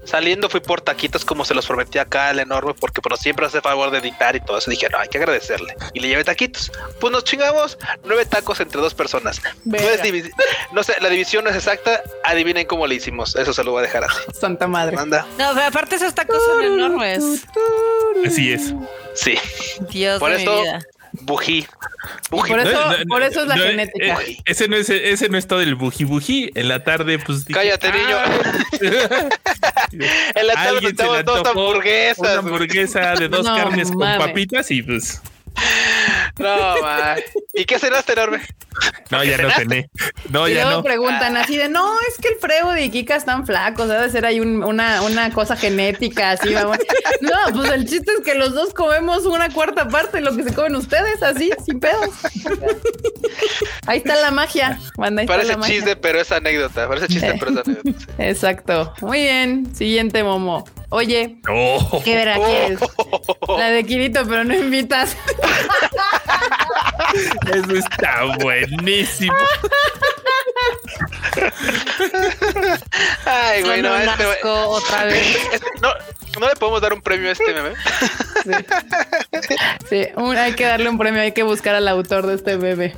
Saliendo 0.05 0.49
fui 0.49 0.61
por 0.61 0.81
taquitos 0.81 1.25
como 1.25 1.45
se 1.45 1.55
los 1.55 1.67
prometí 1.67 1.99
acá 1.99 2.29
al 2.29 2.39
enorme, 2.39 2.75
porque 2.79 3.01
pero 3.03 3.17
siempre 3.17 3.47
hace 3.47 3.61
favor 3.61 3.91
de 3.91 3.99
editar 3.99 4.37
y 4.37 4.41
todo 4.41 4.59
eso. 4.59 4.71
Dije, 4.71 4.89
no, 4.91 4.99
hay 4.99 5.09
que 5.09 5.19
agradecerle. 5.19 5.75
Y 5.95 6.01
le 6.01 6.09
llevé 6.09 6.25
taquitos. 6.25 6.71
Pues 7.01 7.13
nos 7.13 7.25
chingamos 7.25 7.79
nueve 8.05 8.25
tacos 8.27 8.61
entre 8.61 8.81
dos 8.81 8.95
personas. 8.95 9.41
No, 9.65 9.77
es 9.77 10.85
sé, 10.85 10.95
la 11.01 11.09
división 11.09 11.45
no 11.45 11.51
es 11.51 11.57
exacta, 11.57 12.03
adivinen 12.25 12.67
cómo 12.67 12.87
le 12.87 12.95
hicimos. 12.95 13.37
Eso 13.37 13.53
se 13.53 13.65
lo 13.65 13.73
voy 13.73 13.81
a 13.81 13.83
dejar 13.83 14.05
así. 14.05 14.19
Santa 14.33 14.67
madre. 14.67 14.97
Anda, 14.97 15.27
No, 15.39 15.51
pero 15.55 15.67
aparte 15.67 15.97
esos 15.97 16.15
tacos 16.15 16.39
son 16.45 16.63
enormes. 16.65 17.45
Así 18.27 18.53
es. 18.53 18.75
sí. 19.15 19.39
Dios 19.91 20.19
Por 20.19 20.31
de 20.31 20.43
eso, 20.43 20.53
mi 20.55 20.63
vida. 20.63 20.81
Bují. 21.21 21.67
Bují. 22.31 22.49
Por 22.51 22.61
eso- 22.61 22.71
No, 22.73 22.99
no, 22.99 23.05
por 23.09 23.23
eso 23.23 23.43
es 23.43 23.49
la 23.49 23.57
no, 23.57 23.63
genética. 23.63 24.19
eh, 24.23 24.39
ese 24.45 24.69
no 24.69 24.77
es 24.77 24.89
ese 24.91 25.29
no 25.29 25.39
es 25.39 25.47
todo 25.47 25.61
el 25.61 25.75
bují 25.75 26.05
bují. 26.05 26.51
En 26.55 26.69
la 26.69 26.83
tarde, 26.85 27.19
pues 27.19 27.45
dije, 27.45 27.59
Cállate, 27.59 27.93
niño. 27.93 28.17
"Ah". 28.17 28.33
En 30.35 30.47
la 30.47 30.55
tarde 30.55 30.89
estamos 30.89 31.25
dos 31.25 31.47
hamburguesas. 31.49 32.19
Una 32.19 32.39
hamburguesa 32.39 33.15
de 33.15 33.29
dos 33.29 33.45
No 33.45 33.57
carnes 33.57 33.91
con 33.91 34.01
papitas 34.19 34.71
y 34.71 34.83
pues 34.83 35.21
No, 36.39 36.81
man. 36.83 37.19
¿Y 37.55 37.65
qué 37.65 37.79
cenaste, 37.79 38.13
enorme? 38.13 38.41
no, 39.11 39.25
ya 39.25 39.37
no 39.39 39.51
cené. 39.51 39.91
No, 40.31 40.47
y 40.49 40.55
ya 40.55 40.63
luego 40.65 40.77
no. 40.79 40.83
preguntan 40.85 41.37
así 41.37 41.57
de 41.57 41.69
no, 41.69 41.99
es 42.09 42.17
que 42.19 42.29
el 42.29 42.37
Frego 42.39 42.77
y 42.77 42.91
Kika 42.91 43.17
están 43.17 43.45
flacos, 43.45 43.89
debe 43.89 44.09
ser 44.11 44.25
ahí 44.25 44.39
un- 44.39 44.63
una, 44.63 45.03
una 45.03 45.33
cosa 45.33 45.57
genética 45.57 46.31
así, 46.33 46.55
vamos. 46.55 46.79
No, 47.21 47.53
pues 47.55 47.73
el 47.73 47.89
chiste 47.89 48.13
es 48.17 48.25
que 48.25 48.35
los 48.37 48.55
dos 48.55 48.73
comemos 48.73 49.25
una 49.27 49.49
cuarta 49.51 49.89
parte 49.89 50.19
de 50.19 50.23
lo 50.23 50.37
que 50.37 50.45
se 50.45 50.55
comen 50.55 50.77
ustedes, 50.77 51.21
así, 51.23 51.51
sin 51.67 51.81
pedos. 51.81 52.11
Ahí 53.87 53.99
está 53.99 54.15
la 54.17 54.31
magia, 54.31 54.79
ahí 54.99 55.09
está 55.19 55.27
Parece 55.27 55.57
magia. 55.57 55.75
chiste, 55.75 55.97
pero 55.97 56.21
es 56.21 56.31
anécdota. 56.31 56.87
Parece 56.87 57.09
chiste, 57.09 57.35
pero 57.41 57.51
es 57.61 57.67
anécdota. 57.67 58.13
Exacto. 58.19 58.95
Muy 59.01 59.21
bien. 59.23 59.75
Siguiente, 59.75 60.23
Momo. 60.23 60.65
Oye, 60.91 61.37
Oh, 61.51 62.01
¿qué 62.05 62.17
verá 62.17 62.37
quieres? 62.37 62.81
La 63.49 63.71
de 63.71 63.85
Kirito, 63.85 64.27
pero 64.27 64.43
no 64.45 64.55
invitas. 64.55 65.17
eso 67.53 67.75
está 67.75 68.25
buenísimo. 68.41 69.35
Ay, 73.27 73.63
güey, 73.63 73.83
no, 73.83 73.95
este, 73.97 74.25
güey- 74.27 74.39
otra 74.45 75.05
vez. 75.05 75.37
este- 75.53 75.67
no, 75.83 75.93
no 76.41 76.49
le 76.49 76.57
podemos 76.57 76.81
dar 76.81 76.93
un 76.95 77.03
premio 77.03 77.29
a 77.29 77.33
este 77.33 77.53
meme. 77.53 77.75
Sí, 79.91 80.07
un- 80.17 80.37
hay 80.37 80.55
que 80.55 80.65
darle 80.65 80.89
un 80.89 80.97
premio, 80.99 81.21
hay 81.21 81.33
que 81.33 81.43
buscar 81.43 81.75
al 81.75 81.87
autor 81.89 82.27
de 82.27 82.35
este 82.35 82.57
bebé. 82.57 82.97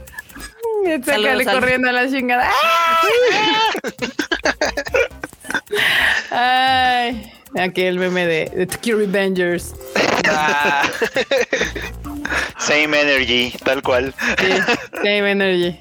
Y 0.87 1.03
Sácale 1.03 1.45
corriendo 1.45 1.89
a 1.89 1.93
la 1.93 2.09
chingada. 2.09 2.49
Ay, 2.49 3.91
aquí 7.59 7.83
el 7.83 7.99
meme 7.99 8.27
de, 8.27 8.51
de 8.51 8.67
Tiki 8.67 8.93
Revengers. 8.93 9.75
Ah, 10.29 10.89
Same 12.59 13.01
energy, 13.01 13.53
tal 13.65 13.83
cual. 13.83 14.15
Sí, 14.39 14.53
Same 14.97 15.31
Energy. 15.31 15.81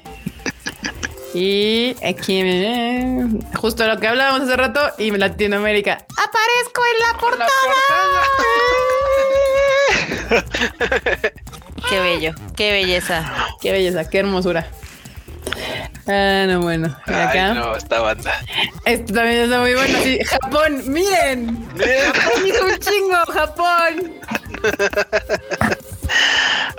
Y 1.32 1.94
aquí, 2.04 2.40
eh, 2.40 3.24
justo 3.54 3.86
lo 3.86 4.00
que 4.00 4.08
hablábamos 4.08 4.42
hace 4.42 4.56
rato, 4.56 4.80
y 4.98 5.12
Latinoamérica. 5.12 6.04
Aparezco 6.16 6.82
en 6.92 6.98
la 7.06 7.18
portada. 7.18 7.48
Qué 11.88 12.00
bello, 12.00 12.34
qué 12.56 12.72
belleza. 12.72 13.32
Qué 13.60 13.70
belleza, 13.72 14.08
qué 14.08 14.18
hermosura. 14.18 14.66
Ah, 16.06 16.44
no, 16.48 16.60
bueno. 16.62 16.88
Y 17.06 17.12
acá. 17.12 17.48
Ay, 17.52 17.54
no, 17.54 17.76
esta 17.76 18.00
banda. 18.00 18.32
Esto 18.84 19.14
también 19.14 19.42
está 19.42 19.60
muy 19.60 19.74
bueno. 19.74 19.98
Sí, 20.02 20.18
Japón, 20.24 20.82
miren. 20.86 21.68
Japón 21.78 22.46
hizo 22.46 22.64
un 22.66 22.78
chingo, 22.78 23.16
Japón. 23.32 24.12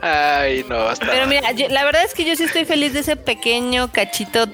Ay, 0.01 0.66
no, 0.68 0.91
esta 0.91 1.05
Pero 1.05 1.28
mira, 1.28 1.51
yo- 1.51 1.68
la 1.70 1.84
verdad 1.86 2.03
es 2.03 2.14
que 2.14 2.26
yo 2.26 2.36
sí 2.36 2.43
estoy 2.43 2.66
feliz 2.66 2.93
de 2.93 2.99
ese 3.01 3.16
pequeño 3.16 3.91
cachito 3.91 4.47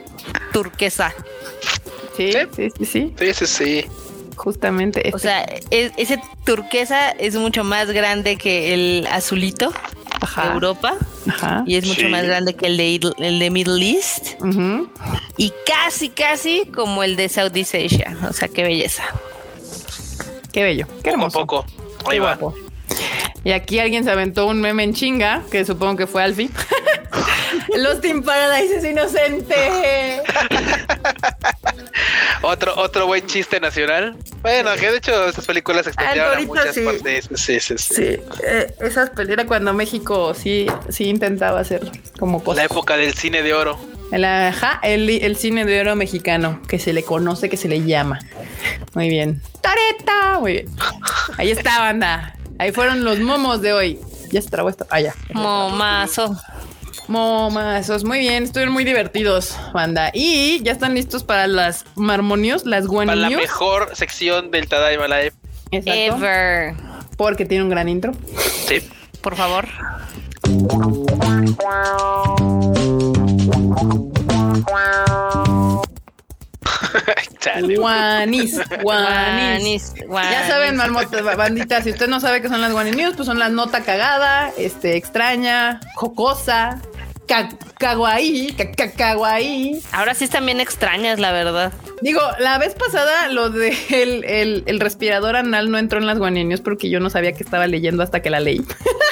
turquesa. 0.53 1.13
Sí, 2.15 2.31
¿Sí? 2.33 2.39
sí, 2.55 2.69
sí, 2.77 2.85
sí. 2.85 3.15
Sí, 3.33 3.47
sí, 3.47 3.85
Justamente. 4.37 5.01
O 5.13 5.17
este. 5.17 5.19
sea, 5.19 5.41
es- 5.71 5.91
ese 5.97 6.21
turquesa 6.45 7.09
es 7.09 7.35
mucho 7.35 7.63
más 7.63 7.91
grande 7.91 8.37
que 8.37 8.73
el 8.73 9.07
azulito 9.11 9.73
Ajá. 10.21 10.47
de 10.47 10.53
Europa 10.53 10.93
Ajá. 11.27 11.63
y 11.67 11.75
es 11.75 11.85
mucho 11.85 12.01
Sí. 12.01 12.07
más 12.07 12.23
grande 12.23 12.55
que 12.55 12.67
el 12.67 12.77
de, 12.77 12.95
el 13.19 13.39
de 13.39 13.49
Middle 13.49 13.85
East 13.85 14.35
y 15.37 15.51
casi, 15.65 16.09
casi 16.09 16.65
como 16.67 17.03
el 17.03 17.15
de 17.15 17.27
Southeast 17.29 17.75
Asia. 17.75 18.17
O 18.29 18.33
sea, 18.33 18.47
qué 18.47 18.63
belleza. 18.63 19.03
Qué 20.51 20.63
bello. 20.63 20.87
Qué 21.03 21.09
hermoso. 21.09 21.39
poco. 21.39 21.65
Ahí 22.09 22.19
va. 22.19 22.35
guapo. 22.35 22.55
Y 23.43 23.51
aquí 23.51 23.79
alguien 23.79 24.03
se 24.03 24.11
aventó 24.11 24.45
un 24.47 24.59
meme 24.61 24.83
en 24.83 24.93
chinga, 24.93 25.43
que 25.51 25.63
supongo 25.65 25.95
que 25.97 26.07
fue 26.07 26.23
Alfie. 26.23 26.49
Los 27.75 28.01
Team 28.01 28.23
Paradise 28.23 28.77
es 28.77 28.85
inocente. 28.85 30.21
Otro, 32.41 32.73
otro 32.77 33.07
buen 33.07 33.25
chiste 33.25 33.59
nacional. 33.59 34.15
Bueno, 34.41 34.69
que 34.79 34.91
de 34.91 34.97
hecho 34.97 35.27
esas 35.27 35.45
películas 35.45 35.83
se 35.85 35.89
extendieron 35.89 36.37
a 36.37 36.41
muchas 36.41 36.75
sí. 36.75 36.81
partes. 36.81 37.29
Sí, 37.35 37.59
sí, 37.59 37.77
sí. 37.77 37.93
Sí, 37.95 38.17
eh, 38.43 38.73
esas 38.81 39.09
peleas 39.09 39.45
cuando 39.47 39.73
México 39.73 40.33
sí, 40.33 40.67
sí 40.89 41.05
intentaba 41.09 41.59
hacer 41.59 41.81
como 42.19 42.37
La 42.39 42.43
cosas. 42.43 42.65
época 42.65 42.97
del 42.97 43.13
cine 43.13 43.41
de 43.41 43.53
oro. 43.53 43.77
El, 44.11 44.23
ajá, 44.23 44.79
el, 44.83 45.09
el 45.09 45.35
cine 45.35 45.65
de 45.65 45.81
oro 45.81 45.95
mexicano, 45.95 46.61
que 46.67 46.79
se 46.79 46.93
le 46.93 47.03
conoce, 47.03 47.49
que 47.49 47.57
se 47.57 47.67
le 47.67 47.83
llama. 47.83 48.19
Muy 48.93 49.09
bien. 49.09 49.41
¡Tareta! 49.59 50.39
Muy 50.39 50.51
bien. 50.53 50.65
Ahí 51.37 51.51
está, 51.51 51.79
banda. 51.79 52.35
Ahí 52.59 52.71
fueron 52.71 53.03
los 53.03 53.19
momos 53.19 53.61
de 53.61 53.73
hoy. 53.73 53.99
Ya 54.31 54.41
se 54.41 54.49
trabó 54.49 54.69
esto. 54.69 54.85
Ah, 54.89 55.01
ya. 55.01 55.13
Momazo. 55.33 56.37
Momazos. 57.07 58.03
Muy 58.03 58.19
bien. 58.19 58.43
Estuvieron 58.43 58.73
muy 58.73 58.83
divertidos, 58.83 59.57
banda. 59.73 60.11
Y 60.13 60.61
ya 60.63 60.71
están 60.71 60.95
listos 60.95 61.23
para 61.23 61.47
las 61.47 61.85
marmonios, 61.95 62.65
las 62.65 62.87
Para 62.87 63.15
la 63.15 63.29
mejor 63.29 63.95
sección 63.95 64.51
del 64.51 64.67
Tadaima 64.67 65.07
Live. 65.07 65.33
Exacto. 65.71 66.15
Ever. 66.17 66.75
Porque 67.17 67.45
tiene 67.45 67.63
un 67.63 67.69
gran 67.69 67.89
intro. 67.89 68.13
Sí. 68.67 68.79
Por 69.21 69.35
favor. 69.35 69.67
Guanis. 77.77 78.59
Guanis. 78.81 78.83
Guanis, 78.83 79.93
Ya 79.95 80.05
guanis. 80.05 80.47
saben, 80.47 80.75
marmotas, 80.75 81.37
bandita, 81.37 81.81
si 81.81 81.91
usted 81.91 82.07
no 82.07 82.19
sabe 82.19 82.41
qué 82.41 82.49
son 82.49 82.61
las 82.61 82.71
Guani 82.71 82.91
News, 82.91 83.13
pues 83.15 83.25
son 83.25 83.39
las 83.39 83.51
nota 83.51 83.83
cagada, 83.83 84.51
este, 84.57 84.95
extraña, 84.97 85.79
jocosa, 85.95 86.79
kawaii, 87.79 88.55
kawaii. 88.97 89.81
Ahora 89.91 90.13
sí 90.13 90.23
están 90.25 90.45
bien 90.45 90.59
extrañas, 90.59 91.19
la 91.19 91.31
verdad. 91.31 91.73
Digo, 92.01 92.21
la 92.39 92.57
vez 92.57 92.73
pasada 92.75 93.27
lo 93.29 93.49
de 93.49 93.75
el, 93.89 94.23
el- 94.25 94.63
el 94.65 94.79
respirador 94.79 95.35
anal 95.35 95.69
no 95.71 95.77
entró 95.77 95.99
en 95.99 96.07
las 96.07 96.17
Guani 96.19 96.43
News 96.43 96.61
porque 96.61 96.89
yo 96.89 96.99
no 96.99 97.09
sabía 97.09 97.33
que 97.33 97.43
estaba 97.43 97.67
leyendo 97.67 98.03
hasta 98.03 98.21
que 98.21 98.29
la 98.29 98.39
leí. 98.39 98.61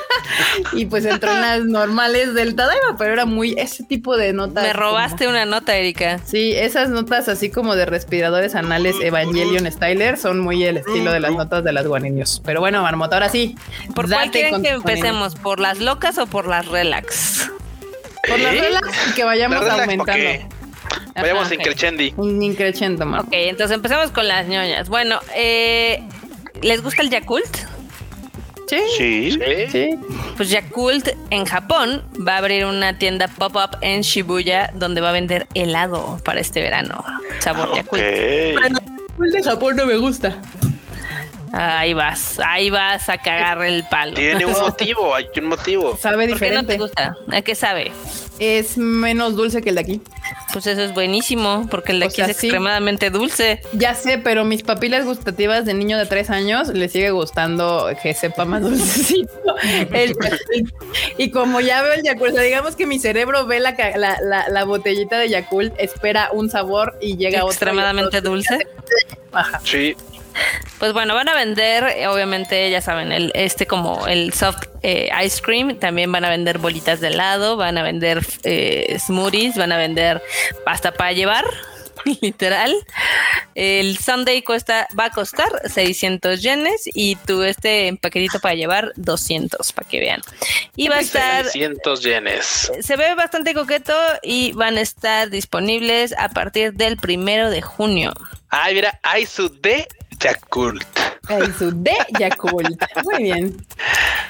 y 0.73 0.85
pues 0.85 1.05
entró 1.05 1.31
en 1.31 1.41
las 1.41 1.65
normales 1.65 2.33
del 2.33 2.55
Tadaima, 2.55 2.95
pero 2.97 3.13
era 3.13 3.25
muy 3.25 3.53
ese 3.57 3.83
tipo 3.83 4.17
de 4.17 4.33
notas. 4.33 4.63
Me 4.65 4.71
como- 4.73 4.83
robaste 4.83 5.27
una 5.27 5.45
nota, 5.45 5.75
Erika. 5.75 6.19
Sí, 6.25 6.53
esas 6.55 6.89
notas 6.89 7.27
así 7.29 7.49
como 7.49 7.75
de 7.75 7.85
respiradores 7.85 8.55
anales 8.55 8.95
Evangelion 9.01 9.69
Styler 9.71 10.17
son 10.17 10.39
muy 10.39 10.63
el 10.63 10.77
estilo 10.77 11.11
de 11.11 11.19
las 11.19 11.31
notas 11.31 11.63
de 11.63 11.73
las 11.73 11.87
guaninios. 11.87 12.41
Pero 12.45 12.59
bueno, 12.59 12.81
Marmota, 12.83 13.15
ahora 13.17 13.29
sí. 13.29 13.55
¿Por 13.95 14.09
cuál 14.09 14.31
quieren 14.31 14.61
que 14.61 14.75
guaninios. 14.75 14.85
empecemos? 14.85 15.35
¿Por 15.35 15.59
las 15.59 15.79
locas 15.79 16.17
o 16.17 16.27
por 16.27 16.47
las 16.47 16.67
relax? 16.67 17.49
Por 18.27 18.39
las 18.39 18.53
¿Eh? 18.55 18.61
relax 18.61 18.87
y 19.09 19.13
que 19.13 19.23
vayamos 19.23 19.55
¿La 19.57 19.61
relax? 19.63 19.81
aumentando. 19.81 20.29
Ok. 20.29 20.51
Vayamos. 21.15 21.47
Un 22.17 22.43
increchendo. 22.43 23.05
Ok, 23.19 23.27
entonces 23.31 23.75
empecemos 23.75 24.11
con 24.11 24.27
las 24.27 24.47
ñoñas. 24.47 24.89
Bueno, 24.89 25.19
eh, 25.35 26.03
¿les 26.61 26.81
gusta 26.83 27.01
el 27.01 27.09
Yakult? 27.09 27.45
Sí, 28.67 28.79
Sí. 28.97 29.39
Sí. 29.71 29.89
Pues 30.35 30.49
Yakult 30.49 31.09
en 31.29 31.45
Japón 31.45 32.03
va 32.27 32.33
a 32.35 32.37
abrir 32.39 32.65
una 32.65 32.97
tienda 32.97 33.27
pop-up 33.27 33.77
en 33.81 34.01
Shibuya 34.01 34.71
donde 34.73 35.01
va 35.01 35.09
a 35.09 35.13
vender 35.13 35.47
helado 35.53 36.19
para 36.25 36.39
este 36.39 36.61
verano. 36.61 37.03
Sabor 37.39 37.69
Ok. 37.69 37.75
Yakult. 37.77 38.01
El 38.03 39.31
de 39.31 39.43
Japón 39.43 39.75
no 39.75 39.85
me 39.85 39.95
gusta. 39.97 40.41
Ahí 41.53 41.93
vas, 41.93 42.39
ahí 42.45 42.69
vas 42.69 43.07
a 43.09 43.17
cagar 43.17 43.61
el 43.63 43.83
palo. 43.89 44.13
Tiene 44.13 44.45
un 44.45 44.51
motivo, 44.59 45.15
hay 45.15 45.27
un 45.37 45.45
motivo. 45.45 45.97
Sabe 45.97 46.27
¿Por 46.27 46.39
qué 46.39 46.51
no 46.51 46.65
te 46.65 46.73
diferente. 46.73 46.77
gusta? 46.77 47.15
¿A 47.31 47.41
qué 47.41 47.55
sabe? 47.55 47.91
es 48.37 48.77
menos 48.77 49.37
dulce 49.37 49.61
que 49.61 49.69
el 49.69 49.75
de 49.75 49.81
aquí. 49.81 50.01
Pues 50.51 50.67
eso 50.67 50.81
es 50.81 50.93
buenísimo, 50.93 51.67
porque 51.71 51.93
el 51.93 52.01
de 52.01 52.07
O 52.07 52.09
aquí 52.09 52.17
sea, 52.17 52.25
es 52.25 52.35
sí. 52.35 52.47
extremadamente 52.47 53.09
dulce. 53.09 53.61
Ya 53.71 53.95
sé, 53.95 54.17
pero 54.17 54.43
mis 54.43 54.61
papilas 54.61 55.05
gustativas 55.05 55.63
de 55.63 55.73
niño 55.73 55.97
de 55.97 56.05
tres 56.05 56.29
años 56.29 56.67
le 56.67 56.89
sigue 56.89 57.11
gustando 57.11 57.89
que 58.03 58.13
sepa 58.13 58.43
más 58.43 58.61
dulcecito. 58.63 59.29
El- 59.93 60.17
y 61.17 61.31
como 61.31 61.61
ya 61.61 61.81
veo 61.81 61.93
el 61.93 62.03
Yakult, 62.03 62.31
o 62.31 62.35
sea, 62.35 62.43
digamos 62.43 62.75
que 62.75 62.85
mi 62.85 62.99
cerebro 62.99 63.45
ve 63.45 63.61
la, 63.61 63.77
ca- 63.77 63.95
la, 63.97 64.17
la- 64.21 64.49
la 64.49 64.63
botellita 64.65 65.17
de 65.17 65.29
Yakult, 65.29 65.73
espera 65.77 66.29
un 66.33 66.49
sabor 66.49 66.97
y 66.99 67.15
llega 67.15 67.39
otro. 67.39 67.51
Extremadamente 67.51 68.19
dulce. 68.19 68.67
Ajá. 69.31 69.61
Sí. 69.63 69.95
Pues 70.79 70.93
bueno, 70.93 71.15
van 71.15 71.29
a 71.29 71.33
vender, 71.33 71.83
eh, 71.85 72.07
obviamente, 72.07 72.69
ya 72.69 72.81
saben, 72.81 73.11
el, 73.11 73.31
este 73.33 73.65
como 73.65 74.07
el 74.07 74.33
soft 74.33 74.67
eh, 74.83 75.09
ice 75.23 75.41
cream, 75.41 75.79
también 75.79 76.11
van 76.11 76.25
a 76.25 76.29
vender 76.29 76.57
bolitas 76.59 76.99
de 76.99 77.07
helado, 77.07 77.57
van 77.57 77.77
a 77.77 77.83
vender 77.83 78.25
eh, 78.43 78.97
smoothies, 78.99 79.55
van 79.57 79.71
a 79.71 79.77
vender 79.77 80.21
pasta 80.65 80.91
para 80.91 81.13
llevar, 81.13 81.45
literal. 82.21 82.73
El 83.55 83.97
Sunday 83.97 84.41
cuesta, 84.41 84.87
va 84.99 85.05
a 85.05 85.09
costar 85.11 85.49
600 85.65 86.41
yenes 86.41 86.89
y 86.93 87.15
tu 87.15 87.43
este 87.43 87.97
paquetito 88.01 88.39
para 88.39 88.55
llevar 88.55 88.91
200, 88.95 89.71
para 89.73 89.87
que 89.87 89.99
vean. 89.99 90.21
Y 90.75 90.89
va 90.89 90.97
a 90.97 90.99
estar 90.99 91.45
600 91.45 92.03
yenes. 92.03 92.71
se 92.81 92.95
ve 92.97 93.15
bastante 93.15 93.53
coqueto 93.53 93.93
y 94.21 94.51
van 94.51 94.77
a 94.77 94.81
estar 94.81 95.29
disponibles 95.29 96.13
a 96.17 96.29
partir 96.29 96.73
del 96.73 96.97
primero 96.97 97.49
de 97.49 97.61
junio. 97.61 98.13
Ah, 98.49 98.69
mira, 98.71 98.99
Aizu 99.03 99.49
de 99.61 99.87
Yakult. 100.25 100.83
Ahí 101.27 101.51
su 101.57 101.71
de 101.71 101.93
Yakult. 102.19 102.83
Muy 103.03 103.23
bien. 103.23 103.57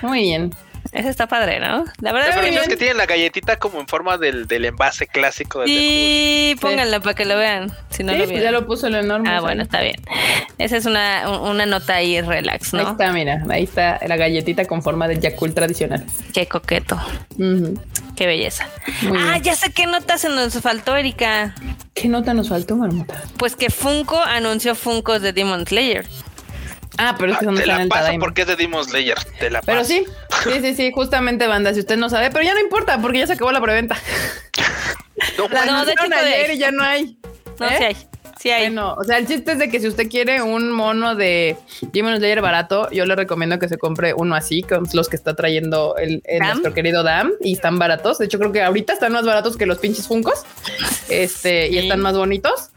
Muy 0.02 0.22
bien. 0.22 0.52
Ese 0.96 1.10
está 1.10 1.28
padre, 1.28 1.60
¿no? 1.60 1.84
La 2.00 2.14
verdad 2.14 2.30
es 2.30 2.36
que 2.38 2.42
no 2.44 2.48
bien. 2.52 2.62
es 2.64 2.68
que 2.70 2.78
tienen 2.78 2.96
la 2.96 3.06
galletita 3.06 3.58
como 3.60 3.82
en 3.82 3.88
forma 3.88 4.18
del, 4.18 4.48
del 4.48 4.64
envase 4.64 5.08
clásico 5.08 5.60
del 5.60 5.68
Yakult. 5.70 5.82
Sí, 5.90 6.56
pónganlo 6.62 7.02
para 7.02 7.14
que 7.14 7.26
lo 7.26 7.36
vean. 7.38 7.70
Si 7.90 8.02
no 8.04 8.14
Sí, 8.14 8.20
lo 8.20 8.26
pues 8.26 8.42
ya 8.42 8.52
lo 8.52 8.66
puso 8.66 8.88
el 8.88 8.96
enorme. 8.96 9.30
Ah, 9.30 9.42
bueno, 9.42 9.62
está 9.64 9.82
bien. 9.82 9.98
Esa 10.58 10.78
es 10.78 10.86
una, 10.86 11.30
un- 11.30 11.50
una 11.50 11.66
nota 11.66 11.96
ahí 11.96 12.22
relax, 12.22 12.74
Ahí 12.74 12.82
¿no? 12.84 12.92
está, 12.92 13.12
mira. 13.12 13.44
Ahí 13.50 13.64
está 13.64 14.00
la 14.08 14.16
galletita 14.16 14.64
con 14.66 14.82
forma 14.82 15.08
de 15.10 15.20
Yakult 15.20 15.54
tradicional. 15.54 16.06
Qué 16.34 16.48
coqueto. 16.48 16.98
Qué 18.16 18.26
belleza. 18.26 18.70
Muy 19.02 19.18
ah, 19.20 19.32
bien. 19.32 19.44
ya 19.44 19.56
sé 19.56 19.74
qué 19.74 19.88
nota 19.88 20.18
se 20.18 20.30
nos 20.30 20.54
faltó, 20.62 20.96
Erika. 20.96 21.54
¿Qué 21.94 22.08
nota 22.08 22.34
nos 22.34 22.48
faltó, 22.50 22.78
Marmota? 22.78 23.22
Pues 23.38 23.58
que 23.58 23.70
Funko 23.70 24.18
anunció 24.20 24.76
Funkos 24.76 25.22
de 25.22 25.34
Demon 25.34 25.66
Slayer. 25.68 26.06
Ah, 26.98 27.16
pero 27.18 27.34
es 27.34 27.40
que 27.40 27.46
son 27.46 27.56
Te 27.56 27.64
en 27.64 27.68
la 27.68 27.82
el 27.82 27.90
paso 27.90 28.12
porque 28.20 28.42
es 28.44 28.48
de 28.48 28.56
Demon 28.56 28.84
Slayer. 28.86 29.18
Te 29.40 29.50
la 29.50 29.62
Pero 29.62 29.80
paso. 29.80 29.90
sí, 29.90 30.06
sí, 30.44 30.60
sí, 30.62 30.76
sí, 30.76 30.92
justamente 30.94 31.48
banda, 31.48 31.74
si 31.74 31.80
usted 31.82 31.98
no 31.98 32.10
sabe, 32.10 32.30
pero 32.32 32.44
ya 32.44 32.54
no 32.54 32.60
importa 32.62 33.00
porque 33.02 33.20
ya 33.20 33.28
se 33.28 33.34
acabó 33.34 33.52
la 33.52 33.62
preventa. 33.62 33.98
No, 35.38 35.48
La 35.52 35.66
No, 35.66 35.86
de 35.86 35.92
hecho 35.94 36.04
ayer 36.04 36.52
y 36.52 36.58
ya 36.58 36.72
no 36.72 36.84
hay. 36.84 37.18
No, 37.60 37.68
¿Eh? 37.68 37.76
sí 37.78 37.84
hay. 37.84 37.98
Sí 38.40 38.52
hay. 38.52 38.64
Bueno, 38.68 38.94
o 38.94 39.04
sea, 39.04 39.18
el 39.18 39.26
chiste 39.28 39.54
es 39.54 39.60
de 39.60 39.70
que 39.70 39.80
si 39.80 39.88
usted 39.88 40.08
quiere 40.08 40.42
un 40.42 40.72
mono 40.72 41.16
de 41.16 41.58
Demon 41.94 42.16
Slayer 42.18 42.42
barato, 42.42 42.90
yo 42.92 43.06
le 43.06 43.16
recomiendo 43.16 43.58
que 43.58 43.68
se 43.68 43.78
compre 43.78 44.14
uno 44.14 44.36
así, 44.36 44.62
con 44.62 44.88
los 44.94 45.10
que 45.10 45.16
está 45.16 45.36
trayendo 45.36 45.96
el, 45.98 46.22
el 46.26 46.40
nuestro 46.40 46.74
querido 46.74 47.02
Dam, 47.02 47.32
y 47.42 47.54
están 47.54 47.80
baratos. 47.80 48.20
De 48.20 48.26
hecho, 48.26 48.38
creo 48.38 48.52
que 48.52 48.62
ahorita 48.62 48.94
están 48.94 49.14
más 49.14 49.26
baratos 49.26 49.58
que 49.58 49.66
los 49.66 49.80
pinches 49.80 50.08
Funcos. 50.08 50.44
Este, 51.10 51.70
y 51.70 51.78
están 51.80 52.02
más 52.02 52.16
bonitos. 52.16 52.70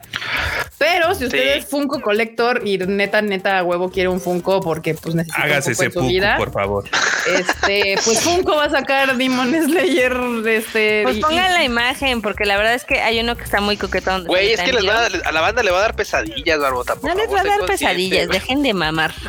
Pero 0.79 1.13
si 1.15 1.25
usted 1.25 1.39
Sí. 1.55 1.59
es 1.59 1.67
Funko 1.67 2.01
Collector 2.01 2.63
y 2.65 2.79
neta, 2.79 3.21
neta, 3.21 3.59
a 3.59 3.65
huevo 3.65 3.91
quiere 3.91 4.09
un 4.09 4.21
Funko 4.21 4.61
porque 4.61 4.95
pues 4.95 5.15
necesita 5.15 5.43
Hágase 5.43 5.71
un 5.71 5.77
poco 5.77 5.89
ese 5.89 5.99
en 5.99 6.05
su 6.05 6.09
vida. 6.09 6.37
por 6.39 6.53
favor. 6.53 6.85
Este, 7.27 7.97
pues 8.05 8.21
Funko 8.21 8.57
va 8.57 8.65
a 8.65 8.71
sacar 8.71 9.17
Demon 9.17 9.53
Slayer 9.53 10.15
de 10.43 10.57
este. 10.57 11.01
Pues 11.03 11.17
y- 11.17 11.21
pongan 11.21 11.53
la 11.53 11.65
imagen, 11.65 12.23
porque 12.23 12.45
la 12.45 12.57
verdad 12.57 12.75
es 12.75 12.85
que 12.85 13.01
hay 13.01 13.19
uno 13.21 13.37
que 13.37 13.43
está 13.45 13.61
muy 13.61 13.77
coquetón. 13.77 14.25
Güey, 14.27 14.53
es 14.53 14.61
que 14.61 14.73
les 14.73 14.87
va 14.87 14.99
a, 14.99 15.09
dar- 15.09 15.23
a 15.27 15.33
la 15.33 15.41
banda 15.41 15.63
le 15.65 15.71
va 15.73 15.79
a 15.79 15.83
dar 15.83 15.97
pesadillas, 15.97 16.59
Barbota. 16.61 16.95
por 16.95 17.11
No 17.11 17.17
les 17.17 17.25
favor, 17.27 17.39
va 17.39 17.55
a 17.55 17.59
dar 17.59 17.67
pesadillas, 17.67 18.29
dejen 18.29 18.63
de 18.63 18.73
mamar. 18.75 19.13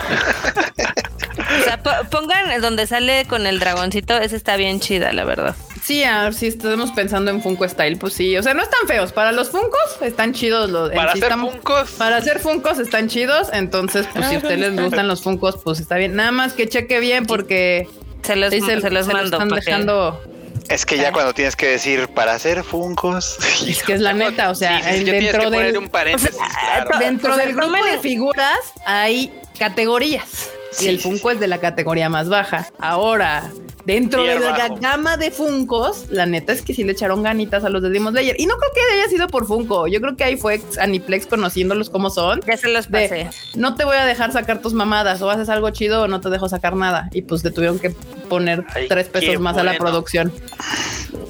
o 1.60 1.64
sea, 1.64 1.82
po- 1.82 2.10
pongan 2.12 2.62
donde 2.62 2.86
sale 2.88 3.26
con 3.26 3.48
el 3.48 3.60
dragoncito, 3.60 4.18
esa 4.18 4.36
está 4.36 4.56
bien 4.58 4.80
chida, 4.80 5.14
la 5.14 5.24
verdad. 5.24 5.56
Sí, 5.84 6.04
a 6.04 6.24
ver 6.24 6.34
si 6.34 6.48
estamos 6.48 6.92
pensando 6.92 7.32
en 7.32 7.42
Funko 7.42 7.68
Style, 7.68 7.98
pues 7.98 8.14
sí. 8.14 8.38
O 8.38 8.44
sea, 8.44 8.54
no 8.54 8.62
están 8.62 8.88
feos. 8.88 9.12
Para 9.12 9.32
los 9.32 9.50
Funkos 9.50 9.80
están 10.02 10.34
chidos 10.34 10.70
los. 10.70 10.92
Para 10.92 11.14
hacer 11.14 11.32
Funkos. 11.34 11.92
Para 11.92 12.18
hacer 12.18 12.40
Funkos 12.40 12.78
están 12.80 13.08
chidos. 13.08 13.48
Entonces, 13.54 14.06
pues 14.14 14.28
si 14.28 14.36
a 14.36 14.38
ustedes 14.38 14.60
les 14.60 14.76
gustan 14.80 15.08
los 15.08 15.22
Funkos, 15.24 15.58
pues 15.64 15.80
está 15.80 15.96
bien. 15.96 16.16
Nada 16.16 16.32
más 16.32 16.54
que 16.54 16.68
cheque 16.68 17.00
bien 17.00 17.26
porque 17.26 17.88
Se 18.24 18.36
los, 18.36 18.52
sí 18.54 18.62
se, 18.62 18.76
los 18.92 19.08
mando. 19.08 19.24
están 19.38 19.50
dejando. 19.50 20.22
Es 20.68 20.86
que 20.86 20.98
ya 20.98 21.12
cuando 21.12 21.34
tienes 21.34 21.56
que 21.56 21.66
decir 21.66 22.10
para 22.10 22.34
hacer 22.34 22.64
funcos. 22.64 23.38
Es 23.68 23.82
que 23.82 23.94
es 23.94 24.02
la 24.02 24.14
neta, 24.14 24.52
o 24.52 24.56
sea, 24.56 24.78
Sí, 24.78 24.84
sí, 24.84 24.90
sí, 24.92 24.96
en- 25.00 25.06
que 25.06 25.12
tienes 25.12 25.32
que 25.32 25.38
dentro 25.38 25.50
poner 25.52 25.66
del. 25.72 25.78
un 25.78 25.90
paréntesis, 25.90 26.38
claro. 26.60 27.00
Dentro 27.00 27.34
O 27.34 27.36
sea, 27.36 27.46
del 27.46 27.56
grupo 27.56 27.84
de 27.84 27.98
figuras 28.00 28.60
hay 28.86 29.32
categorías 29.58 30.52
y 30.82 30.88
el 30.88 31.00
Funko 31.00 31.32
es 31.32 31.40
de 31.40 31.48
la 31.48 31.60
categoría 31.60 32.10
más 32.10 32.30
baja. 32.30 32.68
Ahora, 32.80 33.52
dentro 33.86 34.24
de 34.24 34.40
la 34.40 34.52
bajo. 34.52 34.76
gama 34.76 35.18
de 35.18 35.32
Funkos, 35.32 36.06
la 36.10 36.26
neta 36.26 36.54
es 36.54 36.62
que 36.62 36.74
sí 36.74 36.84
le 36.84 36.92
echaron 36.92 37.24
ganitas 37.24 37.64
a 37.64 37.70
los 37.70 37.82
de 37.82 37.90
Demon 37.90 38.14
Slayer. 38.14 38.36
Y 38.40 38.46
no 38.46 38.56
creo 38.58 38.72
que 38.74 39.00
haya 39.00 39.10
sido 39.10 39.28
por 39.28 39.48
Funko. 39.48 39.88
Yo 39.88 40.00
creo 40.00 40.16
que 40.16 40.24
ahí 40.24 40.38
fue 40.38 40.62
Aniplex 40.80 41.26
conociéndolos 41.26 41.90
como 41.90 42.10
son. 42.10 42.42
Ya 42.46 42.58
se 42.58 42.70
los 42.70 42.92
De, 42.92 43.10
pasé. 43.10 43.30
no 43.56 43.76
te 43.76 43.84
voy 43.86 43.98
a 43.98 44.06
dejar 44.06 44.32
sacar 44.32 44.62
tus 44.62 44.74
mamadas 44.74 45.22
o 45.22 45.30
haces 45.30 45.50
algo 45.50 45.70
chido 45.72 46.04
o 46.04 46.08
no 46.08 46.22
te 46.22 46.30
dejo 46.30 46.48
sacar 46.50 46.76
nada. 46.76 47.10
Y 47.14 47.24
pues 47.24 47.44
le 47.44 47.52
tuvieron 47.52 47.80
que 47.80 47.90
poner 48.30 48.64
Ay, 48.76 48.88
tres 48.88 49.08
pesos 49.08 49.40
más 49.40 49.58
a 49.58 49.64
la 49.64 49.78
producción. 49.78 50.32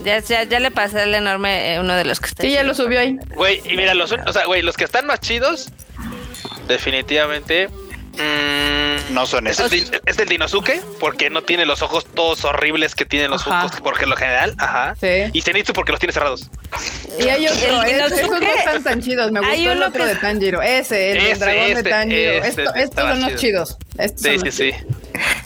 Ya, 0.03 0.19
ya, 0.19 0.43
ya 0.43 0.59
le 0.59 0.71
pasé 0.71 1.03
el 1.03 1.15
enorme, 1.15 1.73
eh, 1.75 1.79
uno 1.79 1.93
de 1.93 2.05
los 2.05 2.19
que 2.19 2.27
está. 2.27 2.43
Sí, 2.43 2.51
ya 2.51 2.63
lo 2.63 2.73
subió 2.73 2.99
ahí. 2.99 3.17
Güey, 3.35 3.61
y 3.65 3.75
mira, 3.75 3.93
los, 3.93 4.11
o 4.11 4.33
sea, 4.33 4.45
güey, 4.45 4.61
los 4.61 4.77
que 4.77 4.85
están 4.85 5.05
más 5.07 5.19
chidos, 5.19 5.69
definitivamente. 6.67 7.69
Mm, 8.18 9.14
No 9.14 9.26
son 9.26 9.47
Es, 9.47 9.60
esos. 9.60 9.72
es 10.05 10.18
del 10.18 10.28
Dinosuke, 10.30 10.82
porque 10.99 11.30
no 11.30 11.41
tiene 11.41 11.66
los 11.66 11.82
ojos 11.82 12.05
todos 12.05 12.44
horribles 12.45 12.95
que 12.95 13.06
tienen 13.06 13.31
los 13.31 13.45
Ajá. 13.48 13.68
Porque 13.84 14.06
lo 14.06 14.15
general, 14.15 14.53
ajá. 14.57 14.95
Sí. 14.99 15.30
Y 15.34 15.41
Zenitsu 15.41 15.73
porque 15.73 15.91
los 15.91 15.99
tiene 15.99 16.14
cerrados. 16.14 16.49
Y 17.19 17.23
hay 17.27 17.48
otro, 17.48 17.84
El 17.84 17.99
es- 17.99 18.11
esos 18.11 18.30
no 18.30 18.38
están 18.48 18.84
tan 18.84 19.02
chidos. 19.02 19.31
Me 19.31 19.40
Hay 19.40 19.57
gustó 19.65 19.72
el 19.72 19.84
otro 19.84 20.03
que- 20.03 20.10
de 20.10 20.15
Tanjiro. 20.15 20.61
Ese, 20.61 21.11
el 21.31 21.40
dragón 21.40 21.64
de 21.65 21.72
este, 21.72 21.90
Tanjiro. 21.90 22.31
este 22.31 22.48
Esto- 22.64 22.76
estos 22.76 23.03
son 23.10 23.19
los 23.22 23.27
chido. 23.30 23.40
chidos. 23.40 23.77
Estos 23.98 24.22
Sí, 24.22 24.27
son 24.30 24.40
sí, 24.40 24.45
los 24.45 24.56
sí. 24.56 24.72
chidos. 24.72 24.95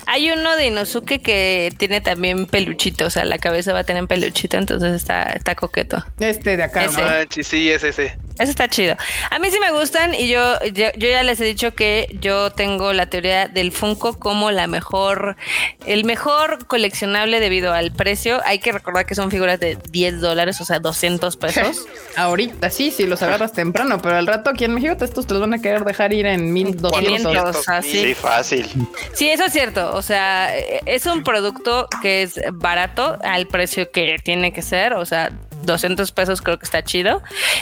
Hay 0.06 0.30
uno 0.30 0.56
de 0.56 0.68
Inosuke 0.68 1.22
que 1.22 1.74
tiene 1.78 2.02
también 2.02 2.46
peluchito, 2.46 3.06
o 3.06 3.10
sea, 3.10 3.24
la 3.26 3.38
cabeza 3.40 3.74
va 3.74 3.80
a 3.80 3.84
tener 3.86 4.06
peluchito, 4.06 4.58
entonces 4.58 4.94
está, 4.94 5.24
está 5.24 5.56
coqueto. 5.56 6.06
Este 6.20 6.58
de 6.58 6.64
acá. 6.64 6.84
Ese. 6.86 7.02
¿no? 7.02 7.08
Manches, 7.08 7.48
sí, 7.48 7.72
es 7.72 7.84
ese. 7.84 8.18
Eso 8.40 8.50
está 8.50 8.68
chido. 8.68 8.96
A 9.30 9.40
mí 9.40 9.50
sí 9.52 9.60
me 9.60 9.72
gustan 9.72 10.16
y 10.16 10.28
yo, 10.28 10.60
yo, 10.74 10.88
yo 10.98 11.10
ya 11.10 11.22
les 11.24 11.40
he 11.40 11.46
dicho 11.46 11.76
que 11.76 12.18
yo 12.20 12.52
tengo 12.52 12.92
la 12.92 13.06
teoría 13.06 13.48
del 13.48 13.72
Funko 13.72 14.18
como 14.18 14.50
la 14.52 14.68
mejor, 14.68 15.38
el 15.86 16.04
mejor 16.04 16.66
coleccionable 16.66 17.40
debido 17.40 17.74
al 17.74 17.92
precio. 17.92 18.42
Hay 18.46 18.60
que 18.60 18.72
recordar 18.72 19.06
que 19.06 19.14
son 19.14 19.30
figuras 19.30 19.60
de 19.60 19.78
10 19.92 20.20
dólares, 20.20 20.60
o 20.62 20.66
sea, 20.66 20.80
200 20.80 21.38
pesos. 21.38 21.86
Ahorita 22.16 22.70
sí, 22.70 22.90
si 22.90 23.06
los 23.06 23.22
agarras 23.22 23.54
temprano, 23.54 24.02
pero 24.02 24.18
al 24.18 24.26
rato 24.26 24.50
aquí 24.50 24.66
en 24.66 24.74
México 24.74 24.96
estos 25.04 25.28
te 25.28 25.34
los 25.34 25.42
van 25.42 25.54
a 25.54 25.62
querer 25.62 25.84
dejar 25.84 26.14
ir 26.14 26.26
en 26.26 26.52
1200. 26.52 27.32
500, 27.32 27.70
así. 27.70 27.92
Sí, 27.92 28.14
fácil. 28.16 28.70
Sí, 29.14 29.30
eso 29.30 29.46
es 29.46 29.54
cierto. 29.54 29.96
O 29.96 30.02
sea, 30.02 30.56
es 30.58 31.06
un 31.06 31.24
producto 31.24 31.88
que 32.02 32.24
es 32.24 32.40
barato 32.52 33.18
al 33.24 33.48
precio 33.48 33.92
que 33.92 34.18
tiene 34.24 34.52
que 34.54 34.62
ser. 34.62 34.94
O 34.94 35.06
sea, 35.06 35.32
200 35.66 36.12
pesos 36.12 36.42
creo 36.42 36.58
que 36.58 36.66
está 36.66 36.84
chido. 36.84 37.22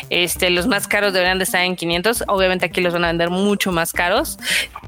Este, 0.10 0.50
los 0.50 0.68
más 0.68 0.88
caros 0.88 1.14
deberían 1.14 1.38
de 1.38 1.46
estar 1.46 1.64
en 1.64 1.76
500. 1.76 2.26
Obviamente 2.28 2.66
aquí 2.66 2.82
los 2.82 2.94
van 2.94 3.06
a 3.06 3.08
vender 3.08 3.30
mucho 3.30 3.72
más 3.72 3.94
caros. 3.94 4.38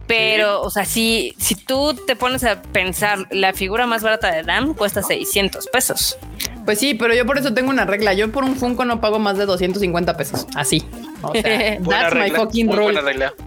Pero, 0.07 0.61
o 0.61 0.69
sea, 0.69 0.85
si, 0.85 1.35
si 1.37 1.55
tú 1.55 1.95
te 2.07 2.15
pones 2.15 2.43
a 2.43 2.61
pensar, 2.61 3.27
la 3.31 3.53
figura 3.53 3.87
más 3.87 4.03
barata 4.03 4.31
de 4.31 4.43
Dan 4.43 4.73
cuesta 4.73 5.01
600 5.01 5.67
pesos. 5.67 6.17
Pues 6.65 6.79
sí, 6.79 6.93
pero 6.93 7.13
yo 7.13 7.25
por 7.25 7.37
eso 7.37 7.53
tengo 7.53 7.69
una 7.69 7.85
regla. 7.85 8.13
Yo 8.13 8.31
por 8.31 8.43
un 8.43 8.55
Funko 8.55 8.85
no 8.85 9.01
pago 9.01 9.19
más 9.19 9.37
de 9.37 9.45
250 9.45 10.17
pesos. 10.17 10.47
Así. 10.55 10.83
O 11.23 11.33
sea, 11.33 11.43
that's 11.89 12.13
my 12.13 12.21
regla, 12.21 12.39
fucking 12.39 12.71
rule. 12.71 12.99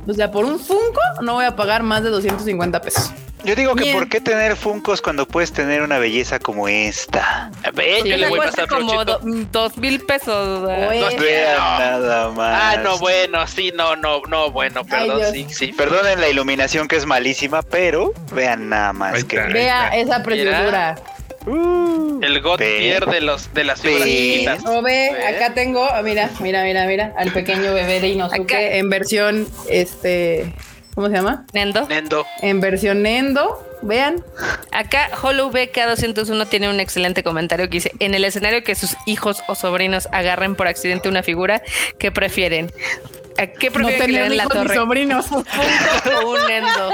O 0.07 0.13
sea, 0.15 0.31
por 0.31 0.45
un 0.45 0.59
Funko 0.59 1.01
no 1.23 1.35
voy 1.35 1.45
a 1.45 1.55
pagar 1.57 1.83
más 1.83 2.03
de 2.03 2.11
250 2.11 2.81
pesos. 2.81 3.13
Yo 3.45 3.55
digo 3.55 3.77
que 3.77 3.85
Bien. 3.85 3.97
¿por 3.99 4.09
qué 4.09 4.21
tener 4.21 4.57
Funcos 4.57 5.01
cuando 5.01 5.29
puedes 5.29 5.53
tener 5.53 5.83
una 5.83 5.99
belleza 5.99 6.41
como 6.41 6.67
esta? 6.67 7.53
Ven, 7.75 8.03
Sí, 8.03 8.09
yo 8.09 8.17
le 8.17 8.29
voy 8.29 8.41
a 8.41 8.43
cuesta 8.43 8.63
pasar 8.67 8.79
como 8.81 9.05
do- 9.05 9.21
dos 9.53 9.77
mil 9.77 10.01
pesos. 10.01 10.29
o 10.63 10.67
sea. 10.67 10.89
Oye. 10.89 11.01
No, 11.01 11.23
Vean 11.23 11.55
no. 11.57 11.79
nada 11.79 12.31
más. 12.31 12.63
Ah, 12.63 12.81
no, 12.83 12.99
bueno, 12.99 13.47
sí, 13.47 13.73
no, 13.77 13.95
no, 13.95 14.23
no, 14.29 14.51
bueno, 14.51 14.85
perdón, 14.85 15.19
Dios. 15.19 15.31
sí, 15.33 15.47
sí. 15.51 15.73
Perdonen 15.73 16.21
la 16.21 16.29
iluminación 16.29 16.89
que 16.89 16.97
es 16.97 17.07
malísima, 17.07 17.63
pero 17.63 18.13
vean 18.33 18.69
nada 18.69 18.89
Ahí 18.89 18.97
más 18.97 19.25
que 19.25 19.37
está. 19.37 19.49
Vea 19.53 19.85
está. 19.97 19.97
esa 20.17 20.23
preciosura. 20.25 20.97
El 21.47 22.41
Godtier 22.41 23.07
Ve. 23.07 23.13
de 23.13 23.21
los 23.21 23.53
de 23.55 23.65
las 23.65 23.81
figuras 23.81 24.05
chiquitas. 24.07 24.65
Ve, 24.83 25.11
acá 25.29 25.55
tengo, 25.55 25.85
ah, 25.85 26.03
mira, 26.03 26.31
mira, 26.41 26.65
mira, 26.65 26.87
mira, 26.87 27.13
al 27.17 27.33
pequeño 27.33 27.73
bebé 27.73 28.01
de 28.01 28.09
Inosuke 28.09 28.55
Acá. 28.55 28.61
en 28.77 28.91
versión, 28.91 29.47
este, 29.69 30.53
¿cómo 30.95 31.09
se 31.09 31.15
llama? 31.15 31.47
Nendo. 31.53 31.87
Nendo. 31.87 32.27
En 32.43 32.61
versión 32.61 33.03
Nendo, 33.03 33.63
vean. 33.83 34.25
Acá 34.73 35.09
Hollow 35.23 35.51
BK201 35.53 36.49
tiene 36.49 36.69
un 36.69 36.81
excelente 36.81 37.23
comentario 37.23 37.67
que 37.67 37.77
dice, 37.77 37.93
en 38.01 38.15
el 38.15 38.25
escenario 38.25 38.65
que 38.65 38.75
sus 38.75 38.97
hijos 39.07 39.43
o 39.47 39.55
sobrinos 39.55 40.09
agarren 40.11 40.57
por 40.57 40.67
accidente 40.67 41.09
una 41.09 41.23
figura, 41.23 41.63
¿qué 41.99 42.11
prefieren? 42.11 42.73
¿A 43.39 43.47
qué 43.47 43.71
No 43.71 43.87
que 43.89 44.09
le 44.09 44.21
den 44.21 44.37
la 44.37 44.47
torre? 44.47 44.75
sobrinos. 44.75 45.27
¿Un 45.31 46.51
Endo? 46.51 46.91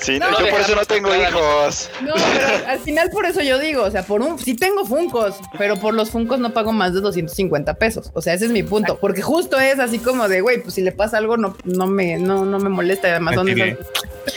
Sí, 0.00 0.18
No, 0.18 0.30
yo 0.38 0.50
por 0.50 0.60
eso 0.60 0.74
no 0.74 0.84
tengo 0.84 1.14
hijos. 1.14 1.90
No, 2.02 2.14
pero 2.14 2.68
al 2.68 2.78
final 2.80 3.10
por 3.10 3.26
eso 3.26 3.40
yo 3.42 3.58
digo, 3.58 3.82
o 3.84 3.90
sea, 3.90 4.02
por 4.04 4.20
un, 4.20 4.38
sí 4.38 4.54
tengo 4.54 4.84
Funcos, 4.84 5.36
pero 5.58 5.76
por 5.76 5.94
los 5.94 6.10
Funcos 6.10 6.38
no 6.38 6.52
pago 6.52 6.72
más 6.72 6.94
de 6.94 7.00
250 7.00 7.74
pesos. 7.74 8.10
O 8.14 8.20
sea, 8.22 8.34
ese 8.34 8.46
es 8.46 8.50
mi 8.50 8.62
punto, 8.62 8.98
porque 9.00 9.22
justo 9.22 9.58
es 9.58 9.78
así 9.78 9.98
como 9.98 10.28
de, 10.28 10.40
güey, 10.40 10.62
pues 10.62 10.74
si 10.74 10.82
le 10.82 10.92
pasa 10.92 11.18
algo 11.18 11.36
no, 11.36 11.56
no 11.64 11.86
me, 11.86 12.18
no, 12.18 12.44
no 12.44 12.58
me 12.58 12.68
molesta. 12.68 13.08
Además, 13.08 13.36
¿dónde? 13.36 13.78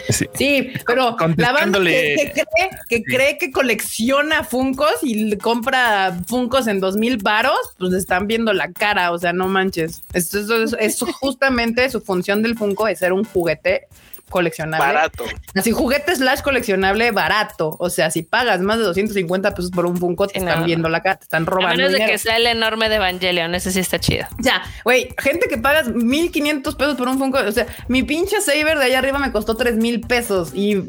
Sí. 0.10 0.26
Sí, 0.34 0.74
pero 0.86 1.16
la 1.38 1.52
banda 1.52 1.80
que, 1.80 2.32
que 2.34 2.44
cree, 2.44 2.70
que 2.90 3.04
cree 3.04 3.38
que 3.38 3.52
colecciona 3.52 4.44
Funcos 4.44 4.96
y 5.02 5.38
compra 5.38 6.18
Funcos 6.28 6.68
en 6.68 6.80
dos 6.80 6.98
mil 6.98 7.18
varos, 7.18 7.58
pues 7.78 7.92
le 7.92 7.98
están 7.98 8.28
viendo 8.28 8.54
la 8.54 8.72
cara, 8.72 9.12
o 9.12 9.18
sea, 9.18 9.34
no 9.34 9.48
manches. 9.48 10.02
Esto, 10.14 10.40
esto 10.40 10.64
es, 10.64 10.76
es 10.80 11.00
justamente 11.20 11.90
su 11.90 12.02
función 12.02 12.42
del 12.44 12.58
Funko 12.58 12.88
es 12.88 13.00
ser 13.00 13.14
un 13.14 13.24
juguete 13.24 13.88
coleccionable. 14.30 14.86
Barato. 14.86 15.24
Así, 15.56 15.72
juguete 15.72 16.14
slash 16.14 16.42
coleccionable 16.42 17.12
barato. 17.12 17.78
O 17.80 17.90
sea, 17.90 18.12
si 18.12 18.24
pagas 18.24 18.60
más 18.60 18.78
de 18.78 18.84
250 18.84 19.54
pesos 19.56 19.72
por 19.72 19.86
un 19.86 19.96
Funko, 19.98 20.28
te 20.28 20.34
Sí, 20.34 20.40
están 20.46 20.60
no. 20.60 20.66
viendo 20.66 20.90
la 20.90 21.02
cara, 21.02 21.16
te 21.16 21.24
están 21.24 21.44
A 21.44 21.46
robando 21.46 21.78
menos 21.78 21.94
de 21.94 22.06
que 22.06 22.18
sea 22.18 22.36
el 22.36 22.46
enorme 22.46 22.90
de 22.90 22.96
Evangelion, 22.96 23.56
ese 23.56 23.72
sí 23.72 23.80
está 23.80 24.00
chido. 24.00 24.26
O 24.38 24.44
sea, 24.44 24.62
güey, 24.84 25.14
gente 25.18 25.48
que 25.48 25.58
pagas 25.58 25.88
1500 25.88 26.76
pesos 26.76 26.96
por 26.96 27.08
un 27.08 27.18
Funko. 27.20 27.38
O 27.40 27.52
sea, 27.54 27.68
mi 27.88 28.04
pinche 28.04 28.42
Saber 28.42 28.78
de 28.78 28.86
allá 28.86 29.00
arriba 29.00 29.18
me 29.18 29.32
costó 29.32 29.56
3000 29.56 30.02
pesos 30.02 30.52
y 30.54 30.84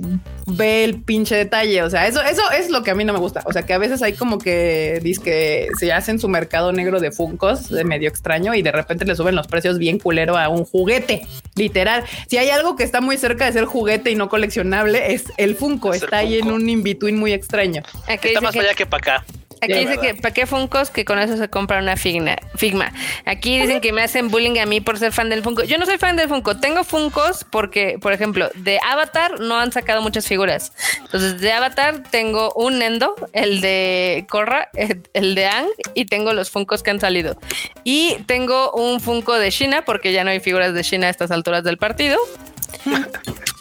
ve 0.49 0.85
el 0.85 1.03
pinche 1.03 1.35
detalle. 1.35 1.83
O 1.83 1.91
sea, 1.91 2.07
eso, 2.07 2.21
eso 2.23 2.43
es 2.51 2.71
lo 2.71 2.83
que 2.83 2.91
a 2.91 2.95
mí 2.95 3.05
no 3.05 3.13
me 3.13 3.19
gusta. 3.19 3.43
O 3.45 3.53
sea, 3.53 3.63
que 3.63 3.73
a 3.73 3.79
veces 3.79 4.03
hay 4.03 4.15
como 4.15 4.39
que 4.39 5.01
dice 5.03 5.23
que 5.23 5.69
se 5.79 5.93
hacen 5.93 6.19
su 6.19 6.29
mercado 6.29 6.73
negro 6.73 7.01
de 7.01 7.13
Funkos 7.13 7.69
de 7.69 7.85
medio 7.85 8.09
extraño 8.09 8.55
y 8.55 8.63
de 8.63 8.73
repente 8.73 9.05
le 9.05 9.15
suben 9.15 9.35
los 9.35 9.47
precios 9.47 9.79
bien 9.79 9.99
culero 9.99 10.37
a 10.37 10.49
un 10.49 10.65
juguete. 10.65 11.27
Literal. 11.57 12.05
Si 12.29 12.39
hay 12.39 12.51
algo 12.51 12.77
que 12.77 12.85
está 12.85 13.01
muy 13.01 13.17
cerca 13.19 13.47
de 13.47 13.53
ser 13.53 13.65
juguete 13.65 14.11
y 14.11 14.15
no 14.15 14.29
coleccionable, 14.29 15.13
es 15.13 15.25
el 15.37 15.55
Funko. 15.55 15.93
Es 15.93 16.03
el 16.03 16.05
está 16.05 16.19
ahí 16.19 16.39
en 16.39 16.51
un 16.51 16.69
in-between 16.69 17.17
muy 17.17 17.33
extraño. 17.33 17.83
Aquí 18.07 18.29
Está 18.29 18.41
más 18.41 18.53
que, 18.53 18.61
allá 18.61 18.75
que 18.75 18.87
para 18.87 19.17
acá. 19.17 19.27
Aquí 19.61 19.75
Sí, 19.75 19.81
dice 19.81 19.99
que 19.99 20.15
¿para 20.15 20.35
qué 20.35 20.47
Funkos? 20.47 20.91
Que 20.91 21.05
con 21.05 21.19
eso 21.19 21.37
se 21.37 21.49
compra 21.49 21.79
una 21.79 21.97
figma. 21.97 22.37
figma. 22.57 22.93
Aquí 23.25 23.61
dicen 23.61 23.81
que 23.81 23.93
me 23.93 24.03
hacen 24.03 24.29
bullying 24.29 24.59
a 24.59 24.67
mí 24.67 24.81
por 24.81 24.99
ser 24.99 25.13
fan 25.13 25.29
del 25.29 25.43
Funko. 25.43 25.65
Yo 25.65 25.79
no 25.79 25.87
soy 25.87 25.99
fan 25.99 26.17
del 26.17 26.29
Funko. 26.29 26.57
Tengo 26.59 26.85
Funkos 26.85 27.45
porque, 27.51 27.99
por 28.01 28.13
ejemplo, 28.13 28.51
de 28.55 28.79
Avatar 28.85 29.41
no 29.41 29.59
han 29.59 29.73
sacado 29.73 30.03
muchas 30.03 30.27
figuras. 30.27 30.73
Entonces, 31.01 31.41
de 31.41 31.53
Avatar 31.53 32.03
tengo 32.11 32.53
un 32.55 32.79
Nendo, 32.79 33.15
el 33.33 33.61
de 33.61 34.27
Korra, 34.29 34.71
el 34.75 35.03
el 35.15 35.35
de 35.35 35.47
Ang, 35.47 35.69
y 35.95 36.07
tengo 36.07 36.33
los 36.33 36.51
Funkos 36.51 36.83
que 36.83 36.91
han 36.91 37.01
salido. 37.01 37.39
Y 37.85 38.17
tengo 38.27 38.73
un 38.73 39.01
Funko 39.01 39.35
de 39.39 39.51
China, 39.51 39.83
porque 39.85 40.13
ya 40.13 40.25
no 40.25 40.31
hay 40.31 40.41
figuras 40.41 40.75
de 40.75 40.83
China 40.83 41.07
a 41.07 41.11
estas 41.11 41.31
alturas 41.31 41.65
del 41.65 41.79
partido. 41.79 42.19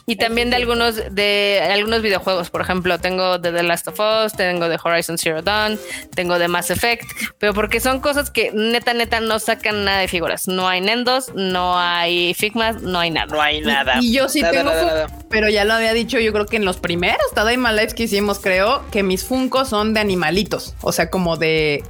Y 0.09 0.15
también 0.15 0.49
de 0.49 0.55
algunos 0.55 0.95
de 1.11 1.61
algunos 1.69 2.01
videojuegos, 2.01 2.49
por 2.49 2.61
ejemplo, 2.61 2.97
tengo 2.97 3.39
de 3.39 3.51
The 3.51 3.61
Last 3.61 3.89
of 3.89 3.99
Us, 3.99 4.31
tengo 4.31 4.69
de 4.69 4.79
Horizon 4.81 5.17
Zero 5.17 5.41
Dawn, 5.41 5.77
tengo 6.15 6.39
de 6.39 6.47
Mass 6.47 6.69
Effect, 6.69 7.03
pero 7.38 7.53
porque 7.53 7.81
son 7.81 7.99
cosas 7.99 8.31
que 8.31 8.51
neta 8.53 8.93
neta 8.93 9.19
no 9.19 9.38
sacan 9.39 9.84
nada 9.84 9.99
de 9.99 10.07
figuras. 10.07 10.47
No 10.47 10.69
hay 10.69 10.79
Nendos, 10.79 11.34
no 11.35 11.77
hay 11.77 12.34
Figmas, 12.35 12.81
no 12.81 12.99
hay 12.99 13.11
nada. 13.11 13.35
No 13.35 13.41
hay 13.41 13.59
nada. 13.59 13.95
Y, 13.99 14.07
y 14.07 14.13
yo 14.13 14.29
sí 14.29 14.41
Nada, 14.41 14.53
tengo 14.53 14.71
nada, 14.71 15.07
pero 15.29 15.49
ya 15.49 15.65
lo 15.65 15.73
había 15.73 15.91
dicho 15.91 16.19
yo 16.19 16.31
creo 16.31 16.45
que 16.45 16.55
en 16.55 16.63
los 16.63 16.77
primeros 16.77 17.29
Tadaima 17.34 17.73
Lives 17.73 17.93
que 17.93 18.03
hicimos, 18.03 18.39
creo 18.39 18.89
que 18.91 19.03
mis 19.03 19.25
Funkos 19.25 19.67
son 19.67 19.93
de 19.93 19.99
animalitos, 19.99 20.73
o 20.84 20.93
sea, 20.93 21.09
como 21.09 21.35
de 21.35 21.84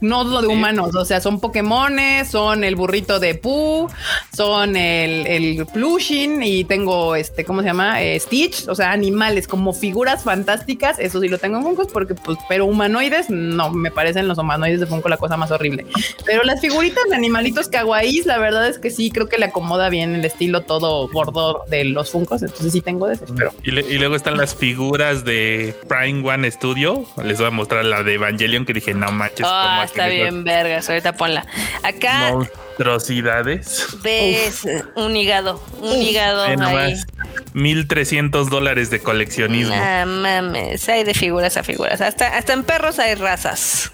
no 0.00 0.24
lo 0.24 0.40
de 0.42 0.48
humanos, 0.48 0.94
o 0.94 1.04
sea, 1.04 1.20
son 1.20 1.40
Pokémones, 1.40 2.28
son 2.30 2.64
el 2.64 2.76
burrito 2.76 3.18
de 3.20 3.34
Pooh, 3.34 3.88
son 4.34 4.76
el, 4.76 5.26
el 5.26 5.66
plushing 5.66 6.42
y 6.42 6.64
tengo 6.64 7.16
este, 7.16 7.44
¿cómo 7.44 7.60
se 7.62 7.68
llama? 7.68 8.02
Eh, 8.02 8.18
Stitch, 8.20 8.68
o 8.68 8.74
sea, 8.74 8.92
animales 8.92 9.46
como 9.48 9.72
figuras 9.72 10.24
fantásticas, 10.24 10.98
eso 10.98 11.20
sí 11.20 11.28
lo 11.28 11.38
tengo 11.38 11.58
en 11.58 11.64
Funkos 11.64 11.88
porque 11.92 12.14
pues, 12.14 12.38
pero 12.48 12.66
humanoides 12.66 13.30
no, 13.30 13.70
me 13.70 13.90
parecen 13.90 14.28
los 14.28 14.38
humanoides 14.38 14.80
de 14.80 14.86
Funko 14.86 15.08
la 15.08 15.16
cosa 15.16 15.36
más 15.36 15.50
horrible. 15.50 15.86
Pero 16.24 16.42
las 16.44 16.60
figuritas 16.60 17.04
de 17.08 17.16
animalitos 17.16 17.68
kawaiis, 17.68 18.26
la 18.26 18.38
verdad 18.38 18.68
es 18.68 18.78
que 18.78 18.90
sí, 18.90 19.10
creo 19.10 19.28
que 19.28 19.38
le 19.38 19.46
acomoda 19.46 19.88
bien 19.88 20.14
el 20.14 20.24
estilo 20.24 20.62
todo 20.62 21.08
gordo 21.08 21.64
de 21.68 21.84
los 21.84 22.10
Funkos, 22.10 22.42
entonces 22.42 22.72
sí 22.72 22.80
tengo 22.80 23.06
de 23.06 23.14
esos, 23.14 23.30
pero 23.36 23.52
Y, 23.62 23.70
le- 23.70 23.82
y 23.88 23.98
luego 23.98 24.16
están 24.16 24.36
las 24.36 24.54
figuras 24.54 25.24
de 25.24 25.74
Prime 25.88 26.26
One 26.28 26.50
Studio. 26.50 27.04
Les 27.22 27.38
voy 27.38 27.46
a 27.46 27.50
mostrar 27.50 27.84
la 27.84 28.02
de 28.02 28.14
Evangelion 28.14 28.64
que 28.64 28.72
dije, 28.72 28.94
no 28.94 29.10
manches. 29.12 29.46
Ah, 29.48 29.70
¿cómo 29.70 29.82
está 29.88 30.06
bien 30.06 30.44
vergas, 30.44 30.88
ahorita 30.88 31.14
ponla. 31.14 31.46
Acá 31.82 32.32
Monstruosidades. 32.32 33.86
ves 34.02 34.66
un 34.94 35.16
hígado, 35.16 35.62
un 35.80 36.00
hígado 36.00 36.42
Ve 36.44 36.50
ahí. 36.50 36.56
nomás, 36.56 37.06
1300 37.54 38.50
dólares 38.50 38.90
de 38.90 39.00
coleccionismo. 39.00 39.74
Ah, 39.76 40.04
mames, 40.06 40.88
hay 40.88 41.04
de 41.04 41.14
figuras 41.14 41.56
a 41.56 41.62
figuras. 41.62 42.00
Hasta, 42.00 42.36
hasta 42.36 42.52
en 42.52 42.62
perros 42.64 42.98
hay 42.98 43.14
razas. 43.14 43.90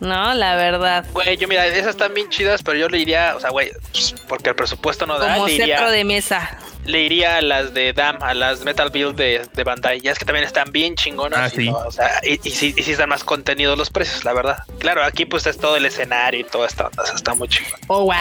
No, 0.00 0.34
la 0.34 0.56
verdad. 0.56 1.04
Güey, 1.12 1.36
yo 1.36 1.48
mira, 1.48 1.66
esas 1.66 1.90
están 1.90 2.14
bien 2.14 2.28
chidas, 2.28 2.62
pero 2.62 2.78
yo 2.78 2.88
le 2.88 2.98
iría, 2.98 3.34
o 3.36 3.40
sea, 3.40 3.50
güey, 3.50 3.72
pues, 3.92 4.14
porque 4.28 4.50
el 4.50 4.54
presupuesto 4.54 5.06
no 5.06 5.18
da, 5.18 5.34
Como 5.34 5.46
le 5.48 5.54
iría, 5.54 5.78
cetro 5.78 5.90
de 5.90 6.04
mesa. 6.04 6.58
Le 6.86 7.02
iría 7.02 7.36
a 7.36 7.42
las 7.42 7.74
de 7.74 7.92
DAM, 7.92 8.22
a 8.22 8.34
las 8.34 8.64
Metal 8.64 8.90
Build 8.90 9.16
de, 9.16 9.42
de 9.54 9.64
Bandai. 9.64 10.00
Ya 10.00 10.12
es 10.12 10.18
que 10.18 10.24
también 10.24 10.44
están 10.46 10.70
bien 10.72 10.94
chingonas. 10.94 11.38
Ah, 11.40 11.46
y, 11.48 11.56
sí. 11.56 11.70
no, 11.70 11.76
o 11.78 11.90
sea, 11.90 12.20
y, 12.24 12.40
y 12.42 12.50
sí, 12.50 12.74
y 12.76 12.82
sí 12.82 12.92
están 12.92 13.08
más 13.08 13.24
contenidos 13.24 13.76
los 13.76 13.90
precios, 13.90 14.24
la 14.24 14.32
verdad. 14.32 14.58
Claro, 14.78 15.02
aquí 15.04 15.24
pues 15.24 15.46
es 15.46 15.58
todo 15.58 15.76
el 15.76 15.84
escenario 15.86 16.40
y 16.40 16.44
todo 16.44 16.64
esto. 16.64 16.88
O 16.96 17.04
sea, 17.06 17.14
está 17.14 17.34
muy 17.34 17.48
chingón. 17.48 17.80
Oh, 17.88 18.04
wow. 18.04 18.12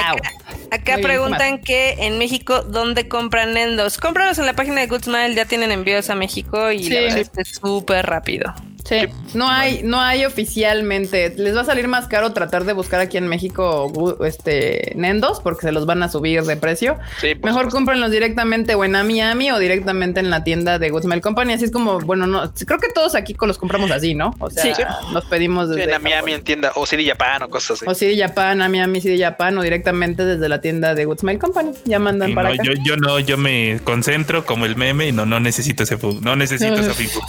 Acá 0.71 0.93
Muy 0.93 0.95
bien, 0.95 1.01
preguntan 1.01 1.59
que 1.61 1.91
en 1.99 2.17
México, 2.17 2.61
¿dónde 2.63 3.07
compran 3.07 3.53
Nendos? 3.53 3.97
Cómpralos 3.97 4.37
en 4.39 4.45
la 4.45 4.53
página 4.53 4.81
de 4.81 4.87
Good 4.87 5.03
Smile, 5.03 5.35
ya 5.35 5.45
tienen 5.45 5.71
envíos 5.71 6.09
a 6.09 6.15
México 6.15 6.71
y 6.71 6.83
Sí. 6.83 6.89
la 6.89 7.01
verdad 7.01 7.19
es 7.37 7.49
súper 7.61 8.05
rápido. 8.05 8.53
Sí, 8.87 8.97
no 9.33 9.49
hay, 9.49 9.81
no 9.83 9.99
hay 9.99 10.25
oficialmente. 10.25 11.33
Les 11.37 11.55
va 11.55 11.61
a 11.61 11.65
salir 11.65 11.87
más 11.87 12.07
caro 12.07 12.33
tratar 12.33 12.65
de 12.65 12.73
buscar 12.73 12.99
aquí 13.01 13.17
en 13.17 13.27
México 13.27 14.15
este 14.23 14.93
Nendos 14.95 15.39
porque 15.41 15.63
se 15.63 15.71
los 15.71 15.85
van 15.85 16.03
a 16.03 16.09
subir 16.09 16.43
de 16.43 16.55
precio. 16.55 16.97
Sí, 17.19 17.29
Mejor 17.35 17.61
supuesto. 17.63 17.69
cómprenlos 17.77 18.11
directamente 18.11 18.75
o 18.75 18.85
en 18.85 18.91
Miami 18.91 19.49
o 19.51 19.57
directamente 19.59 20.19
en 20.19 20.29
la 20.29 20.43
tienda 20.43 20.77
de 20.79 20.89
Goodsmell 20.91 21.21
Company. 21.21 21.53
Así 21.53 21.65
es 21.65 21.71
como, 21.71 21.99
bueno, 21.99 22.27
no, 22.27 22.51
creo 22.53 22.79
que 22.79 22.89
todos 22.93 23.15
aquí 23.15 23.35
los 23.41 23.57
compramos 23.57 23.89
así, 23.91 24.13
¿no? 24.15 24.35
O 24.39 24.49
sea, 24.49 24.63
Sí. 24.75 24.81
los 25.11 25.25
pedimos 25.25 25.69
Sí, 25.69 25.75
desde 25.77 25.95
en 25.95 26.03
Miami 26.03 26.33
en 26.33 26.43
tienda 26.43 26.71
o 26.75 26.85
CD 26.85 27.05
Japan 27.05 27.43
o 27.43 27.49
cosas 27.49 27.81
así. 27.81 27.85
o 27.89 27.93
CD 27.95 28.17
Japan, 28.17 28.61
a 28.61 28.69
Miami, 28.69 29.01
CD 29.01 29.17
Japan 29.19 29.57
o 29.57 29.63
directamente 29.63 30.25
desde 30.25 30.47
la 30.47 30.61
tienda 30.61 30.93
de 30.95 31.05
Goodsmell 31.05 31.39
Company. 31.39 31.71
Ya 31.85 31.99
mandan 31.99 32.29
Y 32.29 32.35
para 32.35 32.49
no, 32.49 32.53
acá. 32.55 32.63
yo, 32.63 32.73
yo 32.85 32.97
no, 32.97 33.19
yo 33.19 33.37
me 33.37 33.79
concentro 33.83 34.45
como 34.45 34.65
el 34.65 34.75
meme 34.75 35.07
y 35.07 35.11
no, 35.11 35.25
no 35.25 35.39
necesito 35.39 35.83
ese 35.83 35.97
no 36.21 36.35
necesito 36.35 36.73
esa 36.75 36.93
figura. 36.93 37.25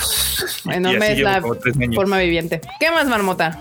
Bueno, 0.65 0.93
me 0.93 1.13
es 1.13 1.19
la 1.21 1.41
como 1.49 1.61
tres 1.61 1.77
años. 1.77 1.95
forma 1.95 2.19
viviente. 2.19 2.61
¿Qué 2.81 2.91
más, 2.91 3.07
Marmota? 3.07 3.59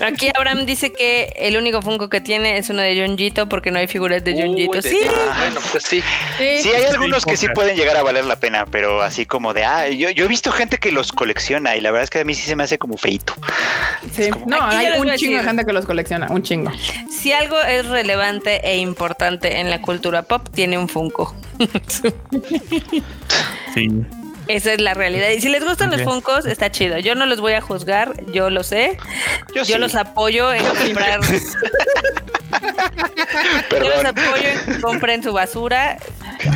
Aquí 0.00 0.28
Abraham 0.34 0.64
dice 0.64 0.92
que 0.92 1.32
el 1.36 1.56
único 1.56 1.82
Funko 1.82 2.08
que 2.08 2.20
tiene 2.20 2.58
es 2.58 2.70
uno 2.70 2.82
de 2.82 3.04
Junjito 3.04 3.48
porque 3.48 3.70
no 3.70 3.78
hay 3.78 3.86
figuras 3.86 4.24
de 4.24 4.34
Uy, 4.34 4.42
Junjito. 4.42 4.82
Sí, 4.82 4.98
Bueno, 5.38 5.60
pues 5.70 5.84
sí. 5.84 6.02
Sí, 6.38 6.62
Sí, 6.62 6.70
hay 6.70 6.84
algunos 6.84 7.24
que 7.24 7.36
sí 7.36 7.46
pueden 7.54 7.76
llegar 7.76 7.96
a 7.96 8.02
valer 8.02 8.24
la 8.24 8.36
pena, 8.36 8.66
pero 8.66 9.02
así 9.02 9.26
como 9.26 9.52
de, 9.52 9.64
ah, 9.64 9.88
yo, 9.88 10.10
yo 10.10 10.24
he 10.24 10.28
visto 10.28 10.50
gente 10.52 10.78
que 10.78 10.92
los 10.92 11.12
colecciona 11.12 11.76
y 11.76 11.80
la 11.80 11.90
verdad 11.90 12.04
es 12.04 12.10
que 12.10 12.20
a 12.20 12.24
mí 12.24 12.34
sí 12.34 12.42
se 12.42 12.56
me 12.56 12.64
hace 12.64 12.78
como 12.78 12.96
feito. 12.96 13.34
sí. 14.12 14.30
No, 14.46 14.62
hay 14.62 14.98
un 14.98 15.14
chingo 15.16 15.38
de 15.38 15.44
gente 15.44 15.64
que 15.64 15.72
los 15.72 15.86
colecciona, 15.86 16.28
un 16.30 16.42
chingo. 16.42 16.70
si 17.10 17.32
algo 17.32 17.60
es 17.60 17.86
relevante 17.86 18.66
e 18.66 18.78
importante 18.78 19.60
en 19.60 19.70
la 19.70 19.82
cultura 19.82 20.22
pop, 20.22 20.48
tiene 20.52 20.78
un 20.78 20.88
Funko. 20.88 21.34
Sí. 23.74 23.90
Esa 24.54 24.72
es 24.72 24.80
la 24.80 24.94
realidad. 24.94 25.28
Y 25.30 25.40
si 25.40 25.48
les 25.48 25.64
gustan 25.64 25.90
los 25.90 26.00
Ok. 26.00 26.08
Funkos, 26.08 26.44
está 26.46 26.70
chido. 26.70 26.98
Yo 26.98 27.14
no 27.14 27.24
los 27.26 27.40
voy 27.40 27.52
a 27.52 27.60
juzgar, 27.60 28.14
yo 28.32 28.50
lo 28.50 28.64
sé. 28.64 28.98
Yo, 29.54 29.62
Yo 29.62 29.76
sí, 29.76 29.78
los 29.78 29.94
apoyo 29.94 30.52
en 30.52 30.64
comprar. 30.64 31.20
yo 33.70 33.78
los 33.78 34.04
apoyo 34.04 34.48
en 34.48 34.74
que 34.74 34.80
compren 34.80 35.22
su 35.22 35.32
basura. 35.32 35.98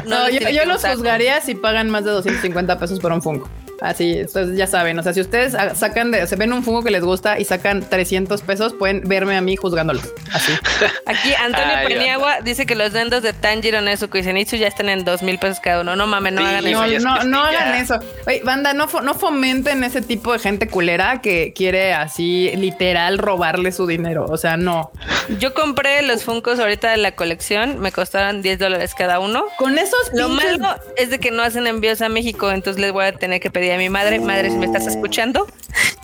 No, 0.06 0.28
yo, 0.28 0.48
yo 0.50 0.64
los 0.64 0.84
juzgaría 0.84 1.40
si 1.40 1.54
pagan 1.54 1.88
más 1.90 2.04
de 2.04 2.10
250 2.10 2.78
pesos 2.78 2.98
por 2.98 3.12
un 3.12 3.22
Funko. 3.22 3.48
Así, 3.80 4.18
entonces 4.18 4.56
ya 4.56 4.66
saben, 4.66 4.98
o 4.98 5.02
sea, 5.02 5.12
si 5.12 5.20
ustedes 5.20 5.54
ah, 5.54 5.74
sacan 5.74 6.10
de, 6.10 6.26
se 6.26 6.36
ven 6.36 6.52
un 6.52 6.62
Funko 6.62 6.82
que 6.84 6.90
les 6.90 7.02
gusta 7.02 7.38
y 7.38 7.44
sacan 7.44 7.88
300 7.88 8.40
pesos, 8.42 8.72
pueden 8.72 9.02
verme 9.06 9.36
a 9.36 9.40
mí 9.40 9.56
juzgándolos. 9.56 10.04
Así. 10.32 10.52
Aquí 11.06 11.34
Antonio 11.34 11.74
Ay, 11.76 11.88
Paniagua 11.94 12.40
dice 12.42 12.66
que 12.66 12.74
los 12.74 12.92
dendos 12.92 13.22
de 13.22 13.32
Tanjiro, 13.32 13.80
Nezuko 13.80 14.18
y 14.18 14.22
Zenitsu 14.22 14.56
ya 14.56 14.68
están 14.68 14.88
en 14.88 15.04
dos 15.04 15.22
mil 15.22 15.38
pesos 15.38 15.60
cada 15.60 15.80
uno. 15.82 15.96
No 15.96 16.06
mames, 16.06 16.32
no 16.34 16.40
Sí, 16.40 16.46
hagan 16.46 16.66
Eso 16.66 16.80
No, 17.08 17.16
eso. 17.18 17.24
no, 17.28 17.42
hagan 17.44 17.74
eso. 17.74 17.98
Oye, 18.26 18.42
banda, 18.44 18.72
no, 18.74 18.86
no 19.02 19.14
fomenten 19.14 19.84
ese 19.84 20.02
tipo 20.02 20.32
de 20.32 20.38
gente 20.38 20.68
culera 20.68 21.20
que 21.20 21.52
quiere 21.54 21.94
así 21.94 22.52
literal 22.56 23.18
robarle 23.18 23.72
su 23.72 23.86
dinero. 23.86 24.26
O 24.28 24.36
sea, 24.36 24.56
no. 24.56 24.90
Yo 25.38 25.52
compré 25.54 26.02
los 26.02 26.24
Funkos 26.24 26.58
ahorita 26.58 26.90
de 26.90 26.96
la 26.98 27.12
colección, 27.12 27.80
me 27.80 27.92
costaron 27.92 28.40
10 28.42 28.58
dólares 28.58 28.94
cada 28.96 29.18
uno. 29.18 29.44
Con 29.58 29.78
esos 29.78 29.98
Lo 30.12 30.28
pinches- 30.28 30.58
malo 30.58 30.80
es 30.96 31.10
de 31.10 31.18
que 31.18 31.30
no 31.30 31.42
hacen 31.42 31.66
envíos 31.66 32.00
a 32.02 32.08
México, 32.08 32.50
entonces 32.50 32.80
les 32.80 32.92
voy 32.92 33.04
a 33.06 33.12
tener 33.12 33.40
que 33.40 33.50
pedir 33.50 33.63
a 33.70 33.78
mi 33.78 33.88
madre, 33.88 34.20
madre, 34.20 34.50
si 34.50 34.56
me 34.56 34.66
estás 34.66 34.86
escuchando, 34.86 35.46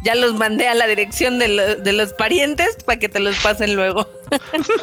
ya 0.05 0.15
los 0.15 0.35
mandé 0.35 0.69
a 0.69 0.74
la 0.74 0.87
dirección 0.87 1.39
de, 1.39 1.49
lo- 1.49 1.77
de 1.77 1.93
los 1.93 2.12
parientes 2.12 2.77
para 2.85 2.99
que 2.99 3.09
te 3.09 3.20
los 3.20 3.39
pasen 3.41 3.74
luego. 3.77 4.09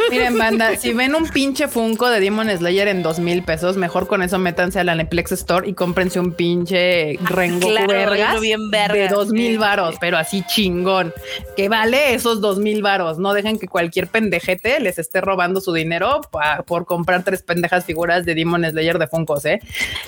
Miren, 0.10 0.38
banda, 0.38 0.76
si 0.80 0.94
ven 0.94 1.16
un 1.16 1.28
pinche 1.30 1.68
Funko 1.68 2.10
de 2.10 2.20
Demon 2.20 2.50
Slayer 2.50 2.88
en 2.90 3.02
dos 3.02 3.20
mil 3.20 3.44
pesos, 3.44 3.78
mejor 3.78 4.08
con 4.08 4.22
eso 4.22 4.38
métanse 4.38 4.80
a 4.80 4.84
la 4.84 4.94
Neplex 4.96 5.32
Store 5.32 5.68
y 5.68 5.74
cómprense 5.74 6.20
un 6.20 6.34
pinche 6.34 7.18
Rengoku 7.24 7.72
claro, 7.72 7.88
vergas 7.88 8.42
bien 8.42 8.70
verga, 8.70 8.94
de 8.96 9.08
dos 9.08 9.30
mil 9.30 9.58
varos, 9.58 9.96
pero 10.02 10.18
así 10.18 10.44
chingón, 10.48 11.14
que 11.56 11.70
vale 11.70 12.14
esos 12.14 12.42
dos 12.42 12.60
mil 12.60 12.82
varos. 12.82 13.18
No 13.20 13.34
dejen 13.34 13.58
que 13.58 13.68
cualquier 13.68 14.08
pendejete 14.08 14.80
les 14.82 15.00
esté 15.00 15.22
robando 15.22 15.62
su 15.62 15.72
dinero 15.74 16.22
pa- 16.32 16.64
por 16.64 16.86
comprar 16.86 17.24
tres 17.24 17.42
pendejas 17.42 17.86
figuras 17.86 18.26
de 18.26 18.36
Demon 18.36 18.66
Slayer 18.70 19.00
de 19.00 19.08
Funkos, 19.08 19.46
¿eh? 19.46 19.60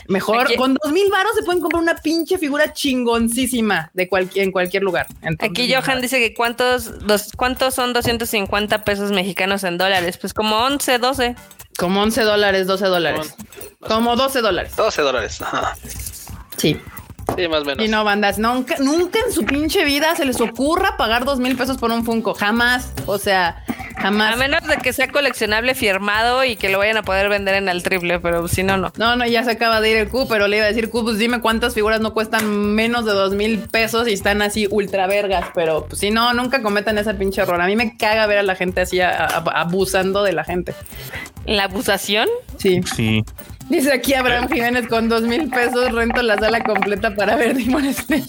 Mejor 0.08 0.42
Aquí- 0.48 0.56
con 0.56 0.74
dos 0.76 0.92
mil 0.92 1.10
varos 1.10 1.32
se 1.38 1.44
pueden 1.44 1.62
comprar 1.62 1.82
una 1.82 1.96
pinche 1.96 2.38
figura 2.38 2.59
chingoncísima 2.68 3.92
de 3.94 4.08
cualquier 4.08 4.46
en 4.46 4.52
cualquier 4.52 4.84
lugar. 4.84 5.08
Entonces, 5.22 5.50
Aquí 5.50 5.74
Johan 5.74 6.02
dice 6.02 6.20
que 6.20 6.34
cuántos, 6.34 7.06
dos, 7.08 7.32
cuántos 7.36 7.74
son 7.74 7.94
250 7.94 8.84
pesos 8.84 9.12
mexicanos 9.12 9.64
en 9.64 9.78
dólares, 9.78 10.18
pues 10.18 10.34
como 10.34 10.58
11, 10.58 11.00
12. 11.00 11.36
como 11.78 12.02
11 12.02 12.22
dólares, 12.24 12.68
12 12.68 12.86
dólares, 12.86 13.36
como 13.80 14.16
12 14.16 14.42
dólares. 14.42 14.76
12 14.76 15.02
dólares. 15.02 15.42
Ajá. 15.42 15.76
Sí. 16.58 16.80
Sí, 17.38 17.48
más 17.48 17.62
o 17.62 17.66
menos. 17.66 17.86
Y 17.86 17.88
no, 17.90 18.04
bandas, 18.04 18.38
nunca, 18.40 18.76
nunca 18.80 19.20
en 19.26 19.32
su 19.34 19.46
pinche 19.46 19.86
vida 19.86 20.16
se 20.16 20.26
les 20.26 20.40
ocurra 20.42 20.98
pagar 20.98 21.26
dos 21.26 21.40
mil 21.40 21.56
pesos 21.56 21.78
por 21.78 21.92
un 21.92 22.04
Funko. 22.06 22.34
Jamás. 22.34 22.92
O 23.06 23.18
sea, 23.18 23.64
jamás. 23.98 24.34
A 24.34 24.38
menos 24.38 24.66
de 24.68 24.78
que 24.78 24.92
sea 24.94 25.08
coleccionable 25.10 25.76
firmado 25.76 26.44
y 26.44 26.56
que 26.56 26.70
lo 26.70 26.78
vayan 26.80 26.98
a 26.98 27.04
poder 27.04 27.30
vender 27.30 27.56
en 27.56 27.70
el 27.70 27.84
triple, 27.84 28.20
pero 28.20 28.48
si 28.48 28.64
no, 28.64 28.78
no. 28.78 28.92
No, 28.98 29.16
no, 29.16 29.26
ya 29.26 29.44
se 29.44 29.52
acaba 29.52 29.80
de 29.82 29.92
ir 29.92 29.98
el 29.98 30.10
Q, 30.10 30.28
pero 30.28 30.48
le 30.48 30.58
iba 30.58 30.66
a 30.66 30.70
decir, 30.70 30.90
Q, 30.90 31.04
pues 31.04 31.18
dime 31.18 31.40
cuántas 31.42 31.74
figuras 31.74 32.02
no 32.02 32.14
cuestan 32.14 32.50
menos 32.76 33.06
de 33.06 33.14
dos 33.14 33.34
mil 33.34 33.60
pesos 33.60 34.08
y 34.08 34.14
están 34.14 34.42
así 34.42 34.68
ultra 34.70 35.08
vergas. 35.08 35.46
Pero 35.56 35.86
pues, 35.88 36.00
si 36.00 36.12
no, 36.12 36.34
nunca 36.34 36.62
cometan 36.62 36.98
ese 36.98 37.14
pinche 37.14 37.42
error. 37.42 37.62
A 37.62 37.66
mí 37.68 37.76
me 37.76 37.96
caga 37.98 38.26
ver 38.28 38.40
a 38.40 38.44
la 38.44 38.56
gente 38.56 38.82
así 38.82 39.00
a- 39.02 39.26
a- 39.26 39.62
abusando 39.62 40.24
de 40.24 40.34
la 40.34 40.44
gente. 40.44 40.74
La 41.46 41.64
abusación. 41.66 42.28
Sí. 42.58 42.82
Sí. 42.96 43.24
Dice 43.70 43.94
aquí 43.94 44.14
Abraham 44.16 44.48
Jiménez 44.50 44.88
con 44.88 45.08
dos 45.10 45.22
mil 45.22 45.48
pesos 45.50 45.92
rento 45.92 46.22
la 46.24 46.38
sala 46.38 46.64
completa 46.64 47.14
para 47.16 47.36
ver 47.36 47.56
Demon 47.56 47.94
Slayer. 47.94 48.28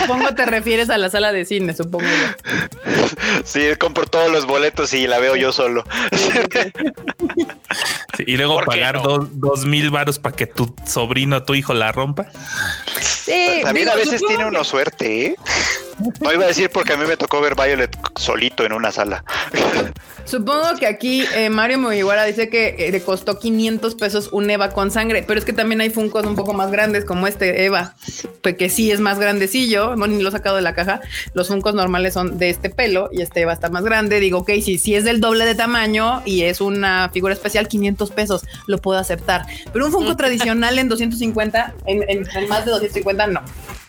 Supongo 0.00 0.34
te 0.34 0.44
refieres 0.46 0.90
a 0.90 0.98
la 0.98 1.08
sala 1.10 1.32
de 1.32 1.44
cine, 1.44 1.72
supongo 1.74 2.04
yo. 2.06 2.92
Sí, 3.44 3.60
compro 3.78 4.04
todos 4.06 4.30
los 4.32 4.46
boletos 4.46 4.92
y 4.92 5.06
la 5.06 5.18
veo 5.20 5.36
yo 5.36 5.52
solo. 5.52 5.84
Sí, 8.16 8.24
Y 8.26 8.36
luego 8.36 8.54
¿Por 8.54 8.64
qué 8.64 8.70
pagar 8.80 8.94
no? 8.96 9.02
dos, 9.02 9.28
dos 9.40 9.64
mil 9.64 9.90
varos 9.90 10.18
para 10.18 10.34
que 10.36 10.46
tu 10.46 10.74
sobrino 10.86 11.42
tu 11.44 11.54
hijo 11.54 11.72
la 11.74 11.92
rompa. 11.92 12.26
Sí, 13.00 13.60
También 13.62 13.86
digo, 13.86 13.92
a 13.92 13.96
veces 13.96 14.20
supongo 14.20 14.28
tiene 14.28 14.42
que- 14.44 14.48
uno 14.48 14.64
suerte, 14.64 15.26
¿eh? 15.26 15.36
No 16.20 16.32
iba 16.32 16.44
a 16.44 16.48
decir 16.48 16.70
porque 16.70 16.92
a 16.92 16.96
mí 16.96 17.04
me 17.06 17.16
tocó 17.16 17.40
ver 17.40 17.54
Violet 17.54 17.96
solito 18.16 18.64
en 18.64 18.72
una 18.72 18.90
sala. 18.92 19.24
Supongo 20.24 20.76
que 20.78 20.86
aquí 20.86 21.22
eh, 21.34 21.50
Mario 21.50 21.78
Mugiwara 21.78 22.24
dice 22.24 22.48
que 22.48 22.74
eh, 22.78 22.90
le 22.90 23.00
costó 23.02 23.38
500 23.38 23.94
pesos 23.94 24.30
un 24.32 24.48
Eva 24.48 24.70
con 24.70 24.90
sangre, 24.90 25.22
pero 25.26 25.38
es 25.38 25.44
que 25.44 25.52
también 25.52 25.80
hay 25.82 25.90
Funkos 25.90 26.24
un 26.24 26.34
poco 26.34 26.54
más 26.54 26.70
grandes 26.70 27.04
como 27.04 27.26
este 27.26 27.64
Eva, 27.66 27.94
pues 28.42 28.56
que 28.56 28.70
sí 28.70 28.90
es 28.90 29.00
más 29.00 29.18
grandecillo, 29.18 29.96
no 29.96 30.06
ni 30.06 30.22
lo 30.22 30.30
he 30.30 30.32
sacado 30.32 30.56
de 30.56 30.62
la 30.62 30.74
caja. 30.74 31.00
Los 31.34 31.48
Funkos 31.48 31.74
normales 31.74 32.14
son 32.14 32.38
de 32.38 32.48
este 32.50 32.70
pelo 32.70 33.10
y 33.12 33.20
este 33.20 33.42
Eva 33.42 33.52
está 33.52 33.68
más 33.68 33.84
grande. 33.84 34.18
Digo, 34.18 34.38
ok, 34.38 34.50
si, 34.64 34.78
si 34.78 34.94
es 34.94 35.04
del 35.04 35.20
doble 35.20 35.44
de 35.44 35.54
tamaño 35.54 36.22
y 36.24 36.42
es 36.44 36.62
una 36.62 37.10
figura 37.12 37.34
especial, 37.34 37.68
500 37.68 38.10
pesos, 38.12 38.44
lo 38.66 38.78
puedo 38.78 38.98
aceptar. 38.98 39.44
Pero 39.72 39.84
un 39.86 39.92
Funko 39.92 40.16
tradicional 40.16 40.78
en 40.78 40.88
250, 40.88 41.74
en, 41.86 42.02
en- 42.08 42.26
en 42.34 42.48
más 42.48 42.64
de 42.64 42.70
250, 42.70 43.26
no. 43.26 43.42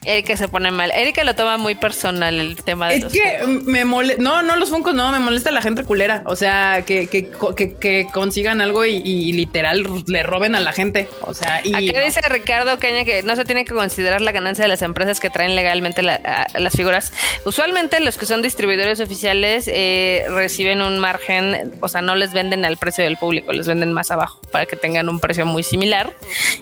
Erika 0.06 0.38
se 0.38 0.48
pone 0.48 0.72
mal. 0.72 0.92
Erika 0.92 1.24
lo 1.24 1.36
toma 1.36 1.58
muy 1.58 1.76
personal 1.76 2.40
el 2.40 2.56
tema 2.64 2.90
de 2.90 2.96
Es 2.98 3.04
los 3.04 3.14
que 3.14 3.40
me 3.66 3.86
molesta, 3.86 4.22
no, 4.22 4.42
no 4.42 4.56
los 4.56 4.70
Funkos, 4.70 4.94
no, 4.94 5.12
me 5.12 5.20
molesta 5.20 5.52
la 5.52 5.62
gente 5.62 5.84
culera. 5.84 6.22
O 6.26 6.36
sea, 6.36 6.84
que, 6.86 7.08
que, 7.08 7.30
que, 7.56 7.74
que 7.76 8.08
consigan 8.14 8.62
algo 8.62 8.86
y, 8.86 8.96
y 8.98 9.32
literal 9.34 9.86
le 10.08 10.24
roben 10.24 10.56
a 10.56 10.60
la 10.60 10.72
gente. 10.74 11.08
O 11.22 11.34
sea, 11.34 11.62
y 11.64 11.90
Acá 11.90 12.02
dice 12.04 12.22
Ricardo 12.30 12.78
Caña 12.80 13.06
que 13.06 13.24
no 13.24 13.36
se 13.36 13.46
tiene 13.46 13.66
que 13.66 13.74
considerar 13.74 14.22
la 14.22 14.32
ganancia 14.32 14.64
de 14.64 14.70
las 14.70 14.82
empresas 14.82 15.20
que 15.20 15.30
traen 15.30 15.56
legalmente 15.56 16.02
la- 16.02 16.16
a- 16.54 16.60
las 16.60 16.74
figuras. 16.74 17.14
Usualmente 17.46 18.00
los 18.00 18.18
que 18.18 18.26
son 18.26 18.42
distribuidores 18.42 19.00
oficiales 19.00 19.70
eh, 19.72 20.26
reciben 20.30 20.82
un 20.82 21.00
margen, 21.00 21.74
o 21.82 21.88
sea, 21.88 22.02
no 22.02 22.16
les 22.16 22.34
venden 22.34 22.66
al 22.66 22.78
precio 22.78 23.04
del 23.04 23.18
público, 23.18 23.54
les 23.54 23.68
venden 23.68 23.94
más 23.94 24.12
abajo 24.12 24.42
para 24.52 24.66
que 24.66 24.76
tengan 24.76 25.10
un 25.10 25.20
precio 25.20 25.46
muy 25.46 25.64
similar 25.64 26.14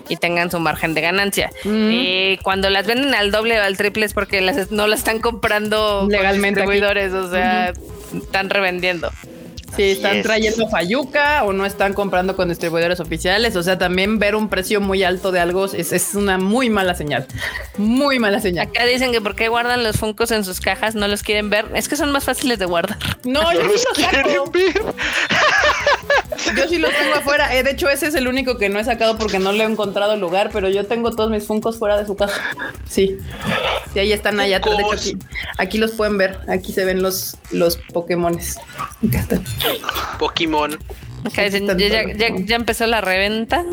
y 0.08 0.16
tengan 0.16 0.50
su 0.50 0.60
margen 0.60 0.94
de 0.94 1.00
ganancia. 1.00 1.50
Mm. 1.64 1.90
Eh, 1.92 2.38
cuando 2.42 2.70
las 2.70 2.86
venden 2.86 3.14
al 3.14 3.30
doble 3.34 3.58
o 3.58 3.62
al 3.62 3.76
triple 3.76 4.06
es 4.06 4.14
porque 4.14 4.40
las, 4.40 4.70
no 4.70 4.86
las 4.86 5.00
están 5.00 5.20
comprando 5.20 6.06
Legalmente 6.08 6.60
aquí. 6.62 6.70
distribuidores, 6.70 7.12
o 7.12 7.30
sea, 7.30 7.72
están 8.14 8.48
revendiendo. 8.50 9.10
si 9.76 9.82
están 9.90 10.18
es. 10.18 10.22
trayendo 10.22 10.68
Fayuca 10.68 11.42
o 11.44 11.52
no 11.52 11.66
están 11.66 11.94
comprando 11.94 12.36
con 12.36 12.48
distribuidores 12.48 13.00
oficiales. 13.00 13.56
O 13.56 13.62
sea, 13.64 13.76
también 13.76 14.18
ver 14.20 14.36
un 14.36 14.48
precio 14.48 14.80
muy 14.80 15.02
alto 15.02 15.32
de 15.32 15.40
algo 15.40 15.64
es, 15.66 15.92
es 15.92 16.14
una 16.14 16.38
muy 16.38 16.70
mala 16.70 16.94
señal. 16.94 17.26
Muy 17.76 18.20
mala 18.20 18.40
señal. 18.40 18.68
Acá 18.68 18.84
dicen 18.86 19.10
que 19.10 19.20
por 19.20 19.34
qué 19.34 19.48
guardan 19.48 19.82
los 19.82 19.96
funcos 19.96 20.30
en 20.30 20.44
sus 20.44 20.60
cajas, 20.60 20.94
no 20.94 21.08
los 21.08 21.22
quieren 21.24 21.50
ver. 21.50 21.66
Es 21.74 21.88
que 21.88 21.96
son 21.96 22.12
más 22.12 22.22
fáciles 22.24 22.58
de 22.60 22.66
guardar. 22.66 22.98
No, 23.24 23.42
No 23.42 23.52
yo 23.52 23.62
los 23.64 23.72
los 23.84 23.84
quieren 23.94 24.24
ver. 24.52 24.72
yo 26.56 26.68
sí 26.68 26.78
los 26.78 26.90
tengo 26.92 27.14
afuera. 27.14 27.54
Eh, 27.56 27.62
de 27.62 27.70
hecho, 27.72 27.88
ese 27.88 28.06
es 28.08 28.14
el 28.14 28.28
único 28.28 28.56
que 28.58 28.68
no 28.68 28.78
he 28.78 28.84
sacado 28.84 29.16
porque 29.18 29.38
no 29.38 29.52
le 29.52 29.64
he 29.64 29.66
encontrado 29.66 30.16
lugar, 30.16 30.50
pero 30.52 30.68
yo 30.68 30.86
tengo 30.86 31.10
todos 31.10 31.30
mis 31.30 31.46
funcos 31.46 31.78
fuera 31.78 31.96
de 31.98 32.06
su 32.06 32.16
casa. 32.16 32.34
Sí. 32.88 33.16
Sí, 33.92 33.98
ahí 33.98 34.12
están 34.12 34.40
allá 34.40 34.58
atrás. 34.58 34.76
De 34.76 34.82
hecho, 34.82 34.92
aquí, 34.92 35.16
aquí 35.58 35.78
los 35.78 35.92
pueden 35.92 36.18
ver. 36.18 36.38
Aquí 36.48 36.72
se 36.72 36.84
ven 36.84 37.02
los, 37.02 37.36
los 37.50 37.76
Pokémones. 37.92 38.58
Acá 39.06 39.20
están. 39.20 39.44
Pokémon. 40.18 40.78
Ya, 41.34 41.88
ya- 41.88 42.12
ya- 42.14 42.34
ya 42.44 42.56
empezó 42.56 42.86
la 42.86 43.00
reventa. 43.00 43.64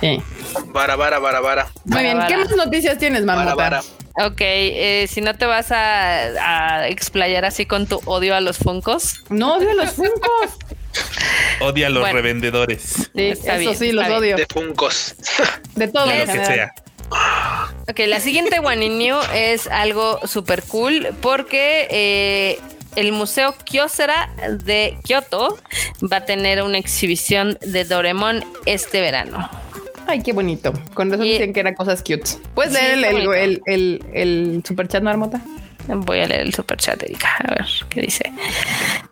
Sí. 0.00 0.20
Vara, 0.66 0.96
vara, 0.96 1.18
vara, 1.18 1.40
vara. 1.40 1.68
Muy 1.84 2.02
bien. 2.02 2.18
¿Qué 2.28 2.36
más 2.36 2.54
noticias 2.56 2.98
tienes, 2.98 3.24
vara. 3.24 3.82
Ok, 4.16 4.40
eh, 4.40 5.06
si 5.08 5.20
no 5.20 5.36
te 5.36 5.46
vas 5.46 5.70
a, 5.72 6.80
a 6.80 6.88
explayar 6.88 7.44
así 7.44 7.64
con 7.64 7.86
tu 7.86 8.00
odio 8.04 8.34
a 8.34 8.40
los 8.40 8.58
funcos. 8.58 9.22
No 9.30 9.54
odio 9.54 9.72
los 9.74 9.90
funcos. 9.92 10.50
Odia 11.60 11.88
a 11.88 11.90
los 11.90 12.00
Bueno. 12.02 12.16
revendedores. 12.16 12.82
Sí, 12.82 13.10
Está 13.14 13.54
eso 13.56 13.60
bien, 13.60 13.76
sí, 13.76 13.92
los 13.92 14.06
bien. 14.06 14.18
odio. 14.18 14.36
De 14.36 14.46
Funcos. 14.46 15.14
De 15.74 15.88
todo. 15.88 16.06
De 16.06 16.26
lo 16.26 16.32
que 16.32 16.44
sea. 16.46 16.72
Ok, 17.88 17.98
la 18.06 18.20
siguiente 18.20 18.60
One 18.60 18.84
in 18.86 18.98
New 18.98 19.16
es 19.34 19.66
algo 19.66 20.20
súper 20.26 20.62
cool 20.62 21.08
porque 21.20 21.88
eh, 21.90 22.60
el 22.96 23.10
Museo 23.12 23.54
Kyocera 23.64 24.30
de 24.64 24.96
Kioto 25.02 25.58
va 26.12 26.18
a 26.18 26.24
tener 26.24 26.62
una 26.62 26.78
exhibición 26.78 27.58
de 27.62 27.84
Doraemon 27.84 28.44
este 28.64 29.00
verano. 29.00 29.50
Ay, 30.06 30.22
qué 30.22 30.32
bonito. 30.32 30.72
Con 30.94 31.10
razón 31.10 31.26
Y- 31.26 31.32
decían 31.32 31.52
que 31.52 31.60
eran 31.60 31.74
cosas 31.74 32.00
cute. 32.00 32.30
¿Puedes 32.54 32.72
Sí, 32.76 32.78
leer 32.80 32.98
el, 33.16 33.16
el, 33.16 33.32
el, 33.34 33.62
el, 33.66 34.04
el 34.14 34.62
superchat, 34.66 35.02
Marmota? 35.02 35.40
Voy 35.94 36.20
a 36.20 36.26
leer 36.26 36.42
el 36.42 36.54
superchat 36.54 36.98
de 36.98 37.06
Erika, 37.06 37.36
a 37.38 37.50
ver 37.54 37.66
qué 37.88 38.02
dice. 38.02 38.32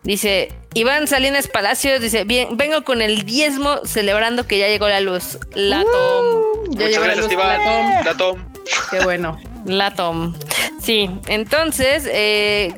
Dice 0.03 0.51
Iván 0.73 1.07
Salinas 1.07 1.47
Palacios, 1.47 2.01
dice, 2.01 2.23
bien, 2.23 2.57
vengo 2.57 2.83
con 2.83 3.01
el 3.01 3.23
diezmo 3.23 3.79
celebrando 3.85 4.47
que 4.47 4.57
ya 4.57 4.67
llegó 4.67 4.87
la 4.87 5.01
luz. 5.01 5.37
La 5.53 5.83
tom. 5.83 5.91
Uh, 5.91 6.75
ya 6.75 6.85
Muchas 6.85 6.91
la 6.93 6.99
gracias, 6.99 7.25
luz. 7.25 7.33
Iván. 7.33 7.61
Platón. 7.61 8.03
Platón. 8.03 8.48
Qué 8.91 8.99
bueno. 9.01 9.37
La 9.65 9.93
Tom. 9.93 10.35
Sí, 10.81 11.09
entonces 11.27 12.07
eh, 12.11 12.73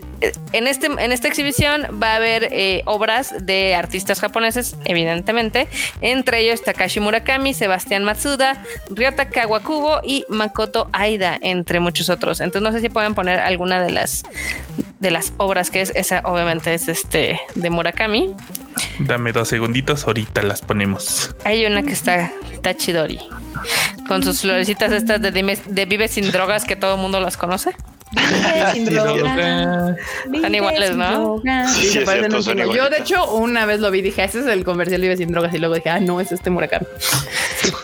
en, 0.51 0.67
este, 0.67 0.87
en 0.87 1.11
esta 1.11 1.27
exhibición 1.27 1.99
va 2.01 2.13
a 2.13 2.15
haber 2.15 2.49
eh, 2.51 2.81
obras 2.85 3.33
de 3.45 3.75
artistas 3.75 4.19
japoneses, 4.19 4.75
evidentemente, 4.85 5.67
entre 6.01 6.39
ellos 6.39 6.63
Takashi 6.63 6.99
Murakami, 6.99 7.53
Sebastián 7.53 8.03
Matsuda, 8.03 8.63
Ryota 8.89 9.29
Kawakubo 9.29 10.01
y 10.03 10.25
Makoto 10.29 10.89
Aida, 10.93 11.37
entre 11.41 11.79
muchos 11.79 12.09
otros. 12.09 12.41
Entonces 12.41 12.61
no 12.61 12.71
sé 12.71 12.81
si 12.81 12.89
pueden 12.89 13.15
poner 13.15 13.39
alguna 13.39 13.81
de 13.81 13.91
las 13.91 14.23
de 14.99 15.09
las 15.09 15.33
obras 15.37 15.71
que 15.71 15.81
es 15.81 15.91
esa 15.95 16.21
obviamente 16.25 16.73
es 16.75 16.87
este 16.87 17.39
de 17.55 17.69
Murakami. 17.69 18.35
Dame 18.99 19.31
dos 19.31 19.47
segunditos, 19.47 20.05
ahorita 20.05 20.43
las 20.43 20.61
ponemos. 20.61 21.35
Hay 21.43 21.65
una 21.65 21.81
que 21.81 21.93
está 21.93 22.31
Tachidori 22.61 23.19
con 24.11 24.23
sus 24.23 24.41
florecitas 24.41 24.91
estas 24.91 25.21
de, 25.21 25.31
dime- 25.31 25.57
de 25.65 25.85
Vive 25.85 26.07
sin 26.09 26.31
drogas 26.31 26.65
que 26.65 26.75
todo 26.75 26.95
el 26.95 27.01
mundo 27.01 27.19
las 27.21 27.37
conoce. 27.37 27.71
Sin 28.73 28.85
droga. 28.85 29.95
Están 30.33 30.53
iguales, 30.55 30.97
¿no? 30.97 31.41
Sí, 31.73 31.81
Sí, 31.85 31.87
se 31.93 31.99
es 31.99 32.05
parecen 32.05 32.31
cierto, 32.31 32.37
un 32.37 32.43
son 32.43 32.57
chingo. 32.57 32.75
Yo, 32.75 32.89
de 32.89 32.97
hecho, 32.97 33.31
una 33.31 33.65
vez 33.65 33.79
lo 33.79 33.89
vi 33.89 33.99
y 33.99 34.01
dije, 34.01 34.21
ese 34.25 34.39
es 34.41 34.47
el 34.47 34.65
comercial 34.65 34.99
Vive 34.99 35.15
sin 35.15 35.31
drogas. 35.31 35.53
Y 35.53 35.59
luego 35.59 35.75
dije, 35.75 35.89
ah, 35.91 35.99
no, 36.01 36.19
es 36.19 36.33
este 36.33 36.49
Murakami. 36.49 36.85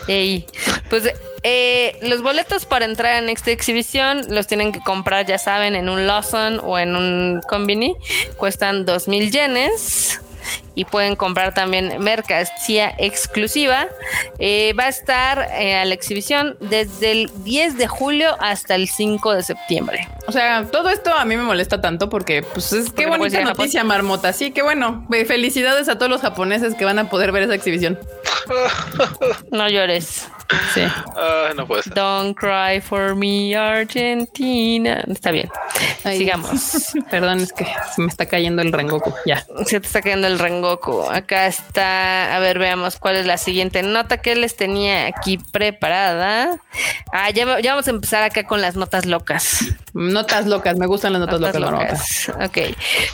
Ey, 0.06 0.44
Pues 0.90 1.04
eh, 1.44 1.98
los 2.02 2.20
boletos 2.22 2.66
para 2.66 2.84
entrar 2.84 3.22
en 3.22 3.30
esta 3.30 3.50
exhibición 3.52 4.26
los 4.28 4.46
tienen 4.46 4.72
que 4.72 4.80
comprar, 4.80 5.24
ya 5.24 5.38
saben, 5.38 5.74
en 5.76 5.88
un 5.88 6.06
Lawson 6.06 6.60
o 6.62 6.78
en 6.78 6.94
un 6.94 7.40
Combini. 7.48 7.94
Cuestan 8.36 8.84
dos 8.84 9.08
mil 9.08 9.30
yenes. 9.30 10.20
Y 10.78 10.84
pueden 10.84 11.16
comprar 11.16 11.54
también 11.54 11.96
mercancía 11.98 12.94
exclusiva. 12.98 13.88
Eh, 14.38 14.74
va 14.78 14.84
a 14.84 14.88
estar 14.88 15.48
eh, 15.58 15.74
a 15.74 15.84
la 15.84 15.92
exhibición 15.92 16.56
desde 16.60 17.10
el 17.10 17.30
10 17.42 17.78
de 17.78 17.88
julio 17.88 18.36
hasta 18.38 18.76
el 18.76 18.88
5 18.88 19.34
de 19.34 19.42
septiembre. 19.42 20.08
O 20.28 20.32
sea, 20.32 20.66
todo 20.70 20.88
esto 20.90 21.12
a 21.12 21.24
mí 21.24 21.36
me 21.36 21.42
molesta 21.42 21.80
tanto 21.80 22.08
porque, 22.08 22.44
pues, 22.44 22.72
es 22.72 22.90
no 22.90 22.94
puedes 22.94 23.18
bonita 23.18 23.40
noticia, 23.42 23.82
Marmota. 23.82 24.32
Sí, 24.32 24.52
qué 24.52 24.62
bueno. 24.62 25.04
Ve, 25.08 25.24
Felicidades 25.24 25.88
a 25.88 25.96
todos 25.98 26.10
los 26.10 26.20
japoneses 26.20 26.76
que 26.76 26.84
van 26.84 27.00
a 27.00 27.10
poder 27.10 27.32
ver 27.32 27.42
esa 27.42 27.56
exhibición. 27.56 27.98
No 29.50 29.68
llores. 29.68 30.28
Sí. 30.72 30.82
Ah, 31.16 31.50
no 31.54 31.66
puede 31.66 31.82
ser. 31.82 31.94
Don't 31.94 32.36
cry 32.36 32.80
for 32.80 33.14
me, 33.14 33.54
Argentina. 33.54 35.04
Está 35.06 35.30
bien. 35.30 35.50
Sigamos. 36.02 36.92
Perdón, 37.10 37.40
es 37.40 37.52
que 37.52 37.66
se 37.94 38.00
me 38.00 38.08
está 38.08 38.26
cayendo 38.26 38.62
el 38.62 38.72
Rengoku. 38.72 39.12
Ya. 39.26 39.44
Se 39.66 39.80
te 39.80 39.86
está 39.86 40.00
cayendo 40.00 40.26
el 40.26 40.38
Rengoku. 40.38 40.67
Acá 41.10 41.46
está. 41.46 42.34
A 42.36 42.38
ver, 42.38 42.58
veamos 42.58 42.96
cuál 42.98 43.16
es 43.16 43.26
la 43.26 43.38
siguiente 43.38 43.82
nota 43.82 44.18
que 44.18 44.34
les 44.36 44.56
tenía 44.56 45.06
aquí 45.06 45.38
preparada. 45.38 46.60
Ah, 47.12 47.30
ya, 47.30 47.46
va- 47.46 47.60
ya 47.60 47.72
vamos 47.72 47.86
a 47.86 47.90
empezar 47.90 48.22
acá 48.22 48.44
con 48.44 48.60
las 48.60 48.76
notas 48.76 49.06
locas. 49.06 49.64
Notas 49.94 50.46
locas, 50.46 50.76
me 50.76 50.86
gustan 50.86 51.12
las 51.14 51.20
notas, 51.20 51.40
Notas 51.40 51.60
locas. 51.60 52.28
Ok. 52.44 52.58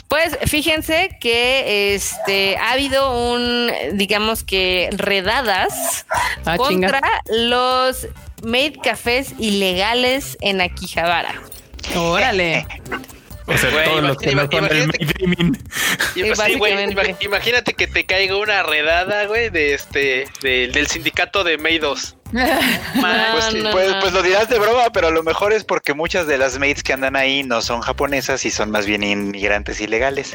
Pues 0.07 0.37
fíjense 0.45 1.17
que 1.19 1.95
este 1.95 2.57
ha 2.57 2.71
habido 2.73 3.33
un, 3.33 3.71
digamos 3.93 4.43
que 4.43 4.89
redadas 4.91 6.05
Ah, 6.45 6.57
contra 6.57 6.99
chinga. 6.99 7.21
los 7.47 8.07
maid 8.43 8.75
cafés 8.83 9.33
ilegales 9.39 10.37
en 10.41 10.61
Akihabara. 10.61 11.33
Órale. 11.95 12.65
O 13.47 13.57
sea, 13.57 13.69
Güey, 13.71 13.85
todos 13.85 14.01
los 14.03 14.17
que 14.17 14.25
no 14.27 14.31
imagínate- 14.43 14.57
son 14.57 14.77
el 14.77 14.83
imagínate- 14.83 15.05
Maydreaming. 15.27 15.57
Y, 16.15 16.19
Sí, 16.21 16.31
pues, 16.35 16.39
sí, 16.47 16.55
güey, 16.55 16.95
imagínate 17.21 17.73
que 17.73 17.87
te 17.87 18.05
caiga 18.05 18.37
una 18.37 18.63
redada, 18.63 19.25
güey, 19.27 19.49
de 19.49 19.73
este, 19.75 20.27
de- 20.41 20.67
del 20.69 20.87
sindicato 20.87 21.43
de 21.43 21.57
Meidos. 21.57 22.14
Man, 22.31 22.49
Pues, 23.35 23.53
no, 23.63 23.71
pues, 23.71 23.91
no. 23.91 23.99
pues 23.99 24.13
lo 24.13 24.23
dirás 24.23 24.49
de 24.49 24.59
broma, 24.59 24.89
pero 24.91 25.07
a 25.07 25.11
lo 25.11 25.23
mejor 25.23 25.53
es 25.53 25.63
porque 25.63 25.93
muchas 25.93 26.25
de 26.27 26.37
las 26.37 26.57
mates 26.57 26.83
que 26.83 26.93
andan 26.93 27.15
ahí 27.15 27.43
no 27.43 27.61
son 27.61 27.81
japonesas 27.81 28.45
y 28.45 28.51
son 28.51 28.71
más 28.71 28.85
bien 28.85 29.03
inmigrantes 29.03 29.79
ilegales. 29.81 30.33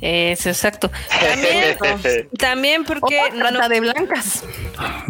Eso, 0.00 0.48
exacto. 0.48 0.90
También, 1.20 2.28
también 2.38 2.84
porque 2.84 3.20
no, 3.34 3.48
trata 3.50 3.68
de 3.68 3.80
blancas. 3.80 4.44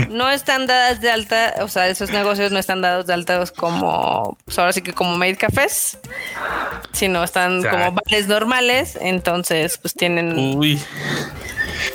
no 0.08 0.30
están 0.30 0.66
dadas 0.66 1.00
de 1.00 1.10
alta, 1.10 1.54
o 1.60 1.68
sea, 1.68 1.88
esos 1.88 2.10
negocios 2.10 2.52
no 2.52 2.58
están 2.58 2.80
dados 2.80 3.06
de 3.06 3.14
alta 3.14 3.44
como, 3.56 4.36
pues 4.44 4.58
ahora 4.58 4.72
sí 4.72 4.82
que 4.82 4.92
como 4.92 5.16
maid 5.16 5.36
cafés, 5.38 5.98
sino 6.92 7.22
están 7.22 7.58
Exacto. 7.58 7.78
como 7.78 7.92
bares 7.92 8.26
normales, 8.28 8.98
entonces 9.00 9.78
pues 9.78 9.94
tienen, 9.94 10.56
Uy, 10.58 10.80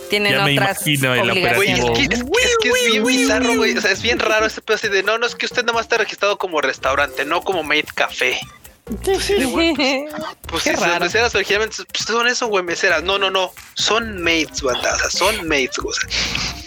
tienen 0.09 0.33
ya 0.33 0.43
me 0.45 0.53
otras 0.53 0.85
imagino 0.87 1.13
el 1.13 1.55
Güey, 1.55 1.71
es 1.71 1.85
que, 1.85 2.03
es, 2.03 2.21
es 2.21 2.57
que 2.61 2.69
es 2.69 2.91
bien 2.91 3.05
bizarro, 3.05 3.55
güey. 3.55 3.77
O 3.77 3.81
sea, 3.81 3.91
es 3.91 4.01
bien 4.01 4.19
raro 4.19 4.45
este 4.45 4.61
pedo 4.61 4.75
así 4.75 4.87
de 4.89 5.03
no, 5.03 5.17
no 5.17 5.25
es 5.25 5.35
que 5.35 5.45
usted 5.45 5.63
nada 5.63 5.73
más 5.73 5.85
está 5.85 5.97
registrado 5.97 6.37
como 6.37 6.61
restaurante, 6.61 7.25
no 7.25 7.41
como 7.41 7.63
maid 7.63 7.85
café. 7.95 8.39
Pues 8.85 8.99
Qué 10.63 10.71
si 10.71 10.75
son 10.75 10.89
raro. 10.89 11.05
meseras 11.05 11.33
originalmente 11.35 11.77
pues, 11.85 12.03
son 12.05 12.27
eso, 12.27 12.47
güey, 12.47 12.63
meseras. 12.63 13.01
No, 13.03 13.17
no, 13.17 13.31
no. 13.31 13.53
Son 13.75 14.21
maids, 14.21 14.61
banda. 14.61 14.93
O 14.93 14.99
sea, 14.99 15.09
son 15.09 15.47
maids, 15.47 15.77
güey. 15.77 15.89
O 15.89 15.93
sea, 15.93 16.09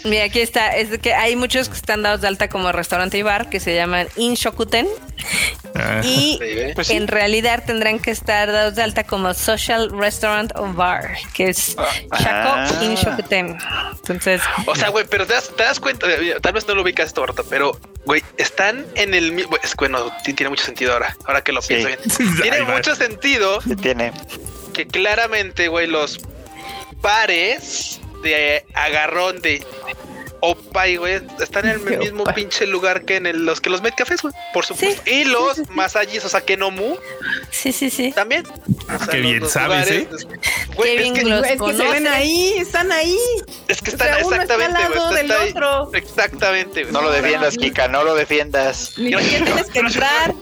Mira, 0.07 0.25
aquí 0.25 0.39
está, 0.39 0.75
es 0.75 0.89
de 0.89 0.99
que 0.99 1.13
hay 1.13 1.35
muchos 1.35 1.69
que 1.69 1.75
están 1.75 2.01
dados 2.03 2.21
de 2.21 2.27
alta 2.27 2.47
como 2.49 2.71
restaurante 2.71 3.17
y 3.17 3.21
bar 3.23 3.49
que 3.49 3.59
se 3.59 3.75
llaman 3.75 4.07
Inshokuten 4.15 4.87
ah, 5.75 6.01
y 6.03 6.37
sí, 6.39 6.53
güey. 6.53 6.73
Pues 6.73 6.87
sí. 6.87 6.93
en 6.95 7.07
realidad 7.07 7.63
tendrán 7.65 7.99
que 7.99 8.11
estar 8.11 8.51
dados 8.51 8.75
de 8.75 8.83
alta 8.83 9.03
como 9.05 9.33
Social 9.33 9.89
Restaurant 9.91 10.51
o 10.55 10.71
Bar, 10.73 11.15
que 11.33 11.49
es 11.49 11.75
Shako 11.75 12.17
Ah. 12.21 12.79
Inshokuten. 12.83 13.57
Entonces, 13.91 14.41
O 14.65 14.75
sea, 14.75 14.89
güey, 14.89 15.05
pero 15.09 15.25
te 15.27 15.33
das, 15.33 15.49
te 15.55 15.63
das 15.63 15.79
cuenta, 15.79 16.07
eh, 16.09 16.35
tal 16.41 16.53
vez 16.53 16.67
no 16.67 16.75
lo 16.75 16.81
ubicas 16.83 17.07
esto, 17.07 17.21
Barta, 17.21 17.43
pero, 17.49 17.79
güey, 18.05 18.23
están 18.37 18.85
en 18.95 19.13
el 19.13 19.31
mismo. 19.33 19.57
Es 19.63 19.71
que, 19.71 19.77
bueno, 19.87 20.11
tiene 20.23 20.49
mucho 20.49 20.63
sentido 20.63 20.93
ahora, 20.93 21.15
ahora 21.25 21.43
que 21.43 21.51
lo 21.51 21.61
Sí. 21.61 21.75
pienso 21.75 21.87
bien. 21.87 21.99
Tiene 22.41 22.61
mucho 22.63 22.95
sentido 22.95 23.59
Se 23.61 23.75
tiene. 23.75 24.11
que 24.73 24.87
claramente, 24.87 25.67
güey, 25.67 25.87
los 25.87 26.19
bares 27.01 27.99
de 28.27 28.65
agarrón 28.73 29.41
de 29.41 29.65
Opay, 30.39 30.97
güey, 30.97 31.19
están 31.41 31.65
en 31.67 31.81
el 31.87 31.97
mismo 31.97 32.23
pinche 32.25 32.67
lugar 32.67 33.05
que 33.05 33.15
en 33.15 33.25
el- 33.25 33.43
los 33.43 33.59
que 33.59 33.71
los 33.71 33.81
Med 33.81 33.93
Cafés, 33.97 34.21
güey, 34.21 34.33
por 34.53 34.65
supuesto. 34.67 35.01
y 35.09 35.23
los 35.23 35.67
Masayis, 35.71 36.23
o 36.25 36.29
sea, 36.29 36.41
Kenomu 36.41 36.95
sí, 37.49 37.71
sí, 37.71 37.89
sí. 37.89 38.11
también. 38.11 38.45
O 38.47 38.97
sea, 38.99 39.07
Qué 39.09 39.19
bien 39.19 39.49
sabes, 39.49 39.89
¿eh? 39.89 40.07
Güey, 40.75 40.89
Qué 40.91 40.95
es 40.95 41.01
bien 41.01 41.13
que, 41.15 41.23
los 41.23 41.43
es 41.43 41.59
que 41.59 41.73
se 41.73 41.87
ven 41.91 42.05
ahí, 42.07 42.53
están 42.59 42.91
ahí. 42.91 43.17
es 43.67 43.81
que 43.81 43.89
o 43.89 43.93
están 43.93 44.07
sea, 44.09 44.19
está 44.19 44.35
exactamente, 44.35 44.79
güey. 44.85 44.89
lado 44.99 45.09
está- 45.09 45.15
del 45.15 45.31
está 45.31 45.41
ahí. 45.41 45.49
otro. 45.49 45.89
Exactamente, 45.95 46.81
güey. 46.83 46.93
No 46.93 47.01
lo 47.01 47.09
defiendas, 47.11 47.57
Kika, 47.57 47.87
no 47.87 48.03
lo 48.03 48.13
defiendas. 48.13 48.93
Ni 48.97 49.15
tienes 49.15 49.65
que 49.71 49.79
entrar. 49.79 50.35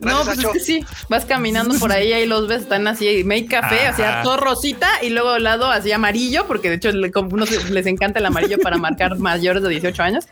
No, 0.00 0.24
pues 0.24 0.38
es 0.38 0.46
que 0.46 0.60
sí. 0.60 0.84
Vas 1.08 1.24
caminando 1.26 1.78
por 1.78 1.92
ahí, 1.92 2.12
ahí 2.12 2.26
los 2.26 2.48
ves, 2.48 2.62
están 2.62 2.86
así, 2.88 3.22
make 3.24 3.46
café, 3.46 3.80
Ajá. 3.80 3.90
hacia 3.90 4.22
todo 4.22 4.36
rosita 4.38 4.88
y 5.02 5.10
luego 5.10 5.30
al 5.30 5.42
lado 5.44 5.66
así 5.70 5.92
amarillo, 5.92 6.46
porque 6.46 6.68
de 6.70 6.76
hecho 6.76 6.90
le- 6.92 7.10
como 7.12 7.30
unos 7.34 7.50
les 7.70 7.86
encanta 7.86 8.18
el 8.18 8.26
amarillo 8.26 8.58
para 8.58 8.76
marcar 8.78 9.18
mayores 9.18 9.62
de 9.62 9.68
18 9.68 10.02
años, 10.02 10.24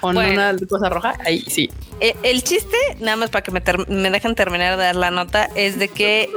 con 0.00 0.14
Bueno. 0.16 0.32
una 0.32 0.56
cosa 0.68 0.88
roja. 0.88 1.14
Ahí 1.24 1.42
sí. 1.48 1.70
Eh, 2.00 2.16
El 2.22 2.42
chiste, 2.42 2.76
nada 3.00 3.16
más 3.16 3.30
para 3.30 3.42
que 3.44 3.50
me, 3.52 3.60
ter- 3.60 3.88
me 3.88 4.10
dejen 4.10 4.34
terminar 4.34 4.76
de 4.76 4.82
dar 4.84 4.96
la 4.96 5.10
nota, 5.10 5.48
es 5.54 5.78
de 5.78 5.88
que 5.88 6.28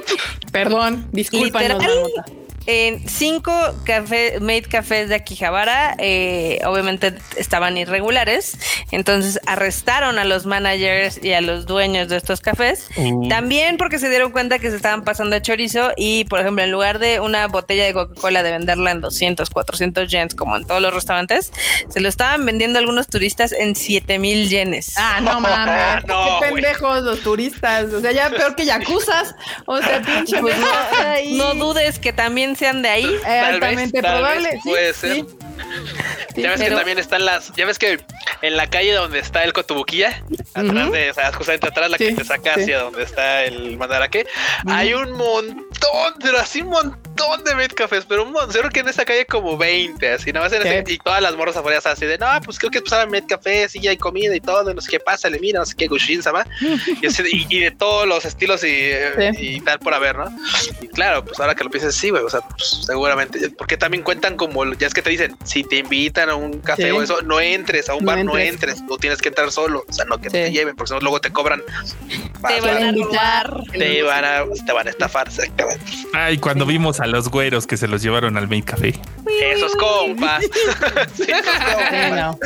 Perdón, 0.51 1.07
discúlpanos, 1.11 1.79
Literal. 1.79 1.95
Marmota. 2.01 2.25
En 2.67 3.07
cinco 3.07 3.53
café, 3.85 4.39
made 4.41 4.63
cafés 4.63 5.09
de 5.09 5.15
Akihabara, 5.15 5.95
eh, 5.97 6.59
obviamente 6.65 7.13
estaban 7.37 7.77
irregulares, 7.77 8.59
entonces 8.91 9.39
arrestaron 9.47 10.19
a 10.19 10.25
los 10.25 10.45
managers 10.45 11.23
y 11.23 11.31
a 11.33 11.41
los 11.41 11.65
dueños 11.65 12.09
de 12.09 12.17
estos 12.17 12.41
cafés, 12.41 12.89
Uh. 12.97 13.29
también 13.29 13.77
porque 13.77 13.99
se 13.99 14.09
dieron 14.09 14.31
cuenta 14.31 14.59
que 14.59 14.69
se 14.69 14.75
estaban 14.75 15.03
pasando 15.03 15.35
de 15.35 15.41
chorizo 15.41 15.91
y, 15.95 16.25
por 16.25 16.41
ejemplo, 16.41 16.63
en 16.63 16.71
lugar 16.71 16.99
de 16.99 17.19
una 17.21 17.47
botella 17.47 17.85
de 17.85 17.93
Coca-Cola 17.93 18.43
de 18.43 18.51
venderla 18.51 18.91
en 18.91 18.99
200, 19.01 19.49
400 19.49 20.09
yens, 20.11 20.35
como 20.35 20.57
en 20.57 20.65
todos 20.65 20.81
los 20.81 20.93
restaurantes, 20.93 21.53
se 21.89 22.01
lo 22.01 22.09
estaban 22.09 22.45
vendiendo 22.45 22.79
a 22.79 22.81
algunos 22.81 23.07
turistas 23.07 23.53
en 23.53 23.75
7000 23.75 24.49
yenes. 24.49 24.93
Ah, 24.97 25.19
no 25.21 25.39
mames. 25.39 26.05
No, 26.05 26.39
Qué 26.41 26.47
pendejos 26.51 27.03
los 27.03 27.21
turistas. 27.21 27.93
O 27.93 28.01
sea, 28.01 28.11
ya 28.11 28.29
peor 28.29 28.55
que 28.55 28.65
yacuzas. 28.65 29.33
O 29.65 29.77
sea, 29.81 30.01
pinche 30.05 30.39
Pues 30.41 30.55
no, 30.57 31.53
no 31.53 31.55
dudes 31.55 31.99
que 31.99 32.11
también 32.11 32.56
sean 32.57 32.81
de 32.81 32.89
ahí. 32.89 33.05
Eh, 33.05 33.19
Tal 33.23 33.59
vez, 33.59 33.69
altamente 33.69 34.01
probable. 34.01 34.49
vez 34.51 34.59
sí, 34.63 34.69
puede 34.69 34.93
ser. 34.93 35.13
sí. 35.15 35.25
Sí, 36.35 36.41
ya 36.43 36.49
ves 36.51 36.59
pero- 36.59 36.75
que 36.75 36.79
también 36.81 36.99
están 36.99 37.25
las. 37.25 37.51
Ya 37.55 37.65
ves 37.65 37.79
que 37.79 37.99
en 38.41 38.57
la 38.57 38.69
calle 38.69 38.93
donde 38.93 39.19
está 39.19 39.43
el 39.43 39.53
Cotubuquilla, 39.53 40.23
atrás 40.53 40.83
Ujú. 40.85 40.91
de, 40.91 41.09
o 41.09 41.13
sea, 41.13 41.33
justamente 41.33 41.67
atrás 41.67 41.89
la 41.89 41.97
que 41.97 42.11
te 42.13 42.23
saca 42.23 42.53
sí. 42.55 42.61
hacia 42.61 42.79
donde 42.79 43.03
está 43.03 43.43
el 43.43 43.75
Mandarake, 43.77 44.27
hay 44.67 44.93
un 44.93 45.13
montón, 45.13 46.13
pero 46.21 46.37
así 46.39 46.61
un 46.61 46.69
montón 46.69 46.99
de 47.45 47.55
Med 47.55 47.71
Cafés, 47.73 48.05
pero 48.07 48.23
un 48.23 48.31
montón. 48.31 48.51
Seguro 48.51 48.69
que 48.69 48.79
en 48.81 48.87
esa 48.89 49.05
calle 49.05 49.19
hay 49.19 49.25
como 49.25 49.57
20, 49.57 50.11
así 50.13 50.31
nada 50.31 50.45
más 50.45 50.53
en 50.53 50.65
ese- 50.65 50.93
y 50.93 50.97
todas 50.97 51.21
las 51.21 51.35
morras 51.35 51.55
afuera 51.57 51.79
así 51.83 52.05
de 52.05 52.17
no, 52.17 52.27
pues 52.43 52.57
creo 52.59 52.71
que 52.71 52.81
pasar 52.81 53.01
a 53.01 53.05
Med 53.05 53.23
Cafés 53.27 53.75
y 53.75 53.79
ya 53.81 53.91
hay 53.91 53.97
comida 53.97 54.35
y 54.35 54.39
todo, 54.41 54.73
no 54.73 54.81
sé 54.81 54.89
qué 54.91 54.99
pasa, 54.99 55.29
le 55.29 55.39
mira, 55.39 55.59
no 55.59 55.65
sé 55.65 55.75
qué, 55.75 55.87
Gushin 55.87 56.21
sama, 56.23 56.45
y, 57.01 57.05
así 57.05 57.23
de- 57.23 57.29
y- 57.31 57.45
y 57.49 57.59
de 57.59 57.71
todos 57.71 58.07
los 58.07 58.25
estilos 58.25 58.63
y, 58.63 58.67
Sí. 59.37 59.55
y 59.57 59.61
tal 59.61 59.79
por 59.79 59.93
haber, 59.93 60.17
¿no? 60.17 60.25
Y 60.81 60.87
claro, 60.87 61.23
pues 61.23 61.39
ahora 61.39 61.55
que 61.55 61.63
lo 61.63 61.69
piensas, 61.69 61.95
sí, 61.95 62.09
güey, 62.09 62.23
o 62.23 62.29
sea, 62.29 62.41
pues, 62.41 62.81
seguramente, 62.85 63.49
porque 63.57 63.77
también 63.77 64.03
cuentan 64.03 64.35
como, 64.35 64.65
ya 64.73 64.87
es 64.87 64.93
que 64.93 65.01
te 65.01 65.09
dicen, 65.09 65.35
si 65.43 65.63
te 65.63 65.77
invitan 65.77 66.29
a 66.29 66.35
un 66.35 66.59
café 66.59 66.83
Sí. 66.85 66.91
o 66.91 67.01
eso, 67.01 67.21
no 67.21 67.39
entres 67.39 67.89
a 67.89 67.95
un 67.95 68.03
No 68.05 68.07
bar, 68.07 68.25
no 68.25 68.37
entres. 68.37 68.77
entres, 68.77 68.81
no 68.89 68.97
tienes 68.97 69.21
que 69.21 69.29
entrar 69.29 69.51
solo, 69.51 69.85
o 69.87 69.93
sea, 69.93 70.05
no 70.05 70.17
que 70.19 70.29
Sí. 70.29 70.33
te 70.33 70.51
lleven, 70.51 70.75
porque 70.75 70.89
si 70.89 70.93
no 70.95 70.99
luego 71.01 71.21
te 71.21 71.31
cobran, 71.31 71.61
Te 72.47 72.61
van 72.61 72.83
a 72.83 72.91
robar. 72.91 73.63
te 73.71 74.01
van 74.03 74.25
a, 74.25 74.43
te 74.65 74.73
van 74.73 74.87
a 74.87 74.89
estafar, 74.89 75.27
exactamente. 75.27 75.83
Ay, 76.13 76.37
cuando 76.37 76.65
vimos 76.65 76.99
a 76.99 77.06
los 77.07 77.29
güeros 77.29 77.65
que 77.67 77.77
se 77.77 77.87
los 77.87 78.01
llevaron 78.01 78.37
al 78.37 78.47
Made 78.47 78.63
Café. 78.63 78.93
Esos 79.41 79.75
compas. 79.75 80.43
Sí, 81.15 81.23
esos 81.23 81.45
compas. 81.45 81.89
Sí, 81.89 82.11
no. 82.15 82.39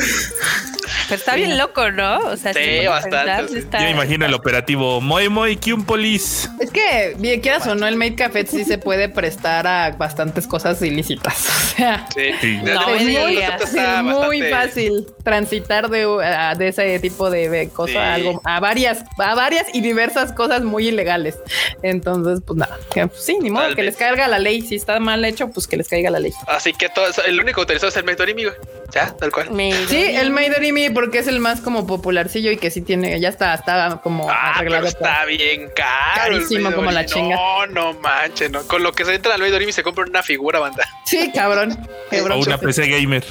Pero 1.08 1.18
está 1.18 1.34
bien 1.36 1.58
loco, 1.58 1.90
¿no? 1.90 2.18
O 2.18 2.36
sea, 2.36 2.52
Sí, 2.54 2.86
bastante, 2.86 3.16
pensar, 3.18 3.48
sí. 3.48 3.58
está- 3.58 3.78
Yo 3.78 3.84
me 3.84 3.90
imagino 3.90 4.26
el 4.26 4.34
operativo 4.34 5.00
Moe 5.00 5.28
Moe 5.28 5.56
Kyun 5.56 5.84
Police. 5.84 6.48
Es 6.60 6.70
que, 6.70 7.14
bien 7.18 7.40
quieras 7.40 7.66
o 7.66 7.74
no, 7.74 7.86
el 7.86 7.96
Made 7.96 8.14
Café 8.14 8.46
sí 8.46 8.64
se 8.64 8.78
puede 8.78 9.08
prestar 9.08 9.66
a 9.66 9.90
bastantes 9.92 10.46
cosas 10.46 10.80
ilícitas. 10.82 11.34
O 11.72 11.76
sea, 11.76 12.06
Sí. 12.14 12.60
No 12.62 12.94
es 12.94 13.02
muy 13.02 13.36
bastante- 13.36 14.50
fácil 14.50 15.06
transitar 15.24 15.88
de, 15.88 16.04
a- 16.24 16.54
de 16.54 16.68
ese 16.68 16.98
tipo 17.00 17.30
de, 17.30 17.48
de 17.48 17.68
cosas 17.70 17.92
Sí. 17.92 17.98
a 17.98 18.14
algo 18.14 18.40
a 18.44 18.60
varias 18.60 19.04
a 19.18 19.34
varias 19.34 19.66
y 19.72 19.80
diversas 19.80 20.32
cosas 20.32 20.62
muy 20.62 20.88
ilegales 20.88 21.38
entonces 21.82 22.40
pues 22.46 22.58
nada 22.58 22.78
que, 22.92 23.06
pues, 23.06 23.22
sí 23.24 23.38
ni 23.40 23.50
modo 23.50 23.64
Tal 23.64 23.74
que 23.74 23.82
vez. 23.82 23.92
les 23.92 23.96
caiga 23.96 24.28
la 24.28 24.38
ley 24.38 24.51
si 24.60 24.74
está 24.76 25.00
mal 25.00 25.24
hecho 25.24 25.48
pues 25.50 25.66
que 25.66 25.76
les 25.78 25.88
caiga 25.88 26.10
la 26.10 26.18
ley 26.20 26.32
Así 26.46 26.72
que 26.74 26.88
todo 26.90 27.06
el 27.26 27.40
único 27.40 27.62
utilizado 27.62 27.88
es 27.88 27.96
el 27.96 28.04
Medorimi, 28.04 28.44
güey. 28.44 28.56
Ya, 28.92 29.16
tal 29.16 29.32
cual. 29.32 29.48
Sí 29.88 29.96
el 30.04 30.30
Maidorimi 30.30 30.90
porque 30.90 31.20
es 31.20 31.26
el 31.26 31.40
más 31.40 31.62
como 31.62 31.86
popularcillo 31.86 32.50
y 32.50 32.58
que 32.58 32.70
sí 32.70 32.82
tiene 32.82 33.18
ya 33.20 33.30
está 33.30 33.54
está 33.54 34.00
como 34.02 34.28
Ah, 34.30 34.56
pero 34.58 34.74
arreglado 34.76 34.86
está 34.86 35.24
bien 35.24 35.70
caro. 35.74 36.34
Carísimo 36.34 36.72
como 36.72 36.90
la 36.90 37.06
chinga. 37.06 37.34
No, 37.36 37.66
no 37.68 37.92
manches, 38.00 38.50
no. 38.50 38.62
Con 38.64 38.82
lo 38.82 38.92
que 38.92 39.06
se 39.06 39.14
entra 39.14 39.34
al 39.34 39.40
Medorimi 39.40 39.72
se 39.72 39.82
compra 39.82 40.04
una 40.04 40.22
figura, 40.22 40.58
banda. 40.60 40.86
sí 41.06 41.30
cabrón 41.34 41.70
O 42.30 42.36
una. 42.38 42.58
PC 42.58 42.86
gamer. 42.88 43.24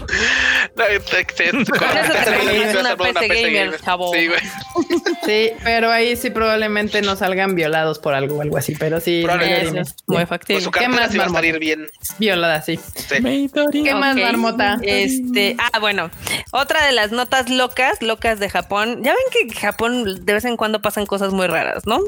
No, 0.76 0.84
te- 0.86 1.00
te- 1.00 1.26
te- 1.26 1.52
con 1.52 1.64
Con 1.78 1.88
eso 1.98 2.00
una 2.00 2.16
te 2.16 2.24
PC 2.24 2.28
compras 2.28 2.56
gamer, 2.56 2.80
una 2.80 2.96
vas 2.96 3.16
a 3.16 3.20
armar 3.20 3.28
PC 3.28 3.52
gamer, 3.52 3.82
chavo. 3.82 4.14
Sí, 4.14 4.28
güey. 4.28 4.40
sí 5.26 5.52
pero 5.64 5.92
ahí 5.92 6.16
sí 6.16 6.32
probablemente 6.32 7.02
no 7.04 7.16
salgan 7.16 7.54
violados 7.54 8.00
por 8.00 8.16
algo 8.16 8.38
o 8.38 8.42
algo 8.42 8.58
así 8.58 8.76
pero 8.80 9.00
sí 9.00 9.22
Probablemente. 9.24 9.82
Es 9.82 9.96
muy 10.08 10.26
factible. 10.26 10.62
Su 10.64 10.72
¿Qué 10.72 10.88
más, 10.88 11.11
sí 11.12 11.18
va 11.18 11.26
a 11.26 11.30
salir 11.30 11.60
bien. 11.60 11.88
violada 12.18 12.62
sí 12.62 12.80
Sí. 12.96 13.50
¿Qué 13.84 13.94
más. 13.94 14.16
Marmota? 14.16 14.80
Este, 14.82 15.56
ah, 15.60 15.80
bueno, 15.80 16.12
otra 16.52 16.86
de 16.86 16.92
las 16.92 17.12
notas 17.12 17.50
locas, 17.50 18.02
locas 18.02 18.40
de 18.40 18.50
Japón. 18.50 19.02
Ya 19.04 19.14
ven 19.14 19.24
que 19.32 19.42
en 19.42 19.50
Japón 19.50 20.26
de 20.26 20.34
vez 20.34 20.46
en 20.46 20.58
cuando 20.58 20.82
pasan 20.82 21.06
cosas 21.06 21.34
muy 21.34 21.48
raras, 21.48 21.86
¿no? 21.86 22.00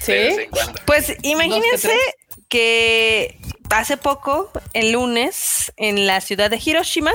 sí 0.00 0.12
De 0.12 0.18
vez 0.18 0.38
en 0.38 0.50
cuando. 0.50 0.80
Pues 0.84 1.16
imagínense 1.22 1.96
que 2.48 3.38
hace 3.70 3.96
poco, 3.96 4.50
el 4.72 4.92
lunes, 4.92 5.72
en 5.76 6.06
la 6.06 6.20
ciudad 6.20 6.50
de 6.50 6.60
Hiroshima, 6.64 7.12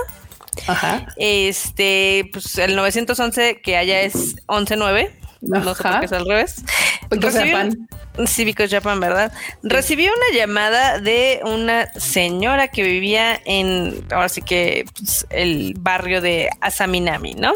ajá 0.68 1.08
este, 1.16 2.30
pues 2.34 2.58
el 2.58 2.76
911, 2.76 3.62
que 3.62 3.78
allá 3.78 4.02
es 4.02 4.36
119, 4.50 5.16
no 5.42 5.74
sé 5.76 5.84
por 5.84 5.88
Ajá. 5.92 6.00
qué 6.00 6.06
es 6.06 6.12
al 6.14 6.26
revés. 6.28 6.64
Recibió- 7.10 7.46
Japan. 7.58 7.88
Sí, 8.28 8.44
Because 8.44 8.76
Japan, 8.76 9.00
¿verdad? 9.00 9.32
Recibió 9.64 10.12
una 10.12 10.38
llamada 10.38 11.00
de 11.00 11.40
una 11.46 11.88
señora 11.94 12.68
que 12.68 12.84
vivía 12.84 13.40
en, 13.46 14.06
ahora 14.12 14.28
sí 14.28 14.42
que, 14.42 14.86
pues, 14.98 15.26
el 15.30 15.76
barrio 15.80 16.20
de 16.20 16.50
Asaminami, 16.60 17.36
¿no? 17.36 17.54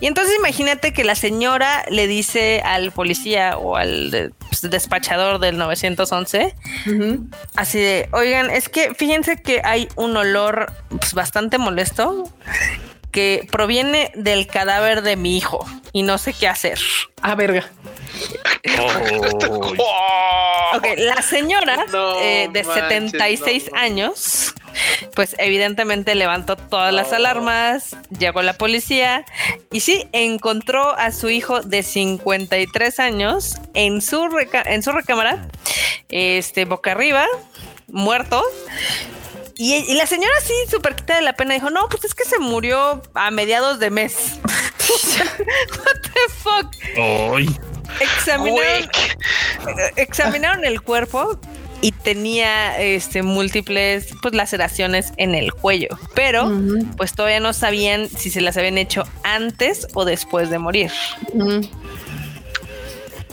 Y 0.00 0.06
entonces 0.06 0.34
imagínate 0.38 0.92
que 0.92 1.04
la 1.04 1.14
señora 1.14 1.84
le 1.88 2.08
dice 2.08 2.60
al 2.64 2.90
policía 2.90 3.56
o 3.58 3.76
al 3.76 4.10
de- 4.10 4.30
pues, 4.48 4.62
despachador 4.68 5.38
del 5.38 5.56
911, 5.56 6.54
Ujú. 6.86 7.28
así 7.54 7.78
de, 7.78 8.08
oigan, 8.12 8.50
es 8.50 8.68
que 8.68 8.92
fíjense 8.94 9.40
que 9.40 9.60
hay 9.64 9.88
un 9.94 10.16
olor 10.16 10.72
pues, 10.88 11.14
bastante 11.14 11.58
molesto 11.58 12.28
que 13.18 13.48
proviene 13.50 14.12
del 14.14 14.46
cadáver 14.46 15.02
de 15.02 15.16
mi 15.16 15.36
hijo 15.36 15.66
y 15.92 16.04
no 16.04 16.18
sé 16.18 16.32
qué 16.34 16.46
hacer. 16.46 16.78
Ah, 17.20 17.34
verga. 17.34 17.68
Oh. 18.78 19.74
Ok, 20.76 20.86
la 20.98 21.22
señora 21.22 21.86
No 21.90 22.20
eh, 22.20 22.50
de 22.52 22.62
manches, 22.62 22.84
76 22.84 23.64
no, 23.64 23.70
no. 23.72 23.82
años, 23.82 24.54
pues 25.14 25.34
evidentemente 25.38 26.14
levantó 26.14 26.56
todas 26.56 26.92
las 26.92 27.12
alarmas, 27.14 27.96
llegó 28.16 28.42
la 28.42 28.52
policía 28.52 29.24
y 29.72 29.80
sí, 29.80 30.06
encontró 30.12 30.90
a 30.96 31.10
su 31.10 31.30
hijo 31.30 31.62
de 31.62 31.82
53 31.82 33.00
años 33.00 33.56
en 33.72 34.02
su, 34.02 34.28
reca- 34.28 34.62
en 34.66 34.82
su 34.82 34.92
recámara, 34.92 35.48
este, 36.10 36.66
boca 36.66 36.92
arriba, 36.92 37.26
muerto. 37.90 38.42
Y, 39.58 39.74
y 39.74 39.94
la 39.94 40.06
señora 40.06 40.32
sí, 40.42 40.54
súper 40.70 40.94
quita 40.94 41.16
de 41.16 41.22
la 41.22 41.34
pena, 41.34 41.54
dijo, 41.54 41.68
no, 41.68 41.88
pues 41.88 42.04
es 42.04 42.14
que 42.14 42.24
se 42.24 42.38
murió 42.38 43.02
a 43.14 43.30
mediados 43.32 43.80
de 43.80 43.90
mes. 43.90 44.38
What 44.44 46.00
the 46.02 46.32
fuck? 46.42 46.74
Ay. 46.96 47.58
Examinaron, 48.00 48.84
eh, 48.84 49.92
examinaron 49.96 50.64
el 50.64 50.80
cuerpo 50.80 51.40
y 51.80 51.92
tenía 51.92 52.78
este 52.80 53.22
múltiples 53.22 54.08
pues 54.22 54.34
laceraciones 54.34 55.12
en 55.16 55.34
el 55.34 55.52
cuello, 55.52 55.88
pero 56.14 56.50
pues 56.96 57.12
todavía 57.14 57.40
no 57.40 57.52
sabían 57.52 58.08
si 58.08 58.30
se 58.30 58.40
las 58.40 58.56
habían 58.56 58.78
hecho 58.78 59.04
antes 59.22 59.86
o 59.94 60.04
después 60.04 60.50
de 60.50 60.58
morir. 60.58 60.92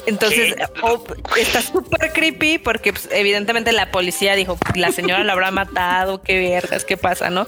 Entonces, 0.05 0.55
¿Qué? 0.55 0.65
o- 0.81 1.03
está 1.37 1.61
súper 1.61 2.11
creepy 2.13 2.57
porque 2.59 2.93
pues, 2.93 3.07
evidentemente 3.11 3.71
la 3.71 3.91
policía 3.91 4.35
dijo, 4.35 4.57
la 4.75 4.91
señora 4.91 5.23
la 5.23 5.33
habrá 5.33 5.51
matado, 5.51 6.21
qué 6.21 6.39
vergas, 6.39 6.85
qué 6.85 6.97
pasa, 6.97 7.29
¿no? 7.29 7.47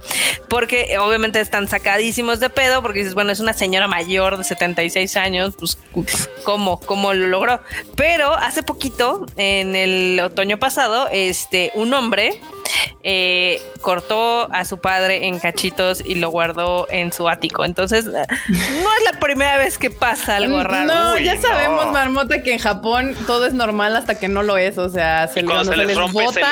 Porque 0.49 0.93
eh, 0.93 0.97
obviamente 0.97 1.39
están 1.39 1.67
sacadísimos 1.67 2.39
de 2.39 2.49
pedo 2.49 2.81
porque 2.81 2.99
dices, 2.99 3.13
bueno, 3.13 3.31
es 3.31 3.39
una 3.39 3.53
señora 3.53 3.87
mayor 3.87 4.37
de 4.37 4.43
76 4.43 5.17
años, 5.17 5.53
pues 5.57 5.77
¿cómo, 6.43 6.79
cómo 6.79 7.13
lo 7.13 7.27
logró? 7.27 7.61
Pero 7.95 8.33
hace 8.33 8.63
poquito, 8.63 9.25
en 9.37 9.75
el 9.75 10.19
otoño 10.19 10.57
pasado, 10.59 11.07
este, 11.11 11.71
un 11.75 11.93
hombre 11.93 12.39
eh, 13.03 13.61
cortó 13.81 14.51
a 14.53 14.65
su 14.65 14.79
padre 14.79 15.27
en 15.27 15.39
cachitos 15.39 16.01
y 16.05 16.15
lo 16.15 16.29
guardó 16.29 16.87
en 16.89 17.13
su 17.13 17.29
ático. 17.29 17.63
Entonces, 17.65 18.05
no 18.05 18.17
es 18.17 19.03
la 19.11 19.19
primera 19.19 19.57
vez 19.57 19.77
que 19.77 19.89
pasa 19.89 20.35
algo 20.37 20.63
raro. 20.63 20.85
No, 20.93 21.13
Uy, 21.13 21.23
ya 21.23 21.35
no. 21.35 21.41
sabemos, 21.41 21.91
Marmota, 21.91 22.41
que 22.43 22.46
en 22.51 22.59
Japón 22.59 23.15
todo 23.25 23.45
es 23.45 23.53
normal 23.53 23.95
hasta 23.95 24.19
que 24.19 24.27
no 24.27 24.43
lo 24.43 24.57
es. 24.57 24.77
O 24.77 24.89
sea, 24.89 25.27
se, 25.27 25.43
cuando 25.43 25.75
les 25.75 25.95
rompe, 25.97 26.19
se 26.19 26.25
bota, 26.25 26.47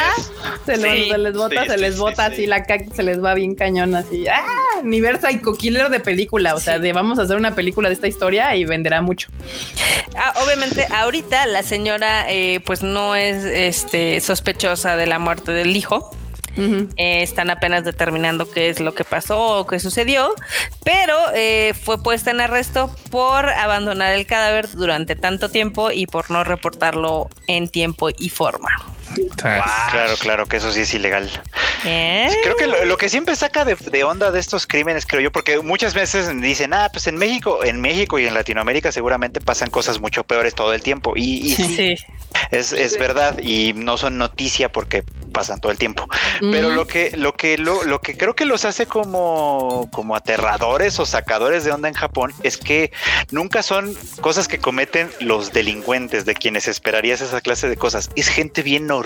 se, 0.66 0.78
les- 0.78 1.04
Sí, 1.06 1.10
se 1.12 1.18
les 1.18 1.34
bota, 1.36 1.64
sí, 1.64 1.70
se 1.70 1.78
les 1.78 1.94
sí, 1.96 2.00
bota 2.00 2.28
sí. 2.28 2.34
así 2.34 2.46
la 2.48 2.64
caca, 2.64 2.86
se 2.94 3.04
les 3.04 3.24
va 3.24 3.34
bien 3.34 3.56
cañón 3.56 3.96
así. 3.96 4.28
¡Ah! 4.28 4.82
Nivel 4.84 5.20
psycho 5.20 5.54
killer 5.54 5.90
de 5.90 6.00
película. 6.00 6.56
O 6.56 6.60
sea, 6.60 6.80
de 6.80 6.94
vamos 6.94 7.20
a 7.20 7.24
hacer 7.24 7.38
una 7.38 7.56
película 7.56 7.90
de 7.90 7.96
esta 7.96 8.08
historia 8.08 8.56
y 8.56 8.66
venderá 8.66 9.02
mucho. 9.02 9.30
Ah, 10.18 10.34
obviamente, 10.44 10.88
ahorita 10.92 11.46
la 11.48 11.64
señora, 11.64 12.26
eh, 12.30 12.60
pues 12.66 12.84
no 12.84 13.16
es 13.16 13.44
este, 13.44 14.20
sospechosa 14.22 14.96
de 14.96 15.08
la 15.08 15.20
muerte 15.20 15.52
del 15.52 15.76
hijo. 15.76 16.16
Eh, 16.58 17.24
están 17.24 17.50
apenas 17.50 17.84
determinando 17.84 18.50
qué 18.50 18.70
es 18.70 18.80
lo 18.80 18.94
que 18.94 19.04
pasó 19.04 19.60
o 19.60 19.68
qué 19.68 19.80
sucedió, 19.80 20.34
pero 20.84 21.16
eh, 21.34 21.74
fue 21.74 22.02
puesta 22.02 22.32
en 22.32 22.42
arresto 22.42 22.90
por 23.12 23.50
abandonar 23.50 24.14
el 24.14 24.26
cadáver 24.26 24.70
durante 24.72 25.16
tanto 25.16 25.50
tiempo 25.50 25.92
y 25.92 26.08
por 26.08 26.32
no 26.32 26.44
reportarlo 26.44 27.30
en 27.48 27.68
tiempo 27.68 28.10
y 28.18 28.30
forma. 28.30 28.95
Claro, 29.38 30.16
claro, 30.20 30.46
que 30.46 30.58
eso 30.58 30.72
sí 30.72 30.82
es 30.82 30.94
ilegal. 30.94 31.30
¿Eh? 31.86 32.30
Creo 32.44 32.56
que 32.56 32.68
lo, 32.68 32.86
lo 32.86 32.98
que 32.98 33.10
siempre 33.10 33.36
saca 33.36 33.66
de, 33.66 33.76
de 33.76 34.04
onda 34.04 34.32
de 34.32 34.40
estos 34.40 34.66
crímenes, 34.68 35.06
creo 35.06 35.22
yo, 35.22 35.32
porque 35.32 35.60
muchas 35.60 35.94
veces 35.94 36.30
dicen, 36.42 36.74
ah, 36.74 36.90
pues 36.92 37.08
en 37.08 37.16
México, 37.18 37.64
en 37.64 37.82
México 37.82 38.18
y 38.20 38.26
en 38.26 38.34
Latinoamérica 38.34 38.92
seguramente 38.92 39.40
pasan 39.42 39.70
cosas 39.70 40.00
mucho 40.00 40.24
peores 40.24 40.56
todo 40.56 40.74
el 40.74 40.82
tiempo. 40.82 41.14
Y, 41.16 41.52
y 41.52 41.56
sí, 41.56 41.76
Sí. 41.76 41.96
es, 42.52 42.72
es 42.72 42.98
verdad, 42.98 43.38
y 43.40 43.74
no 43.74 43.98
son 43.98 44.18
noticia 44.18 44.72
porque 44.72 45.04
pasan 45.32 45.60
todo 45.60 45.72
el 45.72 45.78
tiempo. 45.78 46.08
Pero 46.40 46.70
lo 46.70 46.88
que, 46.88 47.12
lo 47.18 47.34
que, 47.34 47.58
lo, 47.58 47.84
lo 47.84 48.00
que 48.00 48.16
creo 48.18 48.36
que 48.36 48.46
los 48.46 48.64
hace 48.64 48.86
como, 48.86 49.90
como 49.92 50.16
aterradores 50.16 50.98
o 51.00 51.06
sacadores 51.06 51.66
de 51.66 51.72
onda 51.72 51.90
en 51.90 51.94
Japón 51.94 52.34
es 52.44 52.58
que 52.58 52.92
nunca 53.32 53.62
son 53.62 53.94
cosas 54.22 54.48
que 54.48 54.60
cometen 54.60 55.10
los 55.20 55.52
delincuentes 55.52 56.26
de 56.26 56.36
quienes 56.36 56.68
esperarías 56.70 57.20
esa 57.22 57.42
clase 57.42 57.68
de 57.68 57.76
cosas. 57.76 58.10
Es 58.16 58.30
gente 58.30 58.62
bien 58.62 58.88
normal. 58.88 59.05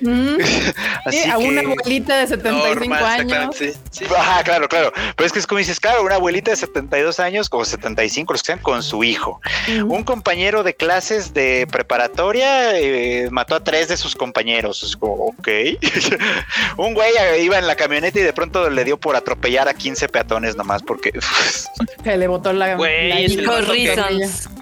Mm. 0.00 0.36
Así 1.06 1.18
Sí, 1.18 1.30
a 1.30 1.38
una 1.38 1.60
abuelita 1.60 2.16
de 2.18 2.26
75 2.26 2.74
Normal, 2.74 3.04
años. 3.04 3.60
exactamente, 3.60 3.80
sí, 3.90 4.04
sí. 4.06 4.14
Ajá, 4.16 4.42
claro, 4.44 4.68
claro. 4.68 4.92
Pero 5.16 5.26
es 5.26 5.32
que 5.32 5.38
es 5.38 5.46
como 5.46 5.58
dices, 5.58 5.80
claro, 5.80 6.02
una 6.02 6.16
abuelita 6.16 6.50
de 6.50 6.56
72 6.56 7.20
años 7.20 7.48
o 7.50 7.64
75, 7.64 8.32
los 8.32 8.42
que 8.42 8.46
sean, 8.46 8.58
con 8.58 8.82
su 8.82 9.04
hijo. 9.04 9.40
Un 9.86 10.04
compañero 10.04 10.62
de 10.62 10.74
clases 10.74 11.34
de 11.34 11.66
preparatoria 11.70 12.78
eh, 12.78 13.28
mató 13.30 13.54
a 13.54 13.64
tres 13.64 13.88
de 13.88 13.96
sus 13.96 14.14
compañeros. 14.14 14.82
Es 14.82 14.96
como, 14.96 15.14
ok. 15.14 15.48
Un 16.76 16.94
güey 16.94 17.10
eh, 17.18 17.42
iba 17.42 17.58
en 17.58 17.66
la 17.66 17.76
camioneta 17.76 18.18
y 18.18 18.22
de 18.22 18.32
pronto 18.32 18.68
le 18.70 18.84
dio 18.84 18.98
por 18.98 19.16
atropellar 19.16 19.68
a 19.68 19.74
15 19.74 20.08
peatones 20.08 20.56
nomás 20.56 20.82
porque... 20.82 21.12
Se 22.04 22.16
le 22.16 22.26
botó 22.26 22.52
la. 22.52 22.76
Güey, 22.76 23.28
la-. 23.36 24.08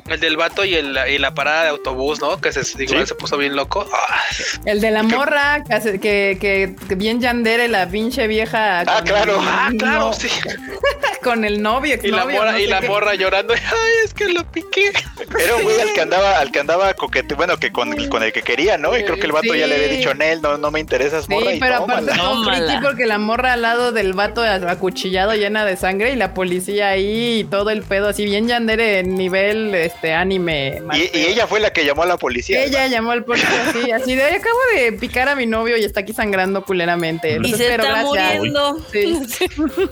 El 0.09 0.21
del 0.21 0.37
vato 0.37 0.65
y, 0.65 0.75
el, 0.75 0.99
y 1.09 1.19
la 1.19 1.35
parada 1.35 1.63
de 1.65 1.69
autobús, 1.71 2.21
¿no? 2.21 2.41
Que 2.41 2.53
se, 2.53 2.83
igual 2.83 3.07
se 3.07 3.15
puso 3.15 3.37
bien 3.37 3.55
loco. 3.55 3.87
Ah, 3.93 4.21
El 4.65 4.81
de 4.81 4.91
la 4.91 5.03
morra 5.03 5.65
que, 5.67 5.75
hace- 5.75 5.99
que, 6.01 6.37
que- 6.41 6.75
que 6.89 6.95
bien 6.95 7.21
yandere 7.21 7.67
la 7.69 7.89
pinche 7.89 8.27
vieja. 8.27 8.81
Ah, 8.81 8.85
con 8.97 9.05
claro. 9.05 9.41
el- 9.41 9.49
ah, 9.49 9.71
claro, 9.79 9.99
no, 10.01 10.13
sí. 10.13 10.29
Con 11.23 11.45
el 11.45 11.61
novio. 11.61 11.99
Y 12.03 12.11
la 12.11 12.25
morra, 12.25 12.53
no 12.53 12.59
y 12.59 12.67
la 12.67 12.81
qué. 12.81 12.89
morra 12.89 13.15
llorando. 13.15 13.53
Ay, 13.53 13.93
es 14.07 14.15
que 14.15 14.29
lo 14.31 14.43
piqué. 14.51 14.91
Era 15.39 15.57
un 15.57 15.65
güey 15.65 15.79
al 15.79 15.93
que 15.93 16.01
andaba, 16.01 16.39
al 16.39 16.51
que 16.51 16.61
andaba 16.61 16.95
coquete, 16.95 17.35
bueno, 17.35 17.59
que 17.59 17.71
con, 17.71 17.93
el- 17.93 18.09
con 18.09 18.23
el 18.23 18.33
que 18.33 18.41
quería, 18.41 18.79
¿no? 18.79 18.97
Y 18.97 19.05
creo 19.05 19.17
que 19.17 19.27
el 19.27 19.33
vato 19.33 19.55
ya 19.55 19.67
le 19.67 19.75
había 19.75 19.89
Sí. 19.91 19.97
dicho, 19.99 20.15
Nel, 20.15 20.41
no, 20.41 20.57
no 20.57 20.71
me 20.71 20.81
interesas, 20.81 21.27
Sí, 21.27 21.31
morra, 21.35 21.53
y 21.53 21.61
pero 21.61 21.77
aparte 21.77 22.07
tómala. 22.13 22.23
Tómala. 22.23 22.67
creepy 22.67 22.83
porque 22.83 23.07
la 23.07 23.19
morra 23.19 23.53
al 23.53 23.61
lado 23.63 23.93
del 23.93 24.15
vato 24.15 24.43
acuchillado 24.43 25.35
llena 25.35 25.67
de 25.67 25.77
sangre 25.77 26.11
y 26.13 26.17
la 26.17 26.33
policía 26.33 26.89
ahí 26.89 27.41
y 27.41 27.45
todo 27.45 27.69
el 27.69 27.83
pedo 27.83 28.09
así 28.09 28.25
bien 28.25 28.49
yandere 28.49 29.01
en 29.01 29.15
nivel 29.15 29.75
este 29.75 30.15
anime. 30.15 30.81
Y, 30.95 31.19
y 31.19 31.27
ella 31.27 31.47
fue 31.47 31.61
la 31.61 31.71
que 31.71 31.85
llamó 31.85 32.05
a 32.05 32.07
la 32.07 32.17
policía. 32.17 32.65
Ella 32.65 32.87
llamó 32.87 33.11
al 33.11 33.25
policía 33.25 33.69
así, 33.69 33.93
así 33.93 34.15
de 34.15 34.37
acabo 34.51 34.85
de 34.85 34.93
picar 34.99 35.29
a 35.29 35.37
mi 35.37 35.47
novio 35.47 35.77
y 35.77 35.85
está 35.85 36.01
aquí 36.01 36.13
sangrando 36.13 36.65
culeramente. 36.65 37.39
Y 37.43 37.53
se 37.55 37.65
espero, 37.65 37.83
está 37.85 38.03
gracias. 38.03 38.37
muriendo. 38.39 38.79
Sí. 38.93 39.19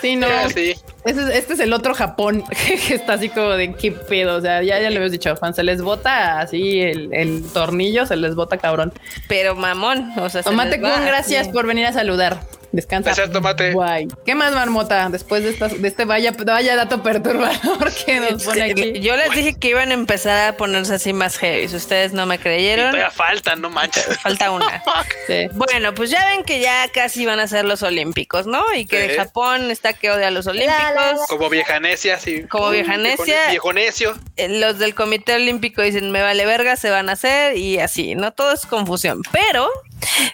Sí, 0.00 0.16
no. 0.16 0.26
Sí. 0.54 0.74
Ese 1.04 1.22
es- 1.22 1.34
este 1.36 1.52
es 1.54 1.60
el 1.60 1.72
otro 1.72 1.94
Japón 1.94 2.44
que 2.88 2.94
está 2.94 3.14
así 3.14 3.28
como 3.28 3.50
de 3.50 3.74
qué 3.74 3.92
pedo. 3.92 4.36
O 4.36 4.40
sea, 4.40 4.62
ya, 4.62 4.80
ya 4.80 4.90
le 4.90 4.96
habías 4.96 5.12
dicho, 5.12 5.34
Juan, 5.36 5.54
se 5.54 5.62
les 5.62 5.82
bota 5.82 6.40
así 6.40 6.80
el, 6.80 7.12
el 7.12 7.42
tornillo, 7.52 8.06
se 8.06 8.16
les 8.16 8.34
bota 8.34 8.58
cabrón. 8.58 8.92
Pero 9.28 9.54
mamón, 9.54 10.10
o 10.18 10.28
sea, 10.28 10.42
se 10.42 10.50
Tomate 10.50 10.78
va 10.78 10.94
Kun, 10.96 11.06
gracias 11.06 11.48
por 11.48 11.66
venir 11.66 11.86
a 11.86 11.92
saludar. 11.92 12.40
Descansa. 12.76 13.10
Gracias, 13.10 13.30
Tomate. 13.32 13.72
Guay. 13.72 14.06
¿Qué 14.24 14.34
más, 14.34 14.52
Marmota? 14.54 15.08
Después 15.08 15.42
de, 15.42 15.50
esta- 15.50 15.68
de 15.68 15.88
este 15.88 16.04
vaya, 16.04 16.32
vaya 16.44 16.76
dato 16.76 17.02
perturbador 17.02 17.92
que 18.04 18.20
nos 18.20 18.44
pone 18.44 18.62
aquí. 18.70 19.00
Yo 19.00 19.16
les 19.16 19.30
dije 19.32 19.54
que 19.58 19.68
iban 19.68 19.90
a 19.90 19.94
empezar 19.94 20.48
a 20.48 20.56
ponerse 20.56 20.94
así 20.94 21.12
más 21.12 21.38
heavy. 21.38 21.66
Ustedes 21.74 22.12
no 22.12 22.26
me 22.26 22.36
Y 22.36 22.38
creyeron. 22.38 22.90
todavía 22.92 23.10
falta, 23.10 23.56
no 23.56 23.70
manches. 23.70 24.06
Falta 24.20 24.50
una. 24.50 24.82
Sí. 25.26 25.48
Bueno, 25.54 25.92
pues 25.94 26.10
ya 26.10 26.24
ven 26.26 26.44
que 26.44 26.60
ya 26.60 26.88
casi 26.94 27.26
van 27.26 27.40
a 27.40 27.48
ser 27.48 27.64
los 27.64 27.82
Olímpicos, 27.82 28.46
¿no? 28.46 28.62
Y 28.74 28.86
que 28.86 29.08
Sí. 29.10 29.16
Japón 29.16 29.70
está 29.72 29.92
que 29.92 30.10
odia 30.10 30.28
a 30.28 30.30
los 30.30 30.46
Olímpicos. 30.46 31.26
Como 31.28 31.48
vieja 31.50 31.80
necia, 31.80 32.18
sí. 32.20 32.44
Como 32.44 32.70
vieja 32.70 32.96
necia. 32.96 33.50
Viejo 33.50 33.72
necio. 33.72 34.16
Eh, 34.36 34.48
Los 34.60 34.78
del 34.78 34.94
Comité 34.94 35.34
Olímpico 35.34 35.82
dicen, 35.82 36.12
me 36.12 36.22
vale 36.22 36.46
verga, 36.46 36.76
se 36.76 36.90
van 36.90 37.08
a 37.08 37.12
hacer 37.12 37.56
y 37.56 37.80
así, 37.80 38.14
¿no? 38.14 38.32
Todo 38.32 38.52
es 38.52 38.66
confusión. 38.66 39.22
Pero 39.32 39.68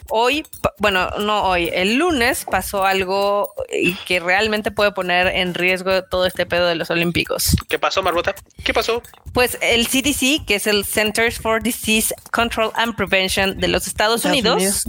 hoy, 0.08 0.44
bueno, 0.78 1.10
no 1.18 1.44
hoy, 1.44 1.70
el 1.72 1.96
lunes 1.96 2.44
pasó 2.50 2.84
algo 2.84 3.54
eh, 3.68 3.94
que 4.06 4.20
realmente 4.20 4.70
puede 4.70 4.92
poner 4.92 5.28
en 5.28 5.54
riesgo 5.54 6.02
todo 6.04 6.26
este 6.26 6.46
pedo 6.46 6.66
de 6.66 6.74
los 6.74 6.90
Olímpicos. 6.90 7.56
¿Qué 7.68 7.78
pasó, 7.78 8.02
Marbota? 8.02 8.34
¿Qué 8.64 8.74
pasó? 8.74 9.02
Pues 9.32 9.58
el 9.62 9.88
CDC, 9.88 10.44
que 10.46 10.56
es 10.56 10.66
el 10.66 10.84
Centers 10.84 11.38
for 11.38 11.62
Disease 11.62 12.14
Control 12.30 12.70
and 12.74 12.94
Prevention 12.94 13.58
de 13.58 13.68
los 13.68 13.86
Estados, 13.86 14.24
Unidos, 14.24 14.84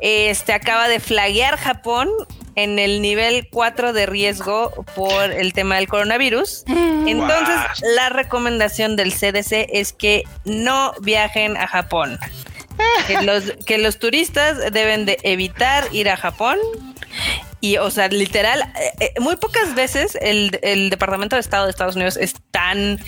este 0.00 0.52
acaba 0.52 0.88
de 0.88 1.00
flaguear 1.00 1.56
Japón 1.56 2.08
en 2.56 2.78
el 2.78 3.02
nivel 3.02 3.48
4 3.50 3.92
de 3.92 4.06
riesgo 4.06 4.84
por 4.94 5.30
el 5.32 5.52
tema 5.52 5.76
del 5.76 5.88
coronavirus. 5.88 6.64
Entonces, 6.66 7.56
la 7.96 8.08
recomendación 8.10 8.96
del 8.96 9.12
CDC 9.12 9.68
es 9.72 9.92
que 9.92 10.24
no 10.44 10.92
viajen 11.00 11.56
a 11.56 11.66
Japón. 11.66 12.18
Que 13.06 13.22
los, 13.22 13.52
que 13.66 13.78
los 13.78 13.98
turistas 13.98 14.72
deben 14.72 15.04
de 15.04 15.18
evitar 15.22 15.84
ir 15.92 16.08
a 16.08 16.16
Japón. 16.16 16.58
Y, 17.64 17.78
o 17.78 17.90
sea, 17.90 18.08
literal, 18.08 18.60
eh, 18.78 18.92
eh, 19.00 19.20
muy 19.20 19.36
pocas 19.36 19.74
veces 19.74 20.18
el, 20.20 20.58
el 20.60 20.90
Departamento 20.90 21.34
de 21.34 21.40
Estado 21.40 21.64
de 21.64 21.70
Estados 21.70 21.96
Unidos 21.96 22.18
es 22.18 22.34
tan 22.50 22.98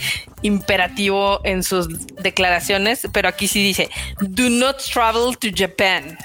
imperativo 0.41 1.41
en 1.45 1.63
sus 1.63 1.89
declaraciones, 2.23 3.07
pero 3.13 3.29
aquí 3.29 3.49
sí 3.49 3.63
dice, 3.63 3.91
do 4.21 4.49
not 4.49 4.79
travel 4.93 5.37
to 5.37 5.49
Japan. 5.55 6.17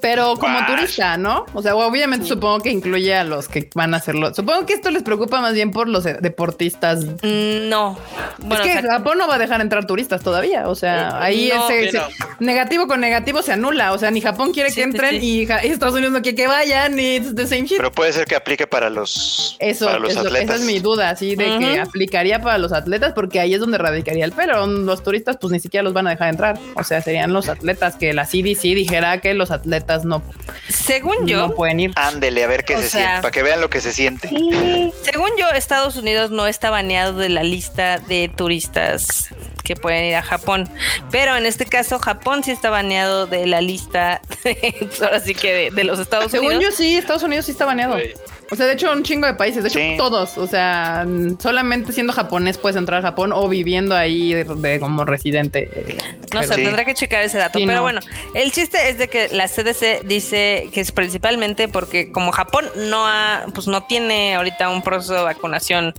Pero 0.00 0.36
como 0.36 0.64
turista, 0.66 1.16
¿no? 1.16 1.46
O 1.54 1.62
sea, 1.62 1.74
obviamente 1.76 2.26
supongo 2.26 2.60
que 2.60 2.70
incluye 2.70 3.14
a 3.14 3.24
los 3.24 3.48
que 3.48 3.70
van 3.74 3.94
a 3.94 3.98
hacerlo. 3.98 4.34
Supongo 4.34 4.66
que 4.66 4.74
esto 4.74 4.90
les 4.90 5.02
preocupa 5.02 5.40
más 5.40 5.54
bien 5.54 5.70
por 5.70 5.88
los 5.88 6.04
eh, 6.06 6.18
deportistas. 6.20 7.04
Mm, 7.04 7.68
No. 7.68 7.98
Bueno, 8.38 8.64
es 8.64 8.72
que 8.72 8.78
o 8.78 8.82
sea, 8.82 8.90
Japón 8.98 9.18
no 9.18 9.28
va 9.28 9.36
a 9.36 9.38
dejar 9.38 9.60
entrar 9.60 9.86
turistas 9.86 10.22
todavía. 10.22 10.68
O 10.68 10.74
sea, 10.74 11.22
ahí 11.22 11.52
No, 11.54 11.68
ese, 11.70 12.00
negativo 12.40 12.86
con 12.86 13.00
negativo 13.00 13.42
se 13.42 13.52
anula. 13.52 13.92
O 13.92 13.98
sea, 13.98 14.10
ni 14.10 14.20
Japón 14.20 14.52
quiere 14.52 14.70
Sí, 14.70 14.76
que 14.76 14.82
entren 14.82 15.20
sí. 15.20 15.46
y 15.46 15.52
Estados 15.70 15.94
Unidos 15.94 16.12
no 16.12 16.20
quiere 16.20 16.36
que 16.36 16.46
vayan. 16.48 16.96
Ni 16.96 17.16
it's 17.16 17.34
the 17.34 17.46
same 17.46 17.66
Pero 17.76 17.92
puede 17.92 18.12
ser 18.12 18.26
que 18.26 18.34
aplique 18.36 18.66
para 18.66 18.90
los, 18.90 19.56
Eso, 19.58 19.86
para 19.86 19.98
los 19.98 20.10
eso- 20.10 20.20
atletas. 20.20 20.44
esa 20.44 20.54
es 20.56 20.60
mi 20.62 20.78
duda, 20.80 21.10
así 21.10 21.34
de 21.36 21.58
que 21.58 21.80
aplicaría 21.80 22.40
para 22.40 22.58
los 22.58 22.72
atletas, 22.72 23.12
porque 23.14 23.40
ahí 23.40 23.54
es 23.54 23.60
donde 23.60 23.78
radicaría 23.78 24.24
el 24.24 24.32
pero 24.32 24.66
los 24.66 25.02
turistas, 25.02 25.36
pues 25.40 25.52
ni 25.52 25.60
siquiera 25.60 25.82
los 25.84 25.92
van 25.92 26.06
a 26.06 26.10
dejar 26.10 26.28
entrar. 26.28 26.58
O 26.76 26.84
sea, 26.84 27.00
serían 27.02 27.32
los 27.32 27.48
atletas 27.48 27.96
que 27.96 28.12
la 28.12 28.24
CDC 28.24 28.74
dijera 28.74 29.20
que 29.20 29.34
los 29.34 29.50
atletas 29.50 30.04
no, 30.04 30.22
según 30.68 31.26
yo, 31.26 31.38
no 31.48 31.54
pueden 31.54 31.80
ir. 31.80 31.92
Ándele, 31.96 32.44
a 32.44 32.46
ver 32.46 32.64
qué 32.64 32.76
O 32.76 32.80
se 32.80 32.88
sea- 32.88 33.00
siente, 33.02 33.22
para 33.22 33.32
que 33.32 33.42
vean 33.42 33.60
lo 33.60 33.70
que 33.70 33.80
se 33.80 33.92
siente. 33.92 34.28
según 34.28 35.30
yo, 35.38 35.48
Estados 35.54 35.96
Unidos 35.96 36.30
no 36.30 36.46
está 36.46 36.70
baneado 36.70 37.14
de 37.18 37.28
la 37.28 37.42
lista 37.42 37.98
de 37.98 38.30
turistas 38.34 39.28
que 39.62 39.76
pueden 39.76 40.04
ir 40.04 40.14
a 40.16 40.22
Japón. 40.22 40.68
Pero 41.10 41.36
en 41.36 41.46
este 41.46 41.66
caso, 41.66 41.98
Japón 41.98 42.42
sí 42.44 42.50
está 42.50 42.70
baneado 42.70 43.26
de 43.26 43.46
la 43.46 43.60
lista, 43.60 44.20
ahora 45.02 45.20
sí 45.20 45.34
que 45.34 45.52
de, 45.52 45.70
de 45.70 45.84
los 45.84 45.98
Estados 45.98 46.30
Según 46.30 46.54
Unidos. 46.54 46.64
yo 46.64 46.76
sí, 46.76 46.96
Estados 46.96 47.22
Unidos 47.22 47.46
sí 47.46 47.52
está 47.52 47.64
baneado. 47.64 47.94
Güey. 47.94 48.14
O 48.52 48.54
sea, 48.56 48.66
de 48.66 48.74
hecho, 48.74 48.92
un 48.92 49.02
chingo 49.02 49.26
de 49.26 49.32
países, 49.32 49.62
de 49.62 49.70
hecho, 49.70 49.78
Sí. 49.78 49.94
todos. 49.96 50.36
O 50.36 50.46
sea, 50.46 51.06
solamente 51.40 51.90
siendo 51.94 52.12
japonés 52.12 52.58
puedes 52.58 52.76
entrar 52.76 52.98
a 52.98 53.02
Japón 53.02 53.32
o 53.32 53.48
viviendo 53.48 53.96
ahí 53.96 54.34
de, 54.34 54.44
de- 54.44 54.78
como 54.78 55.06
residente. 55.06 55.70
eh, 55.74 55.96
No 56.34 56.42
sé, 56.42 56.54
sí. 56.56 56.62
tendrá 56.62 56.84
que 56.84 56.92
checar 56.92 57.22
ese 57.24 57.38
dato. 57.38 57.58
Sí, 57.58 57.64
pero 57.64 57.78
no. 57.78 57.82
bueno, 57.84 58.00
el 58.34 58.52
chiste 58.52 58.90
es 58.90 58.98
de 58.98 59.08
que 59.08 59.28
la 59.30 59.48
CDC 59.48 60.02
dice 60.04 60.68
que 60.70 60.82
es 60.82 60.92
principalmente 60.92 61.66
porque 61.68 62.12
como 62.12 62.30
Japón 62.30 62.66
no 62.90 63.06
ha, 63.06 63.46
pues 63.54 63.68
no 63.68 63.84
tiene 63.84 64.34
ahorita 64.34 64.68
un 64.68 64.82
proceso 64.82 65.14
de 65.14 65.22
vacunación 65.22 65.94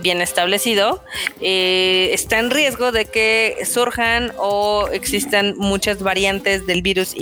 bien 0.00 0.22
establecido, 0.22 1.04
eh, 1.42 2.08
está 2.14 2.38
en 2.38 2.50
riesgo 2.50 2.90
de 2.90 3.04
que 3.04 3.58
surjan 3.70 4.32
o 4.38 4.88
existan 4.92 5.54
muchas 5.58 6.02
variantes 6.02 6.66
del 6.66 6.80
virus 6.80 7.14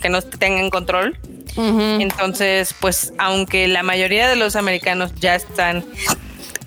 que 0.00 0.08
no 0.08 0.22
tengan 0.22 0.70
control. 0.70 1.16
Entonces, 1.56 2.74
pues, 2.80 3.12
aunque 3.18 3.68
la 3.68 3.82
mayoría 3.82 4.28
de 4.28 4.36
los 4.36 4.56
americanos 4.56 5.14
ya 5.16 5.34
están 5.34 5.84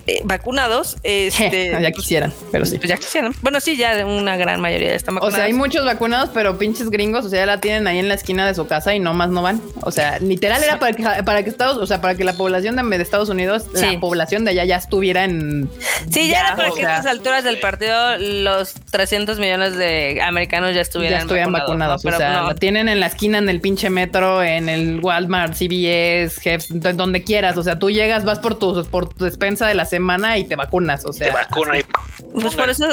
eh, 0.06 0.20
vacunados, 0.24 0.96
este, 1.02 1.70
ya 1.80 1.90
quisieran, 1.92 2.32
pero 2.50 2.64
sí. 2.66 2.78
pues 2.78 2.88
ya 2.88 2.96
quisieran. 2.96 3.32
Bueno, 3.42 3.60
sí, 3.60 3.76
ya 3.76 4.04
una 4.06 4.36
gran 4.36 4.60
mayoría 4.60 4.94
están 4.94 5.14
O 5.14 5.16
vacunados. 5.16 5.36
sea, 5.36 5.44
hay 5.44 5.52
muchos 5.52 5.84
vacunados, 5.84 6.30
pero 6.32 6.58
pinches 6.58 6.90
gringos, 6.90 7.24
o 7.24 7.28
sea, 7.28 7.40
ya 7.40 7.46
la 7.46 7.60
tienen 7.60 7.86
ahí 7.86 7.98
en 7.98 8.08
la 8.08 8.14
esquina 8.14 8.46
de 8.46 8.54
su 8.54 8.66
casa 8.66 8.94
y 8.94 9.00
nomás 9.00 9.30
no 9.30 9.42
van. 9.42 9.60
O 9.82 9.90
sea, 9.90 10.18
literal 10.18 10.62
era 10.62 10.78
para 10.78 10.92
que, 10.92 11.22
para 11.22 11.42
que 11.42 11.50
Estados, 11.50 11.76
o 11.78 11.86
sea, 11.86 12.00
para 12.00 12.14
que 12.14 12.24
la 12.24 12.32
población 12.34 12.76
de, 12.76 12.82
de 12.96 13.02
Estados 13.02 13.28
Unidos, 13.28 13.64
Sí. 13.74 13.86
la 13.94 14.00
población 14.00 14.44
de 14.44 14.50
allá 14.52 14.64
ya 14.64 14.76
estuviera 14.76 15.24
en. 15.24 15.68
Sí, 16.10 16.28
ya, 16.28 16.40
era 16.40 16.56
para 16.56 16.70
o 16.70 16.74
que 16.74 16.80
sea, 16.82 16.96
a 16.96 16.98
estas 16.98 17.12
alturas 17.12 17.44
del 17.44 17.58
partido 17.58 18.16
los 18.18 18.74
300 18.90 19.38
millones 19.38 19.76
de 19.76 20.20
americanos 20.22 20.74
ya 20.74 20.80
estuvieran, 20.80 21.18
ya 21.18 21.22
estuvieran 21.22 21.52
vacunados. 21.52 22.04
¿no? 22.04 22.10
o 22.10 22.16
sea, 22.16 22.42
no. 22.42 22.48
la 22.48 22.54
tienen 22.54 22.88
en 22.88 23.00
la 23.00 23.06
esquina, 23.06 23.38
en 23.38 23.48
el 23.48 23.60
pinche 23.60 23.90
metro, 23.90 24.42
en 24.42 24.68
el 24.68 25.00
Walmart, 25.00 25.54
CVS, 25.54 26.40
Jeffs, 26.40 26.66
de 26.70 26.92
donde 26.92 27.22
quieras. 27.22 27.56
O 27.56 27.62
sea, 27.62 27.78
tú 27.78 27.90
llegas, 27.90 28.24
vas 28.24 28.38
por 28.38 28.58
tu, 28.58 28.84
por 28.86 29.08
tu 29.12 29.24
despensa 29.24 29.66
de 29.66 29.74
la 29.74 29.84
semana 29.92 30.38
y 30.38 30.44
te 30.44 30.56
vacunas. 30.56 31.04
O 31.04 31.12
sea, 31.12 31.28
te 31.28 31.32
vacuna 31.34 31.78
y 31.78 31.84
pues 32.32 32.54
por 32.54 32.70
eso, 32.70 32.86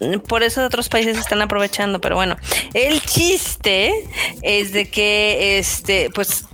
eh, 0.00 0.18
por 0.18 0.42
eso 0.42 0.64
otros 0.64 0.88
países 0.88 1.16
están 1.16 1.40
aprovechando, 1.40 2.00
pero 2.00 2.16
bueno, 2.16 2.36
el 2.74 3.00
chiste 3.00 3.92
es 4.42 4.72
de 4.72 4.90
que 4.90 5.58
este, 5.58 6.10
pues 6.14 6.44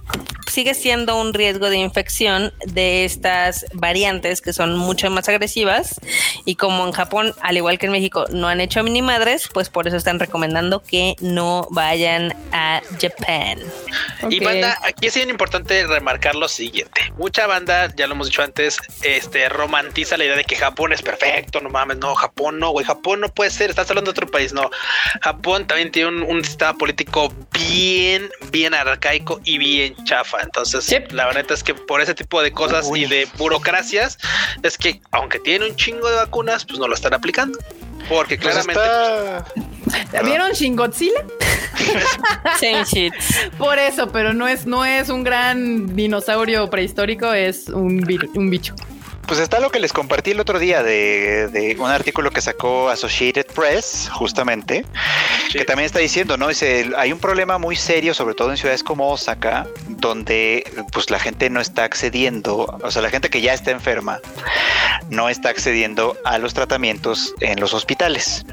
sigue 0.53 0.75
siendo 0.75 1.19
un 1.19 1.33
riesgo 1.33 1.71
de 1.71 1.79
infección 1.79 2.53
de 2.67 3.07
estas 3.07 3.65
variantes 3.73 4.43
que 4.43 4.53
son 4.53 4.77
mucho 4.77 5.11
más 5.11 5.27
agresivas 5.29 5.99
y 6.45 6.57
como 6.57 6.87
en 6.87 6.93
Japón, 6.93 7.35
al 7.41 7.57
igual 7.57 7.79
que 7.79 7.87
en 7.87 7.93
México, 7.93 8.27
no 8.31 8.49
han 8.49 8.61
hecho 8.61 8.83
mini 8.83 9.01
madres, 9.01 9.49
pues 9.53 9.71
por 9.71 9.89
eso 9.89 9.97
están 9.97 10.21
recomendando 10.21 10.83
que 10.83 11.17
no 11.21 11.67
vayan 11.71 12.35
a 12.53 12.83
Japón. 13.01 13.65
Y 14.29 14.41
banda, 14.41 14.79
aquí 14.85 15.07
es 15.07 15.15
bien 15.15 15.31
importante 15.31 15.87
remarcar 15.87 16.35
lo 16.35 16.49
siguiente. 16.49 17.13
Mucha 17.17 17.47
banda, 17.47 17.91
ya 17.97 18.07
lo 18.07 18.15
hemos 18.15 18.27
dicho 18.27 18.43
antes, 18.43 18.77
este 19.03 19.49
romantiza 19.49 20.19
la 20.19 20.25
idea 20.25 20.37
de 20.37 20.45
que 20.45 20.57
Japón 20.57 20.93
es 20.93 21.01
perfecto, 21.01 21.61
no 21.61 21.71
mames, 21.71 21.97
no, 21.97 22.15
Japón 22.15 22.59
no, 22.59 22.71
güey, 22.71 22.85
Japón 22.85 23.21
no 23.21 23.29
puede 23.31 23.51
ser, 23.51 23.71
estás 23.71 23.89
hablando 23.89 24.13
de 24.13 24.21
otro 24.21 24.27
país, 24.27 24.53
no. 24.53 24.71
Japón 25.23 25.67
también 25.67 25.91
tiene 25.91 26.09
un, 26.11 26.23
un 26.23 26.45
sistema 26.45 26.75
político 26.75 27.33
bien, 27.53 28.31
bien 28.51 28.75
arcaico 28.75 29.41
y 29.45 29.57
bien 29.57 29.92
chafa. 30.05 30.41
Entonces, 30.43 30.95
la 31.13 31.27
verdad 31.27 31.51
es 31.51 31.63
que 31.63 31.75
por 31.75 32.01
ese 32.01 32.15
tipo 32.15 32.43
de 32.43 32.53
cosas 32.53 32.89
y 32.95 33.07
de 33.07 33.29
burocracias, 33.37 34.19
es 34.63 34.79
que 34.79 35.01
aunque 35.11 35.39
tiene 35.39 35.69
un 35.69 35.77
chingo 35.77 36.09
de 36.09 36.17
vacunas, 36.17 36.65
pues 36.65 36.79
no 36.79 36.89
lo 36.89 36.95
están 36.95 37.15
aplicando. 37.15 37.59
Porque 38.09 38.37
pues 38.37 38.65
claramente. 38.65 38.81
¿Vieron 40.25 40.53
Shin 40.53 40.77
Godzilla? 40.77 41.25
Same 42.61 42.85
shit. 42.85 43.15
Por 43.59 43.79
eso, 43.79 44.11
pero 44.11 44.33
no 44.33 44.49
es, 44.49 44.67
no 44.67 44.85
es 44.85 45.09
un 45.09 45.25
gran 45.25 45.95
dinosaurio 45.95 46.69
prehistórico, 46.69 47.33
es 47.33 47.69
un, 47.69 48.05
un 48.35 48.51
bicho. 48.51 48.75
Pues 49.27 49.41
está 49.41 49.61
lo 49.61 49.71
que 49.71 49.81
les 49.81 49.93
compartí 49.93 50.33
el 50.33 50.41
otro 50.41 50.59
día 50.59 50.83
de, 50.83 51.77
un 51.79 51.91
artículo 51.91 52.31
que 52.31 52.41
sacó 52.41 52.91
Associated 52.91 53.47
Press, 53.47 54.11
justamente, 54.13 54.85
que 55.53 55.65
también 55.65 55.87
está 55.87 56.01
diciendo, 56.01 56.37
¿no? 56.37 56.49
Dice, 56.49 56.91
hay 56.97 57.13
un 57.13 57.19
problema 57.19 57.59
muy 57.59 57.77
serio, 57.77 58.15
sobre 58.15 58.35
todo 58.35 58.51
en 58.51 58.57
ciudades 58.57 58.83
como 58.83 59.11
Osaka, 59.11 59.67
donde 59.89 60.65
pues 60.93 61.11
la 61.11 61.19
gente 61.19 61.49
no 61.51 61.61
está 61.61 61.85
accediendo, 61.85 62.79
o 62.83 62.91
sea, 62.91 63.01
la 63.01 63.11
gente 63.11 63.31
que 63.31 63.41
ya 63.41 63.55
está 63.55 63.71
enferma, 63.71 64.21
no 65.09 65.29
está 65.29 65.51
accediendo 65.51 66.17
a 66.25 66.39
los 66.39 66.53
tratamientos 66.55 67.35
en 67.41 67.61
los 67.61 67.75
hospitales. 67.75 68.45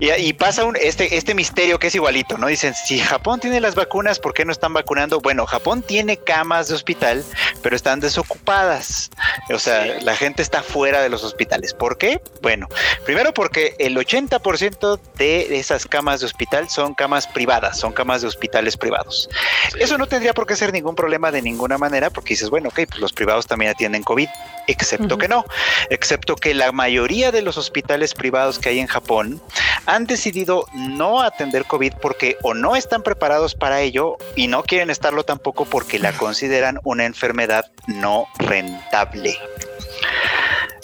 Y, 0.00 0.32
pasa 0.32 0.64
un, 0.64 0.76
este, 0.80 1.18
este 1.18 1.34
misterio 1.34 1.78
que 1.78 1.88
es 1.88 1.94
igualito, 1.94 2.38
¿no? 2.38 2.46
Dicen, 2.46 2.74
si 2.74 2.98
Japón 2.98 3.38
tiene 3.38 3.60
las 3.60 3.74
vacunas, 3.74 4.18
¿por 4.18 4.32
qué 4.32 4.46
no 4.46 4.52
están 4.52 4.72
vacunando? 4.72 5.20
Bueno, 5.20 5.44
Japón 5.44 5.82
tiene 5.82 6.16
camas 6.16 6.68
de 6.68 6.74
hospital, 6.74 7.22
pero 7.62 7.76
están 7.76 8.00
desocupadas. 8.00 9.10
O 9.50 9.58
sea, 9.58 9.89
la 10.02 10.16
gente 10.16 10.42
está 10.42 10.62
fuera 10.62 11.02
de 11.02 11.08
los 11.08 11.24
hospitales. 11.24 11.74
¿Por 11.74 11.98
qué? 11.98 12.20
Bueno, 12.42 12.68
primero 13.04 13.32
porque 13.32 13.74
el 13.78 13.96
80% 13.96 15.00
de 15.16 15.58
esas 15.58 15.86
camas 15.86 16.20
de 16.20 16.26
hospital 16.26 16.68
son 16.68 16.94
camas 16.94 17.26
privadas, 17.26 17.78
son 17.78 17.92
camas 17.92 18.22
de 18.22 18.28
hospitales 18.28 18.76
privados. 18.76 19.28
Eso 19.78 19.98
no 19.98 20.06
tendría 20.06 20.34
por 20.34 20.46
qué 20.46 20.56
ser 20.56 20.72
ningún 20.72 20.94
problema 20.94 21.30
de 21.30 21.42
ninguna 21.42 21.78
manera, 21.78 22.10
porque 22.10 22.34
dices, 22.34 22.50
bueno, 22.50 22.68
ok, 22.68 22.80
pues 22.88 23.00
los 23.00 23.12
privados 23.12 23.46
también 23.46 23.70
atienden 23.70 24.02
COVID, 24.02 24.28
excepto 24.66 25.18
que 25.18 25.28
no, 25.28 25.44
excepto 25.90 26.36
que 26.36 26.54
la 26.54 26.72
mayoría 26.72 27.32
de 27.32 27.42
los 27.42 27.56
hospitales 27.56 28.14
privados 28.14 28.58
que 28.58 28.70
hay 28.70 28.78
en 28.78 28.86
Japón 28.86 29.40
han 29.86 30.06
decidido 30.06 30.66
no 30.74 31.22
atender 31.22 31.64
COVID 31.64 31.94
porque 32.00 32.36
o 32.42 32.54
no 32.54 32.76
están 32.76 33.02
preparados 33.02 33.54
para 33.54 33.80
ello 33.80 34.16
y 34.36 34.46
no 34.46 34.62
quieren 34.62 34.90
estarlo 34.90 35.24
tampoco 35.24 35.64
porque 35.64 35.98
la 35.98 36.12
consideran 36.12 36.78
una 36.84 37.06
enfermedad 37.06 37.70
no 37.86 38.26
rentable. 38.38 39.38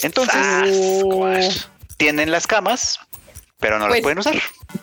Entonces, 0.01 1.69
tienen 1.97 2.31
las 2.31 2.47
camas, 2.47 2.99
pero 3.59 3.79
no 3.79 3.87
las 3.87 3.95
pues, 3.95 4.01
pueden 4.01 4.19
usar. 4.19 4.35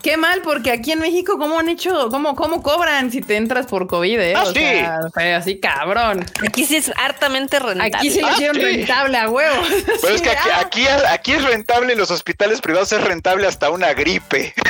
Qué 0.03 0.17
mal, 0.17 0.41
porque 0.43 0.71
aquí 0.71 0.93
en 0.93 1.01
México, 1.01 1.39
¿cómo 1.39 1.59
han 1.59 1.69
hecho? 1.69 2.09
¿Cómo, 2.09 2.35
cómo 2.35 2.63
cobran 2.63 3.11
si 3.11 3.21
te 3.21 3.37
entras 3.37 3.67
por 3.67 3.87
COVID? 3.87 4.19
Eh? 4.19 4.35
Ah, 4.35 5.01
o 5.05 5.11
sea, 5.11 5.37
así 5.37 5.59
cabrón. 5.59 6.25
Aquí 6.47 6.65
sí 6.65 6.77
es 6.77 6.91
hartamente 6.97 7.59
rentable. 7.59 7.93
Aquí 7.95 8.11
sí 8.11 8.21
ah, 8.25 8.33
hicieron 8.33 8.57
rentable 8.57 9.19
a 9.19 9.29
huevo. 9.29 9.63
Pero 10.03 10.15
es 10.15 10.23
que 10.23 10.31
aquí, 10.31 10.87
aquí, 10.87 11.33
es 11.33 11.45
rentable 11.45 11.93
en 11.93 11.99
los 11.99 12.11
hospitales 12.11 12.63
privados, 12.63 12.93
es 12.93 13.03
rentable 13.03 13.47
hasta 13.47 13.71
una 13.71 13.93
gripe. 13.93 14.55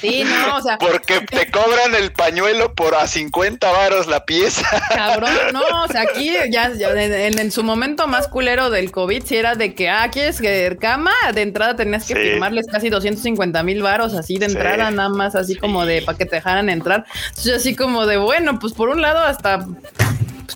Sí, 0.00 0.24
no, 0.24 0.56
o 0.56 0.60
sea. 0.60 0.76
Porque 0.76 1.20
te 1.30 1.50
cobran 1.50 1.94
el 1.94 2.12
pañuelo 2.12 2.74
por 2.74 2.94
a 2.94 3.06
50 3.06 3.70
varos 3.70 4.06
la 4.06 4.24
pieza. 4.26 4.66
Cabrón, 4.90 5.30
no, 5.52 5.62
o 5.84 5.88
sea, 5.88 6.02
aquí 6.02 6.34
ya, 6.50 6.70
en, 6.70 7.50
su 7.50 7.62
momento 7.62 8.06
más 8.06 8.28
culero 8.28 8.70
del 8.70 8.90
COVID, 8.90 9.24
si 9.24 9.36
era 9.36 9.54
de 9.54 9.74
que, 9.74 9.88
ah, 9.88 10.10
¿quieres 10.10 10.40
que 10.40 10.76
cama? 10.80 11.12
De 11.32 11.42
entrada 11.42 11.76
tenías 11.76 12.04
que 12.04 12.14
firmarles 12.14 12.66
casi 12.70 12.90
250 12.90 13.62
mil 13.62 13.82
varos 13.82 14.14
así 14.14 14.33
de 14.38 14.46
entrada, 14.46 14.90
nada 14.90 15.08
más 15.08 15.34
así 15.34 15.56
como 15.56 15.86
de 15.86 16.02
para 16.02 16.18
que 16.18 16.26
te 16.26 16.36
dejaran 16.36 16.68
entrar. 16.68 17.04
Entonces, 17.28 17.54
así 17.56 17.74
como 17.74 18.06
de 18.06 18.16
bueno, 18.16 18.58
pues 18.58 18.72
por 18.72 18.88
un 18.88 19.00
lado, 19.00 19.20
hasta 19.20 19.66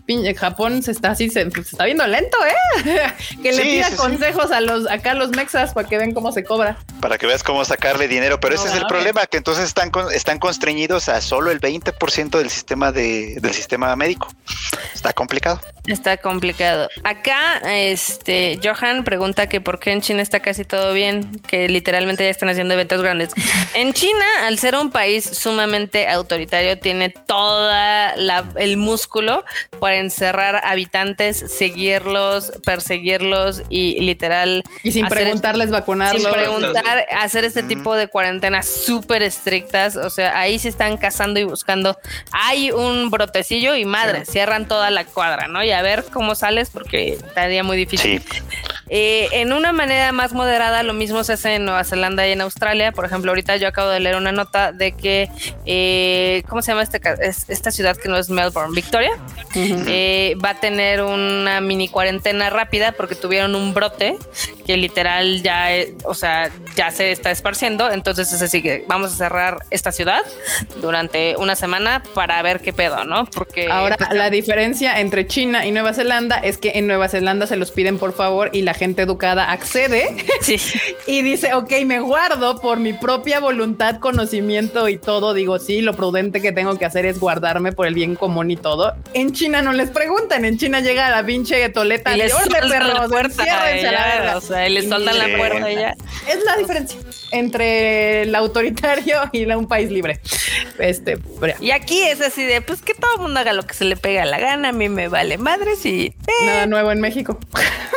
pues, 0.07 0.39
Japón 0.39 0.83
se 0.83 0.93
está 0.93 1.11
así, 1.11 1.29
se, 1.31 1.43
está 1.43 1.85
viendo 1.85 2.07
lento, 2.07 2.37
¿eh? 2.47 3.13
que 3.43 3.53
le 3.53 3.63
pida 3.63 3.97
consejos 3.97 4.51
a 4.51 4.61
los 4.61 4.89
acá 4.89 5.13
a 5.13 5.15
los 5.15 5.31
mexas 5.31 5.73
para 5.73 5.89
que 5.89 5.97
vean 5.97 6.13
cómo 6.13 6.33
se 6.33 6.45
cobra. 6.45 6.79
Para 7.01 7.19
que 7.19 7.27
veas 7.27 7.43
cómo 7.43 7.65
sacarle 7.65 8.09
dinero, 8.09 8.41
pero 8.41 8.55
ese 8.55 8.69
es 8.69 8.75
el 8.75 8.87
problema, 8.87 9.27
que 9.27 9.37
entonces 9.37 9.65
están 9.65 9.91
están 10.13 10.39
constreñidos 10.39 11.09
a 11.09 11.21
solo 11.21 11.51
el 11.51 11.61
20% 11.61 12.39
del 12.39 12.51
sistema 12.51 12.93
de, 12.93 13.37
del 13.41 13.53
sistema 13.53 13.95
médico. 13.97 14.29
Está 14.95 15.13
complicado. 15.13 15.61
Está 15.87 16.19
complicado. 16.19 16.89
Acá, 17.03 17.59
este, 17.65 18.59
Johan 18.63 19.05
pregunta 19.05 19.49
que 19.49 19.61
por 19.61 19.79
qué 19.79 19.93
en 19.93 20.03
China 20.03 20.23
está 20.23 20.41
casi 20.41 20.65
todo 20.65 20.93
bien, 20.93 21.41
que 21.47 21.69
literalmente 21.69 22.25
ya 22.25 22.31
están 22.31 22.49
haciendo 22.49 22.75
eventos 22.75 23.01
grandes. 23.03 23.31
En 23.75 23.93
China, 23.93 24.25
al 24.47 24.59
ser 24.59 24.75
un 24.75 24.91
país 24.91 25.25
sumamente 25.25 26.09
autoritario, 26.09 26.79
tiene 26.79 27.11
toda 27.11 28.15
el 28.57 28.77
músculo 28.77 29.45
para 29.79 29.97
encerrar 29.97 30.61
habitantes, 30.65 31.45
seguirlos, 31.49 32.53
perseguirlos 32.65 33.63
y 33.69 34.01
literal. 34.01 34.63
Y 34.83 34.93
sin 34.93 35.07
preguntarles 35.07 35.71
vacunarlos. 35.71 36.23
Sin 36.23 36.33
preguntar, 36.33 37.07
hacer 37.17 37.45
este 37.45 37.63
tipo 37.63 37.95
de 37.95 38.09
cuarentenas 38.09 38.67
súper 38.67 39.23
estrictas. 39.23 39.97
O 39.97 40.11
sea, 40.11 40.39
ahí 40.39 40.59
se 40.59 40.69
están 40.69 40.97
cazando 40.97 41.41
y 41.41 41.45
buscando. 41.45 41.99
Hay 42.33 42.71
un 42.71 43.11
brotecillo 43.11 43.75
y 43.75 43.85
madre, 43.85 44.25
cierran 44.25 44.69
toda 44.69 44.91
la 44.91 45.05
cuadra, 45.05 45.49
¿no? 45.49 45.63
Y 45.63 45.71
a 45.71 45.83
ver 45.83 46.05
cómo 46.13 46.35
sales 46.35 46.71
porque 46.71 47.15
estaría 47.15 47.63
muy 47.63 47.77
difícil. 47.77 48.23
Eh, 48.91 49.29
en 49.33 49.53
una 49.53 49.73
manera 49.73 50.13
más 50.13 50.33
moderada, 50.33 50.83
lo 50.83 50.95
mismo 50.95 51.23
se 51.25 51.35
hace 51.35 51.57
en 51.57 51.65
Nueva 51.65 51.85
Zelanda 51.85 52.27
y 52.27 52.33
en 52.33 52.41
Australia. 52.41 52.93
Por 52.93 53.05
ejemplo, 53.05 53.31
ahorita 53.31 53.57
yo 53.57 53.69
acabo 53.69 53.89
de 53.89 54.01
leer 54.01 54.17
una 54.17 54.33
nota 54.33 54.73
de 54.73 54.93
que, 54.93 55.31
eh, 55.67 56.43
¿cómo 56.49 56.63
se 56.63 56.73
llama 56.73 56.83
este, 56.83 57.01
esta 57.49 57.71
ciudad 57.71 57.97
que 57.97 58.09
no 58.09 58.17
es 58.17 58.31
Melbourne? 58.31 58.75
Victoria. 58.75 59.11
Eh, 59.89 60.37
va 60.45 60.51
a 60.51 60.61
tener 60.61 61.03
una 61.03 61.61
mini 61.61 61.89
cuarentena 61.89 62.51
rápida 62.51 62.93
porque 62.93 63.15
tuvieron 63.15 63.55
un 63.55 63.75
brote 63.75 64.17
que 64.67 64.77
literal 64.77 65.43
ya, 65.43 65.69
o 66.05 66.15
sea, 66.15 66.51
ya 66.77 66.91
se 66.91 67.13
está 67.13 67.31
esparciendo. 67.31 67.91
Entonces 67.91 68.33
es 68.33 68.43
así 68.43 68.63
que 68.63 68.85
vamos 68.89 69.13
a 69.13 69.17
cerrar 69.17 69.59
esta 69.71 69.93
ciudad 69.93 70.23
durante 70.81 71.37
una 71.37 71.57
semana 71.57 72.03
para 72.15 72.41
ver 72.43 72.61
qué 72.61 72.73
pedo, 72.73 73.05
¿no? 73.05 73.25
Porque 73.27 73.69
ahora 73.71 73.97
pues, 73.97 74.13
la 74.13 74.31
diferencia 74.31 75.01
entre 75.01 75.27
China 75.27 75.67
y 75.67 75.71
Nueva 75.71 75.95
Zelanda 75.95 76.37
es 76.39 76.59
que 76.59 76.73
en 76.75 76.87
Nueva 76.87 77.09
Zelanda 77.09 77.47
se 77.47 77.57
los 77.57 77.71
piden 77.71 77.99
por 77.99 78.13
favor 78.13 78.51
y 78.53 78.63
la 78.63 78.75
gente 78.75 79.03
educada 79.03 79.51
accede 79.51 80.17
y 81.07 81.23
dice, 81.23 81.55
ok, 81.55 81.73
me 81.85 82.01
guardo 82.01 82.61
por 82.61 82.79
mi 82.79 82.93
propia 82.93 83.41
voluntad, 83.41 83.99
conocimiento 83.99 84.89
y 84.89 84.99
todo. 84.99 85.35
Digo, 85.35 85.59
sí, 85.59 85.81
lo 85.81 85.95
prudente 85.95 86.41
que 86.41 86.53
tengo 86.53 86.77
que 86.77 86.85
hacer 86.85 87.07
es 87.07 87.19
guardarme 87.19 87.73
por 87.73 87.87
el 87.87 87.95
bien 87.95 88.15
común 88.15 88.51
y 88.51 88.57
todo. 88.57 88.95
En 89.15 89.33
China 89.33 89.58
no 89.63 89.73
les 89.73 89.91
preguntan. 89.91 90.45
En 90.45 90.59
China 90.59 90.81
llega 90.81 91.11
la 91.11 91.25
pinche 91.25 91.69
toleta 91.71 92.15
y 92.15 92.19
les 92.19 92.33
soltan 92.33 92.69
la 92.69 93.09
puerta. 93.09 93.45
La 93.45 94.37
o 94.37 94.41
sea, 94.41 94.69
y 94.69 94.73
les 94.73 94.89
soltan 94.89 95.19
la 95.19 95.37
puerta 95.37 95.71
y 95.71 95.77
ya. 95.77 95.97
Es 96.29 96.45
la 96.45 96.57
diferencia 96.57 96.99
entre 97.31 98.23
el 98.23 98.35
autoritario 98.35 99.21
y 99.33 99.45
un 99.45 99.67
país 99.67 99.91
libre. 99.91 100.21
Este, 100.79 101.19
y 101.61 101.71
aquí 101.71 102.03
es 102.03 102.21
así 102.21 102.45
de, 102.45 102.61
pues 102.61 102.83
que 102.83 102.95
todo 102.95 103.17
el 103.17 103.23
mundo 103.23 103.41
haga 103.41 103.53
lo 103.53 103.65
que 103.65 103.75
se 103.75 103.85
le 103.85 103.97
pega 103.97 104.25
la 104.25 104.39
gana. 104.39 104.69
A 104.69 104.73
mí 104.73 104.89
me 104.89 105.09
vale 105.09 105.39
madres 105.39 105.85
y 105.85 106.07
eh. 106.07 106.47
nada 106.47 106.67
nuevo 106.67 106.93
en 106.93 107.01
México. 107.01 107.39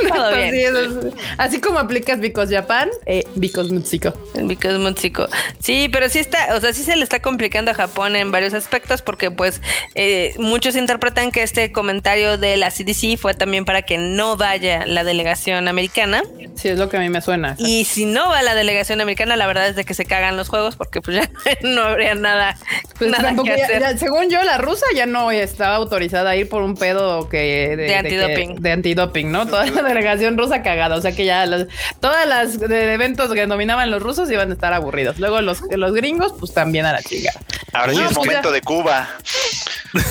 así 1.37 1.61
como 1.61 1.79
aplicas 1.79 2.19
Because 2.19 2.53
Japan, 2.53 2.89
eh, 3.05 3.23
Because 3.35 3.71
Mexico. 3.71 4.13
Because 4.35 4.79
Mexico. 4.79 5.27
Sí, 5.59 5.89
pero 5.91 6.09
sí 6.09 6.19
está, 6.19 6.55
o 6.55 6.61
sea, 6.61 6.73
sí 6.73 6.83
se 6.83 6.95
le 6.95 7.03
está 7.03 7.21
complicando 7.21 7.71
a 7.71 7.73
Japón 7.73 8.15
en 8.15 8.31
varios 8.31 8.53
aspectos 8.53 9.01
porque 9.01 9.31
pues 9.31 9.61
eh, 9.95 10.33
muchos 10.37 10.75
interpretan 10.75 11.31
que 11.31 11.43
este 11.51 11.73
comentario 11.73 12.37
de 12.37 12.55
la 12.55 12.71
CDC 12.71 13.17
fue 13.17 13.33
también 13.33 13.65
para 13.65 13.81
que 13.81 13.97
no 13.97 14.37
vaya 14.37 14.85
la 14.85 15.03
delegación 15.03 15.67
americana 15.67 16.23
Sí, 16.55 16.69
es 16.69 16.77
lo 16.79 16.87
que 16.89 16.97
a 16.97 16.99
mí 16.99 17.09
me 17.09 17.21
suena. 17.21 17.55
Y 17.57 17.85
si 17.85 18.05
no 18.05 18.29
va 18.29 18.41
la 18.41 18.53
delegación 18.55 19.01
americana, 19.01 19.35
la 19.35 19.47
verdad 19.47 19.67
es 19.67 19.75
de 19.75 19.83
que 19.83 19.93
se 19.93 20.05
cagan 20.05 20.37
los 20.37 20.47
juegos 20.47 20.75
porque 20.77 21.01
pues 21.01 21.17
ya 21.17 21.29
no 21.61 21.81
habría 21.83 22.13
nada, 22.15 22.57
Pues 22.97 23.09
nada 23.11 23.23
tampoco 23.25 23.49
que 23.49 23.57
ya- 23.57 23.65
hacer. 23.65 23.81
ya- 23.81 23.97
según 23.97 24.29
yo, 24.29 24.41
la 24.43 24.57
rusa 24.59 24.85
ya 24.95 25.05
no 25.05 25.29
estaba 25.31 25.75
autorizada 25.75 26.29
a 26.31 26.35
ir 26.37 26.47
por 26.49 26.61
un 26.63 26.75
pedo 26.75 27.27
que 27.29 27.75
De 27.75 27.87
que- 27.87 27.95
antidoping. 27.95 28.55
de 28.61 28.71
antidoping, 28.71 29.31
¿no? 29.31 29.45
Toda 29.47 29.65
la 29.65 29.81
delegación 29.81 30.37
rusa 30.37 30.61
cagada. 30.63 30.95
O 30.95 31.01
sea 31.01 31.11
que 31.13 31.25
ya 31.25 31.45
las- 31.45 31.67
todas 31.99 32.25
las 32.27 32.59
de- 32.59 32.93
eventos 32.93 33.31
que 33.33 33.45
dominaban 33.45 33.89
los 33.91 34.01
rusos 34.01 34.29
iban 34.31 34.51
a 34.51 34.53
estar 34.53 34.71
aburridos. 34.73 35.19
Luego 35.19 35.41
los, 35.41 35.61
los 35.71 35.93
gringos, 35.93 36.33
pues 36.39 36.53
también 36.53 36.85
a 36.85 36.93
la 36.93 37.01
chica. 37.01 37.31
Ahora 37.73 37.91
sí 37.93 37.97
No, 37.99 38.05
es 38.05 38.13
pues 38.13 38.27
momento 38.27 38.49
ya. 38.49 38.53
de 38.53 38.61
Cuba. 38.61 39.09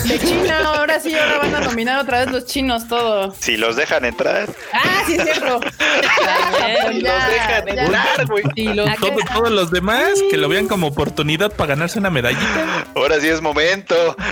De 0.04 0.18
China, 0.18 0.60
ahora 0.74 0.98
sí, 1.00 1.14
ahora 1.30 1.38
van 1.50 1.54
a 1.62 1.66
dominar 1.66 2.00
otra 2.00 2.20
vez 2.24 2.30
los 2.32 2.46
chinos 2.46 2.88
todo. 2.88 3.34
Si 3.38 3.56
los 3.56 3.76
dejan 3.76 4.04
entrar. 4.04 4.48
Ah, 4.72 5.02
sí, 5.06 5.14
es 5.16 5.22
cierto. 5.24 5.60
Los 5.60 7.02
dejan 7.02 7.02
ya. 7.02 7.58
entrar, 7.58 8.26
güey. 8.26 8.44
Sí, 8.54 8.64
los- 8.64 8.94
Todo- 8.96 9.16
todos 9.34 9.50
los 9.50 9.70
demás 9.70 10.10
que 10.30 10.36
lo 10.36 10.48
vean 10.48 10.68
como 10.68 10.88
oportunidad 10.88 11.52
para 11.52 11.68
ganarse 11.70 11.98
una 11.98 12.10
medallita. 12.10 12.86
Ahora 12.94 13.20
sí 13.20 13.28
es 13.28 13.40
momento. 13.40 14.16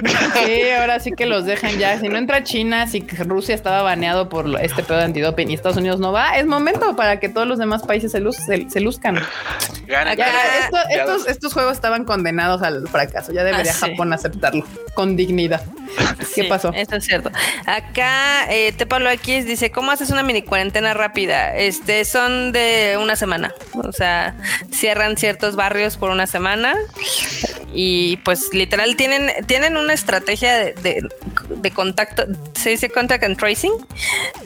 Sí, 0.48 0.70
ahora 0.70 1.00
sí 1.00 1.12
que 1.12 1.26
los 1.26 1.44
dejan 1.44 1.78
ya. 1.78 1.98
Si 2.00 2.08
no 2.08 2.16
entra 2.16 2.42
China, 2.44 2.86
si 2.86 3.00
Rusia 3.00 3.54
estaba 3.54 3.82
baneado 3.82 4.28
por 4.28 4.46
este 4.60 4.82
pedo 4.82 4.98
de 4.98 5.04
antidoping 5.04 5.50
y 5.50 5.54
Estados 5.54 5.76
Unidos 5.76 5.98
no 6.00 6.12
va, 6.12 6.36
es 6.38 6.46
momento 6.46 6.96
para 6.96 7.18
que 7.20 7.28
todos 7.28 7.46
los 7.46 7.58
demás 7.58 7.82
países 7.82 8.12
se, 8.12 8.20
luz- 8.20 8.36
se- 8.36 8.68
se 8.70 8.80
luzcan. 8.80 9.20
Ganan, 9.86 10.16
Ya, 10.16 10.26
ganan. 10.26 10.42
esto- 10.64 10.76
Ya 10.90 10.96
estos, 11.02 11.28
estos 11.28 11.52
juegos 11.52 11.72
estaban 11.74 12.04
condenados 12.04 12.62
al 12.62 12.86
fracaso. 12.88 13.32
Ya 13.32 13.44
debería 13.44 13.72
Ah, 13.72 13.74
sí. 13.74 13.90
Japón 13.90 14.12
aceptarlo 14.12 14.64
con 14.94 15.16
dignidad. 15.16 15.62
¿Qué 16.18 16.24
Sí, 16.24 16.42
pasó? 16.44 16.72
Esto 16.88 16.96
es 16.96 17.04
cierto. 17.04 17.30
Acá, 17.66 18.50
eh, 18.50 18.72
Te 18.72 18.86
Pablo 18.86 19.10
X 19.10 19.44
dice, 19.44 19.70
¿cómo 19.70 19.90
haces 19.92 20.08
una 20.08 20.22
mini 20.22 20.40
cuarentena 20.40 20.94
rápida? 20.94 21.54
Este, 21.54 22.06
son 22.06 22.50
de 22.52 22.96
una 22.98 23.14
semana. 23.14 23.52
O 23.74 23.92
sea, 23.92 24.34
cierran 24.72 25.18
ciertos 25.18 25.54
barrios 25.54 25.98
por 25.98 26.08
una 26.08 26.26
semana 26.26 26.74
y 27.74 28.16
pues 28.24 28.48
literal 28.54 28.96
tienen, 28.96 29.30
tienen 29.46 29.76
una 29.76 29.92
estrategia 29.92 30.56
de, 30.56 30.72
de- 30.72 31.08
de 31.48 31.70
contacto, 31.72 32.24
se 32.54 32.70
dice 32.70 32.88
contact 32.88 33.24
and 33.24 33.36
tracing, 33.36 33.72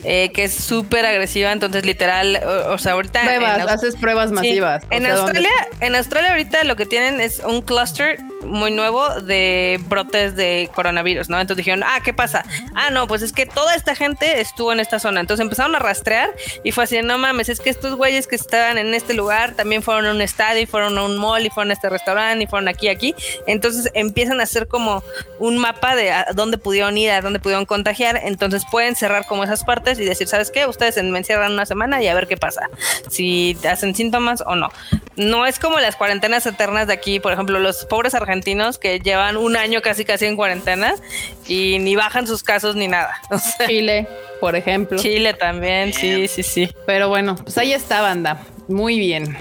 eh, 0.03 0.31
que 0.33 0.45
es 0.45 0.53
súper 0.53 1.05
agresiva. 1.05 1.51
Entonces, 1.53 1.85
literal, 1.85 2.41
o, 2.45 2.73
o 2.73 2.77
sea, 2.77 2.93
ahorita... 2.93 3.21
Pruebas, 3.21 3.67
haces 3.69 3.95
pruebas 3.95 4.31
masivas. 4.31 4.83
En 4.89 5.03
sea, 5.03 5.13
Australia, 5.15 5.51
en 5.79 5.95
Australia 5.95 6.31
ahorita 6.31 6.63
lo 6.65 6.75
que 6.75 6.85
tienen 6.85 7.21
es 7.21 7.39
un 7.39 7.61
cluster 7.61 8.17
muy 8.43 8.71
nuevo 8.71 9.07
de 9.21 9.79
brotes 9.87 10.35
de 10.35 10.69
coronavirus, 10.73 11.29
¿no? 11.29 11.39
Entonces 11.39 11.57
dijeron, 11.65 11.83
ah, 11.85 11.99
¿qué 12.03 12.13
pasa? 12.13 12.45
Ah, 12.75 12.89
no, 12.89 13.07
pues 13.07 13.21
es 13.21 13.33
que 13.33 13.45
toda 13.45 13.75
esta 13.75 13.95
gente 13.95 14.41
estuvo 14.41 14.71
en 14.71 14.79
esta 14.79 14.99
zona. 14.99 15.19
Entonces 15.21 15.43
empezaron 15.43 15.75
a 15.75 15.79
rastrear 15.79 16.29
y 16.63 16.71
fue 16.71 16.83
así, 16.83 17.01
no 17.01 17.17
mames, 17.17 17.49
es 17.49 17.59
que 17.59 17.69
estos 17.69 17.95
güeyes 17.95 18.27
que 18.27 18.35
estaban 18.35 18.77
en 18.77 18.93
este 18.93 19.13
lugar 19.13 19.53
también 19.53 19.81
fueron 19.81 20.05
a 20.05 20.11
un 20.11 20.21
estadio 20.21 20.61
y 20.61 20.65
fueron 20.65 20.97
a 20.97 21.03
un 21.03 21.17
mall 21.17 21.45
y 21.45 21.49
fueron 21.49 21.71
a 21.71 21.73
este 21.73 21.89
restaurante 21.89 22.43
y 22.43 22.47
fueron 22.47 22.67
aquí, 22.67 22.89
aquí. 22.89 23.15
Entonces 23.47 23.91
empiezan 23.93 24.39
a 24.39 24.43
hacer 24.43 24.67
como 24.67 25.03
un 25.39 25.57
mapa 25.57 25.95
de 25.95 26.11
a 26.11 26.27
dónde 26.33 26.57
pudieron 26.57 26.97
ir, 26.97 27.11
a 27.11 27.21
dónde 27.21 27.39
pudieron 27.39 27.65
contagiar. 27.65 28.19
Entonces 28.23 28.63
pueden 28.69 28.95
cerrar 28.95 29.25
como 29.25 29.43
esas 29.43 29.63
partes 29.63 29.99
y 29.99 30.05
decir, 30.05 30.27
¿sabes 30.27 30.51
qué? 30.51 30.65
Ustedes 30.65 31.01
me 31.03 31.17
encierran 31.17 31.51
una 31.51 31.65
semana 31.65 32.01
y 32.01 32.07
a 32.07 32.13
ver 32.13 32.27
qué 32.27 32.37
pasa. 32.37 32.69
Si 33.09 33.57
hacen 33.69 33.95
síntomas 33.95 34.43
o 34.45 34.55
no. 34.55 34.69
No 35.15 35.45
es 35.45 35.59
como 35.59 35.79
las 35.79 35.95
cuarentenas 35.95 36.45
eternas 36.45 36.87
de 36.87 36.93
aquí, 36.93 37.19
por 37.19 37.33
ejemplo, 37.33 37.59
los 37.59 37.85
pobres 37.85 38.15
argentinos 38.15 38.77
que 38.77 38.99
llevan 38.99 39.37
un 39.37 39.55
año 39.55 39.81
casi 39.81 40.05
casi 40.05 40.25
en 40.25 40.35
cuarentena 40.35 40.95
y 41.47 41.77
ni 41.79 41.95
bajan 41.95 42.25
sus 42.27 42.43
casos 42.43 42.75
ni 42.75 42.87
nada. 42.87 43.13
O 43.29 43.37
sea, 43.37 43.67
Chile, 43.67 44.07
por 44.39 44.55
ejemplo. 44.55 44.97
Chile 44.99 45.33
también, 45.33 45.93
sí, 45.93 46.27
sí, 46.27 46.43
sí. 46.43 46.69
Pero 46.85 47.09
bueno, 47.09 47.35
pues 47.35 47.57
ahí 47.57 47.73
está, 47.73 48.01
banda. 48.01 48.41
Muy 48.67 48.99
bien. 48.99 49.37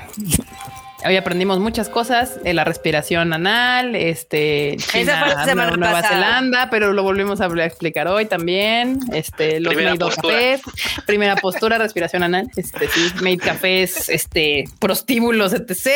Hoy 1.05 1.17
aprendimos 1.17 1.59
muchas 1.59 1.89
cosas, 1.89 2.39
eh, 2.45 2.55
la 2.55 2.65
respiración 2.65 3.33
anal, 3.33 3.97
este, 3.97 4.77
China, 4.79 5.25
fue 5.25 5.35
la 5.35 5.45
semana 5.45 5.77
Nueva 5.77 6.01
pasada. 6.01 6.15
Zelanda, 6.15 6.71
pero 6.71 6.93
lo 6.93 7.03
volvimos 7.03 7.41
a 7.41 7.47
explicar 7.65 8.07
hoy 8.07 8.27
también. 8.27 9.01
Este, 9.13 9.59
los 9.59 9.75
Primera 9.75 9.95
made 9.95 10.05
postura. 10.05 10.35
cafés, 10.35 10.61
primera 11.07 11.37
postura, 11.37 11.79
respiración 11.79 12.23
anal, 12.23 12.51
este, 12.57 12.89
sí, 12.89 13.13
made 13.21 13.39
cafés, 13.39 14.09
este, 14.09 14.65
prostíbulos, 14.79 15.53
etc. 15.53 15.89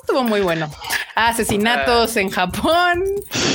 Estuvo 0.00 0.22
muy 0.22 0.40
bueno. 0.40 0.70
Asesinatos 1.16 2.16
en 2.16 2.30
Japón, 2.30 3.04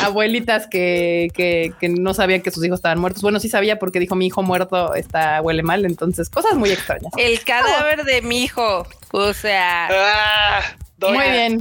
abuelitas 0.03 0.67
que, 0.67 1.29
que, 1.33 1.73
que 1.79 1.87
no 1.87 2.13
sabían 2.13 2.41
que 2.41 2.51
sus 2.51 2.63
hijos 2.65 2.79
estaban 2.79 2.99
muertos. 2.99 3.21
Bueno, 3.21 3.39
sí 3.39 3.47
sabía 3.47 3.79
porque 3.79 3.99
dijo 3.99 4.15
mi 4.15 4.27
hijo 4.27 4.43
muerto 4.43 4.95
está 4.95 5.41
huele 5.41 5.63
mal, 5.63 5.85
entonces 5.85 6.29
cosas 6.29 6.55
muy 6.55 6.71
extrañas. 6.71 7.13
El 7.17 7.41
cadáver 7.43 8.03
de 8.03 8.21
mi 8.21 8.43
hijo. 8.43 8.85
O 9.15 9.31
sea, 9.33 9.87
Ah. 9.91 10.61
Muy 10.99 11.19
bien. 11.31 11.59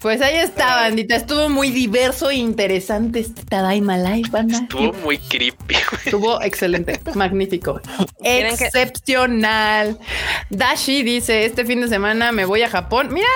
Pues 0.00 0.20
ahí 0.22 0.34
está, 0.36 0.74
bandita. 0.74 1.14
Estuvo 1.14 1.48
muy 1.48 1.70
diverso 1.70 2.30
e 2.30 2.34
interesante 2.36 3.20
este 3.20 3.44
Tadaima 3.44 3.96
Live, 3.96 4.28
banda. 4.30 4.58
Estuvo 4.58 4.92
muy 5.04 5.18
creepy. 5.18 5.56
güey. 5.74 6.00
Estuvo 6.04 6.42
excelente, 6.42 6.98
magnífico, 7.14 7.80
¿Quieren 8.20 8.56
que- 8.56 8.64
excepcional. 8.64 9.98
Dashi 10.50 11.04
dice: 11.04 11.44
Este 11.44 11.64
fin 11.64 11.80
de 11.80 11.88
semana 11.88 12.32
me 12.32 12.44
voy 12.44 12.62
a 12.62 12.68
Japón. 12.68 13.10
Mira, 13.12 13.28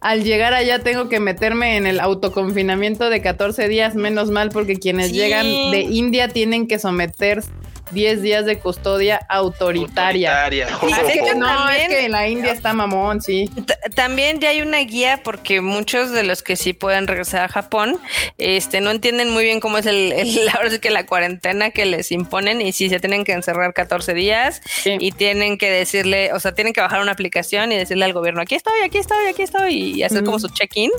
al 0.00 0.24
llegar 0.24 0.54
allá 0.54 0.80
tengo 0.80 1.08
que 1.08 1.20
meterme 1.20 1.76
en 1.76 1.86
el 1.86 2.00
autoconfinamiento 2.00 3.10
de 3.10 3.22
14 3.22 3.68
días. 3.68 3.94
Menos 3.94 4.30
mal, 4.30 4.48
porque 4.50 4.76
quienes 4.76 5.08
Sí. 5.10 5.14
llegan 5.14 5.44
de 5.70 5.82
India 5.88 6.28
tienen 6.28 6.66
que 6.66 6.80
someter 6.80 7.44
10 7.90 8.22
días 8.22 8.44
de 8.46 8.58
custodia 8.58 9.20
autoritaria. 9.28 10.44
Autoritaria. 10.44 10.68
Es 11.08 11.22
que 11.22 11.34
no, 11.34 11.46
también- 11.46 11.90
es 11.92 11.98
que 11.98 12.08
la 12.08 12.28
India 12.28 12.52
está 12.52 12.72
mamón, 12.72 13.20
sí. 13.22 13.50
También 13.94 14.40
ya 14.40 14.50
hay 14.50 14.60
una 14.62 14.78
guía 14.78 15.20
porque 15.24 15.60
muchos 15.60 16.10
de 16.10 16.22
los 16.22 16.42
que 16.42 16.56
sí 16.56 16.72
pueden 16.72 17.06
regresar 17.06 17.42
a 17.44 17.48
Japón 17.48 17.98
este, 18.38 18.80
no 18.80 18.90
entienden 18.90 19.30
muy 19.30 19.44
bien 19.44 19.60
cómo 19.60 19.78
es 19.78 19.86
el, 19.86 20.12
el- 20.12 20.48
ahora 20.54 20.70
sí 20.70 20.78
que 20.78 20.90
la 20.90 21.06
cuarentena 21.06 21.70
que 21.70 21.86
les 21.86 22.12
imponen 22.12 22.60
y 22.60 22.72
si 22.72 22.88
se 22.88 23.00
tienen 23.00 23.24
que 23.24 23.32
encerrar 23.32 23.72
14 23.74 24.14
días 24.14 24.60
Sí. 24.64 24.96
y 25.00 25.12
tienen 25.12 25.58
que 25.58 25.70
decirle, 25.70 26.32
o 26.32 26.40
sea, 26.40 26.52
tienen 26.54 26.72
que 26.72 26.80
bajar 26.80 27.00
una 27.00 27.12
aplicación 27.12 27.72
y 27.72 27.76
decirle 27.76 28.04
al 28.04 28.12
gobierno, 28.12 28.40
aquí 28.42 28.54
estoy, 28.54 28.80
aquí 28.84 28.98
estoy, 28.98 29.26
aquí 29.26 29.42
estoy 29.42 29.74
y 29.98 30.02
hacer 30.02 30.24
como 30.24 30.38
su 30.38 30.48
check-in 30.48 30.90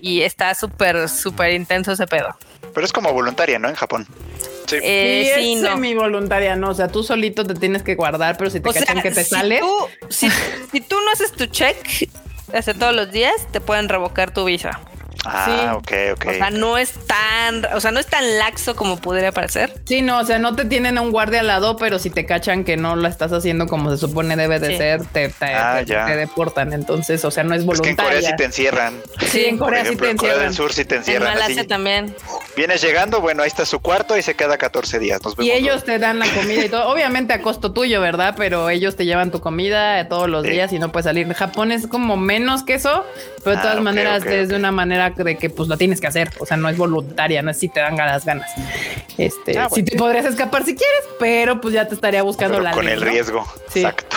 y 0.00 0.22
está 0.22 0.54
súper, 0.54 1.08
súper 1.08 1.52
intenso 1.52 1.92
ese 1.92 2.06
pedo. 2.06 2.36
Pero 2.74 2.84
es 2.86 2.92
como 2.92 3.12
voluntaria, 3.12 3.58
¿no? 3.58 3.68
En 3.68 3.74
Japón. 3.74 4.06
Sí. 4.70 4.76
Eh, 4.82 5.32
sí, 5.34 5.40
sí, 5.42 5.52
es 5.54 5.62
no. 5.62 5.68
no. 6.56 6.70
O 6.70 6.74
sea, 6.74 6.88
tú 6.88 7.02
solito 7.02 7.44
te 7.44 7.54
tienes 7.54 7.82
que 7.82 7.94
guardar, 7.94 8.36
pero 8.36 8.50
si 8.50 8.60
te 8.60 8.68
O 8.68 8.72
sea, 8.72 8.82
cachan 8.82 9.02
que 9.02 9.10
te 9.10 9.24
si 9.24 9.30
sales. 9.30 9.60
tú- 9.60 9.86
si, 10.08 10.28
si 10.72 10.80
tú 10.80 10.96
no 11.04 11.10
haces 11.12 11.32
tu 11.32 11.46
check 11.46 11.76
hace 12.52 12.74
todos 12.74 12.94
los 12.94 13.10
días, 13.12 13.32
te 13.52 13.60
pueden 13.60 13.88
revocar 13.88 14.32
tu 14.32 14.44
visa. 14.44 14.80
Ah, 15.24 15.74
ok, 15.76 15.92
ok. 16.14 16.26
O 16.28 16.32
sea, 16.34 16.50
no 16.50 16.78
es 16.78 16.92
tan, 17.06 17.66
o 17.74 17.80
sea, 17.80 17.90
no 17.90 18.00
es 18.00 18.06
tan 18.06 18.38
laxo 18.38 18.74
como 18.74 18.98
pudiera 18.98 19.32
parecer. 19.32 19.72
Sí, 19.84 20.00
no, 20.02 20.18
o 20.20 20.24
sea, 20.24 20.38
no 20.38 20.56
te 20.56 20.64
tienen 20.64 20.96
a 20.98 21.02
un 21.02 21.10
guardia 21.10 21.40
al 21.40 21.46
lado, 21.46 21.76
pero 21.76 21.98
si 21.98 22.10
te 22.10 22.24
cachan 22.26 22.64
que 22.64 22.76
no 22.76 22.96
lo 22.96 23.06
estás 23.06 23.32
haciendo 23.32 23.66
como 23.66 23.90
se 23.90 23.98
supone 23.98 24.36
debe 24.36 24.58
de 24.60 24.68
Sí. 24.70 24.76
ser, 24.78 25.04
te, 25.06 25.28
te, 25.28 25.44
Ah, 25.54 25.82
te- 25.86 26.16
deportan. 26.16 26.72
Entonces, 26.72 27.24
o 27.24 27.30
sea, 27.30 27.44
no 27.44 27.54
es 27.54 27.64
es 27.64 27.80
que 27.80 27.90
en. 27.90 27.96
Corea 27.96 28.22
sí 28.22 28.32
te 28.36 28.44
encierran. 28.44 28.94
Sí, 29.26 29.44
en 29.44 29.58
Corea 29.58 29.80
sí 29.82 29.86
ejemplo, 29.88 30.06
te 30.06 30.10
en 30.12 30.16
Corea 30.16 30.34
del 30.38 30.46
encierran. 30.46 30.68
Sur 30.68 30.72
sí 30.74 30.84
te 30.84 30.94
En 30.96 31.00
encierran. 31.02 31.34
Malasia 31.34 31.60
así. 31.60 31.68
también. 31.68 32.14
Vienes 32.56 32.80
llegando, 32.82 33.20
bueno, 33.20 33.42
ahí 33.42 33.48
está 33.48 33.64
su 33.66 33.80
cuarto 33.80 34.16
y 34.16 34.22
se 34.22 34.34
queda 34.34 34.58
14 34.58 34.98
días. 34.98 35.22
Nos 35.22 35.36
vemos 35.36 35.46
Y 35.46 35.52
ellos 35.52 35.66
luego. 35.76 35.84
te 35.84 35.98
dan 35.98 36.18
la 36.18 36.26
comida 36.28 36.64
y 36.64 36.68
todo, 36.68 36.88
obviamente 36.88 37.32
a 37.32 37.42
costo 37.42 37.72
tuyo, 37.72 38.00
¿verdad? 38.00 38.34
Pero 38.36 38.70
ellos 38.70 38.96
te 38.96 39.04
llevan 39.04 39.30
tu 39.30 39.40
comida 39.40 40.08
todos 40.08 40.28
los 40.28 40.44
Sí. 40.44 40.50
días 40.50 40.72
y 40.72 40.78
no 40.78 40.90
puedes 40.92 41.04
salir. 41.04 41.30
Japón 41.34 41.72
es 41.72 41.86
como 41.86 42.16
menos 42.16 42.62
que 42.64 42.74
eso, 42.74 43.04
pero 43.44 43.52
de 43.52 43.56
Ah, 43.58 43.62
todas 43.62 43.80
maneras 43.80 44.24
es 44.24 44.48
de 44.48 44.56
una 44.56 44.72
manera 44.72 45.09
de 45.16 45.36
que 45.36 45.50
pues 45.50 45.68
lo 45.68 45.76
tienes 45.76 46.00
que 46.00 46.06
hacer. 46.06 46.30
O 46.38 46.46
sea, 46.46 46.56
no 46.56 46.68
es 46.68 46.76
voluntaria, 46.76 47.42
no 47.42 47.50
es 47.50 47.58
si 47.58 47.68
te 47.68 47.80
dan 47.80 47.96
las 47.96 48.24
ganas. 48.24 48.50
Este, 49.18 49.58
Ah, 49.58 49.66
sí 49.68 49.82
bueno. 49.82 49.86
te 49.90 49.96
podrías 49.96 50.24
escapar 50.26 50.64
si 50.64 50.74
quieres, 50.74 51.00
pero 51.18 51.60
pues 51.60 51.74
ya 51.74 51.86
te 51.86 51.94
estaría 51.94 52.22
buscando 52.22 52.54
Pero 52.54 52.64
la 52.64 52.70
con 52.72 52.84
ley, 52.84 52.94
el 52.94 53.00
¿no? 53.00 53.06
riesgo. 53.06 53.46
Sí. 53.68 53.80
Exacto. 53.80 54.16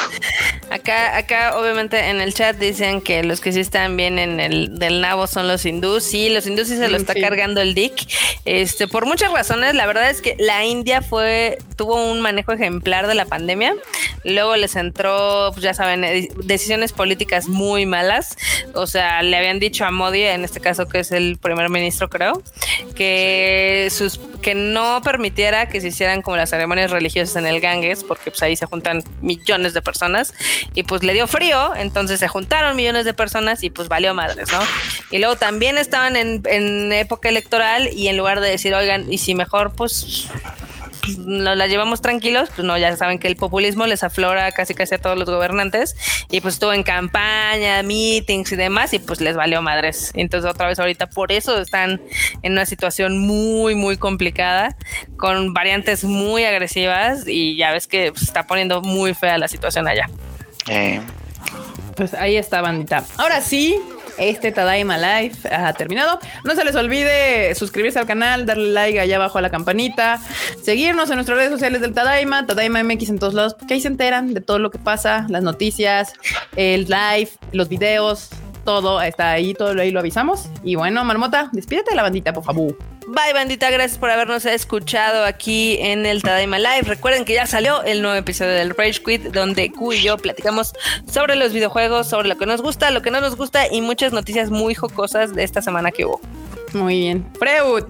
Acá, 0.70 1.18
acá, 1.18 1.57
obviamente, 1.57 1.99
en 2.10 2.20
el 2.22 2.34
chat 2.34 2.56
dicen 2.57 3.02
que 3.02 3.24
los 3.24 3.41
que 3.41 3.52
sí 3.52 3.60
están 3.60 3.95
bien 3.98 4.18
en 4.18 4.40
el 4.40 4.80
del 4.80 5.02
nabo 5.02 5.28
son 5.28 5.48
los 5.48 5.65
hindús. 5.65 6.03
Sí, 6.03 6.30
los 6.30 6.48
hindús 6.48 6.68
sí 6.68 6.78
se 6.78 6.88
lo 6.88 6.94
Mm, 6.98 7.02
está 7.02 7.14
sí. 7.14 7.22
cargando 7.22 7.61
el 7.61 7.74
dick. 7.76 7.94
Este, 8.45 8.88
por 8.88 9.06
muchas 9.06 9.32
razones, 9.32 9.76
la 9.76 9.86
verdad 9.86 10.10
es 10.10 10.22
que 10.22 10.36
la 10.40 10.64
India 10.65 11.02
fue, 11.02 11.57
tuvo 11.76 11.95
un 12.11 12.22
manejo 12.22 12.53
ejemplar 12.53 13.07
de 13.07 13.14
la 13.15 13.26
pandemia. 13.26 13.76
Luego 14.24 14.56
les 14.56 14.76
entró, 14.76 15.49
pues 15.53 15.64
ya 15.64 15.74
saben, 15.74 16.03
eh, 16.03 16.30
decisiones 16.44 16.91
políticas 16.94 17.48
muy 17.48 17.86
malas. 17.86 18.38
O 18.74 18.88
sea, 18.88 19.22
le 19.22 19.36
habían 19.38 19.60
dicho 19.60 19.86
a 19.86 19.91
Modi, 19.91 20.24
en 20.24 20.44
este 20.45 20.60
caso 20.60 20.82
que 20.88 20.99
es 20.99 21.11
el 21.11 21.38
primer 21.38 21.69
ministro, 21.69 22.10
creo, 22.10 22.41
que 22.95 23.88
sus 23.91 24.19
que 24.41 24.55
no 24.55 25.01
permitiera 25.03 25.69
que 25.69 25.81
se 25.81 25.88
hicieran 25.88 26.22
como 26.22 26.38
las 26.38 26.49
ceremonias 26.49 26.91
religiosas 26.91 27.35
en 27.38 27.47
el 27.47 27.61
Ganges, 27.61 28.03
porque 28.03 28.30
pues 28.30 28.43
ahí 28.43 28.55
se 28.55 28.65
juntan 28.65 29.03
millones 29.22 29.73
de 29.73 29.81
personas 29.81 30.34
y 30.76 30.84
pues 30.84 31.01
le 31.03 31.14
dio 31.14 31.27
frío, 31.27 31.73
entonces 31.76 32.19
se 32.19 32.27
juntaron 32.27 32.76
millones 32.76 33.05
de 33.05 33.14
personas 33.14 33.64
y 33.64 33.69
pues 33.69 33.88
valió 33.88 34.14
madres, 34.14 34.51
¿no? 34.51 34.60
Y 35.11 35.19
luego 35.19 35.38
también 35.38 35.77
estaban 35.77 36.15
en, 36.15 36.43
en 36.45 36.91
época 36.91 37.30
electoral 37.30 37.89
y 37.93 38.10
en 38.10 38.18
lugar 38.18 38.41
de 38.41 38.49
decir, 38.49 38.73
oigan, 38.76 39.11
y 39.11 39.18
si 39.18 39.34
mejor 39.34 39.73
pues 39.73 40.27
pues, 41.03 41.17
nos 41.17 41.57
la 41.57 41.67
llevamos 41.67 42.01
tranquilos, 42.01 42.49
pues 42.55 42.65
no, 42.65 42.77
ya 42.77 42.95
saben 42.95 43.19
que 43.19 43.27
el 43.27 43.35
populismo 43.35 43.85
les 43.88 44.03
aflora 44.03 44.51
casi 44.51 44.73
casi 44.73 44.95
a 44.95 44.97
todos 44.97 45.17
los 45.17 45.30
gobernantes 45.30 45.95
y 46.31 46.41
pues 46.41 46.55
estuvo 46.55 46.73
en 46.73 46.84
campaña, 46.84 47.84
meetings 47.84 48.51
y 48.53 48.55
demás 48.55 48.93
y 48.93 48.99
pues 48.99 49.19
les 49.21 49.35
valió 49.35 49.61
madres. 49.61 50.11
Entonces 50.15 50.49
otra 50.49 50.67
vez 50.67 50.80
ahorita 50.80 51.07
por 51.07 51.31
eso 51.31 51.59
están 51.59 52.01
en 52.41 52.51
una 52.53 52.65
situación 52.65 53.17
muy, 53.17 53.75
muy 53.75 53.97
complicada 53.97 54.77
con 55.17 55.53
variantes 55.53 56.03
muy 56.03 56.45
agresivas 56.45 57.27
y 57.27 57.57
ya 57.57 57.71
ves 57.71 57.88
que 57.88 58.11
se 58.15 58.25
está 58.25 58.47
poniendo 58.47 58.81
muy 58.81 59.13
fea 59.13 59.38
la 59.38 59.47
situación 59.47 59.88
allá. 59.88 60.09
Eh, 60.67 61.01
Pues 61.95 62.13
ahí 62.13 62.38
está, 62.38 62.61
bandita. 62.61 63.03
Ahora 63.17 63.41
sí, 63.41 63.80
este 64.18 64.52
Tadaima 64.52 64.98
Live 64.98 65.35
ha 65.52 65.73
terminado. 65.73 66.19
No 66.44 66.56
se 66.56 66.64
les 66.64 66.76
olvide 66.76 67.56
suscribirse 67.56 67.99
al 67.99 68.06
canal, 68.06 68.45
darle 68.45 68.72
like 68.72 68.99
allá 68.99 69.15
abajo 69.18 69.38
a 69.38 69.41
la 69.41 69.49
campanita, 69.49 70.19
seguirnos 70.61 71.10
en 71.10 71.15
nuestras 71.15 71.38
redes 71.38 71.52
sociales 71.52 71.81
del 71.81 71.94
Tadaima, 71.94 72.45
Tadaima 72.45 72.84
MX 72.84 73.10
en 73.10 73.19
todos 73.19 73.34
lados, 73.34 73.53
porque 73.53 73.76
ahí 73.76 73.81
se 73.81 73.88
enteran 73.88 74.34
de 74.34 74.41
todo 74.41 74.60
lo 74.60 74.72
que 74.72 74.80
pasa, 74.80 75.26
las 75.30 75.44
noticias, 75.44 76.14
el 76.56 76.85
live, 76.85 77.30
los 77.52 77.69
videos, 77.69 78.30
todo 78.64 79.02
está 79.02 79.31
ahí, 79.31 79.53
todo 79.53 79.80
ahí 79.80 79.91
lo 79.91 79.99
avisamos. 79.99 80.49
Y 80.64 80.76
bueno, 80.76 81.03
Marmota, 81.03 81.49
despídete 81.52 81.91
de 81.91 81.95
la 81.95 82.03
bandita, 82.03 82.34
por 82.34 82.44
favor. 82.44 82.77
Bye 83.07 83.34
bandita, 83.34 83.69
gracias 83.69 83.97
por 83.97 84.09
habernos 84.09 84.45
escuchado 84.45 85.25
aquí 85.25 85.77
en 85.81 86.05
el 86.05 86.21
Tadaima 86.21 86.57
Live. 86.57 86.84
Recuerden 86.84 87.25
que 87.25 87.34
ya 87.34 87.45
salió 87.45 87.84
el 87.84 88.01
nuevo 88.01 88.15
episodio 88.15 88.53
del 88.53 88.69
Rage 88.69 89.03
Quit 89.03 89.23
donde 89.23 89.71
Q 89.71 89.93
y 89.93 90.03
yo 90.03 90.17
platicamos 90.17 90.73
sobre 91.11 91.35
los 91.35 91.51
videojuegos, 91.51 92.07
sobre 92.07 92.30
lo 92.30 92.38
que 92.38 92.45
nos 92.45 92.61
gusta, 92.61 92.91
lo 92.91 93.01
que 93.01 93.11
no 93.11 93.19
nos 93.19 93.35
gusta 93.35 93.71
y 93.71 93.81
muchas 93.81 94.13
noticias 94.13 94.49
muy 94.49 94.73
jocosas 94.73 95.35
de 95.35 95.43
esta 95.43 95.61
semana 95.61 95.91
que 95.91 96.05
hubo. 96.05 96.21
Muy 96.73 96.99
bien. 96.99 97.25
Freud. 97.39 97.85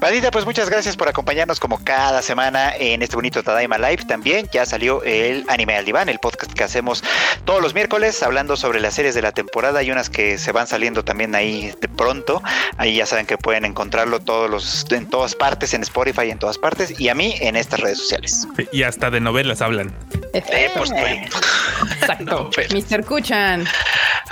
Bandita, 0.00 0.30
pues 0.30 0.46
muchas 0.46 0.70
gracias 0.70 0.96
por 0.96 1.08
acompañarnos 1.08 1.60
como 1.60 1.84
cada 1.84 2.22
semana 2.22 2.74
en 2.74 3.02
este 3.02 3.16
bonito 3.16 3.42
Tadaima 3.42 3.76
Live. 3.76 4.04
También 4.08 4.48
ya 4.50 4.64
salió 4.64 5.02
el 5.02 5.44
Anime 5.48 5.76
al 5.76 5.84
Diván, 5.84 6.08
el 6.08 6.18
podcast 6.18 6.54
que 6.54 6.64
hacemos 6.64 7.04
todos 7.44 7.60
los 7.60 7.74
miércoles, 7.74 8.22
hablando 8.22 8.56
sobre 8.56 8.80
las 8.80 8.94
series 8.94 9.14
de 9.14 9.20
la 9.20 9.32
temporada 9.32 9.82
y 9.82 9.90
unas 9.90 10.08
que 10.08 10.38
se 10.38 10.52
van 10.52 10.66
saliendo 10.66 11.04
también 11.04 11.34
ahí 11.34 11.74
de 11.78 11.88
pronto. 11.88 12.42
Ahí 12.78 12.96
ya 12.96 13.04
saben 13.04 13.26
que 13.26 13.36
pueden 13.36 13.66
encontrarlo 13.66 14.20
todos 14.20 14.48
los, 14.48 14.86
en 14.90 15.06
todas 15.06 15.34
partes, 15.34 15.74
en 15.74 15.82
Spotify, 15.82 16.30
en 16.30 16.38
todas 16.38 16.56
partes, 16.56 16.98
y 16.98 17.10
a 17.10 17.14
mí 17.14 17.34
en 17.40 17.56
estas 17.56 17.80
redes 17.80 17.98
sociales. 17.98 18.48
Y 18.72 18.84
hasta 18.84 19.10
de 19.10 19.20
novelas 19.20 19.60
hablan. 19.60 19.94
Eh, 20.32 20.70
pues, 20.76 20.90
Exacto. 20.90 22.20
No, 22.20 22.50
Mr. 22.50 23.04
Kuchan. 23.04 23.66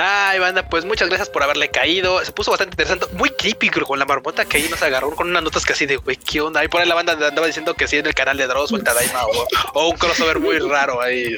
Ay, 0.01 0.39
banda, 0.39 0.69
pues 0.69 0.85
muchas 0.85 1.09
gracias 1.09 1.29
por 1.29 1.43
haberle 1.43 1.71
caído. 1.71 2.25
Se 2.25 2.31
puso 2.31 2.53
bastante 2.53 2.75
interesante, 2.75 3.07
muy 3.17 3.31
creepy 3.31 3.58
creo, 3.59 3.85
con 3.87 3.99
la 3.99 4.05
marmota 4.05 4.45
que 4.45 4.59
ahí 4.59 4.69
nos 4.71 4.81
agarró 4.83 5.11
con 5.17 5.29
unas 5.29 5.43
notas 5.43 5.65
que 5.65 5.73
así 5.73 5.87
de, 5.87 5.97
güey, 5.97 6.17
¿qué 6.17 6.41
onda? 6.41 6.61
Ahí 6.61 6.69
por 6.69 6.81
ahí 6.81 6.87
la 6.89 6.95
banda 6.95 7.13
andaba 7.15 7.47
diciendo 7.47 7.75
que 7.75 7.89
sí 7.89 7.97
en 7.97 8.07
el 8.07 8.15
canal 8.15 8.37
de 8.37 8.47
Dross 8.47 8.73
o 8.73 8.77
el 8.77 8.85
Tadaima 8.85 9.25
o, 9.27 9.47
o 9.75 9.89
un 9.89 9.97
crossover 9.97 10.39
muy 10.39 10.59
raro 10.61 11.01
ahí. 11.03 11.37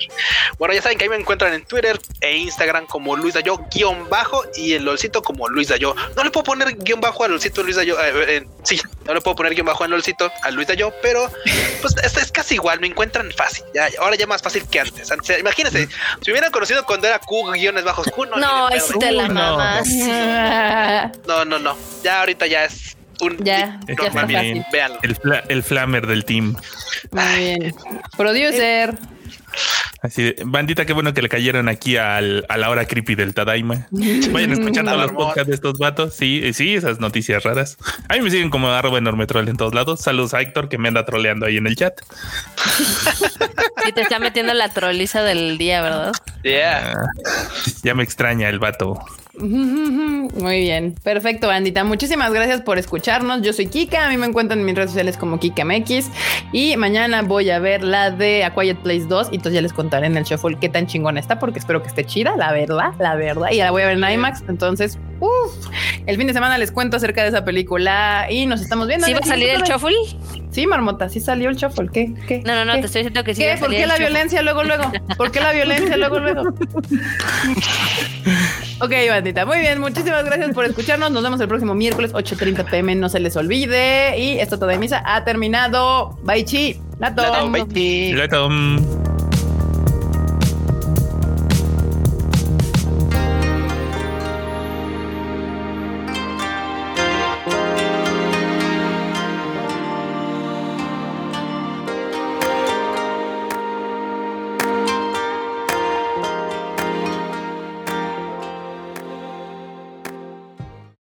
Bueno, 0.59 0.75
ya 0.75 0.83
saben 0.83 0.99
que 0.99 1.05
ahí 1.05 1.09
me 1.11 1.17
encuentran 1.17 1.55
en 1.55 1.65
Twitter 1.65 1.99
e 2.21 2.37
Instagram 2.37 2.87
como 2.87 3.17
Luis 3.17 3.35
Dayo 3.35 3.59
guion 3.75 4.09
bajo 4.11 4.45
y 4.55 4.75
en 4.75 4.85
LOLcito 4.85 5.23
como 5.23 5.49
Luis 5.49 5.69
Dayo. 5.69 5.95
No 6.17 6.23
le 6.25 6.31
puedo 6.31 6.45
poner 6.45 6.77
guion 6.77 7.01
bajo 7.01 7.25
a 7.25 7.29
LOLcito 7.29 7.63
Luis 7.63 7.77
Dayo. 7.77 7.99
eh, 8.01 8.37
eh, 8.37 8.47
sí, 8.63 8.81
no 9.05 9.15
le 9.15 9.21
puedo 9.21 9.37
poner 9.37 9.55
guion 9.55 9.67
bajo 9.67 9.85
en 9.85 9.91
LOLcito 9.93 10.31
a 10.43 10.51
Luis 10.51 10.69
Dayo, 10.69 10.93
pero 11.03 11.31
pues 11.81 11.97
es, 12.03 12.17
es 12.17 12.31
casi 12.31 12.55
igual, 12.57 12.81
me 12.81 12.87
encuentran 12.87 13.31
fácil. 13.33 13.65
Ya, 13.75 13.89
ahora 14.01 14.17
ya 14.17 14.27
más 14.27 14.43
fácil 14.43 14.67
que 14.69 14.81
antes. 14.81 15.11
Antes, 15.11 15.39
imagínense, 15.39 15.87
si 15.87 16.27
me 16.27 16.33
hubieran 16.33 16.51
conocido 16.53 16.85
cuando 16.85 17.07
era 17.07 17.19
Q 17.21 17.53
guiones 17.53 17.85
bajos 17.85 18.07
Q, 18.15 18.27
no, 18.27 18.37
No, 18.37 18.69
de 18.69 18.77
es 18.77 18.87
te 18.99 19.13
la 19.13 19.29
no. 19.29 19.35
mamas. 19.35 19.89
no, 21.27 21.45
no, 21.45 21.59
no. 21.59 21.77
Ya 22.03 22.10
ahorita 22.19 22.47
ya 22.47 22.65
es 22.65 22.97
un. 23.21 23.37
Ya, 23.39 23.79
ya 23.87 23.95
está 23.95 24.11
fácil. 24.11 24.65
Véanlo. 24.73 24.99
el, 25.03 25.17
fla- 25.17 25.45
el 25.49 25.63
flamer 25.63 26.07
del 26.07 26.25
team. 26.25 26.57
Muy 27.13 27.39
bien. 27.39 27.75
Producer. 28.17 28.95
Así 30.03 30.23
de, 30.23 30.37
bandita, 30.47 30.87
qué 30.87 30.95
bueno 30.95 31.13
que 31.13 31.21
le 31.21 31.29
cayeron 31.29 31.69
aquí 31.69 31.99
al, 31.99 32.47
a 32.49 32.57
la 32.57 32.71
hora 32.71 32.87
creepy 32.87 33.15
del 33.17 33.35
Tadaima. 33.35 33.87
Vayan 33.91 34.73
todos 34.73 34.97
los 34.97 35.13
podcasts 35.13 35.49
de 35.49 35.55
estos 35.55 35.79
vatos. 35.79 36.15
Sí, 36.15 36.53
sí, 36.55 36.75
esas 36.75 37.01
noticias 37.01 37.43
raras. 37.43 37.77
A 38.09 38.15
mí 38.15 38.23
me 38.23 38.31
siguen 38.31 38.49
como 38.49 38.69
arroba 38.71 38.97
enorme 38.97 39.27
troll 39.27 39.47
en 39.49 39.59
todos 39.59 39.75
lados. 39.75 40.01
Saludos 40.01 40.33
a 40.33 40.41
Héctor 40.41 40.71
que 40.71 40.79
me 40.79 40.89
anda 40.89 41.05
troleando 41.05 41.45
ahí 41.47 41.59
en 41.59 41.67
el 41.67 41.77
chat. 41.77 42.01
Y 43.89 43.93
te 43.93 44.03
está 44.03 44.19
metiendo 44.19 44.53
la 44.53 44.69
troliza 44.69 45.23
del 45.23 45.57
día, 45.57 45.81
¿verdad? 45.83 46.13
Yeah. 46.43 46.93
Ah, 47.27 47.49
ya 47.83 47.95
me 47.95 48.03
extraña 48.05 48.49
el 48.51 48.59
vato. 48.59 49.03
Muy 49.39 50.61
bien, 50.61 50.95
perfecto, 51.03 51.47
bandita. 51.47 51.85
Muchísimas 51.85 52.33
gracias 52.33 52.63
por 52.63 52.79
escucharnos. 52.79 53.43
Yo 53.43 53.53
soy 53.53 53.67
Kika, 53.67 54.07
a 54.07 54.11
mí 54.11 54.17
me 54.17 54.27
encuentran 54.27 54.59
en 54.59 54.65
mis 54.65 54.75
redes 54.75 54.91
sociales 54.91 55.17
como 55.17 55.39
KikaMX 55.39 56.11
y 56.53 56.77
mañana 56.77 57.23
voy 57.23 57.51
a 57.51 57.59
ver 57.59 57.85
la 57.85 58.11
de 58.11 58.45
A 58.45 58.55
Quiet 58.55 58.79
Place 58.79 59.05
2 59.07 59.29
y 59.31 59.37
entonces 59.37 59.55
ya 59.55 59.63
les 59.63 59.73
contaré 59.73 60.07
en 60.07 60.17
el 60.17 60.25
shuffle 60.25 60.57
qué 60.61 60.69
tan 60.69 60.87
chingona 60.87 61.21
está 61.21 61.39
porque 61.39 61.61
espero 61.61 61.83
que 61.83 61.89
esté 61.89 62.05
chida, 62.05 62.37
la 62.37 62.53
verdad, 62.53 62.93
la 62.99 63.15
verdad. 63.15 63.49
Y 63.53 63.59
la 63.59 63.71
voy 63.71 63.83
a 63.83 63.87
ver 63.87 63.99
en 63.99 64.11
IMAX, 64.11 64.43
entonces, 64.49 64.99
uff, 65.21 65.69
el 66.07 66.17
fin 66.17 66.27
de 66.27 66.33
semana 66.33 66.59
les 66.59 66.73
cuento 66.73 66.97
acerca 66.97 67.23
de 67.23 67.29
esa 67.29 67.45
película 67.45 68.27
y 68.31 68.47
nos 68.47 68.61
estamos 68.61 68.89
viendo. 68.89 69.07
¿Sí 69.07 69.13
va 69.13 69.21
a 69.21 69.27
salir 69.27 69.51
el 69.51 69.63
shuffle? 69.63 69.95
Sí, 70.51 70.67
Marmota, 70.67 71.09
sí 71.09 71.21
salió 71.21 71.49
el 71.49 71.57
shuffle. 71.57 71.89
¿Qué? 71.93 72.13
¿Qué? 72.27 72.43
No, 72.45 72.57
no, 72.57 72.65
no, 72.65 72.73
¿Qué? 72.75 72.81
te 72.81 72.87
estoy 72.87 73.03
diciendo 73.03 73.23
que 73.23 73.37
sí. 73.37 73.43
¿Qué? 73.43 73.57
¿Por 73.59 73.71
qué 73.71 73.87
la 73.87 73.95
shuffle. 73.95 74.07
violencia 74.07 74.43
luego, 74.43 74.65
luego? 74.65 74.91
¿Por 75.17 75.31
qué 75.31 75.41
la 75.41 75.53
violencia 75.53 75.97
luego, 75.97 76.19
luego? 76.19 76.43
ok, 78.81 78.93
bandita. 79.09 79.30
Muy 79.47 79.61
bien. 79.61 79.81
Muchísimas 79.81 80.25
gracias 80.25 80.53
por 80.55 80.65
escucharnos. 80.65 81.11
Nos 81.11 81.23
vemos 81.23 81.41
el 81.41 81.49
próximo 81.49 81.75
miércoles, 81.75 82.13
8.30 82.13 82.69
pm. 82.71 82.95
No 82.97 83.09
se 83.09 83.21
les 83.21 83.37
olvide. 83.37 84.19
Y 84.19 84.39
esto 84.39 84.59
todo 84.59 84.69
de 84.69 84.79
misa 84.79 85.03
ha 85.05 85.25
terminado. 85.25 86.19
Bye, 86.23 86.45
chi. 86.45 86.81
Lato. 86.99 87.23
Lato, 87.23 87.51
Bye. 87.51 88.29
Um, 88.39 89.20